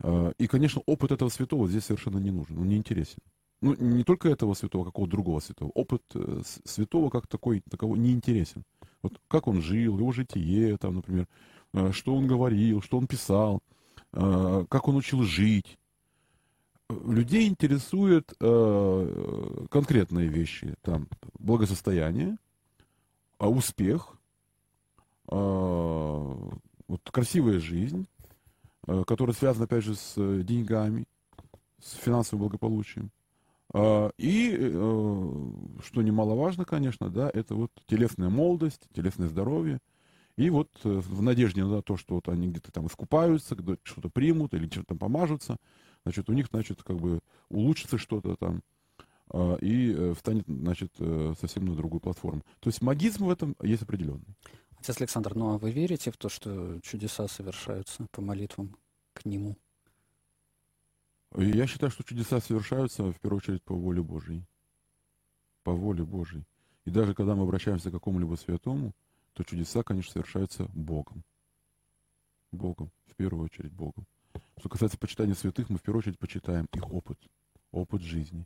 Э, 0.00 0.32
и, 0.38 0.46
конечно, 0.46 0.82
опыт 0.86 1.10
этого 1.12 1.30
святого 1.30 1.66
здесь 1.66 1.84
совершенно 1.84 2.18
не 2.18 2.30
нужен, 2.30 2.58
он 2.58 2.68
не 2.68 2.76
интересен. 2.76 3.20
Ну, 3.62 3.74
не 3.74 4.04
только 4.04 4.28
этого 4.28 4.54
святого, 4.54 4.84
а 4.84 4.86
какого 4.86 5.08
другого 5.08 5.40
святого. 5.40 5.70
Опыт 5.70 6.02
э, 6.14 6.42
святого 6.64 7.08
как 7.08 7.26
такой, 7.26 7.62
таково 7.68 7.96
не 7.96 8.12
интересен. 8.12 8.64
Вот 9.02 9.18
как 9.28 9.48
он 9.48 9.62
жил, 9.62 9.98
его 9.98 10.12
житие, 10.12 10.76
там, 10.76 10.96
например, 10.96 11.26
что 11.92 12.14
он 12.14 12.26
говорил, 12.26 12.82
что 12.82 12.98
он 12.98 13.06
писал, 13.06 13.60
как 14.10 14.88
он 14.88 14.96
учил 14.96 15.22
жить, 15.22 15.78
людей 16.90 17.48
интересуют 17.48 18.32
э, 18.40 19.66
конкретные 19.70 20.28
вещи, 20.28 20.74
там 20.82 21.08
благосостояние, 21.38 22.38
э, 23.38 23.46
успех, 23.46 24.18
э, 25.30 25.34
вот 25.34 27.10
красивая 27.10 27.60
жизнь, 27.60 28.08
э, 28.86 29.04
которая 29.06 29.34
связана 29.34 29.66
опять 29.66 29.84
же 29.84 29.94
с 29.94 30.14
деньгами, 30.42 31.04
с 31.82 31.92
финансовым 31.94 32.44
благополучием. 32.44 33.10
Э, 33.74 34.10
и, 34.16 34.56
э, 34.58 35.32
что 35.84 36.02
немаловажно, 36.02 36.64
конечно, 36.64 37.10
да, 37.10 37.30
это 37.32 37.54
вот 37.54 37.70
телесная 37.86 38.30
молодость, 38.30 38.88
телесное 38.94 39.28
здоровье. 39.28 39.80
И 40.36 40.50
вот 40.50 40.70
э, 40.84 40.88
в 40.88 41.20
надежде 41.20 41.64
на 41.64 41.82
то, 41.82 41.96
что 41.96 42.14
вот 42.14 42.28
они 42.28 42.48
где-то 42.48 42.72
там 42.72 42.86
искупаются, 42.86 43.56
что-то 43.82 44.08
примут 44.08 44.54
или 44.54 44.68
что-то 44.68 44.88
там 44.88 44.98
помажутся, 44.98 45.58
значит, 46.04 46.28
у 46.28 46.32
них, 46.32 46.46
значит, 46.50 46.82
как 46.82 46.96
бы 46.96 47.20
улучшится 47.48 47.98
что-то 47.98 48.36
там, 48.36 48.62
а, 49.30 49.56
и 49.56 49.92
э, 49.92 50.14
встанет, 50.14 50.44
значит, 50.46 50.92
э, 50.98 51.34
совсем 51.38 51.66
на 51.66 51.74
другую 51.74 52.00
платформу. 52.00 52.42
То 52.60 52.68
есть 52.68 52.80
магизм 52.82 53.26
в 53.26 53.30
этом 53.30 53.56
есть 53.62 53.82
определенный. 53.82 54.36
Отец 54.78 54.98
Александр, 55.00 55.34
ну 55.34 55.54
а 55.54 55.58
вы 55.58 55.70
верите 55.70 56.10
в 56.10 56.16
то, 56.16 56.28
что 56.28 56.80
чудеса 56.80 57.28
совершаются 57.28 58.06
по 58.10 58.22
молитвам 58.22 58.76
к 59.12 59.24
Нему? 59.24 59.56
Я 61.36 61.66
считаю, 61.66 61.90
что 61.90 62.04
чудеса 62.04 62.40
совершаются 62.40 63.12
в 63.12 63.20
первую 63.20 63.38
очередь 63.38 63.62
по 63.62 63.74
воле 63.74 64.02
Божьей. 64.02 64.44
По 65.62 65.72
воле 65.72 66.04
Божьей. 66.04 66.44
И 66.86 66.90
даже 66.90 67.14
когда 67.14 67.34
мы 67.34 67.42
обращаемся 67.42 67.90
к 67.90 67.92
какому-либо 67.92 68.36
святому, 68.36 68.92
то 69.34 69.44
чудеса, 69.44 69.82
конечно, 69.82 70.12
совершаются 70.12 70.64
Богом. 70.72 71.22
Богом, 72.50 72.90
в 73.08 73.14
первую 73.14 73.44
очередь 73.44 73.72
Богом. 73.72 74.06
Что 74.58 74.68
касается 74.68 74.98
почитания 74.98 75.34
святых, 75.34 75.70
мы 75.70 75.78
в 75.78 75.82
первую 75.82 76.00
очередь 76.00 76.18
почитаем 76.18 76.66
их 76.72 76.90
опыт, 76.92 77.18
опыт 77.70 78.02
жизни. 78.02 78.44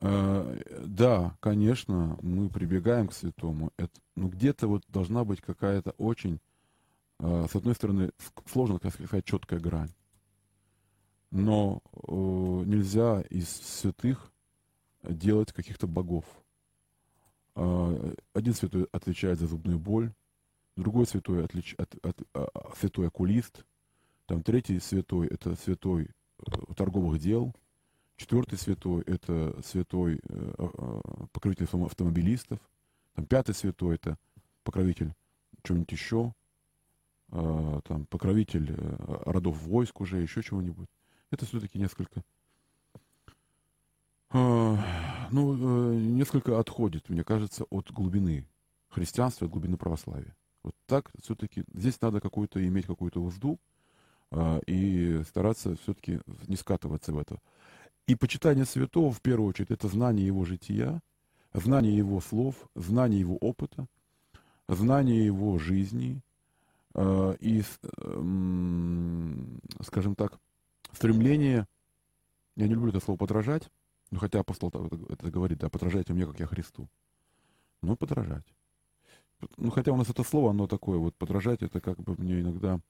Э, 0.00 0.82
да, 0.86 1.36
конечно, 1.40 2.18
мы 2.22 2.48
прибегаем 2.48 3.08
к 3.08 3.12
святому. 3.12 3.72
Это, 3.76 3.92
но 4.14 4.28
где-то 4.28 4.68
вот 4.68 4.84
должна 4.88 5.24
быть 5.24 5.42
какая-то 5.42 5.90
очень, 5.98 6.40
э, 7.20 7.46
с 7.50 7.54
одной 7.54 7.74
стороны, 7.74 8.10
сложно, 8.50 8.78
как 8.78 8.94
сказать, 8.94 9.24
четкая 9.26 9.60
грань. 9.60 9.92
Но 11.30 11.82
э, 11.92 11.98
нельзя 12.10 13.20
из 13.28 13.50
святых 13.50 14.32
делать 15.02 15.52
каких-то 15.52 15.86
богов. 15.86 16.24
Один 17.54 18.52
святой 18.52 18.86
отвечает 18.92 19.38
за 19.38 19.46
зубную 19.46 19.78
боль, 19.78 20.12
другой 20.76 21.06
святой, 21.06 21.42
отлич, 21.42 21.74
от, 21.78 21.94
от, 22.04 22.20
от, 22.34 22.78
святой 22.78 23.08
окулист– 23.08 23.64
там 24.26 24.42
третий 24.42 24.80
святой– 24.80 25.26
это 25.30 25.54
святой 25.56 26.10
э, 26.38 26.74
торговых 26.76 27.20
дел. 27.20 27.54
Четвертый 28.16 28.58
святой– 28.58 29.02
это 29.06 29.60
святой 29.62 30.20
э, 30.28 30.54
а, 30.58 31.26
покровитель 31.32 31.66
автомобилистов. 31.66 32.58
Там 33.14 33.26
пятый 33.26 33.54
святой– 33.54 33.94
это 33.96 34.18
покровитель 34.64 35.12
чего-нибудь 35.62 35.92
еще. 35.92 36.32
А, 37.30 37.80
там 37.82 38.06
покровитель 38.06 38.74
э, 38.76 39.22
родов 39.26 39.62
войск 39.62 40.00
уже, 40.00 40.20
еще 40.20 40.42
чего-нибудь. 40.42 40.88
Это 41.30 41.46
все-таки 41.46 41.78
несколько 41.78 42.22
А, 44.30 45.28
ну, 45.30 45.92
э, 45.92 45.96
несколько 45.96 46.58
отходит, 46.58 47.08
мне 47.08 47.22
кажется, 47.22 47.64
от 47.70 47.92
глубины 47.92 48.48
христианства, 48.88 49.46
от 49.46 49.52
глубины 49.52 49.76
православия. 49.76 50.36
Вот 50.62 50.74
так 50.86 51.10
все-таки 51.22 51.64
здесь 51.74 52.00
надо 52.00 52.20
какую-то 52.20 52.64
иметь 52.66 52.86
какую-то 52.86 53.22
узду 53.22 53.60
и 54.66 55.22
стараться 55.26 55.76
все-таки 55.76 56.20
не 56.46 56.56
скатываться 56.56 57.12
в 57.12 57.18
это. 57.18 57.38
И 58.06 58.14
почитание 58.14 58.64
святого, 58.64 59.10
в 59.12 59.20
первую 59.20 59.48
очередь, 59.48 59.70
это 59.70 59.88
знание 59.88 60.26
его 60.26 60.44
жития, 60.44 61.00
знание 61.52 61.96
его 61.96 62.20
слов, 62.20 62.54
знание 62.74 63.18
его 63.20 63.36
опыта, 63.36 63.86
знание 64.68 65.24
его 65.24 65.58
жизни 65.58 66.20
э, 66.94 67.36
и, 67.40 67.62
скажем 69.82 70.14
так, 70.16 70.38
стремление, 70.92 71.66
я 72.56 72.68
не 72.68 72.74
люблю 72.74 72.90
это 72.90 73.00
слово 73.00 73.18
подражать, 73.18 73.70
ну, 74.10 74.18
хотя 74.18 74.40
апостол 74.40 74.70
это 75.08 75.30
говорит, 75.30 75.58
да, 75.58 75.68
подражайте 75.68 76.12
мне, 76.12 76.26
как 76.26 76.38
я 76.38 76.46
Христу. 76.46 76.88
Ну, 77.82 77.96
подражать. 77.96 78.46
Ну, 79.56 79.70
хотя 79.70 79.92
у 79.92 79.96
нас 79.96 80.08
это 80.08 80.22
слово, 80.22 80.50
оно 80.50 80.66
такое, 80.66 80.98
вот 80.98 81.16
подражать, 81.16 81.62
это 81.62 81.80
как 81.80 81.98
бы 82.00 82.14
мне 82.16 82.40
иногда 82.40 82.80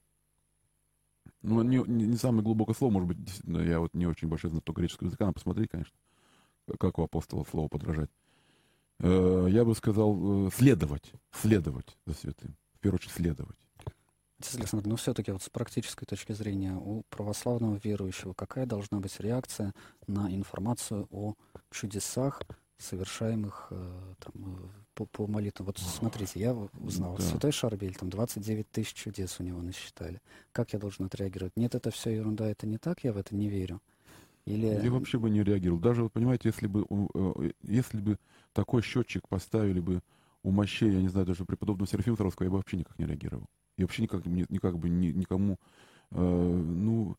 ну, 1.42 1.62
не, 1.62 1.78
не 1.78 2.16
самое 2.16 2.42
глубокое 2.42 2.74
слово, 2.74 2.92
может 2.92 3.08
быть, 3.08 3.24
действительно, 3.24 3.58
я 3.58 3.80
вот 3.80 3.94
не 3.94 4.06
очень 4.06 4.28
большой 4.28 4.50
знаток 4.50 4.76
греческого 4.76 5.08
языка, 5.08 5.26
надо 5.26 5.34
посмотреть, 5.34 5.70
конечно, 5.70 5.94
как 6.78 6.98
у 6.98 7.02
апостола 7.02 7.44
слово 7.50 7.68
подражать. 7.68 8.10
Э, 9.00 9.46
я 9.50 9.64
бы 9.64 9.74
сказал, 9.74 10.46
э, 10.46 10.50
следовать, 10.54 11.12
следовать 11.32 11.96
за 12.06 12.14
святым. 12.14 12.56
В 12.74 12.80
первую 12.80 12.98
очередь, 12.98 13.14
следовать. 13.14 13.56
Александр, 14.54 14.86
ну 14.86 14.96
все-таки 14.96 15.32
вот 15.32 15.42
с 15.42 15.48
практической 15.48 16.04
точки 16.04 16.32
зрения 16.32 16.74
у 16.74 17.04
православного 17.08 17.80
верующего 17.82 18.34
какая 18.34 18.66
должна 18.66 19.00
быть 19.00 19.18
реакция 19.18 19.72
на 20.06 20.34
информацию 20.34 21.06
о 21.10 21.34
чудесах, 21.70 22.42
совершаемых 22.78 23.68
э, 23.70 24.14
там, 24.18 24.34
э, 24.34 24.68
по, 24.94 25.06
по 25.06 25.26
молитвам. 25.26 25.66
Вот 25.66 25.78
смотрите, 25.78 26.40
я 26.40 26.54
узнал, 26.54 27.16
да. 27.16 27.22
Святой 27.22 27.52
Шарбель, 27.52 27.94
там 27.94 28.10
29 28.10 28.70
тысяч 28.70 28.94
чудес 28.94 29.36
у 29.40 29.42
него 29.42 29.62
насчитали. 29.62 30.20
Как 30.52 30.72
я 30.72 30.78
должен 30.78 31.06
отреагировать? 31.06 31.56
Нет, 31.56 31.74
это 31.74 31.90
все 31.90 32.10
ерунда, 32.10 32.48
это 32.48 32.66
не 32.66 32.78
так, 32.78 33.04
я 33.04 33.12
в 33.12 33.16
это 33.16 33.34
не 33.34 33.48
верю. 33.48 33.80
Или... 34.44 34.66
Я 34.66 34.90
вообще 34.90 35.18
бы 35.18 35.28
не 35.28 35.42
реагировал. 35.42 35.80
Даже, 35.80 36.02
вот, 36.04 36.12
понимаете, 36.12 36.48
если 36.48 36.66
бы, 36.66 36.86
э, 37.14 37.50
если 37.62 38.00
бы 38.00 38.18
такой 38.52 38.82
счетчик 38.82 39.26
поставили 39.28 39.80
бы 39.80 40.02
у 40.42 40.50
мощей, 40.50 40.92
я 40.92 41.02
не 41.02 41.08
знаю, 41.08 41.26
даже 41.26 41.44
преподобного 41.44 41.88
Серафима 41.88 42.16
Саровского, 42.16 42.44
я 42.44 42.50
бы 42.50 42.58
вообще 42.58 42.76
никак 42.76 42.98
не 42.98 43.06
реагировал. 43.06 43.46
Я 43.76 43.84
вообще 43.84 44.02
никак, 44.02 44.24
никак 44.24 44.78
бы 44.78 44.88
ни, 44.88 45.08
никому, 45.08 45.58
э, 46.12 46.16
ну, 46.20 47.16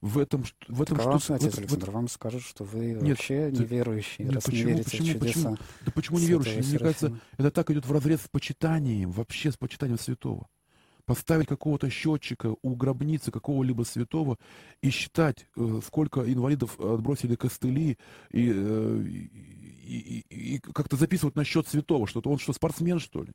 в 0.00 0.18
этом, 0.18 0.44
в 0.68 0.82
этом 0.82 0.98
что... 1.00 1.34
Отец 1.34 1.44
вот, 1.44 1.58
Александр, 1.58 1.86
вот, 1.86 1.94
вам 1.94 2.08
скажут, 2.08 2.42
что 2.42 2.64
вы 2.64 2.92
нет, 2.92 3.02
вообще 3.02 3.50
ты, 3.50 3.62
неверующий, 3.62 4.24
нет, 4.24 4.34
раз 4.34 4.44
почему, 4.44 4.68
не 4.68 4.72
верите 4.72 4.90
почему, 4.90 5.06
в 5.06 5.12
чудеса. 5.12 5.32
Почему? 5.32 5.56
Да 5.84 5.92
почему 5.92 6.18
неверующий? 6.18 6.68
Мне 6.68 6.78
кажется, 6.78 7.18
это 7.38 7.50
так 7.50 7.70
идет 7.70 7.86
в 7.86 7.92
разрез 7.92 8.22
с 8.22 8.28
почитанием, 8.28 9.10
вообще 9.10 9.50
с 9.50 9.56
почитанием 9.56 9.98
святого. 9.98 10.48
Поставить 11.06 11.46
какого-то 11.46 11.88
счетчика 11.88 12.56
у 12.62 12.74
гробницы 12.74 13.30
какого-либо 13.30 13.84
святого 13.84 14.38
и 14.82 14.90
считать, 14.90 15.46
э, 15.56 15.80
сколько 15.86 16.20
инвалидов 16.30 16.80
отбросили 16.80 17.36
костыли, 17.36 17.96
и, 18.32 18.52
э, 18.52 19.04
и, 19.06 20.24
и, 20.28 20.54
и 20.56 20.58
как-то 20.58 20.96
записывать 20.96 21.36
на 21.36 21.44
счет 21.44 21.68
святого 21.68 22.08
что-то. 22.08 22.28
Он 22.28 22.38
что, 22.38 22.52
спортсмен, 22.52 22.98
что 22.98 23.22
ли? 23.22 23.32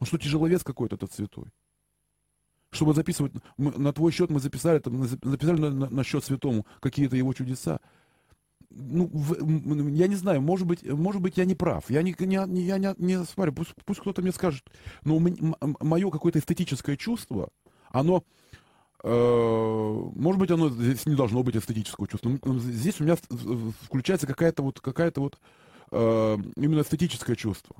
Он 0.00 0.06
что, 0.06 0.18
тяжеловес 0.18 0.64
какой-то 0.64 0.96
этот 0.96 1.12
святой? 1.12 1.46
Чтобы 2.74 2.94
записывать, 2.94 3.32
на 3.56 3.92
твой 3.92 4.12
счет 4.12 4.30
мы 4.30 4.40
записали, 4.40 4.78
там, 4.78 5.06
записали 5.06 5.60
на, 5.60 5.70
на, 5.70 5.90
на 5.90 6.04
счет 6.04 6.24
святому 6.24 6.66
какие-то 6.80 7.16
его 7.16 7.32
чудеса. 7.32 7.80
Ну, 8.70 9.08
в, 9.12 9.88
я 9.92 10.08
не 10.08 10.16
знаю, 10.16 10.42
может 10.42 10.66
быть, 10.66 10.82
может 10.82 11.22
быть, 11.22 11.36
я 11.36 11.44
не 11.44 11.54
прав. 11.54 11.88
Я 11.88 12.02
не, 12.02 12.14
не, 12.18 12.62
я 12.62 12.78
не, 12.78 12.94
не 12.98 13.24
спорю, 13.24 13.52
пусть, 13.52 13.72
пусть 13.84 14.00
кто-то 14.00 14.20
мне 14.20 14.32
скажет. 14.32 14.64
Но 15.04 15.20
мое 15.80 16.10
какое-то 16.10 16.40
эстетическое 16.40 16.96
чувство, 16.96 17.50
оно, 17.90 18.24
э, 19.04 20.10
может 20.16 20.40
быть, 20.40 20.50
оно 20.50 20.70
здесь 20.70 21.06
не 21.06 21.14
должно 21.14 21.44
быть 21.44 21.56
эстетического 21.56 22.08
чувства. 22.08 22.32
Здесь 22.58 23.00
у 23.00 23.04
меня 23.04 23.16
включается 23.82 24.26
какая-то 24.26 24.64
вот, 24.64 24.80
какая-то 24.80 25.20
вот 25.20 25.38
э, 25.92 26.36
именно 26.56 26.80
эстетическое 26.80 27.36
чувство. 27.36 27.76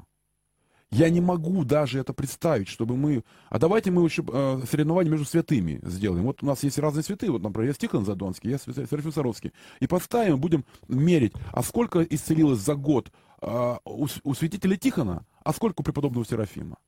Я 0.94 1.10
не 1.10 1.20
могу 1.20 1.64
даже 1.64 1.98
это 1.98 2.12
представить, 2.12 2.68
чтобы 2.68 2.96
мы... 2.96 3.24
А 3.48 3.58
давайте 3.58 3.90
мы 3.90 4.04
еще 4.04 4.24
э, 4.32 4.62
соревнования 4.70 5.10
между 5.10 5.26
святыми 5.26 5.80
сделаем. 5.82 6.22
Вот 6.22 6.44
у 6.44 6.46
нас 6.46 6.62
есть 6.62 6.78
разные 6.78 7.02
святые. 7.02 7.32
Вот, 7.32 7.42
например, 7.42 7.70
я 7.70 7.74
Тихон 7.74 8.04
Задонский, 8.04 8.50
я 8.50 8.58
Серафим 8.58 9.12
Саровский. 9.12 9.52
И 9.80 9.88
поставим, 9.88 10.38
будем 10.38 10.64
мерить, 10.86 11.32
а 11.50 11.64
сколько 11.64 12.00
исцелилось 12.04 12.60
за 12.60 12.76
год 12.76 13.10
э, 13.42 13.76
у, 13.84 14.06
у 14.22 14.34
святителя 14.34 14.76
Тихона, 14.76 15.26
а 15.42 15.52
сколько 15.52 15.80
у 15.80 15.82
преподобного 15.82 16.24
Серафима. 16.24 16.78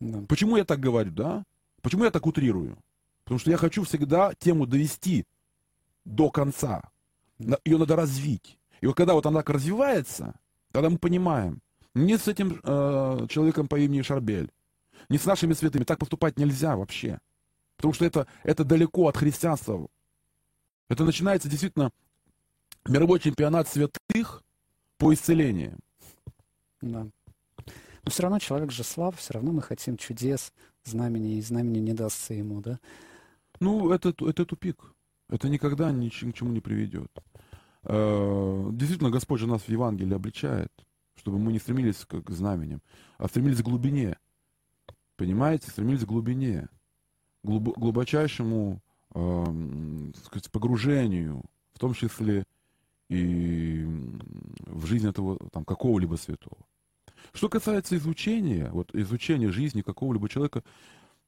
Да. 0.00 0.24
Почему 0.26 0.56
я 0.56 0.64
так 0.64 0.80
говорю, 0.80 1.12
да? 1.12 1.44
Почему 1.82 2.02
я 2.02 2.10
так 2.10 2.26
утрирую? 2.26 2.78
Потому 3.22 3.38
что 3.38 3.52
я 3.52 3.58
хочу 3.58 3.84
всегда 3.84 4.32
тему 4.34 4.66
довести 4.66 5.24
до 6.04 6.30
конца. 6.30 6.82
Ее 7.64 7.78
надо 7.78 7.94
развить. 7.94 8.58
И 8.80 8.86
вот 8.88 8.96
когда 8.96 9.14
вот 9.14 9.24
она 9.26 9.38
так 9.38 9.50
развивается, 9.50 10.34
тогда 10.72 10.90
мы 10.90 10.98
понимаем, 10.98 11.60
не 11.94 12.18
с 12.18 12.28
этим 12.28 12.60
э, 12.62 13.26
человеком 13.28 13.68
по 13.68 13.78
имени 13.78 14.02
Шарбель, 14.02 14.50
не 15.08 15.18
с 15.18 15.24
нашими 15.24 15.52
святыми. 15.54 15.84
Так 15.84 15.98
поступать 15.98 16.38
нельзя 16.38 16.76
вообще. 16.76 17.18
Потому 17.76 17.94
что 17.94 18.04
это, 18.04 18.26
это 18.44 18.64
далеко 18.64 19.08
от 19.08 19.16
христианства. 19.16 19.88
Это 20.88 21.04
начинается 21.04 21.48
действительно 21.48 21.90
мировой 22.86 23.20
чемпионат 23.20 23.68
святых 23.68 24.42
по 24.98 25.12
исцелению. 25.14 25.78
Да. 26.80 27.06
Но 28.04 28.10
все 28.10 28.22
равно 28.22 28.38
человек 28.38 28.70
же 28.70 28.84
слав, 28.84 29.16
все 29.18 29.34
равно 29.34 29.52
мы 29.52 29.62
хотим 29.62 29.96
чудес, 29.96 30.52
знамени, 30.84 31.38
и 31.38 31.42
знамени 31.42 31.78
не 31.78 31.92
дастся 31.92 32.34
ему, 32.34 32.60
да? 32.60 32.78
Ну, 33.60 33.92
это, 33.92 34.14
это 34.26 34.46
тупик. 34.46 34.94
Это 35.28 35.48
никогда 35.48 35.92
ни, 35.92 36.04
ни 36.04 36.30
к 36.30 36.34
чему 36.34 36.50
не 36.52 36.60
приведет. 36.60 37.10
Э, 37.84 38.68
действительно, 38.72 39.10
Господь 39.10 39.40
же 39.40 39.46
нас 39.46 39.62
в 39.62 39.68
Евангелии 39.68 40.14
обличает 40.14 40.72
чтобы 41.20 41.38
мы 41.38 41.52
не 41.52 41.58
стремились 41.58 42.06
к, 42.06 42.22
к 42.22 42.30
знаменям, 42.30 42.80
а 43.18 43.28
стремились 43.28 43.58
к 43.58 43.64
глубине. 43.64 44.16
Понимаете, 45.16 45.70
стремились 45.70 46.04
к 46.04 46.08
глубине, 46.08 46.68
глуб, 47.42 47.76
глубочайшему 47.76 48.80
э, 49.14 49.44
сказать, 50.24 50.50
погружению, 50.50 51.42
в 51.74 51.78
том 51.78 51.92
числе 51.92 52.44
и 53.10 53.84
в 54.66 54.86
жизнь 54.86 55.08
этого 55.08 55.38
там, 55.52 55.64
какого-либо 55.64 56.16
святого. 56.16 56.56
Что 57.32 57.50
касается 57.50 57.96
изучения, 57.96 58.70
вот 58.70 58.94
изучения 58.94 59.50
жизни 59.50 59.82
какого-либо 59.82 60.28
человека, 60.28 60.62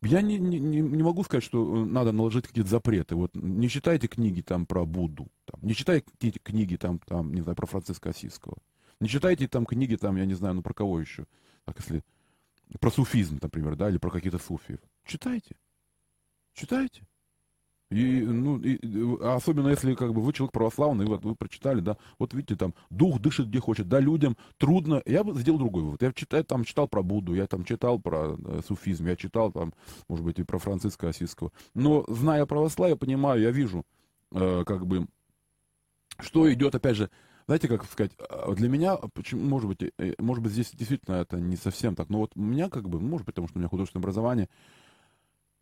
я 0.01 0.23
не, 0.23 0.39
не, 0.39 0.59
не 0.59 1.03
могу 1.03 1.23
сказать, 1.23 1.45
что 1.45 1.85
надо 1.85 2.13
наложить 2.13 2.47
какие-то 2.47 2.71
запреты. 2.71 3.15
Вот 3.15 3.35
не 3.35 3.69
читайте 3.69 4.09
книги 4.09 4.41
там 4.41 4.65
про 4.65 4.87
Будду, 4.87 5.29
там, 5.45 5.61
не 5.63 5.75
читайте 5.75 6.07
книги 6.43 6.77
там, 6.77 6.99
там, 6.99 7.35
не 7.35 7.43
знаю, 7.43 7.57
про 7.57 7.67
Франциска 7.67 8.11
Осиского. 8.11 8.57
Не 9.03 9.09
читайте 9.09 9.49
там 9.49 9.67
книги, 9.67 9.97
там, 9.97 10.15
я 10.15 10.25
не 10.25 10.35
знаю, 10.35 10.55
ну 10.55 10.63
про 10.63 10.75
кого 10.75 11.01
еще. 11.01 11.27
Так, 11.65 11.77
если 11.81 12.05
про 12.79 12.89
суфизм, 12.89 13.41
например, 13.43 13.75
да, 13.75 13.91
или 13.91 13.99
про 13.99 14.11
какие-то 14.11 14.39
суфиев. 14.39 14.79
Читайте. 15.05 15.57
Читайте. 16.55 17.05
И, 17.91 18.21
ну, 18.21 18.61
и, 18.61 18.79
особенно 19.25 19.71
если 19.71 19.95
как 19.95 20.15
бы 20.15 20.23
вы 20.23 20.33
человек 20.33 20.53
православный, 20.53 21.05
вот 21.05 21.25
вы 21.25 21.35
прочитали, 21.35 21.81
да, 21.81 21.97
вот 22.21 22.33
видите, 22.33 22.55
там, 22.55 22.75
дух 22.91 23.21
дышит 23.21 23.49
где 23.49 23.59
хочет, 23.59 23.89
да, 23.89 23.99
людям 23.99 24.37
трудно. 24.57 25.03
Я 25.05 25.25
бы 25.25 25.35
сделал 25.35 25.59
другой 25.59 25.83
вывод. 25.83 26.01
Я 26.01 26.13
читал, 26.13 26.45
там, 26.45 26.63
читал 26.63 26.87
про 26.87 27.03
Будду, 27.03 27.35
я 27.35 27.49
там 27.49 27.65
читал 27.65 27.99
про 27.99 28.37
э, 28.39 28.61
суфизм, 28.65 29.09
я 29.09 29.17
читал 29.17 29.51
там, 29.51 29.75
может 30.07 30.25
быть, 30.25 30.39
и 30.39 30.45
про 30.45 30.59
Франциска 30.59 31.09
Осиского. 31.09 31.51
Но, 31.75 32.05
зная 32.07 32.47
православие, 32.47 32.97
понимаю, 32.97 33.43
я 33.43 33.51
вижу, 33.51 33.85
э, 34.31 34.63
как 34.65 34.87
бы, 34.87 35.09
что 36.21 36.51
идет, 36.53 36.77
опять 36.77 36.97
же, 36.97 37.11
знаете, 37.53 37.69
как 37.69 37.85
сказать, 37.85 38.13
а, 38.19 38.55
для 38.55 38.69
меня, 38.69 38.97
почему, 38.97 39.43
может 39.43 39.69
быть, 39.69 39.93
может 40.19 40.43
быть, 40.43 40.53
здесь 40.53 40.71
действительно 40.73 41.17
это 41.17 41.37
не 41.37 41.57
совсем 41.57 41.95
так, 41.95 42.09
но 42.09 42.19
вот 42.19 42.33
у 42.35 42.41
меня 42.41 42.71
как 42.71 42.89
бы, 42.89 42.99
может 42.99 43.27
быть, 43.27 43.35
потому 43.35 43.49
что 43.49 43.59
у 43.59 43.61
меня 43.61 43.69
художественное 43.69 44.01
образование, 44.01 44.49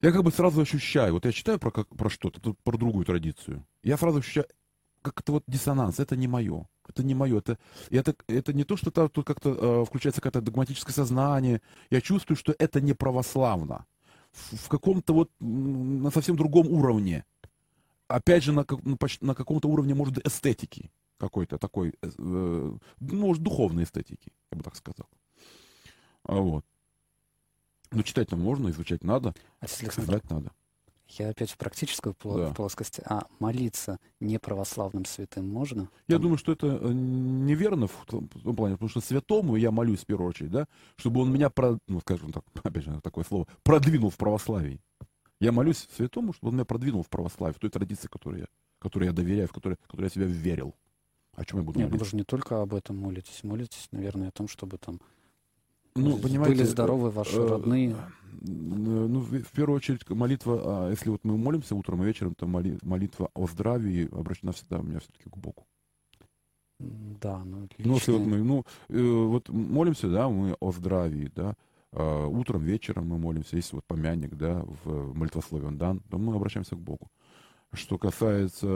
я 0.00 0.12
как 0.12 0.22
бы 0.22 0.30
сразу 0.30 0.60
ощущаю, 0.60 1.14
вот 1.14 1.24
я 1.24 1.32
читаю 1.32 1.58
про, 1.58 1.72
как, 1.72 1.88
про 1.88 2.08
что-то, 2.08 2.54
про 2.62 2.78
другую 2.78 3.04
традицию, 3.04 3.66
я 3.82 3.96
сразу 3.96 4.20
ощущаю, 4.20 4.46
как 5.02 5.20
это 5.20 5.32
вот 5.32 5.44
диссонанс, 5.48 5.98
это 5.98 6.14
не 6.14 6.28
мое, 6.28 6.68
это 6.88 7.02
не 7.02 7.14
мое, 7.14 7.38
это, 7.38 7.58
это, 7.90 8.14
это 8.28 8.52
не 8.52 8.62
то, 8.62 8.76
что 8.76 8.92
там 8.92 9.08
тут 9.08 9.26
как-то 9.26 9.50
э, 9.50 9.84
включается 9.84 10.20
какое-то 10.20 10.42
догматическое 10.42 10.94
сознание, 10.94 11.60
я 11.90 12.00
чувствую, 12.00 12.36
что 12.36 12.54
это 12.56 12.80
не 12.80 12.92
православно, 12.92 13.84
в, 14.30 14.56
в 14.56 14.68
каком-то 14.68 15.12
вот, 15.12 15.30
на 15.40 16.12
совсем 16.12 16.36
другом 16.36 16.68
уровне, 16.68 17.24
опять 18.06 18.44
же, 18.44 18.52
на, 18.52 18.64
на, 18.84 18.96
на 19.22 19.34
каком-то 19.34 19.68
уровне, 19.68 19.94
может, 19.94 20.24
эстетики, 20.24 20.92
какой-то 21.20 21.58
такой, 21.58 21.94
э, 22.02 22.08
ну, 22.18 22.78
может, 22.98 23.42
духовной 23.42 23.84
эстетики, 23.84 24.32
я 24.50 24.58
бы 24.58 24.64
так 24.64 24.74
сказал. 24.74 25.08
А 26.24 26.34
вот. 26.36 26.64
Ну, 27.92 28.02
читать-то 28.02 28.36
можно, 28.36 28.68
изучать 28.70 29.04
надо, 29.04 29.34
а 29.60 29.66
знать 29.68 30.28
надо. 30.30 30.50
Я 31.08 31.30
опять 31.30 31.50
в 31.50 31.56
практическую 31.56 32.14
Да. 32.22 32.52
плоскость. 32.54 33.00
А 33.04 33.26
молиться 33.40 33.98
не 34.20 34.38
православным 34.38 35.04
святым 35.04 35.48
можно? 35.48 35.88
Я 36.06 36.14
Там- 36.16 36.22
думаю, 36.22 36.38
что 36.38 36.52
это 36.52 36.66
э, 36.68 36.92
неверно 36.92 37.88
в 37.88 38.06
том, 38.06 38.28
в 38.32 38.42
том 38.42 38.54
плане, 38.54 38.74
потому 38.76 38.88
что 38.90 39.00
святому 39.00 39.56
я 39.56 39.72
молюсь 39.72 40.00
в 40.02 40.06
первую 40.06 40.28
очередь, 40.28 40.52
да, 40.52 40.66
чтобы 40.96 41.20
он 41.22 41.32
меня, 41.32 41.50
про- 41.50 41.78
ну, 41.88 42.00
скажем 42.00 42.30
так, 42.32 42.44
опять 42.62 42.84
же, 42.84 43.00
такое 43.02 43.24
слово, 43.24 43.48
продвинул 43.64 44.10
в 44.10 44.16
православии. 44.16 44.80
Я 45.40 45.50
молюсь 45.50 45.88
святому, 45.96 46.32
чтобы 46.32 46.50
он 46.50 46.54
меня 46.54 46.64
продвинул 46.64 47.02
в 47.02 47.08
православие, 47.08 47.54
в 47.54 47.58
той 47.58 47.70
традиции, 47.70 48.06
которой 48.06 48.40
я, 48.42 48.46
которой 48.78 49.06
я 49.06 49.12
доверяю, 49.12 49.48
в 49.48 49.52
которой, 49.52 49.76
в 49.82 49.88
которой 49.88 50.04
я 50.04 50.10
себя 50.10 50.26
верил. 50.26 50.76
О 51.36 51.44
чем 51.44 51.60
я 51.60 51.64
буду 51.64 51.78
Нет, 51.78 51.88
ну 51.88 51.92
вы 51.92 51.98
молиться? 51.98 52.10
же 52.10 52.16
не 52.16 52.24
только 52.24 52.60
об 52.60 52.74
этом 52.74 52.96
молитесь. 52.98 53.44
Молитесь, 53.44 53.88
наверное, 53.92 54.28
о 54.28 54.32
том, 54.32 54.48
чтобы 54.48 54.78
там 54.78 55.00
Ну, 55.94 56.12
были 56.12 56.22
понимаете, 56.22 56.66
здоровы 56.66 57.10
ваши 57.10 57.36
э, 57.36 57.46
родные. 57.48 57.90
э, 57.92 57.96
Ну, 58.42 59.20
в 59.20 59.52
первую 59.52 59.76
очередь, 59.76 60.08
молитва, 60.08 60.60
а, 60.86 60.90
если 60.90 61.08
вот 61.10 61.24
мы 61.24 61.36
молимся 61.38 61.74
утром 61.74 62.02
и 62.02 62.06
вечером, 62.06 62.34
то 62.34 62.46
моли- 62.46 62.78
молитва 62.82 63.30
о 63.34 63.46
здравии 63.46 64.08
обращена 64.12 64.52
всегда 64.52 64.80
у 64.80 64.82
меня 64.82 64.98
все-таки 65.00 65.30
к 65.30 65.36
Богу. 65.36 65.66
Да, 66.78 67.44
ну, 67.44 67.68
Ну, 67.78 67.94
если 67.94 68.12
вот 68.12 68.26
мы, 68.26 68.38
ну, 68.42 68.64
э, 68.88 69.02
вот 69.02 69.48
молимся, 69.50 70.08
да, 70.08 70.28
мы 70.30 70.56
о 70.60 70.72
здравии, 70.72 71.30
да, 71.36 71.54
а, 71.92 72.26
утром, 72.26 72.62
вечером 72.62 73.06
мы 73.08 73.18
молимся, 73.18 73.56
есть 73.56 73.72
вот 73.72 73.84
помянник, 73.84 74.34
да, 74.34 74.64
в 74.84 75.14
молитвословии 75.14 75.66
он 75.66 75.76
дан, 75.78 76.00
то 76.10 76.18
мы 76.18 76.34
обращаемся 76.34 76.76
к 76.76 76.80
Богу. 76.80 77.08
Что 77.72 77.98
касается 77.98 78.66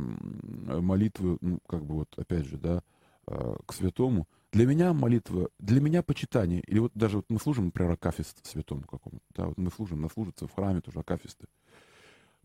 молитвы, 0.00 1.36
ну, 1.40 1.58
как 1.66 1.84
бы 1.84 1.94
вот, 1.96 2.08
опять 2.16 2.46
же, 2.46 2.58
да, 2.58 2.82
а, 3.26 3.56
к 3.66 3.72
святому, 3.72 4.28
для 4.52 4.66
меня 4.66 4.92
молитва, 4.92 5.50
для 5.58 5.80
меня 5.80 6.02
почитание, 6.02 6.60
или 6.60 6.78
вот 6.78 6.92
даже 6.94 7.18
вот 7.18 7.26
мы 7.28 7.40
служим, 7.40 7.66
например, 7.66 7.92
акафист 7.92 8.46
святому 8.46 8.82
какому-то, 8.82 9.24
да, 9.34 9.46
вот 9.46 9.58
мы 9.58 9.70
служим, 9.70 10.00
нас 10.02 10.12
служится 10.12 10.46
в 10.46 10.54
храме 10.54 10.80
тоже 10.80 11.00
акафисты. 11.00 11.46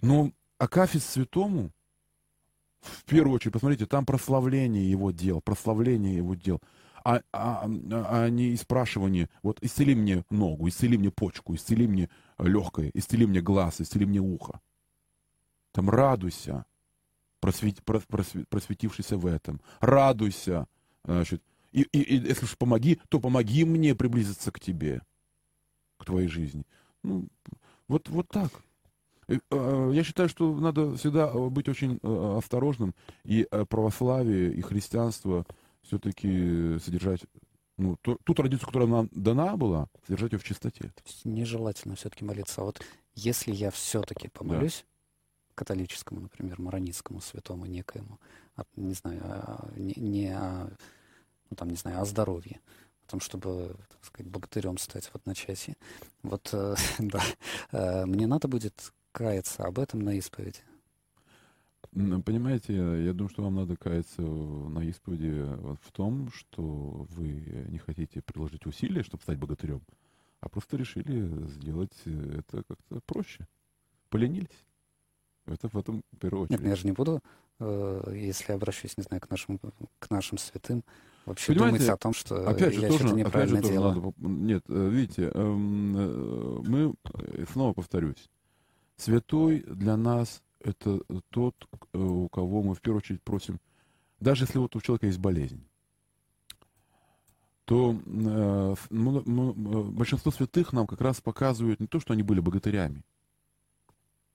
Но 0.01 0.31
акафист 0.57 1.07
святому, 1.07 1.71
в 2.81 3.03
первую 3.05 3.35
очередь, 3.35 3.53
посмотрите, 3.53 3.85
там 3.85 4.05
прославление 4.05 4.89
его 4.89 5.11
дел, 5.11 5.39
прославление 5.41 6.17
его 6.17 6.33
дел, 6.33 6.61
а, 7.03 7.21
а- 7.31 7.67
а 7.67 8.29
не 8.29 8.49
и 8.49 8.55
спрашивание, 8.57 9.29
вот 9.43 9.59
исцели 9.61 9.93
мне 9.93 10.25
ногу, 10.31 10.67
исцели 10.67 10.97
мне 10.97 11.11
почку, 11.11 11.53
исцели 11.53 11.87
мне 11.87 12.09
легкое, 12.39 12.89
исцели 12.95 13.27
мне 13.27 13.41
глаз, 13.41 13.81
исцели 13.81 14.05
мне 14.05 14.19
ухо. 14.19 14.59
Там 15.75 15.89
радуйся, 15.89 16.63
просвет, 17.41 17.79
прос- 17.85 18.07
просве- 18.07 18.45
просветившийся 18.49 19.17
в 19.17 19.25
этом. 19.25 19.59
Радуйся, 19.81 20.67
значит, 21.03 21.43
и, 21.73 21.81
и- 21.91 22.15
и 22.15 22.15
если 22.29 22.45
уж 22.45 22.57
помоги, 22.57 22.97
то 23.09 23.19
помоги 23.19 23.65
мне 23.65 23.93
приблизиться 23.93 24.53
к 24.53 24.59
тебе, 24.61 25.01
к 25.97 26.05
твоей 26.05 26.29
жизни. 26.29 26.63
Ну, 27.03 27.27
вот, 27.89 28.07
вот 28.07 28.29
так. 28.29 28.51
Э, 29.27 29.91
Я 29.93 30.03
считаю, 30.05 30.29
что 30.29 30.55
надо 30.55 30.95
всегда 30.95 31.27
э, 31.27 31.49
быть 31.49 31.67
очень 31.67 31.99
э, 32.01 32.37
осторожным, 32.37 32.95
и 33.25 33.45
э, 33.51 33.65
православие, 33.65 34.53
и 34.53 34.61
христианство 34.61 35.45
все-таки 35.81 36.79
содержать, 36.79 37.25
ну, 37.77 37.97
ту, 38.01 38.17
ту 38.23 38.33
традицию, 38.33 38.67
которая 38.67 38.87
нам 38.87 39.09
дана 39.11 39.57
была, 39.57 39.89
содержать 40.07 40.31
ее 40.31 40.39
в 40.39 40.43
чистоте. 40.45 40.93
Нежелательно 41.25 41.95
все-таки 41.95 42.23
молиться. 42.23 42.61
А 42.61 42.63
вот 42.63 42.81
если 43.13 43.51
я 43.53 43.71
все-таки 43.71 44.29
помолюсь, 44.29 44.85
католическому, 45.55 46.21
например, 46.21 46.59
маронитскому 46.59 47.21
святому 47.21 47.65
некоему, 47.65 48.19
не 48.75 48.93
знаю, 48.93 49.21
а, 49.23 49.69
не, 49.75 49.93
не 49.97 50.27
о, 50.27 50.69
ну, 51.49 51.55
там, 51.55 51.69
не 51.69 51.75
знаю, 51.75 52.01
о 52.01 52.05
здоровье, 52.05 52.59
о 53.07 53.11
том, 53.11 53.19
чтобы, 53.19 53.75
так 53.89 54.05
сказать, 54.05 54.31
богатырем 54.31 54.77
стать 54.77 55.05
в 55.05 55.15
одночасье. 55.15 55.75
Вот, 56.23 56.49
э, 56.53 56.75
да, 56.99 57.21
э, 57.71 58.05
мне 58.05 58.27
надо 58.27 58.47
будет 58.47 58.93
каяться 59.11 59.63
об 59.63 59.79
этом 59.79 60.01
на 60.01 60.15
исповеди. 60.15 60.59
Понимаете, 61.91 62.73
я 62.73 63.13
думаю, 63.13 63.29
что 63.29 63.43
вам 63.43 63.55
надо 63.55 63.77
каяться 63.77 64.21
на 64.21 64.83
исповеди 64.83 65.31
в 65.81 65.91
том, 65.93 66.29
что 66.33 66.61
вы 66.61 67.67
не 67.69 67.77
хотите 67.77 68.21
приложить 68.21 68.65
усилия, 68.65 69.01
чтобы 69.01 69.23
стать 69.23 69.37
богатырем, 69.37 69.81
а 70.41 70.49
просто 70.49 70.75
решили 70.75 71.47
сделать 71.47 71.95
это 72.05 72.63
как-то 72.63 72.99
проще. 73.05 73.47
Поленились. 74.09 74.65
Это 75.47 75.67
в 75.69 75.77
этом 75.77 76.03
в 76.11 76.17
первую 76.17 76.43
Нет, 76.49 76.49
ну 76.49 76.55
очередь. 76.55 76.69
я 76.69 76.75
же 76.75 76.87
не 76.87 76.91
буду, 76.93 77.21
э, 77.59 78.13
если 78.15 78.51
обращусь, 78.53 78.97
не 78.97 79.03
знаю, 79.03 79.21
к 79.21 79.29
нашим, 79.29 79.59
к 79.99 80.09
нашим 80.09 80.37
святым, 80.37 80.83
вообще 81.25 81.53
Понимаете, 81.53 81.77
думать 81.77 81.89
о 81.93 81.97
том, 81.97 82.13
что 82.13 82.49
Опять 82.49 82.73
же, 82.73 82.81
я 82.81 82.87
тоже, 82.87 82.99
что-то 83.07 83.13
опять 83.13 83.49
же, 83.49 83.55
неправильно 83.55 83.61
тоже 83.61 83.73
делаю. 83.73 83.95
надо... 83.95 84.13
Нет, 84.17 84.63
э, 84.67 84.89
видите, 84.89 85.31
эм, 85.33 85.95
э, 85.97 86.61
мы, 86.67 86.93
э, 87.13 87.45
снова 87.51 87.73
повторюсь, 87.73 88.29
святой 88.97 89.59
для 89.67 89.97
нас 89.97 90.41
это 90.61 90.99
тот, 91.29 91.55
э, 91.93 91.97
у 91.99 92.27
кого 92.29 92.63
мы 92.63 92.73
в 92.73 92.81
первую 92.81 92.99
очередь 92.99 93.21
просим, 93.21 93.59
даже 94.19 94.45
если 94.45 94.57
вот 94.57 94.75
у 94.75 94.81
человека 94.81 95.05
есть 95.05 95.19
болезнь, 95.19 95.63
то 97.65 97.91
э, 98.05 98.75
мы- 98.89 99.23
мы- 99.25 99.83
большинство 99.83 100.31
святых 100.31 100.73
нам 100.73 100.87
как 100.87 101.01
раз 101.01 101.21
показывают 101.21 101.79
не 101.79 101.87
то, 101.87 101.99
что 101.99 102.13
они 102.13 102.23
были 102.23 102.39
богатырями, 102.39 103.03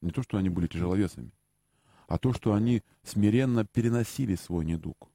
не 0.01 0.11
то, 0.11 0.23
что 0.23 0.39
они 0.39 0.49
были 0.49 0.67
тяжеловесами, 0.67 1.31
а 2.09 2.19
то, 2.19 2.33
что 2.33 2.53
они 2.55 2.83
смиренно 3.03 3.65
переносили 3.65 4.35
свой 4.35 4.65
недуг 4.65 5.09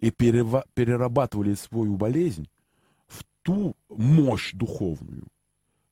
и 0.00 0.10
перерабатывали 0.10 1.54
свою 1.54 1.96
болезнь 1.96 2.48
в 3.06 3.24
ту 3.42 3.76
мощь 3.88 4.52
духовную, 4.54 5.26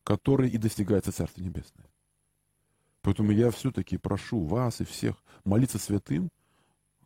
которой 0.04 0.48
и 0.48 0.58
достигается 0.58 1.12
Царство 1.12 1.42
Небесное. 1.42 1.86
Поэтому 3.02 3.32
я 3.32 3.50
все-таки 3.50 3.98
прошу 3.98 4.44
вас 4.44 4.80
и 4.80 4.84
всех 4.84 5.16
молиться 5.44 5.78
святым, 5.78 6.30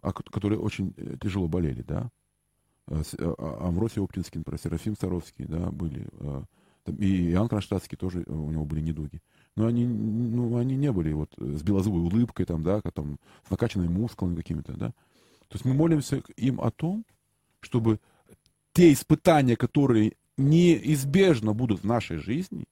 ко- 0.01 0.12
которые 0.12 0.59
очень 0.61 0.95
э, 0.97 1.17
тяжело 1.21 1.49
болели, 1.49 1.83
да, 1.83 2.11
Э, 2.89 3.03
э, 3.19 3.35
А- 3.39 3.69
Амвросий 3.69 4.03
Оптинский, 4.03 4.39
например, 4.39 4.59
Серафим 4.61 4.97
Саровский, 4.97 5.45
да, 5.45 5.71
были, 5.71 6.09
и 6.99 7.31
Иоанн 7.31 7.49
Кронштадтский 7.49 7.97
тоже, 7.97 8.25
у 8.27 8.51
него 8.51 8.65
были 8.65 8.81
недуги. 8.81 9.21
Но 9.57 9.67
они, 9.67 9.87
ну, 9.87 10.57
они 10.57 10.77
не 10.77 10.93
были 10.93 11.13
вот 11.13 11.33
э, 11.39 11.57
с 11.57 11.63
белозубой 11.63 12.01
улыбкой, 12.03 12.47
там, 12.47 12.63
да, 12.63 12.81
там, 12.81 13.19
с 13.47 13.51
накачанными 13.51 13.89
мускулами 13.89 14.37
какими-то, 14.37 14.73
да. 14.73 14.89
То 15.49 15.57
есть 15.57 15.65
мы 15.65 15.75
молимся 15.75 16.23
им 16.37 16.61
о 16.61 16.71
том, 16.71 17.05
чтобы 17.61 18.01
те 18.73 18.93
испытания, 18.93 19.57
которые 19.57 20.15
неизбежно 20.37 21.53
будут 21.53 21.83
в 21.83 21.87
нашей 21.87 22.19
жизни, 22.19 22.65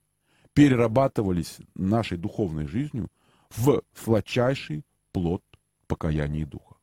перерабатывались 0.54 1.58
нашей 1.74 2.16
духовной 2.18 2.66
жизнью 2.66 3.08
в 3.50 3.82
сладчайший 3.94 4.84
плод 5.12 5.42
покаяния 5.86 6.46
духа. 6.46 6.76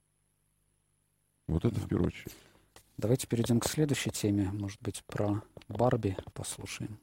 Вот 1.47 1.65
это 1.65 1.79
в 1.79 1.87
первую 1.87 2.07
очередь. 2.07 2.35
Давайте 2.97 3.27
перейдем 3.27 3.59
к 3.59 3.67
следующей 3.67 4.09
теме, 4.09 4.49
может 4.51 4.81
быть, 4.81 5.03
про 5.05 5.41
Барби 5.67 6.17
послушаем. 6.33 6.99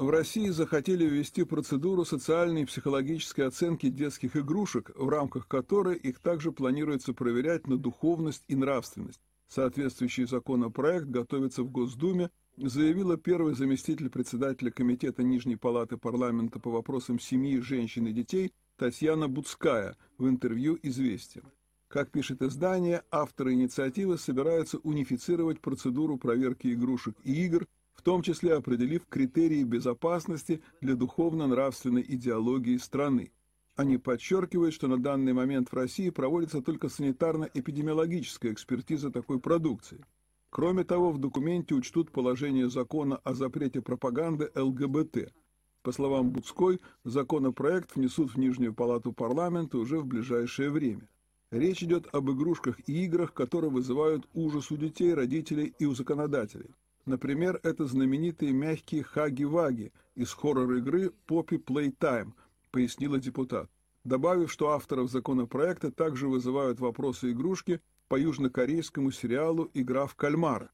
В 0.00 0.08
России 0.08 0.48
захотели 0.48 1.04
ввести 1.04 1.44
процедуру 1.44 2.06
социальной 2.06 2.62
и 2.62 2.64
психологической 2.64 3.46
оценки 3.46 3.90
детских 3.90 4.34
игрушек, 4.34 4.92
в 4.96 5.06
рамках 5.10 5.46
которой 5.46 5.94
их 5.94 6.20
также 6.20 6.52
планируется 6.52 7.12
проверять 7.12 7.66
на 7.66 7.76
духовность 7.76 8.42
и 8.48 8.56
нравственность. 8.56 9.20
Соответствующий 9.46 10.26
законопроект 10.26 11.04
готовится 11.04 11.62
в 11.62 11.70
Госдуме, 11.70 12.30
заявила 12.56 13.18
первый 13.18 13.54
заместитель 13.54 14.08
председателя 14.08 14.70
Комитета 14.70 15.22
Нижней 15.22 15.56
Палаты 15.56 15.98
парламента 15.98 16.58
по 16.60 16.70
вопросам 16.70 17.20
семьи, 17.20 17.60
женщин 17.60 18.06
и 18.06 18.12
детей 18.14 18.54
Татьяна 18.78 19.28
Буцкая 19.28 19.98
в 20.16 20.26
интервью 20.26 20.78
«Известия». 20.82 21.42
Как 21.88 22.10
пишет 22.10 22.40
издание, 22.40 23.02
авторы 23.10 23.52
инициативы 23.52 24.16
собираются 24.16 24.78
унифицировать 24.78 25.60
процедуру 25.60 26.16
проверки 26.16 26.72
игрушек 26.72 27.16
и 27.22 27.44
игр, 27.44 27.66
в 28.00 28.02
том 28.02 28.22
числе 28.22 28.54
определив 28.54 29.06
критерии 29.10 29.62
безопасности 29.62 30.62
для 30.80 30.94
духовно-нравственной 30.94 32.02
идеологии 32.08 32.78
страны. 32.78 33.30
Они 33.76 33.98
подчеркивают, 33.98 34.72
что 34.72 34.88
на 34.88 34.96
данный 34.96 35.34
момент 35.34 35.68
в 35.68 35.74
России 35.74 36.08
проводится 36.08 36.62
только 36.62 36.88
санитарно-эпидемиологическая 36.88 38.54
экспертиза 38.54 39.10
такой 39.10 39.38
продукции. 39.38 40.02
Кроме 40.48 40.84
того, 40.84 41.12
в 41.12 41.18
документе 41.18 41.74
учтут 41.74 42.10
положение 42.10 42.70
закона 42.70 43.16
о 43.16 43.34
запрете 43.34 43.82
пропаганды 43.82 44.50
ЛГБТ. 44.54 45.34
По 45.82 45.92
словам 45.92 46.30
Буцкой, 46.30 46.80
законопроект 47.04 47.96
внесут 47.96 48.32
в 48.32 48.38
Нижнюю 48.38 48.72
палату 48.72 49.12
парламента 49.12 49.76
уже 49.76 49.98
в 49.98 50.06
ближайшее 50.06 50.70
время. 50.70 51.06
Речь 51.50 51.82
идет 51.82 52.08
об 52.14 52.30
игрушках 52.30 52.80
и 52.86 53.04
играх, 53.04 53.34
которые 53.34 53.70
вызывают 53.70 54.26
ужас 54.32 54.70
у 54.70 54.78
детей, 54.78 55.12
родителей 55.12 55.74
и 55.78 55.84
у 55.84 55.92
законодателей. 55.92 56.70
Например, 57.06 57.58
это 57.62 57.86
знаменитые 57.86 58.52
мягкие 58.52 59.02
хаги-ваги 59.02 59.92
из 60.14 60.32
хоррор-игры 60.32 61.12
Poppy 61.26 61.62
Playtime, 61.62 62.32
пояснила 62.70 63.18
депутат, 63.18 63.70
добавив, 64.04 64.52
что 64.52 64.70
авторов 64.70 65.10
законопроекта 65.10 65.90
также 65.90 66.28
вызывают 66.28 66.78
вопросы 66.78 67.32
игрушки 67.32 67.80
по 68.08 68.18
южнокорейскому 68.18 69.10
сериалу 69.12 69.70
«Игра 69.72 70.06
в 70.06 70.14
кальмара». 70.14 70.70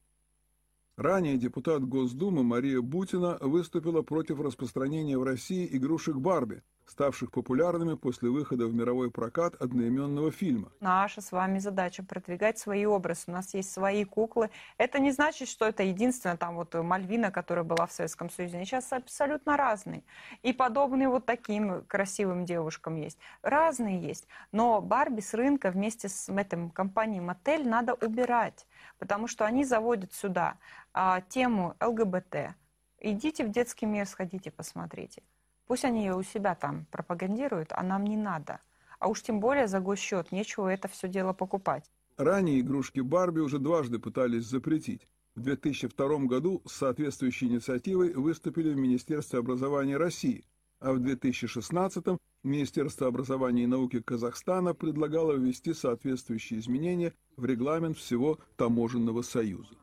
Ранее 0.97 1.37
депутат 1.37 1.85
Госдумы 1.85 2.43
Мария 2.43 2.81
Бутина 2.81 3.37
выступила 3.39 4.01
против 4.01 4.39
распространения 4.39 5.17
в 5.17 5.23
России 5.23 5.69
игрушек 5.71 6.15
Барби, 6.15 6.63
ставших 6.87 7.31
популярными 7.31 7.95
после 7.95 8.29
выхода 8.29 8.65
в 8.65 8.73
мировой 8.73 9.11
прокат 9.11 9.55
одноименного 9.61 10.31
фильма. 10.31 10.71
Наша 10.79 11.21
с 11.21 11.31
вами 11.31 11.59
задача 11.59 12.03
продвигать 12.03 12.57
свои 12.57 12.85
образы. 12.85 13.23
У 13.27 13.31
нас 13.31 13.53
есть 13.53 13.71
свои 13.71 14.03
куклы. 14.05 14.49
Это 14.77 14.99
не 14.99 15.11
значит, 15.11 15.49
что 15.49 15.65
это 15.65 15.83
единственная 15.83 16.37
там 16.37 16.55
вот 16.55 16.73
Мальвина, 16.73 17.31
которая 17.31 17.63
была 17.63 17.85
в 17.85 17.91
Советском 17.91 18.29
Союзе. 18.29 18.57
Они 18.57 18.65
сейчас 18.65 18.91
абсолютно 18.93 19.57
разные. 19.57 20.03
И 20.43 20.53
подобные 20.53 21.09
вот 21.09 21.25
таким 21.25 21.83
красивым 21.85 22.45
девушкам 22.45 22.95
есть. 22.95 23.17
Разные 23.41 23.99
есть. 23.99 24.27
Но 24.51 24.81
Барби 24.81 25.21
с 25.21 25.33
рынка 25.33 25.71
вместе 25.71 26.09
с 26.09 26.29
этим 26.29 26.69
компанией 26.69 27.21
Мотель 27.21 27.67
надо 27.67 27.93
убирать, 27.95 28.65
потому 28.97 29.27
что 29.27 29.45
они 29.45 29.65
заводят 29.65 30.13
сюда 30.13 30.57
а, 30.93 31.21
тему 31.21 31.75
ЛГБТ. 31.81 32.55
Идите 32.99 33.45
в 33.45 33.51
детский 33.51 33.85
мир, 33.85 34.07
сходите, 34.07 34.49
посмотрите. 34.49 35.21
Пусть 35.67 35.85
они 35.85 36.05
ее 36.05 36.15
у 36.15 36.23
себя 36.23 36.55
там 36.55 36.85
пропагандируют, 36.91 37.69
а 37.71 37.83
нам 37.83 38.05
не 38.05 38.17
надо. 38.17 38.59
А 38.99 39.09
уж 39.09 39.21
тем 39.21 39.39
более 39.39 39.67
за 39.67 39.79
госсчет, 39.79 40.31
нечего 40.31 40.67
это 40.69 40.87
все 40.87 41.07
дело 41.07 41.33
покупать. 41.33 41.91
Ранее 42.17 42.61
игрушки 42.61 43.01
Барби 43.01 43.41
уже 43.41 43.59
дважды 43.59 43.99
пытались 43.99 44.45
запретить. 44.45 45.07
В 45.35 45.41
2002 45.41 46.25
году 46.25 46.63
с 46.65 46.71
соответствующей 46.71 47.45
инициативой 47.45 48.13
выступили 48.13 48.73
в 48.73 48.77
Министерстве 48.77 49.37
образования 49.37 49.97
России, 49.97 50.45
а 50.79 50.93
в 50.93 50.99
2016 50.99 52.05
Министерство 52.43 53.07
образования 53.07 53.63
и 53.63 53.67
науки 53.67 53.99
Казахстана 53.99 54.73
предлагало 54.73 55.33
ввести 55.33 55.73
соответствующие 55.73 56.59
изменения 56.59 57.13
в 57.35 57.45
регламент 57.45 57.97
всего 57.97 58.39
таможенного 58.55 59.21
союза. 59.21 59.75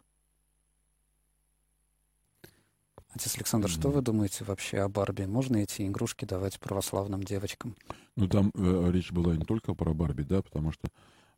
Отец 3.14 3.36
Александр, 3.36 3.68
что 3.68 3.90
вы 3.90 4.02
думаете 4.02 4.44
вообще 4.44 4.80
о 4.80 4.88
Барби? 4.88 5.22
Можно 5.22 5.58
эти 5.58 5.86
игрушки 5.86 6.24
давать 6.24 6.58
православным 6.58 7.22
девочкам? 7.22 7.76
Ну, 8.16 8.28
там 8.28 8.50
э, 8.54 8.90
речь 8.92 9.12
была 9.12 9.36
не 9.36 9.44
только 9.44 9.72
про 9.74 9.94
Барби, 9.94 10.22
да, 10.22 10.42
потому 10.42 10.72
что 10.72 10.88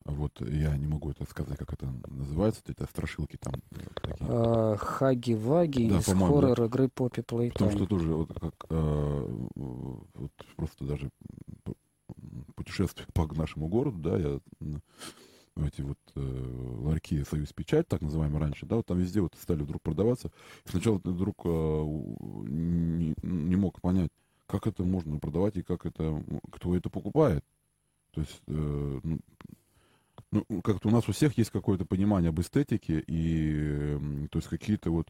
вот 0.06 0.40
я 0.40 0.74
не 0.76 0.86
могу 0.86 1.10
это 1.10 1.24
сказать, 1.28 1.58
как 1.58 1.74
это 1.74 1.92
называется, 2.08 2.62
эти 2.66 2.82
страшилки 2.84 3.36
там. 3.36 3.54
А, 4.20 4.76
Хаги-ваги 4.76 5.90
да, 5.90 5.98
из 5.98 6.06
хоррор 6.06 6.62
игры 6.62 6.86
Poppy 6.86 7.24
Playtime. 7.24 7.52
Потому 7.52 7.70
что 7.72 7.86
тоже 7.86 8.14
вот 8.14 8.32
как 8.32 8.54
э, 8.70 9.28
вот 9.54 10.32
просто 10.56 10.84
даже 10.84 11.10
путешествие 12.54 13.06
по 13.12 13.26
нашему 13.34 13.68
городу, 13.68 13.98
да, 13.98 14.16
я 14.16 14.40
эти 15.56 15.80
вот 15.80 15.98
э, 16.14 16.20
ларьки 16.82 17.24
«Союз 17.24 17.52
Печать», 17.52 17.88
так 17.88 18.02
называемые 18.02 18.40
раньше, 18.40 18.66
да, 18.66 18.76
вот 18.76 18.86
там 18.86 18.98
везде 18.98 19.20
вот 19.20 19.34
стали 19.40 19.62
вдруг 19.62 19.82
продаваться. 19.82 20.30
И 20.64 20.70
сначала 20.70 21.00
ты 21.00 21.10
вдруг 21.10 21.40
э, 21.44 21.48
не, 21.48 23.14
не 23.22 23.56
мог 23.56 23.80
понять, 23.80 24.10
как 24.46 24.66
это 24.66 24.84
можно 24.84 25.18
продавать 25.18 25.56
и 25.56 25.62
как 25.62 25.86
это, 25.86 26.22
кто 26.50 26.76
это 26.76 26.90
покупает. 26.90 27.44
То 28.12 28.20
есть, 28.20 28.42
э, 28.46 29.00
ну, 29.02 30.44
ну, 30.48 30.62
как-то 30.62 30.88
у 30.88 30.90
нас 30.90 31.08
у 31.08 31.12
всех 31.12 31.36
есть 31.38 31.50
какое-то 31.50 31.84
понимание 31.84 32.30
об 32.30 32.40
эстетике 32.40 33.02
и, 33.06 33.52
э, 33.54 34.28
то 34.30 34.38
есть, 34.38 34.48
какие-то 34.48 34.90
вот 34.90 35.08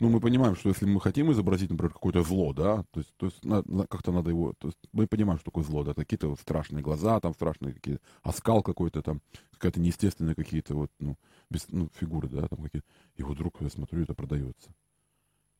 ну, 0.00 0.08
мы 0.08 0.18
понимаем, 0.20 0.56
что 0.56 0.70
если 0.70 0.86
мы 0.86 1.00
хотим 1.00 1.30
изобразить, 1.30 1.70
например, 1.70 1.92
какое-то 1.92 2.22
зло, 2.22 2.54
да, 2.54 2.84
то 2.90 3.00
есть, 3.00 3.12
то 3.18 3.26
есть 3.26 3.44
на, 3.44 3.62
на, 3.66 3.86
как-то 3.86 4.12
надо 4.12 4.30
его, 4.30 4.54
то 4.54 4.68
есть 4.68 4.78
мы 4.92 5.06
понимаем, 5.06 5.38
что 5.38 5.50
такое 5.50 5.62
зло, 5.62 5.84
да, 5.84 5.92
какие-то 5.92 6.34
страшные 6.36 6.82
глаза, 6.82 7.20
там 7.20 7.34
страшные 7.34 7.74
какие-то, 7.74 8.02
оскал 8.22 8.62
какой-то 8.62 9.02
там, 9.02 9.20
какая-то 9.52 9.78
неестественная 9.78 10.34
какие-то 10.34 10.74
вот, 10.74 10.90
ну, 10.98 11.16
без, 11.50 11.68
ну, 11.68 11.90
фигуры, 12.00 12.28
да, 12.28 12.48
там 12.48 12.62
какие-то, 12.62 12.86
и 13.16 13.22
вот 13.22 13.34
вдруг 13.34 13.60
я 13.60 13.68
смотрю, 13.68 14.02
это 14.02 14.14
продается, 14.14 14.70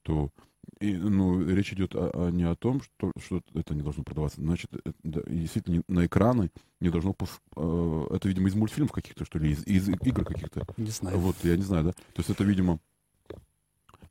то, 0.02 0.30
и, 0.80 0.94
ну, 0.94 1.44
речь 1.44 1.74
идет 1.74 1.94
о, 1.94 2.10
о, 2.10 2.30
не 2.30 2.44
о 2.44 2.56
том, 2.56 2.80
что, 2.80 3.12
что 3.22 3.42
это 3.54 3.74
не 3.74 3.82
должно 3.82 4.04
продаваться, 4.04 4.40
значит, 4.40 4.72
это, 4.72 4.94
да, 5.02 5.20
действительно, 5.26 5.82
на 5.86 6.06
экраны 6.06 6.50
не 6.80 6.88
должно, 6.88 7.12
пус, 7.12 7.40
э, 7.56 8.06
это, 8.10 8.26
видимо, 8.26 8.48
из 8.48 8.54
мультфильмов 8.54 8.92
каких-то, 8.92 9.26
что 9.26 9.38
ли, 9.38 9.50
из, 9.50 9.66
из 9.66 9.88
игр 9.88 10.24
каких-то. 10.24 10.64
Не 10.78 10.90
знаю. 10.90 11.18
Вот, 11.18 11.36
я 11.42 11.56
не 11.56 11.62
знаю, 11.62 11.84
да, 11.84 11.92
то 11.92 12.18
есть 12.18 12.30
это, 12.30 12.42
видимо, 12.44 12.80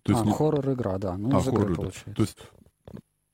то 0.03 0.11
есть, 0.13 0.23
а, 0.23 0.25
ну, 0.25 0.31
хоррор-игра, 0.31 0.97
да. 0.97 1.17
Ну, 1.17 1.37
а, 1.37 1.41
хоррор, 1.41 1.75
получается. 1.75 2.13
То 2.13 2.21
есть, 2.21 2.37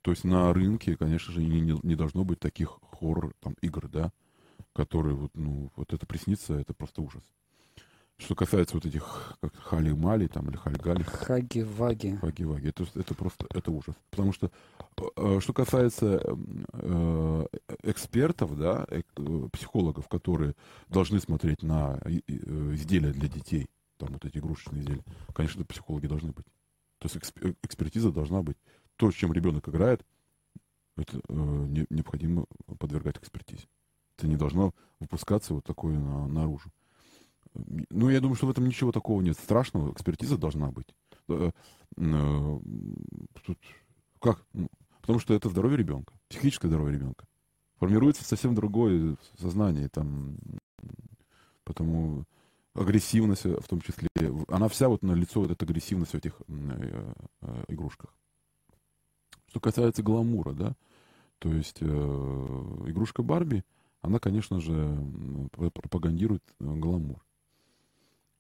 то 0.02 0.12
есть 0.12 0.24
на 0.24 0.54
рынке, 0.54 0.96
конечно 0.98 1.34
же, 1.34 1.42
не, 1.42 1.80
не 1.82 1.96
должно 1.96 2.24
быть 2.24 2.40
таких 2.40 2.80
хоррор-игр, 2.92 3.88
да, 3.88 4.12
которые 4.74 5.16
вот, 5.16 5.32
ну, 5.34 5.72
вот 5.76 5.94
это 5.94 6.06
приснится, 6.06 6.54
это 6.54 6.74
просто 6.74 7.02
ужас. 7.02 7.24
Что 8.18 8.34
касается 8.34 8.76
вот 8.76 8.86
этих 8.86 9.38
как 9.42 9.54
хали-мали 9.56 10.28
там 10.28 10.50
или 10.50 10.56
хальгали. 10.56 11.04
Хаги-ваги. 11.04 12.16
Хаги-ваги. 12.16 12.70
Это, 12.70 12.86
это 12.96 13.14
просто, 13.14 13.46
это 13.54 13.72
ужас. 13.72 13.96
Потому 14.10 14.32
что, 14.32 14.52
э, 15.18 15.40
что 15.42 15.52
касается 15.52 16.22
э, 16.74 17.46
экспертов, 17.84 18.58
да, 18.58 18.86
э, 18.90 19.02
психологов, 19.52 20.08
которые 20.08 20.56
должны 20.88 21.20
смотреть 21.20 21.62
на 21.62 22.00
изделия 22.06 23.12
для 23.12 23.28
детей, 23.28 23.68
там 23.98 24.14
вот 24.14 24.24
эти 24.24 24.38
игрушечные 24.38 24.82
изделия, 24.82 25.04
конечно, 25.34 25.66
психологи 25.66 26.08
должны 26.08 26.32
быть. 26.32 26.46
То 27.00 27.08
есть 27.08 27.18
экспертиза 27.64 28.12
должна 28.12 28.42
быть. 28.42 28.58
То, 28.96 29.12
с 29.12 29.14
чем 29.14 29.34
ребенок 29.34 29.68
играет, 29.68 30.06
это 30.98 31.20
э, 31.28 31.34
не, 31.34 31.86
необходимо 31.90 32.46
подвергать 32.80 33.18
экспертизе. 33.18 33.68
Это 34.18 34.28
не 34.28 34.38
должно 34.38 34.74
выпускаться 35.00 35.54
вот 35.54 35.66
такое 35.66 36.00
на, 36.00 36.28
наружу. 36.28 36.72
Ну, 37.90 38.10
я 38.10 38.22
думаю, 38.22 38.36
что 38.36 38.48
в 38.48 38.52
этом 38.52 38.66
ничего 38.66 38.92
такого 38.92 39.22
нет 39.22 39.38
страшного. 39.38 39.92
Экспертиза 39.92 40.38
должна 40.38 40.72
быть. 40.72 40.88
Э, 41.28 41.52
э, 41.98 42.60
тут, 43.46 43.60
как? 44.20 44.46
Ну, 44.54 44.70
потому 45.02 45.20
что 45.20 45.34
это 45.34 45.50
здоровье 45.50 45.78
ребенка, 45.78 46.14
психическое 46.30 46.70
здоровье 46.70 46.98
ребенка. 46.98 47.26
Формируется 47.78 48.24
совсем 48.24 48.56
другое 48.56 49.18
сознание. 49.38 49.90
Там, 49.90 50.38
потому 51.66 52.26
агрессивность 52.76 53.46
в 53.46 53.68
том 53.68 53.82
числе, 53.82 54.08
она 54.48 54.68
вся 54.68 54.90
вот 54.90 55.02
на 55.02 55.14
лицо 55.14 55.42
вот 55.42 55.52
эта 55.52 55.66
агрессивность 55.66 56.12
в 56.12 56.16
этих 56.16 56.34
э, 56.48 57.14
э, 57.42 57.64
игрушках. 57.70 58.14
Что 59.48 59.60
касается 59.60 60.04
гламура, 60.04 60.54
да, 60.54 60.76
то 61.40 61.52
есть 61.52 61.78
э, 61.80 61.86
игрушка 61.86 63.24
Барби, 63.24 63.64
она, 64.02 64.20
конечно 64.20 64.60
же, 64.60 64.98
пропагандирует 65.54 66.44
э, 66.60 66.76
гламур. 66.76 67.26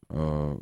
Э, 0.09 0.57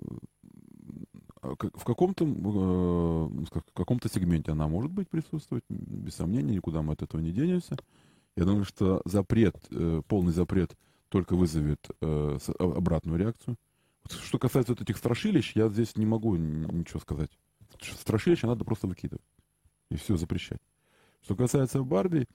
в 1.41 1.83
каком-то 1.83 2.25
э, 2.25 2.27
в 2.27 3.73
каком-то 3.73 4.07
сегменте 4.07 4.51
она 4.51 4.67
может 4.67 4.91
быть 4.91 5.09
присутствовать, 5.09 5.63
без 5.67 6.15
сомнения, 6.15 6.55
никуда 6.55 6.81
мы 6.81 6.93
от 6.93 7.01
этого 7.01 7.19
не 7.19 7.31
денемся. 7.31 7.75
Я 8.35 8.45
думаю, 8.45 8.65
что 8.65 9.01
запрет, 9.05 9.55
э, 9.71 10.01
полный 10.07 10.31
запрет 10.31 10.77
только 11.13 11.35
вызовет 11.35 11.91
э, 12.01 12.37
обратную 12.57 13.19
реакцию. 13.19 13.55
Что 14.09 14.39
касается 14.39 14.71
вот 14.71 14.81
этих 14.81 14.97
страшилищ, 14.97 15.55
я 15.55 15.69
здесь 15.69 15.95
не 15.95 16.07
могу 16.07 16.35
ничего 16.35 16.99
сказать. 16.99 17.29
Страшилища 17.79 18.47
надо 18.47 18.65
просто 18.65 18.87
выкидывать. 18.87 19.23
И 19.91 19.95
все 19.95 20.17
запрещать. 20.17 20.57
Что 21.21 21.35
касается 21.35 21.83
Барби, 21.83 22.25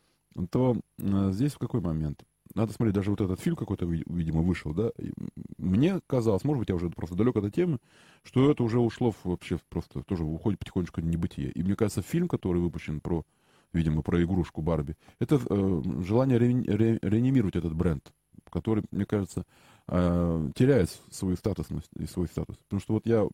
то 0.51 0.77
э, 0.99 1.31
здесь 1.33 1.55
в 1.55 1.59
какой 1.59 1.81
момент? 1.81 2.23
Надо 2.55 2.73
смотреть, 2.73 2.95
даже 2.95 3.11
вот 3.11 3.21
этот 3.21 3.41
фильм 3.41 3.57
какой-то, 3.57 3.85
видимо, 3.85 4.43
вышел, 4.43 4.73
да. 4.73 4.93
И 4.97 5.11
мне 5.59 6.01
казалось, 6.07 6.45
может 6.45 6.61
быть, 6.61 6.69
я 6.69 6.77
уже 6.77 6.89
просто 6.89 7.17
далек 7.17 7.35
от 7.35 7.47
этой 7.47 7.51
темы, 7.51 7.81
что 8.23 8.49
это 8.49 8.63
уже 8.63 8.79
ушло 8.79 9.11
в, 9.11 9.25
вообще 9.25 9.59
просто 9.71 10.05
тоже 10.05 10.23
уходит 10.23 10.61
потихонечку 10.61 11.01
в 11.01 11.05
небытие. 11.05 11.51
И 11.51 11.65
мне 11.65 11.75
кажется, 11.75 12.03
фильм, 12.03 12.29
который 12.29 12.63
выпущен 12.63 13.01
про, 13.01 13.25
видимо, 13.73 14.03
про 14.03 14.23
игрушку 14.23 14.63
Барби, 14.63 14.97
это 15.19 15.41
э, 15.51 15.83
желание 16.05 16.39
ре, 16.39 16.55
ре, 16.63 16.99
реанимировать 17.03 17.57
этот 17.57 17.75
бренд 17.75 18.13
который, 18.51 18.85
мне 18.91 19.05
кажется, 19.05 19.45
э, 19.89 20.51
теряет 20.55 20.91
свою 21.11 21.37
статусность 21.37 21.91
и 21.99 22.07
свой 22.07 22.27
статус. 22.29 22.57
Потому 22.57 22.81
что 22.81 22.95
вот 22.95 23.07
я 23.07 23.27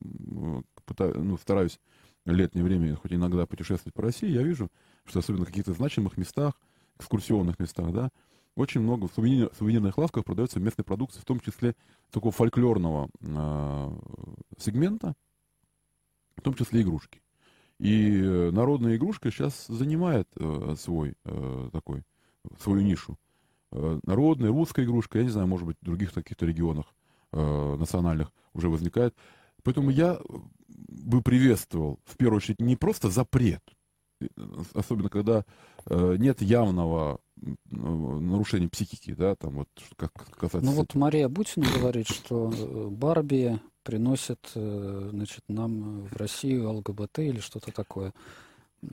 пытаюсь, 0.84 1.16
ну, 1.16 1.36
стараюсь 1.36 1.80
летнее 2.24 2.64
время, 2.64 2.96
хоть 2.96 3.12
иногда 3.12 3.46
путешествовать 3.46 3.94
по 3.94 4.02
России, 4.02 4.28
я 4.28 4.42
вижу, 4.42 4.70
что 5.04 5.18
особенно 5.18 5.44
в 5.44 5.48
каких-то 5.48 5.72
значимых 5.72 6.16
местах, 6.16 6.54
экскурсионных 6.98 7.58
местах, 7.58 7.92
да, 7.92 8.10
очень 8.56 8.80
много 8.80 9.08
в 9.08 9.12
сувенирных 9.14 9.98
лавках 9.98 10.24
продается 10.24 10.60
местной 10.60 10.84
продукции, 10.84 11.20
в 11.20 11.24
том 11.24 11.40
числе 11.40 11.74
такого 12.10 12.32
фольклорного 12.32 13.10
э, 13.20 13.98
сегмента, 14.58 15.14
в 16.36 16.40
том 16.40 16.54
числе 16.54 16.82
игрушки. 16.82 17.20
И 17.80 18.50
народная 18.52 18.96
игрушка 18.96 19.30
сейчас 19.30 19.66
занимает 19.66 20.28
э, 20.36 20.76
свой 20.78 21.14
э, 21.24 21.70
такой, 21.72 22.02
свою 22.60 22.82
нишу. 22.82 23.18
Э, 23.74 23.98
народная, 24.04 24.50
русская 24.50 24.84
игрушка, 24.84 25.18
я 25.18 25.24
не 25.24 25.30
знаю, 25.30 25.48
может 25.48 25.66
быть, 25.66 25.76
в 25.80 25.84
других 25.84 26.12
каких-то 26.12 26.46
регионах 26.46 26.86
э, 27.32 27.76
национальных 27.76 28.32
уже 28.54 28.68
возникает. 28.68 29.14
Поэтому 29.64 29.90
я 29.90 30.20
бы 30.68 31.22
приветствовал, 31.22 31.98
в 32.04 32.16
первую 32.16 32.36
очередь, 32.36 32.60
не 32.60 32.76
просто 32.76 33.10
запрет, 33.10 33.62
э, 34.20 34.26
особенно 34.74 35.08
когда 35.08 35.44
э, 35.86 36.16
нет 36.18 36.40
явного 36.40 37.18
нарушения 37.70 38.68
психики, 38.68 39.12
да, 39.12 39.34
там 39.34 39.54
вот, 39.54 39.68
как 39.96 40.12
касается... 40.12 40.70
Ну 40.70 40.76
вот 40.76 40.94
Мария 40.94 41.28
Бутина 41.28 41.66
говорит, 41.76 42.08
что 42.08 42.52
э, 42.56 42.88
Барби 42.90 43.60
приносит, 43.82 44.50
значит, 44.54 45.42
нам 45.48 46.06
в 46.06 46.16
Россию 46.16 46.70
ЛГБТ 46.70 47.18
или 47.18 47.40
что-то 47.40 47.70
такое. 47.70 48.14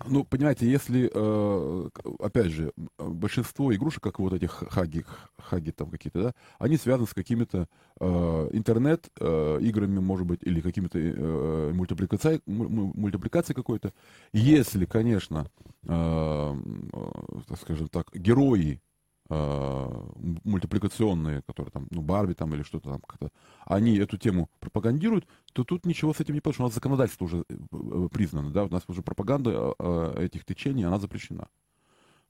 Ну, 0.06 0.24
понимаете, 0.24 0.70
если, 0.70 1.10
э, 1.14 1.90
опять 2.20 2.52
же, 2.52 2.72
большинство 2.98 3.74
игрушек, 3.74 4.04
как 4.04 4.20
вот 4.20 4.34
этих 4.34 4.52
хаги, 4.70 5.06
хаги 5.38 5.72
там 5.72 5.90
какие-то, 5.90 6.22
да, 6.24 6.34
они 6.60 6.78
связаны 6.78 7.08
с 7.08 7.14
какими-то 7.14 7.68
э, 8.00 8.50
интернет-играми, 8.54 10.00
может 10.00 10.28
быть, 10.28 10.40
или 10.44 10.62
какими-то 10.62 11.00
э, 11.00 11.72
мультипликацией, 11.74 12.42
мультипликацией 12.46 13.56
какой-то. 13.56 13.94
Если, 14.34 14.86
конечно, 14.86 15.48
так 15.86 17.60
скажем 17.60 17.88
так, 17.88 18.08
герои 18.14 18.82
Э, 18.82 18.91
мультипликационные, 19.30 21.42
которые 21.44 21.72
там, 21.72 21.88
ну, 21.90 22.02
Барби 22.02 22.34
там 22.34 22.54
или 22.54 22.64
что-то 22.64 22.90
там, 22.90 23.00
как-то, 23.00 23.30
они 23.66 23.98
эту 23.98 24.18
тему 24.18 24.50
пропагандируют, 24.60 25.26
то 25.54 25.64
тут 25.64 25.86
ничего 25.86 26.14
с 26.14 26.20
этим 26.20 26.34
не 26.34 26.42
получится. 26.42 26.64
У 26.64 26.66
нас 26.66 26.74
законодательство 26.74 27.26
уже 27.26 27.46
э, 27.48 27.56
э, 27.72 28.10
признано, 28.12 28.52
да, 28.52 28.66
у 28.66 28.70
нас 28.70 28.84
уже 28.88 29.02
пропаганда 29.02 29.74
этих 30.18 30.46
течений, 30.46 30.84
она 30.84 31.00
запрещена. 31.00 31.48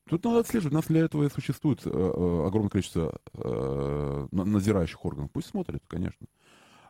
Тут 0.09 0.25
надо 0.25 0.39
отслеживать. 0.39 0.73
У 0.73 0.75
нас 0.75 0.85
для 0.87 1.01
этого 1.01 1.23
и 1.23 1.29
существует 1.29 1.85
огромное 1.85 2.69
количество 2.69 3.19
надзирающих 4.31 5.05
органов. 5.05 5.29
Пусть 5.31 5.49
смотрят, 5.49 5.83
конечно. 5.87 6.25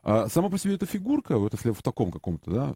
А 0.03 0.27
сама 0.29 0.49
по 0.49 0.57
себе 0.57 0.75
эта 0.75 0.85
фигурка, 0.85 1.37
вот 1.37 1.53
если 1.53 1.71
в 1.71 1.83
таком 1.83 2.11
каком-то 2.11 2.51
да, 2.51 2.75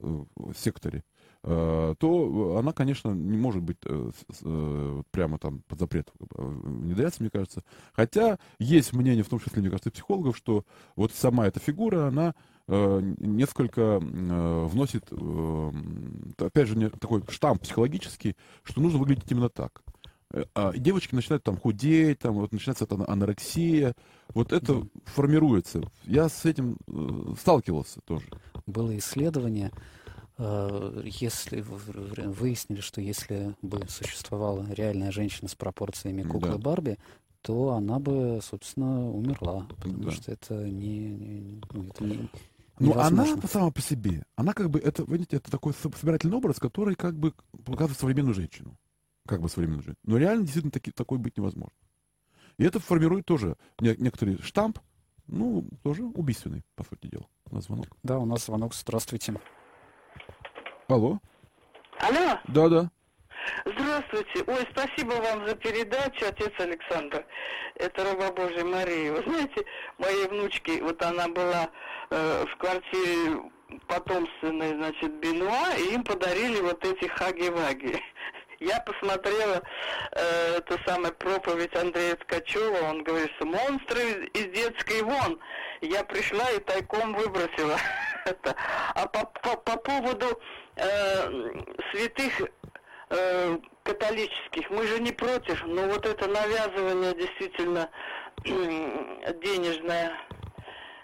секторе, 0.56 1.04
Э, 1.48 1.94
то 2.00 2.58
она, 2.58 2.74
конечно, 2.74 3.12
не 3.12 3.38
может 3.38 3.62
быть 3.62 3.78
э, 3.86 4.12
э, 4.42 5.04
прямо 5.12 5.38
там 5.38 5.62
под 5.68 5.80
запрет 5.80 6.12
внедряться, 6.20 7.22
мне 7.22 7.30
кажется. 7.30 7.64
Хотя 7.94 8.40
есть 8.58 8.94
мнение, 8.94 9.24
в 9.24 9.30
том 9.30 9.40
числе, 9.40 9.62
мне 9.62 9.70
кажется, 9.70 9.92
психологов, 9.92 10.36
что 10.36 10.66
вот 10.96 11.14
сама 11.14 11.46
эта 11.46 11.60
фигура, 11.60 12.08
она 12.08 12.34
несколько 12.68 14.00
вносит, 14.00 15.12
опять 16.40 16.68
же, 16.68 16.90
такой 16.90 17.22
штамп 17.30 17.62
психологический, 17.62 18.36
что 18.64 18.82
нужно 18.82 18.98
выглядеть 18.98 19.32
именно 19.32 19.50
так. 19.50 19.84
А 20.54 20.74
девочки 20.74 21.16
начинают 21.16 21.44
там 21.44 21.58
худеть, 21.58 22.20
там 22.20 22.36
вот 22.36 22.52
начинается 22.52 22.84
эта 22.84 22.96
анорексия, 23.08 23.94
вот 24.34 24.52
это 24.52 24.74
mm. 24.74 24.90
формируется. 25.06 25.82
Я 26.04 26.28
с 26.30 26.46
этим 26.46 26.78
сталкивался 27.40 28.02
тоже. 28.02 28.26
Было 28.66 28.98
исследование, 28.98 29.72
Э, 30.38 31.02
если 31.06 31.62
выяснили, 31.62 32.82
что 32.82 33.00
если 33.00 33.56
бы 33.62 33.82
существовала 33.88 34.66
реальная 34.70 35.12
женщина 35.12 35.48
с 35.48 35.56
пропорциями 35.56 36.24
куклы 36.24 36.54
да. 36.54 36.58
Барби, 36.58 36.98
то 37.42 37.72
она 37.72 38.00
бы, 38.00 38.40
собственно, 38.44 39.10
умерла, 39.10 39.68
потому 39.70 40.06
да. 40.06 40.12
что 40.12 40.32
это 40.32 40.56
не, 40.56 41.10
не, 41.10 41.62
ну, 41.72 41.84
это 41.88 42.04
не 42.04 42.30
ну, 42.80 43.00
она 43.00 43.26
сама 43.48 43.72
по 43.72 43.80
себе, 43.80 44.26
она 44.36 44.52
как 44.54 44.70
бы, 44.70 44.80
это, 44.80 45.04
видите, 45.04 45.38
это 45.38 45.50
такой 45.50 45.74
собирательный 45.74 46.36
образ, 46.36 46.60
который 46.60 46.96
как 46.96 47.18
бы 47.18 47.34
показывает 47.64 47.98
современную 47.98 48.34
женщину. 48.34 48.76
Как 49.28 49.42
бы 49.42 49.50
современную 49.50 49.84
женщину. 49.84 50.04
Но 50.04 50.18
реально 50.18 50.44
действительно 50.44 50.72
таки, 50.72 50.92
такой 50.92 51.18
быть 51.18 51.38
невозможно. 51.38 51.76
И 52.58 52.64
это 52.64 52.80
формирует 52.80 53.26
тоже 53.26 53.58
не, 53.80 53.96
некоторый 53.98 54.42
штамп, 54.42 54.80
ну, 55.28 55.68
тоже 55.84 56.04
убийственный, 56.04 56.64
по 56.76 56.84
сути 56.84 57.08
дела. 57.08 57.28
У 57.50 57.56
нас 57.56 57.66
звонок. 57.66 57.88
Да, 58.04 58.20
у 58.20 58.26
нас 58.26 58.46
звонок. 58.46 58.74
Здравствуйте. 58.74 59.34
Алло. 60.88 61.20
Алло. 62.00 62.40
Да, 62.48 62.70
да. 62.70 62.92
Здравствуйте. 63.66 64.44
Ой, 64.48 64.68
спасибо 64.72 65.14
вам 65.14 65.48
за 65.48 65.56
передачу, 65.56 66.26
отец 66.28 66.52
Александр. 66.60 67.26
Это 67.76 68.04
раба 68.04 68.32
Божья 68.32 68.64
Мария. 68.64 69.14
Вы 69.14 69.24
знаете, 69.24 69.66
моей 69.98 70.28
внучке, 70.28 70.82
вот 70.82 71.02
она 71.02 71.28
была 71.28 71.70
э, 72.10 72.46
в 72.46 72.58
квартире 72.58 73.52
потомственной, 73.88 74.76
значит, 74.76 75.20
Бенуа, 75.20 75.74
и 75.78 75.94
им 75.94 76.04
подарили 76.04 76.62
вот 76.62 76.84
эти 76.86 77.08
хаги-ваги. 77.08 78.02
Я 78.60 78.80
посмотрела 78.82 79.62
э, 80.12 80.58
эту 80.58 80.78
самую 80.86 81.14
проповедь 81.14 81.76
Андрея 81.76 82.16
Ткачева, 82.16 82.90
он 82.90 83.04
говорит, 83.04 83.32
что 83.36 83.46
монстры 83.46 84.26
из 84.34 84.46
детской 84.54 85.02
вон. 85.02 85.40
Я 85.82 86.04
пришла 86.04 86.50
и 86.52 86.60
тайком 86.60 87.14
выбросила 87.14 87.78
это. 88.26 88.56
А 88.94 89.08
по, 89.08 89.26
по, 89.26 89.58
по 89.58 89.78
поводу 89.78 90.40
э, 90.76 91.54
святых 91.92 92.50
э, 93.10 93.58
католических, 93.84 94.70
мы 94.70 94.88
же 94.88 95.00
не 95.00 95.12
против, 95.12 95.64
но 95.66 95.84
вот 95.88 96.06
это 96.06 96.28
навязывание 96.28 97.14
действительно 97.14 97.90
э, 98.46 99.34
денежная 99.44 100.14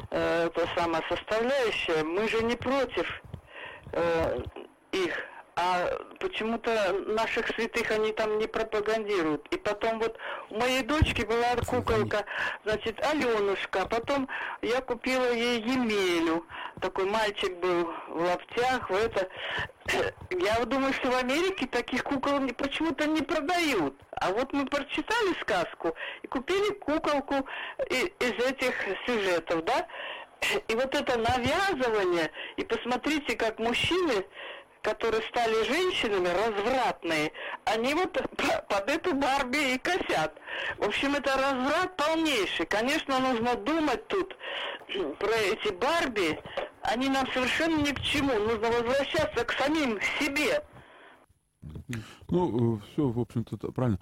э, 0.10 0.46
это 0.48 0.68
самая 0.76 1.04
составляющая, 1.10 2.04
мы 2.04 2.28
же 2.30 2.44
не 2.44 2.56
против 2.56 3.22
э, 3.92 4.40
их 4.94 5.31
а 5.62 5.88
почему-то 6.20 6.94
наших 7.06 7.48
святых 7.50 7.92
они 7.92 8.12
там 8.14 8.40
не 8.40 8.48
пропагандируют. 8.48 9.48
И 9.52 9.58
потом 9.58 10.00
вот 10.00 10.18
у 10.50 10.58
моей 10.58 10.82
дочки 10.82 11.22
была 11.22 11.56
куколка, 11.68 12.26
значит, 12.66 13.00
Аленушка, 13.06 13.86
потом 13.86 14.28
я 14.64 14.82
купила 14.82 15.32
ей 15.32 15.62
Емелю, 15.62 16.48
такой 16.82 17.06
мальчик 17.06 17.56
был 17.60 17.94
в 18.08 18.24
лаптях, 18.24 18.90
в 18.90 18.96
это. 18.96 19.30
Я 20.32 20.66
думаю, 20.66 20.94
что 20.94 21.12
в 21.12 21.16
Америке 21.16 21.68
таких 21.68 22.04
кукол 22.04 22.40
почему-то 22.58 23.06
не 23.06 23.22
продают. 23.22 23.96
А 24.12 24.32
вот 24.32 24.54
мы 24.54 24.66
прочитали 24.66 25.40
сказку 25.42 25.94
и 26.24 26.28
купили 26.28 26.74
куколку 26.74 27.48
из 27.88 28.46
этих 28.46 28.74
сюжетов, 29.06 29.64
да? 29.66 29.88
И 30.68 30.76
вот 30.76 30.94
это 30.96 31.18
навязывание, 31.18 32.32
и 32.58 32.64
посмотрите, 32.64 33.36
как 33.36 33.60
мужчины 33.60 34.26
которые 34.82 35.22
стали 35.30 35.64
женщинами, 35.64 36.28
развратные, 36.28 37.32
они 37.66 37.94
вот 37.94 38.14
под 38.70 38.90
эту 38.90 39.16
Барби 39.16 39.76
и 39.76 39.78
косят. 39.78 40.34
В 40.78 40.86
общем, 40.86 41.16
это 41.16 41.36
разврат 41.36 41.96
полнейший. 41.98 42.66
Конечно, 42.66 43.20
нужно 43.20 43.56
думать 43.56 44.08
тут 44.08 44.36
про 45.20 45.36
эти 45.36 45.72
Барби. 45.74 46.40
Они 46.82 47.10
нам 47.10 47.28
совершенно 47.32 47.78
ни 47.78 47.92
к 47.92 48.02
чему. 48.02 48.34
Нужно 48.34 48.72
возвращаться 48.72 49.46
к 49.46 49.52
самим 49.54 50.00
себе. 50.20 50.64
Ну, 52.30 52.78
э, 52.78 52.80
все, 52.92 53.08
в 53.08 53.20
общем-то, 53.20 53.58
правильно. 53.72 54.00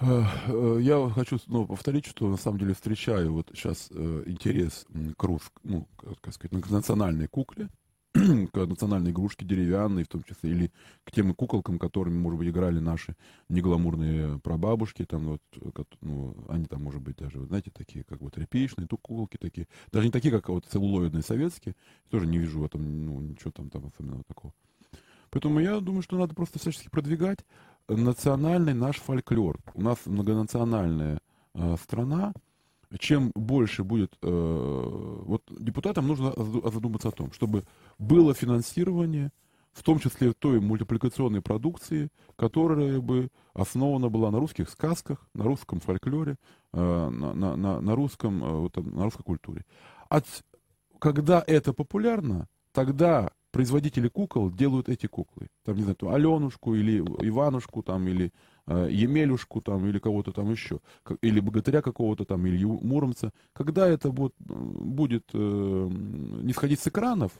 Э, 0.00 0.22
э, 0.48 0.78
я 0.80 1.10
хочу 1.10 1.38
ну, 1.46 1.66
повторить, 1.66 2.06
что 2.06 2.28
на 2.28 2.36
самом 2.36 2.58
деле 2.58 2.74
встречаю 2.74 3.34
вот 3.34 3.50
сейчас 3.52 3.90
интерес 3.90 4.86
к 5.16 5.22
рус, 5.22 5.42
ну, 5.62 5.86
как 6.22 6.32
сказать, 6.32 6.62
к 6.62 6.70
национальной 6.70 7.28
кукле, 7.28 7.68
к 8.52 8.66
национальной 8.66 9.10
игрушке 9.10 9.46
деревянной, 9.46 10.04
в 10.04 10.08
том 10.08 10.22
числе, 10.22 10.50
или 10.50 10.70
к 11.04 11.12
тем 11.12 11.34
куколкам, 11.34 11.78
которыми, 11.78 12.18
может 12.18 12.38
быть, 12.38 12.48
играли 12.48 12.78
наши 12.78 13.16
негламурные 13.48 14.38
прабабушки, 14.40 15.04
там 15.06 15.38
вот, 15.54 15.86
ну, 16.02 16.36
они 16.48 16.66
там, 16.66 16.82
может 16.82 17.00
быть, 17.00 17.16
даже, 17.16 17.44
знаете, 17.46 17.70
такие, 17.70 18.04
как 18.04 18.18
бы 18.18 18.30
тряпичные, 18.30 18.86
тут 18.86 19.00
куколки 19.00 19.38
такие, 19.38 19.66
даже 19.92 20.06
не 20.06 20.12
такие, 20.12 20.30
как 20.30 20.50
вот 20.50 20.66
целлулоидные 20.66 21.22
советские, 21.22 21.74
тоже 22.10 22.26
не 22.26 22.38
вижу 22.38 22.60
в 22.60 22.64
этом, 22.64 23.06
ну, 23.06 23.20
ничего 23.20 23.50
там, 23.50 23.70
там 23.70 23.86
особенного 23.86 24.24
такого. 24.24 24.52
Поэтому 25.30 25.60
я 25.60 25.80
думаю, 25.80 26.02
что 26.02 26.18
надо 26.18 26.34
просто 26.34 26.58
всячески 26.58 26.90
продвигать 26.90 27.38
национальный 27.88 28.74
наш 28.74 28.96
фольклор. 28.96 29.58
У 29.72 29.80
нас 29.80 29.98
многонациональная 30.04 31.20
э, 31.54 31.76
страна, 31.82 32.34
чем 32.98 33.32
больше 33.34 33.84
будет... 33.84 34.16
Э, 34.22 35.20
вот 35.24 35.42
депутатам 35.58 36.06
нужно 36.06 36.32
задуматься 36.36 37.08
о 37.08 37.12
том, 37.12 37.32
чтобы 37.32 37.64
было 37.98 38.34
финансирование, 38.34 39.30
в 39.72 39.82
том 39.82 39.98
числе 39.98 40.32
той 40.32 40.60
мультипликационной 40.60 41.40
продукции, 41.40 42.10
которая 42.36 43.00
бы 43.00 43.28
основана 43.54 44.08
была 44.08 44.30
на 44.30 44.38
русских 44.38 44.68
сказках, 44.68 45.26
на 45.34 45.44
русском 45.44 45.80
фольклоре, 45.80 46.36
э, 46.72 47.08
на, 47.10 47.34
на, 47.34 47.56
на, 47.56 47.80
на, 47.80 47.94
русском, 47.94 48.44
э, 48.44 48.50
вот, 48.50 48.76
на 48.76 49.04
русской 49.04 49.22
культуре. 49.22 49.64
От, 50.08 50.26
когда 50.98 51.42
это 51.46 51.72
популярно, 51.72 52.48
тогда 52.72 53.30
производители 53.50 54.08
кукол 54.08 54.50
делают 54.50 54.88
эти 54.88 55.06
куклы. 55.06 55.48
Там, 55.64 55.76
не 55.76 55.82
знаю, 55.82 55.96
там, 55.96 56.10
Аленушку 56.10 56.74
или 56.74 56.98
Иванушку, 56.98 57.82
там, 57.82 58.08
или 58.08 58.32
э, 58.66 58.88
Емелюшку, 58.90 59.60
там, 59.60 59.86
или 59.86 59.98
кого-то 59.98 60.32
там 60.32 60.50
еще, 60.50 60.80
или 61.20 61.40
богатыря 61.40 61.82
какого-то 61.82 62.24
там, 62.24 62.46
или 62.46 62.64
Муромца. 62.64 63.32
Когда 63.52 63.88
это 63.88 64.10
вот, 64.10 64.34
будет 64.38 65.30
э, 65.32 65.38
не 65.38 66.52
сходить 66.52 66.80
с 66.80 66.88
экранов, 66.88 67.32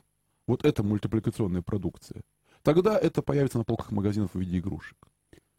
вот 0.47 0.65
эта 0.65 0.83
мультипликационная 0.83 1.63
продукция, 1.63 2.23
тогда 2.63 2.99
это 2.99 3.23
появится 3.23 3.59
на 3.59 3.65
полках 3.65 3.93
магазинов 3.93 4.35
в 4.35 4.39
виде 4.39 4.59
игрушек. 4.59 4.97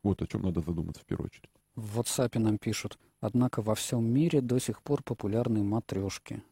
Вот 0.04 0.22
о 0.22 0.28
чем 0.28 0.42
надо 0.42 0.62
задуматься 0.62 1.02
в 1.02 1.06
первую 1.06 1.28
очередь. 1.28 1.50
В 1.76 2.00
WhatsApp 2.00 2.38
нам 2.40 2.58
пишут, 2.58 3.00
однако 3.22 3.62
во 3.62 3.74
всем 3.74 4.06
мире 4.06 4.42
до 4.42 4.60
сих 4.60 4.82
пор 4.82 5.02
популярны 5.02 5.64
матрешки. 5.64 6.44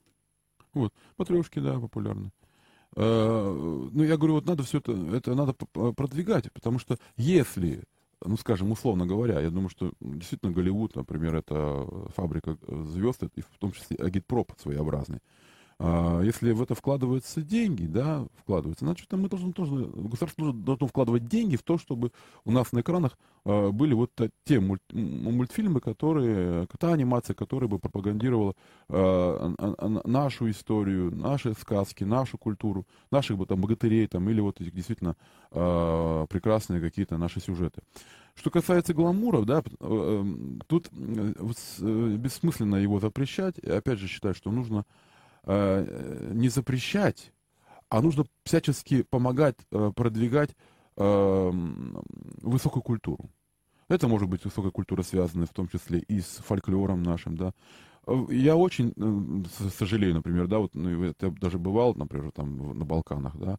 Вот, 0.73 0.93
матрешки, 1.17 1.59
да, 1.59 1.79
популярны. 1.79 2.31
Э, 2.95 3.89
ну, 3.91 4.03
я 4.03 4.17
говорю, 4.17 4.35
вот 4.35 4.45
надо 4.45 4.63
все 4.63 4.79
это, 4.79 4.91
это 4.91 5.35
надо 5.35 5.53
продвигать, 5.53 6.51
потому 6.53 6.79
что 6.79 6.97
если, 7.17 7.83
ну, 8.23 8.37
скажем, 8.37 8.71
условно 8.71 9.05
говоря, 9.05 9.39
я 9.39 9.49
думаю, 9.49 9.69
что 9.69 9.91
действительно 9.99 10.51
Голливуд, 10.51 10.95
например, 10.95 11.35
это 11.35 11.87
фабрика 12.15 12.57
звезд, 12.67 13.23
и 13.23 13.41
в 13.41 13.57
том 13.59 13.71
числе 13.71 13.97
агитпроп 13.97 14.53
своеобразный. 14.59 15.19
А 15.83 16.21
если 16.21 16.51
в 16.51 16.61
это 16.61 16.75
вкладываются 16.75 17.41
деньги, 17.41 17.87
да, 17.87 18.27
вкладываются, 18.37 18.85
значит, 18.85 19.11
мы 19.13 19.27
должны 19.27 19.51
тоже, 19.51 19.87
государство 19.95 20.53
должно, 20.53 20.85
вкладывать 20.85 21.27
деньги 21.27 21.55
в 21.55 21.63
то, 21.63 21.79
чтобы 21.79 22.11
у 22.45 22.51
нас 22.51 22.71
на 22.71 22.81
экранах 22.81 23.17
э, 23.45 23.71
были 23.71 23.95
вот 23.95 24.11
те 24.45 24.59
мульт, 24.59 24.83
мультфильмы, 24.93 25.79
которые, 25.79 26.67
та 26.77 26.93
анимация, 26.93 27.33
которая 27.33 27.67
бы 27.67 27.79
пропагандировала 27.79 28.53
э, 28.89 29.53
нашу 30.05 30.51
историю, 30.51 31.15
наши 31.15 31.55
сказки, 31.55 32.03
нашу 32.03 32.37
культуру, 32.37 32.85
наших 33.09 33.39
бы 33.39 33.47
там 33.47 33.59
богатырей 33.59 34.05
там, 34.05 34.29
или 34.29 34.39
вот 34.39 34.61
этих 34.61 34.75
действительно 34.75 35.15
э, 35.49 36.25
прекрасные 36.29 36.79
какие-то 36.79 37.17
наши 37.17 37.39
сюжеты. 37.39 37.81
Что 38.35 38.51
касается 38.51 38.93
гламура, 38.93 39.41
да, 39.45 39.63
э, 39.79 40.25
тут 40.67 40.89
э, 40.91 42.17
бессмысленно 42.17 42.75
его 42.75 42.99
запрещать. 42.99 43.57
Опять 43.57 43.97
же 43.97 44.07
считаю, 44.07 44.35
что 44.35 44.51
нужно 44.51 44.85
Э, 44.85 45.10
не 45.45 46.49
запрещать, 46.49 47.31
а 47.91 48.01
нужно 48.01 48.25
всячески 48.45 49.03
помогать 49.03 49.57
э, 49.69 49.91
продвигать 49.93 50.55
э, 50.95 51.51
высокую 52.41 52.81
культуру. 52.81 53.29
Это 53.89 54.07
может 54.07 54.29
быть 54.29 54.45
высокая 54.45 54.71
культура, 54.71 55.03
связанная 55.03 55.45
в 55.45 55.53
том 55.53 55.67
числе 55.67 55.99
и 55.99 56.21
с 56.21 56.37
фольклором 56.37 57.03
нашим, 57.03 57.35
да. 57.35 57.53
Я 58.29 58.55
очень 58.55 58.93
сожалею, 59.77 60.13
например, 60.13 60.47
да, 60.47 60.59
вот 60.59 60.73
ну, 60.73 61.03
я 61.03 61.13
даже 61.19 61.59
бывал, 61.59 61.93
например, 61.93 62.31
там 62.31 62.79
на 62.79 62.85
Балканах, 62.85 63.37
да, 63.37 63.57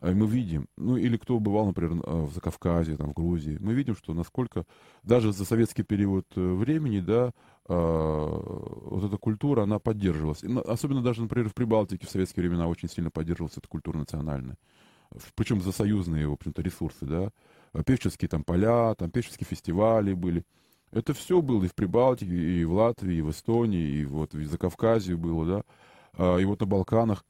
мы 0.00 0.26
видим, 0.26 0.66
ну 0.76 0.96
или 0.96 1.16
кто 1.16 1.38
бывал, 1.40 1.66
например, 1.66 2.00
в 2.06 2.32
Закавказье, 2.32 2.96
там, 2.96 3.10
в 3.10 3.14
Грузии, 3.14 3.58
мы 3.60 3.74
видим, 3.74 3.96
что 3.96 4.14
насколько 4.14 4.64
даже 5.02 5.32
за 5.32 5.44
советский 5.44 5.82
период 5.82 6.26
времени, 6.36 7.00
да, 7.00 7.32
вот 7.68 9.04
эта 9.04 9.16
культура, 9.18 9.62
она 9.62 9.78
поддерживалась. 9.78 10.42
особенно 10.42 11.02
даже, 11.02 11.22
например, 11.22 11.48
в 11.48 11.54
Прибалтике 11.54 12.06
в 12.06 12.10
советские 12.10 12.46
времена 12.48 12.66
очень 12.66 12.88
сильно 12.88 13.10
поддерживалась 13.10 13.56
эта 13.56 13.68
культура 13.68 13.98
национальная. 13.98 14.56
Причем 15.34 15.60
за 15.60 15.72
союзные, 15.72 16.28
в 16.28 16.32
общем-то, 16.32 16.62
ресурсы, 16.62 17.06
да. 17.06 17.30
Певческие 17.84 18.28
там 18.28 18.44
поля, 18.44 18.94
там 18.94 19.10
певческие 19.10 19.46
фестивали 19.46 20.12
были. 20.12 20.44
Это 20.90 21.14
все 21.14 21.40
было 21.40 21.64
и 21.64 21.68
в 21.68 21.74
Прибалтике, 21.74 22.34
и 22.34 22.64
в 22.64 22.74
Латвии, 22.74 23.16
и 23.16 23.22
в 23.22 23.30
Эстонии, 23.30 24.00
и 24.00 24.04
вот 24.04 24.34
в 24.34 24.46
Закавказье 24.46 25.16
было, 25.16 25.46
да. 25.46 25.62
А, 26.18 26.36
и 26.38 26.44
вот 26.44 26.60
на 26.60 26.66
Балканах. 26.66 27.24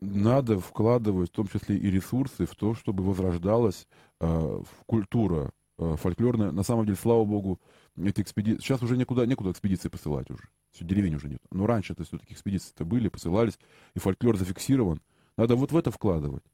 Надо 0.00 0.58
вкладывать 0.58 1.30
в 1.30 1.34
том 1.34 1.48
числе 1.48 1.76
и 1.76 1.90
ресурсы 1.90 2.44
в 2.44 2.54
то, 2.54 2.74
чтобы 2.74 3.02
возрождалась 3.02 3.86
э, 4.20 4.62
культура 4.84 5.52
э, 5.78 5.96
фольклорная. 5.96 6.50
На 6.50 6.62
самом 6.64 6.84
деле, 6.84 6.98
слава 7.00 7.24
богу, 7.24 7.60
эти 7.96 8.20
экспедиции... 8.22 8.60
Сейчас 8.60 8.82
уже 8.82 8.96
некуда, 8.96 9.26
некуда 9.26 9.50
экспедиции 9.50 9.88
посылать 9.88 10.30
уже. 10.30 10.48
Все, 10.70 10.84
деревень 10.84 11.14
уже 11.16 11.28
нет. 11.28 11.40
Но 11.50 11.66
раньше 11.66 11.92
это 11.92 12.04
все-таки 12.04 12.34
экспедиции-то 12.34 12.84
были, 12.84 13.08
посылались, 13.08 13.58
и 13.94 13.98
фольклор 13.98 14.36
зафиксирован. 14.36 15.00
Надо 15.36 15.56
вот 15.56 15.72
в 15.72 15.76
это 15.76 15.90
вкладывать. 15.90 16.44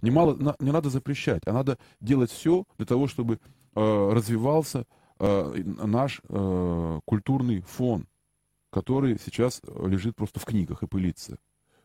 Не, 0.00 0.10
мало, 0.10 0.34
на, 0.34 0.54
не 0.60 0.70
надо 0.70 0.90
запрещать, 0.90 1.42
а 1.46 1.52
надо 1.52 1.78
делать 2.00 2.30
все 2.30 2.64
для 2.76 2.86
того, 2.86 3.08
чтобы 3.08 3.40
э, 3.74 4.10
развивался 4.12 4.86
э, 5.18 5.62
наш 5.64 6.20
э, 6.28 7.00
культурный 7.04 7.62
фон, 7.62 8.06
который 8.70 9.18
сейчас 9.18 9.60
лежит 9.64 10.14
просто 10.14 10.38
в 10.38 10.44
книгах 10.44 10.82
и 10.82 10.86
пылится 10.86 11.38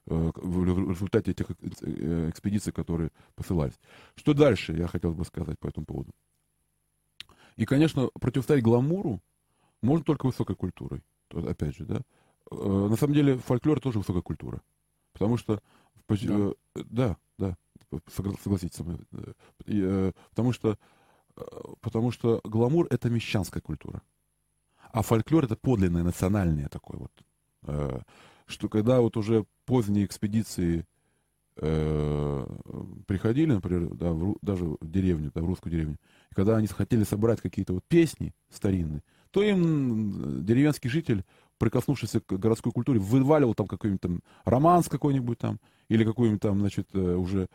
э, 0.06 0.32
в 0.36 0.92
результате 0.92 1.32
этих 1.32 1.48
э, 1.50 2.30
экспедиций, 2.30 2.72
которые 2.72 3.10
посылались. 3.36 3.80
Что 4.16 4.34
дальше, 4.36 4.74
я 4.74 4.88
хотел 4.88 5.14
бы 5.14 5.26
сказать 5.26 5.58
по 5.60 5.68
этому 5.68 5.88
поводу. 5.88 6.12
И, 7.56 7.66
конечно, 7.66 8.10
противостоять 8.20 8.64
гламуру 8.64 9.22
можно 9.82 10.04
только 10.04 10.26
высокой 10.26 10.56
культурой. 10.56 11.04
Опять 11.30 11.76
же, 11.76 11.86
да. 11.86 12.02
Э, 12.52 12.88
на 12.90 12.96
самом 12.96 13.14
деле 13.14 13.38
фольклор 13.38 13.80
тоже 13.80 14.00
высокая 14.00 14.22
культура. 14.22 14.62
Потому 15.14 15.38
что... 15.38 15.62
Да, 16.08 16.16
э, 16.16 16.54
да, 16.76 17.18
да 17.38 17.58
согласитесь 18.08 18.76
со 18.76 18.84
мной. 18.84 19.00
Э, 19.68 20.12
потому 20.30 20.52
что, 20.52 20.78
потому 21.82 22.12
что 22.12 22.42
гламур— 22.44 22.88
это 22.90 23.10
мещанская 23.10 23.62
культура. 23.62 24.02
А 24.92 25.02
фольклор— 25.02 25.44
это 25.46 25.56
подлинное, 25.56 26.04
национальное 26.04 26.70
такое 26.70 27.00
вот. 27.00 28.04
Что 28.46 28.70
когда 28.70 29.00
вот 29.02 29.16
уже 29.16 29.46
поздние 29.66 30.06
экспедиции 30.06 30.86
приходили, 31.56 33.54
например, 33.54 33.94
да, 33.94 34.12
в, 34.12 34.38
даже 34.42 34.66
в 34.66 34.78
деревню, 34.82 35.32
да, 35.34 35.42
в 35.42 35.46
русскую 35.46 35.72
деревню, 35.72 35.98
и 36.32 36.36
когда 36.36 36.58
они 36.58 36.68
хотели 36.68 37.04
собрать 37.04 37.42
какие-то 37.42 37.74
вот 37.74 37.84
песни 37.88 38.34
старинные, 38.52 39.04
то 39.32 39.42
им 39.44 40.44
деревенский 40.46 40.90
житель, 40.90 41.24
прикоснувшись 41.58 42.16
к 42.26 42.34
городской 42.34 42.72
культуре, 42.72 43.00
вываливал 43.00 43.54
там 43.54 43.68
какой-нибудь 43.68 44.02
там 44.02 44.22
романс 44.46 44.90
какой-нибудь 44.90 45.38
там, 45.38 45.60
или 45.90 46.04
какой-нибудь 46.04 46.42
там, 46.42 46.60
значит, 46.60 46.88
э, 46.94 47.16
уже 47.16 47.48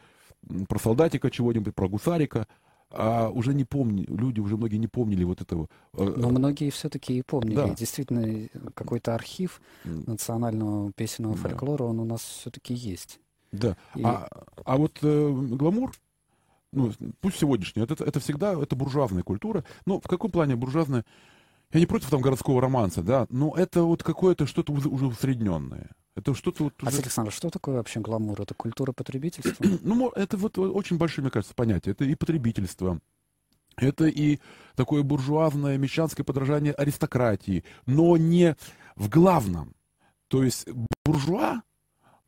про 0.69 0.79
солдатика 0.79 1.31
чего-нибудь, 1.31 1.75
про 1.75 1.89
гусарика, 1.89 2.47
а 2.91 3.29
уже 3.29 3.53
не 3.53 3.65
помню, 3.65 4.07
люди 4.09 4.41
уже 4.41 4.57
многие 4.57 4.79
не 4.79 4.89
помнили 4.89 5.25
вот 5.25 5.43
этого. 5.43 5.69
Э, 5.93 6.15
Но 6.16 6.31
многие 6.31 6.70
все-таки 6.70 7.19
и 7.19 7.23
помнили. 7.23 7.57
Да. 7.57 7.75
Действительно, 7.75 8.49
какой-то 8.75 9.15
архив 9.15 9.61
национального 9.85 10.93
песенного 10.93 11.35
да. 11.35 11.43
фольклора, 11.43 11.85
он 11.85 12.01
у 12.01 12.05
нас 12.05 12.23
все-таки 12.23 12.75
есть. 12.75 13.20
Да. 13.53 13.77
И... 13.95 14.03
А, 14.03 14.29
а 14.65 14.77
вот 14.77 14.99
э, 15.03 15.31
гламур, 15.31 15.93
ну, 16.73 16.93
пусть 17.20 17.39
сегодняшний, 17.39 17.83
это, 17.83 18.03
это 18.05 18.20
всегда, 18.20 18.53
это 18.53 18.77
буржуазная 18.77 19.23
культура. 19.23 19.65
Но 19.87 20.01
в 20.01 20.07
каком 20.07 20.31
плане 20.31 20.57
буржуазная? 20.57 21.05
Я 21.73 21.81
не 21.81 21.87
против 21.87 22.11
там 22.11 22.20
городского 22.20 22.61
романса, 22.61 23.03
да, 23.03 23.27
но 23.31 23.55
это 23.55 23.83
вот 23.83 24.03
какое-то 24.03 24.47
что-то 24.47 24.73
уже 24.73 25.07
усредненное. 25.07 25.91
Это 26.16 26.35
что-то 26.35 26.65
вот... 26.65 26.83
Уже... 26.83 26.99
Александр, 26.99 27.31
что 27.31 27.49
такое 27.51 27.77
вообще 27.77 28.01
гламур? 28.01 28.41
Это 28.41 28.55
культура 28.55 28.93
потребительства? 28.93 29.55
ну, 29.83 30.11
это 30.11 30.37
вот 30.37 30.59
очень 30.59 30.97
большое, 30.97 31.25
мне 31.25 31.31
кажется, 31.31 31.55
понятие. 31.55 31.93
Это 31.93 32.05
и 32.05 32.15
потребительство, 32.15 33.01
это 33.77 34.07
и 34.07 34.41
такое 34.75 35.03
буржуазное 35.03 35.79
мещанское 35.79 36.25
подражание 36.25 36.73
аристократии, 36.73 37.65
но 37.87 38.16
не 38.16 38.57
в 38.97 39.09
главном. 39.09 39.75
То 40.29 40.43
есть 40.43 40.69
буржуа 41.05 41.62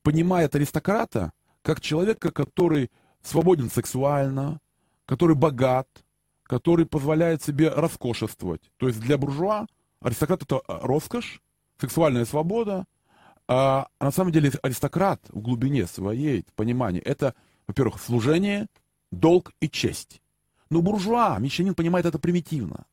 понимает 0.02 0.54
аристократа 0.54 1.32
как 1.62 1.80
человека, 1.80 2.30
который 2.30 2.90
свободен 3.22 3.70
сексуально, 3.70 4.60
который 5.06 5.36
богат, 5.36 5.88
который 6.44 6.86
позволяет 6.86 7.42
себе 7.42 7.68
роскошествовать. 7.68 8.70
То 8.76 8.88
есть 8.88 9.00
для 9.00 9.18
буржуа 9.18 9.66
аристократ 10.00 10.42
это 10.42 10.60
а, 10.66 10.80
роскошь, 10.86 11.40
сексуальная 11.78 12.24
свобода, 12.24 12.86
а 13.46 13.88
на 13.98 14.10
самом 14.10 14.32
деле 14.32 14.52
аристократ 14.62 15.20
в 15.28 15.40
глубине 15.40 15.86
своей 15.86 16.44
понимания 16.56 17.00
это, 17.00 17.34
во-первых, 17.66 18.00
служение, 18.00 18.68
долг 19.10 19.52
и 19.60 19.68
честь. 19.68 20.22
Но 20.70 20.82
буржуа, 20.82 21.38
мещанин 21.38 21.74
понимает 21.74 22.06
это 22.06 22.18
примитивно. 22.18 22.86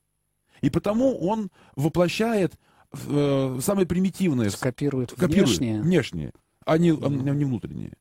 И 0.61 0.69
потому 0.69 1.17
он 1.19 1.49
воплощает 1.75 2.53
э, 2.91 3.59
самые 3.61 3.85
примитивные. 3.85 4.49
Скопирует 4.49 5.11
копирует 5.11 5.49
внешнее. 5.49 5.81
Внешнее, 5.81 6.33
не, 6.75 6.91
а 6.91 7.09
не 7.09 7.45
внутреннее. 7.45 7.93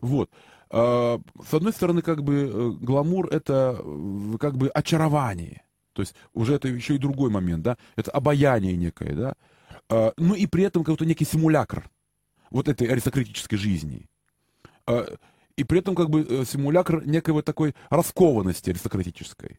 Вот. 0.00 0.30
А, 0.70 1.20
с 1.44 1.54
одной 1.54 1.72
стороны, 1.72 2.02
как 2.02 2.22
бы 2.22 2.34
э, 2.34 2.70
гламур 2.84 3.28
это 3.28 3.78
э, 3.80 4.36
как 4.38 4.56
бы 4.56 4.68
очарование. 4.68 5.62
То 5.92 6.02
есть 6.02 6.14
уже 6.34 6.54
это 6.54 6.68
еще 6.68 6.94
и 6.94 6.98
другой 6.98 7.30
момент, 7.30 7.62
да, 7.62 7.76
это 7.96 8.10
обаяние 8.10 8.76
некое, 8.76 9.14
да. 9.14 9.34
А, 9.88 10.12
ну 10.16 10.34
и 10.34 10.46
при 10.46 10.64
этом 10.64 10.84
какой-то 10.84 11.06
некий 11.06 11.24
симулякр 11.24 11.90
вот 12.50 12.68
этой 12.68 12.86
аристократической 12.86 13.56
жизни. 13.56 14.06
А, 14.86 15.06
и 15.56 15.64
при 15.64 15.80
этом 15.80 15.94
как 15.94 16.10
бы 16.10 16.24
э, 16.28 16.44
симулякр 16.44 17.04
некой 17.04 17.34
вот 17.34 17.44
такой 17.44 17.74
раскованности 17.90 18.70
аристократической. 18.70 19.58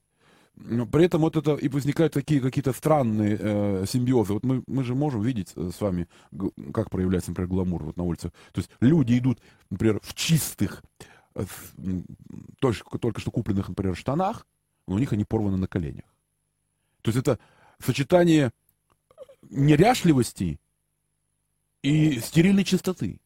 Но 0.59 0.85
при 0.85 1.05
этом 1.05 1.21
вот 1.21 1.37
это 1.37 1.55
и 1.55 1.69
возникают 1.69 2.13
такие 2.13 2.41
какие-то 2.41 2.73
странные 2.73 3.37
э, 3.39 3.85
симбиозы. 3.87 4.33
Вот 4.33 4.43
мы, 4.43 4.61
мы 4.67 4.83
же 4.83 4.93
можем 4.93 5.21
видеть 5.21 5.53
с 5.55 5.79
вами, 5.79 6.07
как 6.73 6.89
проявляется, 6.89 7.31
например, 7.31 7.49
гламур 7.49 7.83
вот 7.83 7.97
на 7.97 8.03
улице. 8.03 8.31
То 8.51 8.59
есть 8.59 8.69
люди 8.81 9.17
идут, 9.17 9.39
например, 9.69 10.01
в 10.03 10.13
чистых, 10.13 10.83
э, 11.35 11.45
только, 12.59 12.97
только 12.97 13.21
что 13.21 13.31
купленных, 13.31 13.69
например, 13.69 13.95
штанах, 13.95 14.45
но 14.85 14.95
у 14.95 14.99
них 14.99 15.13
они 15.13 15.23
порваны 15.23 15.55
на 15.55 15.67
коленях. 15.67 16.05
То 17.03 17.11
есть 17.11 17.19
это 17.19 17.39
сочетание 17.79 18.51
неряшливости 19.49 20.59
и 21.83 22.19
стерильной 22.19 22.65
чистоты. 22.65 23.21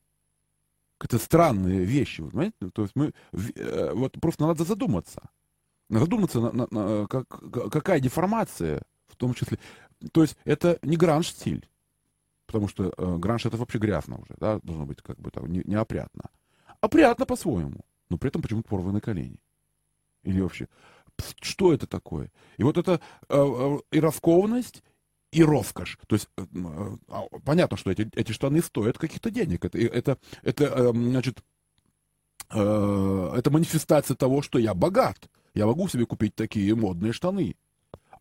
Это 1.00 1.18
странные 1.18 1.84
вещи, 1.84 2.22
понимаете? 2.24 2.70
То 2.74 2.84
есть 2.84 2.96
мы, 2.96 3.12
э, 3.34 3.92
вот 3.96 4.22
просто 4.22 4.46
надо 4.46 4.64
задуматься 4.66 5.30
задуматься, 5.90 6.40
на, 6.40 6.52
на, 6.52 6.68
на, 6.70 7.08
как, 7.08 7.28
какая 7.72 8.00
деформация 8.00 8.82
в 9.08 9.16
том 9.16 9.34
числе. 9.34 9.60
То 10.12 10.22
есть 10.22 10.38
это 10.44 10.80
не 10.82 10.98
гранж-стиль, 10.98 11.68
потому 12.46 12.68
что 12.68 12.94
э, 12.96 13.18
гранж 13.18 13.46
это 13.46 13.58
вообще 13.58 13.78
грязно 13.78 14.18
уже, 14.18 14.36
да, 14.38 14.60
должно 14.64 14.86
быть 14.86 15.02
как 15.02 15.20
бы 15.20 15.32
там 15.32 15.52
не, 15.52 15.62
неопрятно. 15.66 16.30
Опрятно 16.82 17.26
по-своему, 17.26 17.82
но 18.10 18.18
при 18.18 18.30
этом 18.30 18.42
почему-то 18.42 18.68
порваны 18.68 19.00
колени. 19.00 19.40
Или 20.24 20.42
вообще, 20.42 20.68
что 21.42 21.74
это 21.74 21.88
такое? 21.88 22.32
И 22.58 22.64
вот 22.64 22.78
это 22.78 23.00
э, 23.30 23.36
э, 23.38 23.78
и 23.92 24.00
раскованность, 24.00 24.84
и 25.32 25.44
роскошь. 25.44 25.98
То 26.08 26.16
есть 26.16 26.30
э, 26.38 26.44
а, 27.10 27.24
понятно, 27.44 27.78
что 27.78 27.92
эти, 27.92 28.10
эти 28.16 28.32
штаны 28.32 28.62
стоят 28.62 28.98
каких-то 28.98 29.32
денег. 29.32 29.66
Это, 29.66 29.78
это, 29.80 30.18
это 30.44 30.66
эм, 30.66 31.10
значит, 31.12 31.44
э, 32.52 33.34
это 33.36 33.52
манифестация 33.52 34.16
того, 34.16 34.42
что 34.42 34.60
я 34.60 34.74
богат. 34.74 35.30
Я 35.54 35.66
могу 35.66 35.88
себе 35.88 36.06
купить 36.06 36.36
такие 36.36 36.76
модные 36.76 37.14
штаны. 37.14 37.56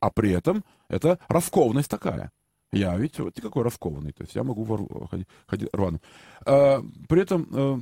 А 0.00 0.10
при 0.10 0.32
этом 0.32 0.64
это 0.88 1.18
раскованность 1.28 1.88
такая. 1.88 2.32
Я 2.72 2.96
ведь 2.96 3.18
вот 3.18 3.38
какой 3.38 3.64
раскованный, 3.64 4.12
то 4.12 4.22
есть 4.22 4.34
я 4.34 4.42
могу 4.42 4.64
вор... 4.64 4.88
ходить, 5.08 5.28
ходить. 5.46 5.68
А, 6.46 6.82
при 7.06 7.20
этом 7.20 7.48
а, 7.52 7.80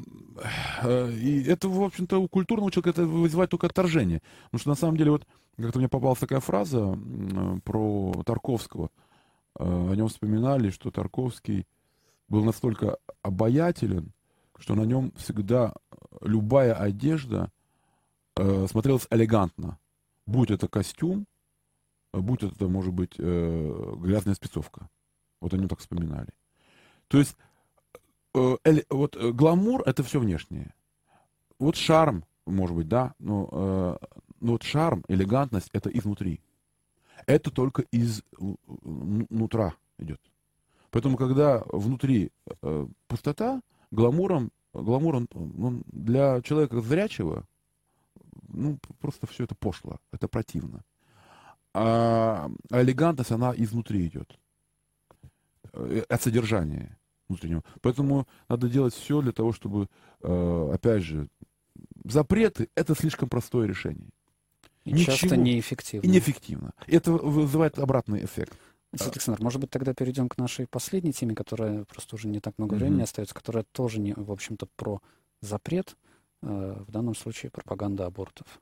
а, 0.83 1.11
и 1.11 1.45
это, 1.45 1.69
в 1.69 1.81
общем-то, 1.83 2.19
у 2.19 2.29
культурного 2.29 2.73
человека 2.73 2.91
это 2.91 3.07
вызывает 3.07 3.51
только 3.51 3.69
отторжение. 3.69 4.21
Потому 4.47 4.61
что 4.61 4.69
на 4.71 4.75
самом 4.75 4.97
деле 4.97 5.13
вот 5.13 5.27
как-то 5.57 5.79
мне 5.79 5.89
попалась 5.89 6.19
такая 6.19 6.41
фраза 6.41 6.99
про 7.65 8.23
Тарковского. 8.27 8.91
А, 9.55 9.91
о 9.93 9.95
нем 9.95 10.09
вспоминали, 10.09 10.71
что 10.71 10.91
Тарковский 10.91 11.69
был 12.29 12.45
настолько 12.45 12.99
обаятелен, 13.23 14.13
что 14.59 14.75
на 14.75 14.83
нем 14.83 15.13
всегда 15.17 15.73
любая 16.21 16.75
одежда 16.75 17.53
э, 18.41 18.67
смотрелась 18.69 19.07
элегантно. 19.11 19.79
Будь 20.27 20.51
это 20.51 20.69
костюм, 20.69 21.27
будь 22.13 22.43
это, 22.43 22.69
может 22.69 22.93
быть, 22.93 23.15
э, 23.19 23.95
грязная 23.99 24.35
спецовка. 24.35 24.89
Вот 25.41 25.55
они 25.55 25.67
так 25.67 25.81
вспоминали. 25.81 26.31
То 27.09 27.19
есть, 27.19 27.37
э, 28.35 28.57
э, 28.65 28.83
вот 28.91 29.17
э, 29.17 29.33
гламур— 29.33 29.83
это 29.87 30.03
все 30.03 30.21
внешнее. 30.21 30.75
Вот 31.59 31.77
шарм, 31.77 32.25
может 32.47 32.77
быть, 32.77 32.89
да, 32.89 33.15
но, 33.19 33.49
э, 33.51 34.07
но 34.41 34.53
вот 34.53 34.63
шарм, 34.63 35.05
элегантность— 35.09 35.69
это 35.73 35.91
изнутри. 35.91 36.41
Это 37.27 37.51
только 37.51 37.83
из 37.83 38.23
нутра 38.83 39.75
идет. 39.99 40.21
Поэтому, 40.91 41.17
когда 41.17 41.63
внутри 41.67 42.33
э, 42.63 42.87
пустота, 43.07 43.61
гламуром, 43.91 44.51
гламуром 44.73 45.29
ну, 45.35 45.83
для 45.87 46.41
человека 46.43 46.81
зрячего, 46.81 47.45
ну, 48.49 48.79
просто 49.01 49.27
все 49.27 49.45
это 49.45 49.55
пошло, 49.55 49.99
это 50.13 50.29
противно 50.29 50.85
а, 51.73 52.51
а 52.71 52.83
элегантность, 52.83 53.33
она 53.33 53.55
изнутри 53.57 54.07
идет. 54.07 54.39
Э, 55.73 56.03
от 56.09 56.23
содержания 56.23 56.99
внутреннего. 57.29 57.63
Поэтому 57.81 58.27
надо 58.49 58.69
делать 58.69 58.95
все 58.95 59.21
для 59.23 59.33
того, 59.33 59.53
чтобы, 59.53 59.89
э, 60.23 60.71
опять 60.75 61.03
же, 61.03 61.29
запреты— 62.05 62.69
это 62.75 62.95
слишком 62.95 63.29
простое 63.29 63.69
решение. 63.69 64.11
И 64.85 64.93
Ничего. 64.93 65.17
часто 65.17 65.37
неэффективно. 65.37 66.07
И 66.07 66.11
неэффективно. 66.11 66.73
Это 66.87 67.13
вызывает 67.13 67.79
обратный 67.79 68.25
эффект. 68.25 68.55
Александр, 68.99 69.41
может 69.41 69.61
быть, 69.61 69.71
тогда 69.71 69.95
перейдем 69.95 70.29
к 70.29 70.37
нашей 70.37 70.67
последней 70.67 71.13
теме, 71.13 71.37
которая 71.37 71.85
просто 71.85 72.17
уже 72.17 72.27
не 72.27 72.41
так 72.41 72.55
много 72.59 72.75
времени 72.75 73.01
mm-hmm. 73.01 73.05
остается, 73.05 73.35
которая 73.35 73.65
тоже, 73.71 74.01
не, 74.01 74.15
в 74.15 74.33
общем-то, 74.33 74.67
про 74.75 75.01
запрет, 75.41 75.91
э, 75.91 76.10
в 76.43 76.91
данном 76.91 77.15
случае 77.15 77.51
пропаганда 77.51 78.07
абортов. 78.07 78.61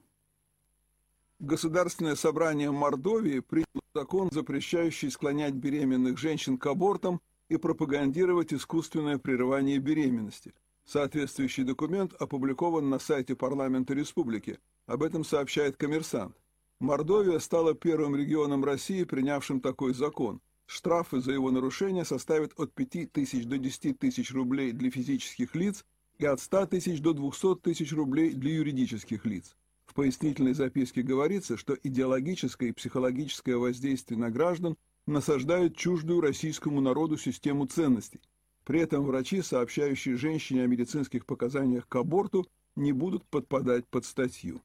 Государственное 1.40 2.16
собрание 2.16 2.72
Мордовии 2.72 3.38
приняло 3.40 3.82
закон, 3.94 4.28
запрещающий 4.32 5.10
склонять 5.10 5.55
беременных 5.55 6.18
женщин 6.18 6.59
к 6.59 6.66
абортам 6.66 7.20
и 7.48 7.56
пропагандировать 7.56 8.52
искусственное 8.52 9.18
прерывание 9.18 9.78
беременности. 9.78 10.52
Соответствующий 10.84 11.64
документ 11.64 12.12
опубликован 12.14 12.88
на 12.88 12.98
сайте 12.98 13.36
парламента 13.36 13.94
республики. 13.94 14.59
Об 14.86 15.02
этом 15.02 15.22
сообщает 15.22 15.76
коммерсант. 15.76 16.34
Мордовия 16.80 17.38
стала 17.38 17.74
первым 17.74 18.16
регионом 18.16 18.64
России, 18.64 19.05
принявшим 19.05 19.60
такой 19.60 19.94
закон. 19.94 20.40
Штрафы 20.66 21.20
за 21.20 21.32
его 21.32 21.50
нарушение 21.50 22.05
составят 22.05 22.52
от 22.59 22.72
5 22.72 23.12
тысяч 23.12 23.46
до 23.46 23.59
10 23.59 23.98
тысяч 23.98 24.32
рублей 24.32 24.72
для 24.72 24.90
физических 24.90 25.55
лиц 25.55 25.84
и 26.18 26.26
от 26.26 26.40
100 26.40 26.66
тысяч 26.66 27.00
до 27.00 27.12
200 27.12 27.56
тысяч 27.56 27.92
рублей 27.92 28.34
для 28.34 28.54
юридических 28.54 29.24
лиц. 29.24 29.56
В 29.86 29.94
пояснительной 29.94 30.54
записке 30.54 31.02
говорится, 31.02 31.56
что 31.56 31.76
идеологическое 31.82 32.70
и 32.70 32.72
психологическое 32.72 33.56
воздействие 33.56 34.18
на 34.18 34.30
граждан 34.30 34.76
насаждают 35.06 35.76
чуждую 35.76 36.20
российскому 36.20 36.80
народу 36.80 37.16
систему 37.16 37.66
ценностей. 37.66 38.20
При 38.64 38.80
этом 38.80 39.04
врачи, 39.04 39.40
сообщающие 39.40 40.16
женщине 40.16 40.64
о 40.64 40.66
медицинских 40.66 41.24
показаниях 41.24 41.88
к 41.88 41.96
аборту, 41.96 42.46
не 42.76 42.92
будут 42.92 43.24
подпадать 43.24 43.86
под 43.86 44.04
статью. 44.04 44.60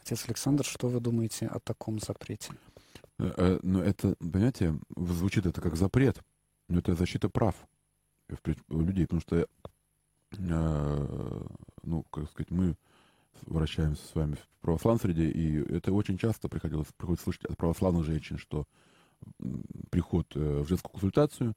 Отец 0.00 0.24
Александр, 0.26 0.64
что 0.64 0.88
вы 0.88 1.00
думаете 1.00 1.46
о 1.46 1.60
таком 1.60 1.98
запрете? 1.98 2.52
Э, 3.18 3.32
э, 3.36 3.58
ну, 3.62 3.80
это, 3.80 4.14
понимаете, 4.18 4.78
звучит 4.96 5.46
это 5.46 5.60
как 5.60 5.76
запрет, 5.76 6.22
но 6.68 6.78
это 6.78 6.94
защита 6.94 7.28
прав 7.28 7.54
людей, 8.68 9.04
потому 9.04 9.20
что, 9.20 9.36
э, 9.36 9.46
ну, 10.32 12.02
как 12.10 12.30
сказать, 12.30 12.50
мы 12.50 12.76
вращаемся 13.42 14.06
с 14.06 14.14
вами 14.14 14.34
в 14.34 14.60
православной 14.60 15.00
среде, 15.00 15.30
и 15.30 15.74
это 15.74 15.92
очень 15.92 16.18
часто 16.18 16.48
приходилось, 16.48 16.88
приходится 16.96 17.24
слышать 17.24 17.44
от 17.44 17.56
православных 17.56 18.04
женщин, 18.04 18.38
что 18.38 18.66
приход 19.90 20.26
э, 20.34 20.62
в 20.62 20.68
женскую 20.68 20.92
консультацию 20.92 21.54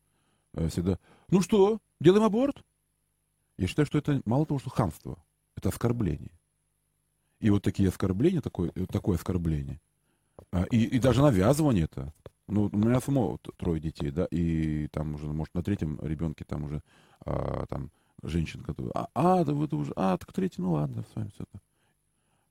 э, 0.53 0.67
всегда, 0.69 0.97
ну 1.29 1.41
что, 1.41 1.79
делаем 1.99 2.23
аборт? 2.23 2.63
Я 3.57 3.67
считаю, 3.67 3.85
что 3.85 3.97
это 3.97 4.21
мало 4.25 4.45
того, 4.45 4.59
что 4.59 4.69
хамство, 4.69 5.17
это 5.55 5.69
оскорбление. 5.69 6.31
И 7.39 7.49
вот 7.49 7.63
такие 7.63 7.89
оскорбления, 7.89 8.41
такое, 8.41 8.71
такое 8.91 9.17
оскорбление, 9.17 9.81
а, 10.51 10.63
и, 10.71 10.83
и 10.83 10.99
даже 10.99 11.21
навязывание 11.21 11.85
это, 11.85 12.13
ну, 12.47 12.69
у 12.71 12.77
меня 12.77 12.99
самого 12.99 13.37
трое 13.57 13.79
детей, 13.79 14.11
да, 14.11 14.27
и 14.31 14.87
там 14.87 15.15
уже, 15.15 15.27
может, 15.27 15.53
на 15.53 15.63
третьем 15.63 15.99
ребенке 16.01 16.45
там 16.45 16.65
уже, 16.65 16.81
а, 17.25 17.65
там, 17.67 17.91
женщин, 18.23 18.61
которые, 18.63 18.91
а, 18.93 19.07
а, 19.13 19.43
да 19.43 19.53
вы 19.53 19.65
это 19.65 19.75
уже, 19.75 19.93
а, 19.95 20.17
так 20.17 20.31
третий, 20.33 20.61
ну 20.61 20.73
ладно, 20.73 21.03
с 21.11 21.15
вами 21.15 21.29
все 21.33 21.43
это. 21.43 21.61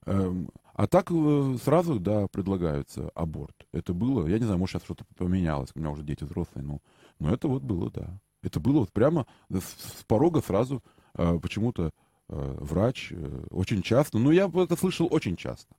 Эм, 0.07 0.49
а 0.75 0.87
так 0.87 1.11
э, 1.11 1.57
сразу, 1.63 1.99
да, 1.99 2.29
предлагается 2.29 3.11
аборт. 3.15 3.67
Это 3.73 3.93
было, 3.93 4.27
я 4.27 4.39
не 4.39 4.45
знаю, 4.45 4.59
может, 4.59 4.75
сейчас 4.75 4.85
что-то 4.85 5.05
поменялось, 5.17 5.71
у 5.75 5.79
меня 5.79 5.91
уже 5.91 6.03
дети 6.03 6.25
взрослые, 6.25 6.65
но, 6.65 6.81
но 7.19 7.33
это 7.33 7.49
вот 7.49 7.63
было, 7.63 7.91
да. 7.91 8.19
Это 8.43 8.61
было 8.61 8.81
вот 8.81 8.93
прямо 8.93 9.27
с, 9.51 9.63
с 9.63 10.05
порога 10.05 10.41
сразу 10.41 10.83
э, 11.15 11.39
почему-то 11.41 11.91
э, 12.29 12.57
врач 12.61 13.09
э, 13.11 13.45
очень 13.51 13.83
часто, 13.83 14.19
ну, 14.19 14.31
я 14.31 14.47
это 14.47 14.77
слышал 14.77 15.09
очень 15.11 15.37
часто. 15.37 15.75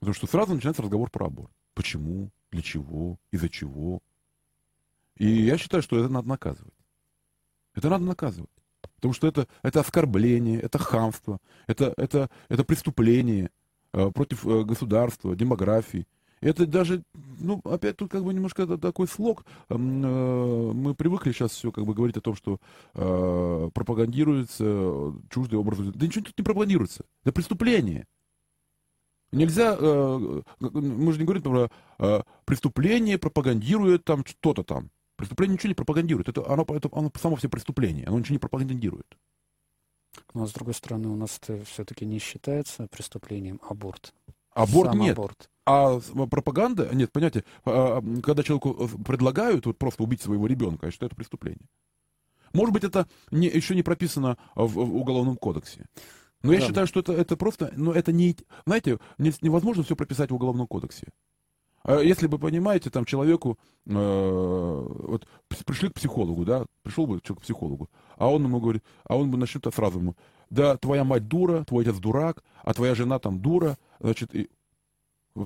Потому 0.00 0.14
что 0.14 0.26
сразу 0.26 0.54
начинается 0.54 0.82
разговор 0.82 1.10
про 1.10 1.26
аборт. 1.26 1.50
Почему, 1.74 2.30
для 2.50 2.62
чего, 2.62 3.18
из-за 3.30 3.48
чего. 3.48 4.00
И 5.16 5.26
я 5.28 5.58
считаю, 5.58 5.82
что 5.82 5.98
это 5.98 6.08
надо 6.08 6.28
наказывать. 6.28 6.74
Это 7.74 7.88
надо 7.88 8.04
наказывать. 8.04 8.50
Потому 8.98 9.14
что 9.14 9.28
это, 9.28 9.46
это 9.62 9.80
оскорбление, 9.80 10.60
это 10.60 10.78
хамство, 10.78 11.38
это, 11.68 11.94
это, 11.96 12.28
это 12.48 12.64
преступление 12.64 13.50
э, 13.92 14.10
против 14.10 14.44
э, 14.44 14.64
государства, 14.64 15.36
демографии. 15.36 16.06
Это 16.40 16.66
даже, 16.66 17.02
ну, 17.40 17.60
опять 17.64 17.96
тут 17.96 18.10
как 18.10 18.24
бы 18.24 18.34
немножко 18.34 18.66
такой 18.78 19.06
слог. 19.06 19.44
Э, 19.68 19.76
мы 19.76 20.94
привыкли 20.96 21.30
сейчас 21.30 21.52
все 21.52 21.70
как 21.70 21.86
бы 21.86 21.94
говорить 21.94 22.16
о 22.16 22.20
том, 22.20 22.34
что 22.34 22.58
э, 22.94 23.70
пропагандируется 23.72 25.14
чуждый 25.30 25.60
образ. 25.60 25.78
Да 25.78 26.06
ничего 26.06 26.24
тут 26.24 26.36
не 26.36 26.44
пропагандируется. 26.44 27.04
Это 27.22 27.32
преступление. 27.32 28.04
Нельзя, 29.30 29.76
э, 29.78 30.42
мы 30.58 31.12
же 31.12 31.18
не 31.18 31.24
говорим 31.24 31.42
про 31.42 31.70
э, 31.98 32.22
преступление 32.46 33.18
пропагандирует 33.18 34.04
там 34.04 34.24
что-то 34.26 34.64
там. 34.64 34.90
Преступление 35.18 35.54
ничего 35.54 35.70
не 35.70 35.74
пропагандирует. 35.74 36.28
Это, 36.28 36.48
оно, 36.48 36.64
это, 36.68 36.88
оно 36.92 37.10
само 37.20 37.34
все 37.34 37.48
преступление. 37.48 38.06
Оно 38.06 38.20
ничего 38.20 38.34
не 38.34 38.38
пропагандирует. 38.38 39.18
Но, 40.32 40.46
с 40.46 40.52
другой 40.52 40.74
стороны, 40.74 41.08
у 41.08 41.16
нас 41.16 41.40
это 41.42 41.64
все-таки 41.64 42.06
не 42.06 42.20
считается 42.20 42.86
преступлением 42.86 43.60
аборт. 43.68 44.14
Аборт 44.52 44.90
Сам 44.90 45.00
нет. 45.00 45.18
Аборт. 45.18 45.50
А 45.66 45.98
пропаганда, 45.98 46.88
нет, 46.94 47.10
понимаете, 47.10 47.44
а, 47.64 48.00
когда 48.22 48.44
человеку 48.44 48.76
э, 48.78 49.04
предлагают 49.04 49.66
вот 49.66 49.76
просто 49.76 50.04
убить 50.04 50.22
своего 50.22 50.46
ребенка, 50.46 50.86
я 50.86 50.92
считаю, 50.92 51.08
это 51.08 51.16
преступление. 51.16 51.66
Может 52.52 52.72
быть, 52.72 52.84
это 52.84 53.08
не, 53.32 53.48
еще 53.48 53.74
не 53.74 53.82
прописано 53.82 54.38
в, 54.54 54.68
в 54.68 54.96
Уголовном 54.96 55.36
кодексе. 55.36 55.86
Но 56.42 56.52
да. 56.52 56.58
я 56.58 56.60
считаю, 56.64 56.86
что 56.86 57.00
это, 57.00 57.12
это 57.12 57.36
просто, 57.36 57.72
ну, 57.76 57.90
это 57.90 58.12
не, 58.12 58.36
знаете, 58.66 58.98
невозможно 59.18 59.82
все 59.82 59.96
прописать 59.96 60.30
в 60.30 60.34
Уголовном 60.36 60.68
кодексе. 60.68 61.08
А 61.82 62.00
если 62.00 62.26
вы 62.26 62.38
понимаете, 62.38 62.90
там 62.90 63.04
человеку, 63.04 63.58
э, 63.86 63.92
вот 63.92 65.26
пришли 65.64 65.88
к 65.88 65.94
психологу, 65.94 66.44
да, 66.44 66.66
пришел 66.82 67.06
бы 67.06 67.20
человек 67.20 67.40
к 67.40 67.42
психологу, 67.42 67.88
а 68.16 68.28
он 68.28 68.44
ему 68.44 68.60
говорит, 68.60 68.82
а 69.04 69.16
он 69.16 69.30
бы 69.30 69.38
начнет 69.38 69.66
сразу 69.74 69.98
ему, 69.98 70.14
да, 70.50 70.76
твоя 70.76 71.04
мать 71.04 71.28
дура, 71.28 71.64
твой 71.64 71.84
отец 71.84 71.96
дурак, 71.96 72.42
а 72.64 72.74
твоя 72.74 72.94
жена 72.94 73.18
там 73.18 73.40
дура, 73.40 73.78
значит, 74.00 74.34
и 74.34 74.50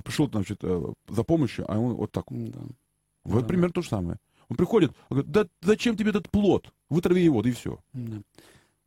пришел, 0.03 0.29
значит, 0.29 0.59
э, 0.63 0.93
за 1.07 1.23
помощью, 1.23 1.71
а 1.71 1.77
он 1.79 1.93
вот 1.93 2.11
так. 2.11 2.25
Да. 2.29 2.59
Вот 3.23 3.41
да. 3.41 3.47
примерно 3.47 3.73
то 3.73 3.81
же 3.81 3.89
самое. 3.89 4.17
Он 4.49 4.57
приходит, 4.57 4.91
он 5.09 5.17
говорит, 5.17 5.31
да 5.31 5.47
зачем 5.61 5.95
тебе 5.95 6.09
этот 6.09 6.29
плод? 6.29 6.73
Вытрави 6.89 7.23
его, 7.23 7.41
да 7.41 7.49
и 7.49 7.53
все. 7.53 7.79
Да 7.93 8.21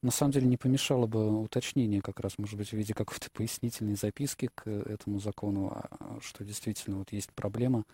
на 0.03 0.11
самом 0.11 0.33
деле 0.33 0.47
не 0.47 0.57
помешало 0.57 1.07
бы 1.07 1.41
уточнение 1.41 2.01
как 2.01 2.21
раз, 2.21 2.39
может 2.39 2.57
быть, 2.57 2.69
в 2.69 2.73
виде 2.75 2.95
какой-то 2.95 3.31
пояснительной 3.33 3.97
записки 3.97 4.51
к 4.55 4.69
этому 4.69 5.21
закону, 5.21 5.73
а, 5.75 6.19
что 6.23 6.45
действительно 6.45 6.99
вот 6.99 7.13
есть 7.13 7.33
проблема 7.33 7.85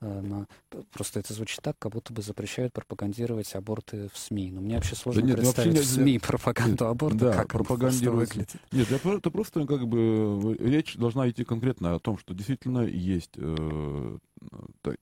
э, 0.00 0.20
на... 0.20 0.46
Просто 0.92 1.20
это 1.20 1.32
звучит 1.32 1.60
так, 1.62 1.78
как 1.78 1.92
будто 1.92 2.12
бы 2.12 2.22
запрещают 2.22 2.72
пропагандировать 2.72 3.54
аборты 3.54 4.10
в 4.12 4.18
СМИ. 4.18 4.52
Но 4.52 4.60
мне 4.60 4.76
вообще 4.76 4.94
сложно 4.94 5.22
да 5.22 5.28
нет, 5.28 5.38
представить 5.38 5.78
в 5.78 5.84
СМИ 5.84 6.18
пропаганду 6.18 6.86
аборта, 6.86 7.18
да, 7.18 7.32
как 7.32 7.48
пропагандировать. 7.48 8.30
выглядит. 8.30 8.56
Нет, 8.72 8.90
это 8.92 9.30
просто 9.30 9.66
как 9.66 9.88
бы 9.88 10.56
речь 10.60 10.96
должна 10.96 11.28
идти 11.30 11.44
конкретно 11.44 11.94
о 11.94 11.98
том, 11.98 12.18
что 12.18 12.34
действительно 12.34 12.80
есть 12.80 13.32
э, 13.36 14.18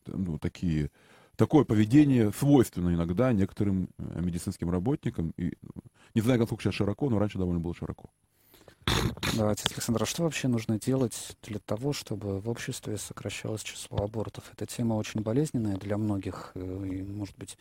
ну, 0.07 0.39
такие 0.39 0.91
такое 1.39 1.65
поведение 1.65 2.33
свойственно 2.33 2.93
иногда 2.93 3.33
некоторым 3.33 3.89
э, 3.99 4.21
медицинским 4.21 4.71
работникам. 4.71 5.33
И, 5.37 5.55
не 6.15 6.21
знаю, 6.21 6.41
насколько 6.41 6.63
сейчас 6.63 6.75
широко, 6.75 7.09
но 7.11 7.19
раньше 7.19 7.39
довольно 7.39 7.61
было 7.61 7.75
широко. 7.75 8.11
Давайте, 9.37 9.65
Александр, 9.67 10.03
а 10.03 10.07
что 10.07 10.23
вообще 10.23 10.49
нужно 10.49 10.79
делать 10.79 11.37
для 11.43 11.59
того, 11.59 11.93
чтобы 11.93 12.41
в 12.41 12.49
обществе 12.49 12.97
сокращалось 12.97 13.63
число 13.63 13.99
абортов? 13.99 14.51
Эта 14.53 14.67
тема 14.67 14.95
очень 14.95 15.21
болезненная 15.21 15.77
для 15.77 15.99
многих, 15.99 16.53
э, 16.55 16.87
и, 16.87 17.03
может 17.03 17.37
быть, 17.37 17.59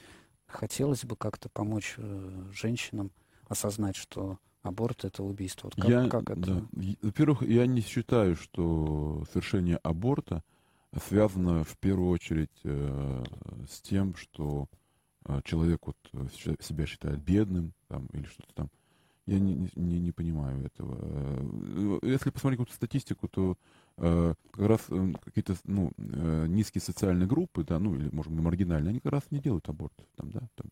хотелось 0.48 1.04
бы 1.04 1.16
как-то 1.16 1.50
помочь 1.50 1.96
э, 1.98 2.44
женщинам 2.54 3.12
осознать, 3.48 3.96
что 3.96 4.40
аборт— 4.64 5.04
это 5.06 5.24
убийство. 5.24 5.68
Вот 5.68 5.76
как, 5.76 5.90
я, 5.90 6.08
как 6.08 6.30
это? 6.30 6.40
Да. 6.42 6.62
Во-первых, 7.02 7.42
я 7.44 7.66
не 7.66 7.82
считаю, 7.82 8.36
что 8.36 9.24
совершение 9.32 9.78
аборта 9.78 10.44
связано 11.06 11.64
в 11.64 11.78
первую 11.78 12.10
очередь 12.10 12.60
э, 12.64 13.24
с 13.70 13.82
тем, 13.82 14.16
что 14.16 14.68
человек 15.44 15.82
вот 15.86 15.98
себя 16.62 16.86
считает 16.86 17.20
бедным 17.22 17.74
там, 17.88 18.08
или 18.14 18.26
что-то 18.26 18.54
там. 18.54 18.70
Я 19.26 19.40
не, 19.40 19.70
не, 19.76 20.00
не 20.00 20.12
понимаю 20.14 20.66
этого. 20.66 20.98
Э, 21.02 22.00
если 22.04 22.30
посмотреть 22.30 22.60
какую-то 22.60 22.74
статистику, 22.74 23.28
то 23.28 23.58
э, 23.98 24.34
как 24.52 24.66
раз 24.66 24.86
э, 24.90 25.14
какие-то 25.22 25.56
ну, 25.66 25.92
э, 25.98 26.46
низкие 26.48 26.82
социальные 26.82 27.28
группы, 27.28 27.66
да, 27.66 27.78
ну 27.78 27.94
или, 27.96 28.10
может 28.14 28.32
быть, 28.32 28.42
маргинальные, 28.42 28.92
они 28.92 29.00
как 29.02 29.12
раз 29.12 29.24
не 29.30 29.40
делают 29.40 29.68
аборт. 29.68 29.94
Там, 30.16 30.32
да, 30.32 30.40
там. 30.56 30.68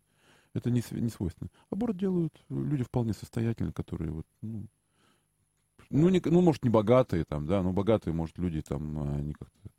Это 0.54 0.72
не, 0.72 0.82
не 0.92 1.10
свойственно. 1.10 1.50
Аборт 1.70 1.98
делают 1.98 2.34
люди 2.48 2.86
вполне 2.86 3.12
состоятельные, 3.14 3.74
которые 3.74 4.12
вот, 4.12 4.26
ну, 4.42 4.68
ну, 5.90 6.10
не, 6.10 6.22
ну, 6.24 6.42
может, 6.42 6.64
не 6.64 6.70
богатые 6.70 7.26
там, 7.26 7.46
да, 7.46 7.62
но 7.62 7.74
богатые, 7.74 8.14
может, 8.14 8.38
люди 8.38 8.62
там, 8.62 9.16
они 9.18 9.34
как-то 9.34 9.70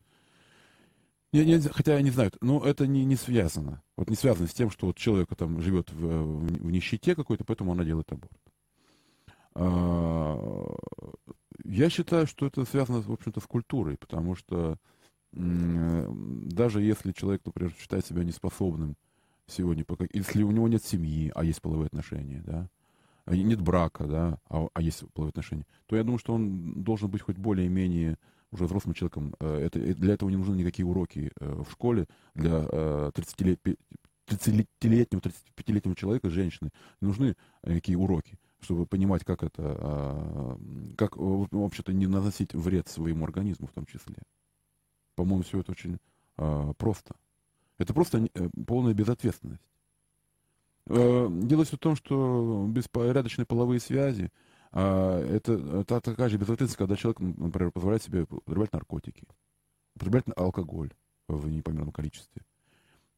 я, 1.43 1.57
я, 1.57 1.61
хотя 1.71 1.95
я 1.95 2.03
не 2.03 2.11
знаю, 2.11 2.33
но 2.41 2.65
это 2.65 2.87
не, 2.87 3.05
не 3.05 3.17
связано. 3.17 3.83
Вот 3.97 4.11
не 4.11 4.17
связано 4.17 4.49
с 4.49 4.55
тем, 4.55 4.71
что 4.71 4.87
вот 4.87 4.97
человек 4.97 5.29
там 5.37 5.61
живет 5.61 5.91
в, 5.93 6.01
в 6.01 6.71
нищете 6.71 7.15
какой-то, 7.15 7.45
поэтому 7.45 7.73
она 7.73 7.85
делает 7.85 8.11
аборт. 8.13 8.33
А, 9.55 10.77
я 11.65 11.91
считаю, 11.91 12.27
что 12.27 12.47
это 12.47 12.65
связано, 12.65 13.01
в 13.01 13.13
общем-то, 13.13 13.41
с 13.41 13.47
культурой, 13.47 13.97
потому 13.97 14.35
что 14.35 14.79
даже 15.33 16.81
если 16.81 17.13
человек, 17.13 17.43
например, 17.45 17.73
считает 17.79 18.07
себя 18.07 18.25
неспособным 18.25 18.97
сегодня, 19.47 19.85
если 20.13 20.43
у 20.43 20.51
него 20.51 20.67
нет 20.69 20.83
семьи, 20.83 21.31
а 21.35 21.45
есть 21.45 21.61
половые 21.61 21.87
отношения, 21.87 22.43
да, 22.45 22.69
а 23.27 23.37
нет 23.37 23.61
брака, 23.61 24.07
да, 24.07 24.39
а, 24.49 24.69
а 24.73 24.81
есть 24.81 25.05
половые 25.13 25.31
отношения, 25.31 25.67
то 25.87 25.97
я 25.97 26.05
думаю, 26.05 26.19
что 26.19 26.33
он 26.33 26.83
должен 26.83 27.11
быть 27.11 27.23
хоть 27.23 27.37
более-менее 27.37 28.19
уже 28.57 28.67
взрослым 28.67 28.95
человеком. 28.95 29.35
Э, 29.41 29.67
это, 29.67 29.79
для 29.79 30.15
этого 30.15 30.29
не 30.29 30.37
нужны 30.37 30.57
никакие 30.57 30.87
уроки 30.87 31.31
э, 31.39 31.63
в 31.63 31.71
школе 31.71 32.07
для 32.35 32.67
30-летнего, 34.27 35.21
35-летнего 35.21 35.95
человека, 35.95 36.31
женщины. 36.31 36.71
Не 37.01 37.09
нужны 37.09 37.37
никакие 37.63 37.99
уроки 37.99 38.39
чтобы 38.61 38.87
понимать, 38.87 39.25
как 39.25 39.43
это, 39.43 39.63
а, 39.63 40.59
как, 40.97 41.17
вообще-то, 41.17 41.93
не 41.93 42.07
наносить 42.07 42.55
вред 42.55 42.89
своему 42.89 43.25
организму 43.25 43.67
в 43.67 43.73
том 43.73 43.87
числе. 43.87 44.17
По-моему, 45.15 45.43
все 45.43 45.61
это 45.61 45.73
очень 45.73 45.99
а, 46.37 46.73
просто. 46.75 47.15
Это 47.79 47.93
просто 47.93 48.27
э, 48.33 48.49
полная 48.67 48.95
безответственность. 48.95 49.63
Э, 50.87 51.29
дело 51.31 51.65
все 51.65 51.77
в 51.77 51.81
том, 51.81 51.95
что 51.95 52.67
беспорядочные 52.69 53.45
половые 53.45 53.81
связи 53.81 54.33
это, 54.81 55.53
это 55.53 56.01
такая 56.01 56.29
же 56.29 56.37
безответственность, 56.37 56.77
когда 56.77 56.97
человек, 56.97 57.21
например, 57.21 57.71
позволяет 57.71 58.03
себе 58.03 58.23
употреблять 58.23 58.73
наркотики, 58.73 59.25
употреблять 59.95 60.25
алкоголь 60.37 60.93
в 61.29 61.49
непомерном 61.49 61.93
количестве. 61.93 62.43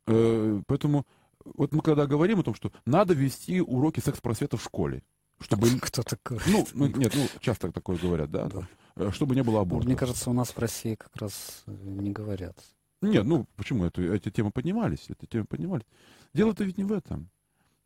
Э, 0.07 0.63
поэтому 0.67 1.07
вот 1.45 1.73
мы 1.73 1.83
когда 1.83 2.07
говорим 2.07 2.41
о 2.41 2.43
том, 2.43 2.55
что 2.55 2.73
надо 2.87 3.15
вести 3.15 3.61
уроки 3.61 4.01
секс-просвета 4.01 4.57
в 4.57 4.63
школе, 4.63 5.03
чтобы... 5.41 5.69
Кто 5.81 6.03
такой? 6.03 6.39
Ну, 6.47 6.67
ну, 6.73 6.87
нет, 6.87 7.13
ну, 7.15 7.27
часто 7.41 7.71
такое 7.71 7.97
говорят, 7.97 8.31
да, 8.31 8.49
да. 8.49 8.69
Э, 8.97 9.11
чтобы 9.13 9.35
не 9.35 9.43
было 9.43 9.61
аборта. 9.61 9.87
Мне 9.87 9.97
кажется, 9.97 10.31
у 10.31 10.33
нас 10.33 10.51
в 10.51 10.59
России 10.59 10.95
как 10.95 11.15
раз 11.17 11.65
не 11.67 12.11
говорят. 12.11 12.59
Нет, 13.01 13.25
ну, 13.25 13.47
почему? 13.57 13.85
Это, 13.85 14.03
эти 14.03 14.31
темы 14.31 14.51
поднимались, 14.51 15.07
эти 15.09 15.27
темы 15.27 15.45
поднимались. 15.45 15.87
Дело-то 16.35 16.65
ведь 16.65 16.79
не 16.79 16.85
в 16.85 16.93
этом. 16.93 17.31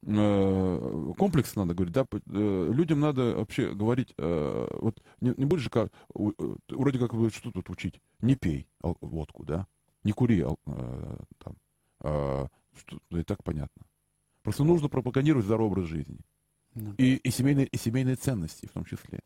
Э, 0.05 1.13
комплекс 1.17 1.55
надо 1.55 1.75
говорить, 1.75 1.95
да, 1.95 2.05
э, 2.11 2.71
людям 2.73 3.01
надо 3.01 3.37
вообще 3.37 3.73
говорить, 3.73 4.15
вот 4.19 5.03
не, 5.21 5.33
не 5.37 5.45
будешь 5.45 5.63
же 5.63 5.71
как, 5.71 5.93
вроде 6.13 6.99
как 6.99 7.13
что 7.33 7.51
тут 7.53 7.71
учить, 7.71 8.01
не 8.21 8.35
пей 8.35 8.67
водку, 8.81 9.45
да, 9.45 9.67
не 10.03 10.13
кури 10.13 10.45
там, 11.39 11.57
что, 12.01 12.99
и 13.11 13.23
так 13.23 13.45
понятно. 13.45 13.87
Просто 14.43 14.65
нужно 14.65 14.89
пропагандировать 14.89 15.47
здоровый 15.47 15.73
образ 15.73 15.87
жизни. 15.87 16.19
Да. 16.75 16.95
И, 16.99 17.17
и, 17.17 17.31
семейные, 17.31 17.67
и 17.67 17.77
семейные 17.77 18.17
ценности 18.17 18.67
в 18.67 18.73
том 18.73 18.85
числе. 18.85 19.21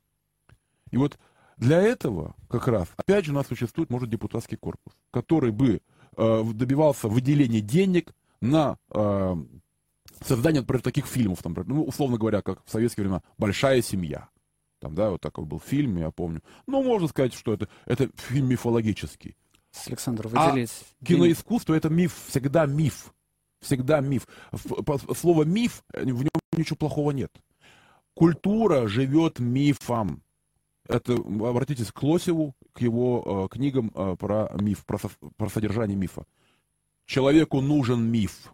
И 0.90 0.96
вот 0.96 1.18
для 1.56 1.80
этого 1.80 2.34
как 2.48 2.68
раз, 2.68 2.88
опять 2.96 3.24
же, 3.24 3.32
у 3.32 3.34
нас 3.34 3.46
существует, 3.46 3.88
может, 3.88 4.10
депутатский 4.10 4.56
корпус, 4.56 4.92
который 5.10 5.52
бы 5.52 5.80
э, 6.16 6.44
добивался 6.52 7.08
выделения 7.08 7.60
денег 7.60 8.14
на 8.40 8.76
э, 8.90 9.36
создание, 10.24 10.62
например, 10.62 10.82
таких 10.82 11.06
фильмов, 11.06 11.42
там, 11.42 11.54
ну, 11.66 11.84
условно 11.84 12.18
говоря, 12.18 12.42
как 12.42 12.64
в 12.64 12.70
советские 12.70 13.04
времена, 13.04 13.22
«Большая 13.38 13.82
семья». 13.82 14.28
Там, 14.80 14.94
да, 14.94 15.10
вот 15.10 15.20
такой 15.20 15.44
был 15.44 15.58
фильм, 15.58 15.96
я 15.96 16.10
помню. 16.10 16.42
Ну, 16.66 16.82
можно 16.82 17.08
сказать, 17.08 17.32
что 17.32 17.54
это, 17.54 17.68
это 17.86 18.10
фильм 18.14 18.48
мифологический. 18.48 19.36
Александр, 19.86 20.28
выделить... 20.28 20.70
А 21.00 21.04
киноискусство— 21.04 21.74
это 21.76 21.88
миф, 21.88 22.14
всегда 22.28 22.66
миф 22.66 23.12
всегда 23.66 24.00
миф. 24.00 24.26
Слово 25.16 25.44
миф, 25.44 25.82
в 25.92 26.04
нем 26.04 26.30
ничего 26.56 26.76
плохого 26.76 27.10
нет. 27.10 27.32
Культура 28.14 28.86
живет 28.86 29.38
мифом. 29.38 30.22
Это, 30.88 31.14
обратитесь 31.14 31.90
к 31.90 32.02
Лосеву, 32.02 32.54
к 32.72 32.80
его 32.80 33.48
э, 33.50 33.54
книгам 33.54 33.90
э, 33.92 34.16
про 34.16 34.50
миф, 34.60 34.86
про, 34.86 34.98
про 35.36 35.48
содержание 35.48 35.96
мифа. 35.96 36.26
Человеку 37.06 37.60
нужен 37.60 38.04
миф. 38.04 38.52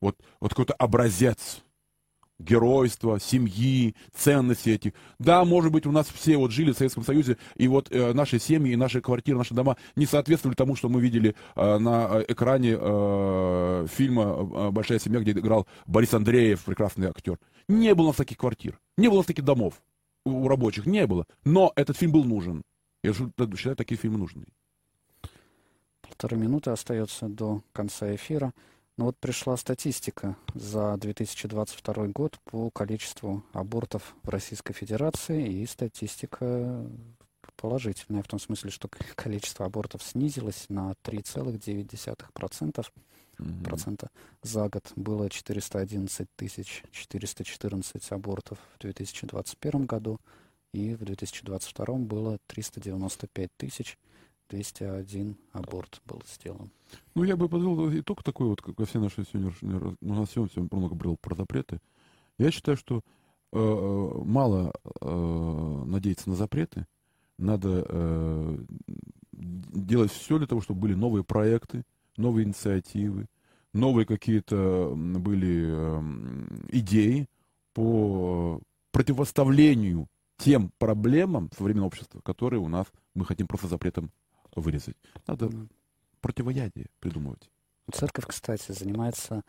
Вот, 0.00 0.16
вот 0.40 0.50
какой-то 0.50 0.74
образец 0.74 1.62
геройства, 2.38 3.18
семьи, 3.18 3.96
ценности 4.14 4.70
этих. 4.70 4.92
Да, 5.18 5.44
может 5.44 5.72
быть, 5.72 5.86
у 5.86 5.92
нас 5.92 6.06
все 6.08 6.36
вот 6.36 6.52
жили 6.52 6.72
в 6.72 6.76
Советском 6.76 7.04
Союзе, 7.04 7.36
и 7.56 7.66
вот 7.66 7.90
э, 7.90 8.12
наши 8.12 8.38
семьи, 8.38 8.76
наши 8.76 9.00
квартиры, 9.00 9.38
наши 9.38 9.54
дома 9.54 9.76
не 9.96 10.06
соответствовали 10.06 10.54
тому, 10.54 10.76
что 10.76 10.88
мы 10.88 11.00
видели 11.00 11.34
э, 11.56 11.78
на 11.78 12.20
э, 12.20 12.24
экране 12.28 12.76
э, 12.78 13.86
фильма 13.90 14.22
э, 14.22 14.70
«Большая 14.70 15.00
семья», 15.00 15.20
где 15.20 15.32
играл 15.32 15.66
Борис 15.86 16.14
Андреев, 16.14 16.64
прекрасный 16.64 17.08
актер. 17.08 17.38
Не 17.68 17.94
было 17.94 18.06
у 18.06 18.08
нас 18.08 18.16
таких 18.16 18.38
квартир, 18.38 18.78
не 18.96 19.08
было 19.08 19.16
у 19.16 19.20
нас 19.20 19.26
таких 19.26 19.44
домов 19.44 19.82
у, 20.24 20.44
у 20.44 20.48
рабочих, 20.48 20.86
не 20.86 21.06
было. 21.06 21.26
Но 21.44 21.72
этот 21.74 21.96
фильм 21.96 22.12
был 22.12 22.24
нужен. 22.24 22.62
Я 23.02 23.12
считаю, 23.12 23.76
такие 23.76 23.96
фильмы 23.96 24.18
нужны. 24.18 24.46
Полторы 26.02 26.36
минуты 26.36 26.70
остается 26.70 27.28
до 27.28 27.62
конца 27.72 28.14
эфира. 28.14 28.52
Ну 28.98 29.04
вот 29.04 29.16
пришла 29.16 29.56
статистика 29.56 30.36
за 30.54 30.96
2022 30.96 32.08
год 32.08 32.40
по 32.44 32.68
количеству 32.70 33.44
абортов 33.52 34.16
в 34.24 34.28
Российской 34.28 34.72
Федерации, 34.72 35.46
и 35.46 35.66
статистика 35.66 36.84
положительная, 37.54 38.24
в 38.24 38.26
том 38.28 38.40
смысле, 38.40 38.72
что 38.72 38.88
количество 39.14 39.66
абортов 39.66 40.02
снизилось 40.02 40.66
на 40.68 40.94
3,9%. 41.04 42.86
Mm-hmm. 43.38 43.62
процента 43.62 44.10
за 44.42 44.68
год 44.68 44.92
было 44.96 45.30
411 45.30 46.28
тысяч 46.34 46.82
414 46.90 48.10
абортов 48.10 48.58
в 48.74 48.80
2021 48.80 49.86
году, 49.86 50.18
и 50.72 50.96
в 50.96 51.04
2022 51.04 51.94
было 51.98 52.38
395 52.48 53.50
тысяч 53.56 53.96
201 54.50 55.36
аборт 55.52 56.00
был 56.06 56.22
сделан. 56.26 56.70
Ну, 57.14 57.24
я 57.24 57.36
бы 57.36 57.48
подвел 57.48 57.90
итог 57.98 58.22
такой 58.22 58.48
вот, 58.48 58.62
как 58.62 58.74
все 58.86 58.98
наши 58.98 59.24
сегодняшние... 59.24 59.96
У 60.00 60.14
нас 60.14 60.30
сегодня 60.30 60.50
все 60.50 60.68
много 60.70 60.94
было 60.94 61.16
про 61.20 61.34
запреты. 61.34 61.80
Я 62.38 62.50
считаю, 62.50 62.76
что 62.76 63.02
э, 63.52 63.58
э, 63.58 64.22
мало 64.24 64.72
э, 65.00 65.82
надеяться 65.86 66.30
на 66.30 66.36
запреты. 66.36 66.86
Надо 67.38 67.84
э, 67.88 68.58
делать 69.32 70.12
все 70.12 70.38
для 70.38 70.46
того, 70.46 70.60
чтобы 70.60 70.80
были 70.80 70.94
новые 70.94 71.24
проекты, 71.24 71.84
новые 72.16 72.46
инициативы, 72.46 73.26
новые 73.72 74.06
какие-то 74.06 74.92
были 74.94 75.66
э, 75.68 76.02
идеи 76.70 77.28
по 77.74 78.60
противоставлению 78.92 80.08
тем 80.38 80.70
проблемам 80.78 81.50
современного 81.56 81.88
общества, 81.88 82.20
которые 82.20 82.60
у 82.60 82.68
нас 82.68 82.86
мы 83.14 83.24
хотим 83.24 83.46
просто 83.46 83.68
запретом 83.68 84.10
вырезать. 84.60 84.96
Надо 85.26 85.50
противоядие 86.20 86.86
придумывать. 87.00 87.50
Церковь, 87.92 88.26
кстати, 88.26 88.72
занимается 88.72 89.42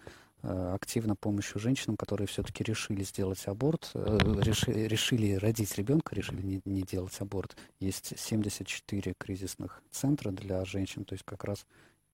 э, 0.44 0.72
активно 0.74 1.16
помощью 1.16 1.60
женщинам, 1.60 1.98
которые 1.98 2.28
все-таки 2.28 2.64
решили 2.64 3.04
сделать 3.04 3.46
аборт, 3.48 3.92
э, 3.94 4.18
реши, 4.42 4.72
решили 4.72 5.34
родить 5.34 5.76
ребенка, 5.78 6.16
решили 6.16 6.42
не, 6.42 6.62
не 6.64 6.82
делать 6.84 7.20
аборт. 7.20 7.58
Есть 7.80 8.18
74 8.18 9.14
кризисных 9.18 9.82
центра 9.92 10.32
для 10.32 10.64
женщин, 10.64 11.04
то 11.04 11.14
есть 11.14 11.26
как 11.26 11.44
раз 11.44 11.66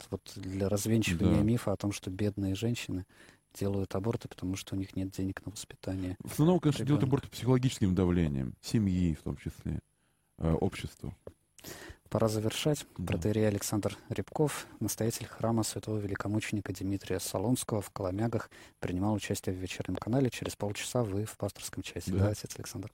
вот 0.09 0.33
для 0.35 0.67
развенчивания 0.67 1.37
Да. 1.37 1.43
мифа 1.43 1.71
о 1.73 1.77
том, 1.77 1.91
что 1.91 2.09
бедные 2.09 2.55
женщины 2.55 3.05
делают 3.53 3.93
аборты, 3.95 4.27
потому 4.27 4.55
что 4.55 4.75
у 4.75 4.77
них 4.77 4.95
нет 4.95 5.11
денег 5.11 5.45
на 5.45 5.51
воспитание. 5.51 6.17
В 6.23 6.31
основном, 6.33 6.59
конечно, 6.59 6.83
делают 6.85 7.03
Ребенок. 7.03 7.21
аборт 7.21 7.31
психологическим 7.31 7.93
давлением, 7.95 8.55
семьи 8.61 9.13
в 9.13 9.21
том 9.21 9.37
числе, 9.37 9.79
э, 10.39 10.51
обществу. 10.51 11.15
Пора 12.15 12.29
завершать. 12.29 12.85
Да. 12.97 13.07
Протеерей 13.07 13.45
Александр 13.45 13.97
Рябков, 14.07 14.67
настоятель 14.79 15.25
храма 15.25 15.63
святого 15.63 15.97
великомученика 15.97 16.71
Дмитрия 16.71 17.19
Солонского 17.19 17.81
в 17.81 17.89
Коломягах, 17.89 18.49
принимал 18.79 19.15
участие 19.15 19.53
в 19.53 19.57
вечернем 19.57 19.97
канале. 19.97 20.29
Через 20.29 20.55
полчаса 20.55 21.03
вы 21.03 21.25
в 21.25 21.35
пасторском 21.35 21.83
часе. 21.83 22.11
Да. 22.11 22.19
Да, 22.19 22.29
отец 22.29 22.55
Александр. 22.55 22.89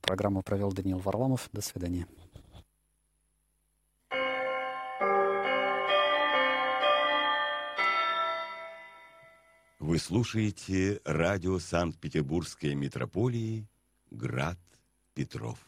Программу 0.00 0.42
провел 0.42 0.72
Даниил 0.72 0.98
Варламов. 0.98 1.48
До 1.52 1.60
свидания. 1.60 2.08
Вы 9.78 9.98
слушаете 10.00 11.00
радио 11.04 11.60
Санкт-Петербургской 11.60 12.74
митрополии 12.74 13.68
«Град 14.10 14.58
Петров». 15.14 15.60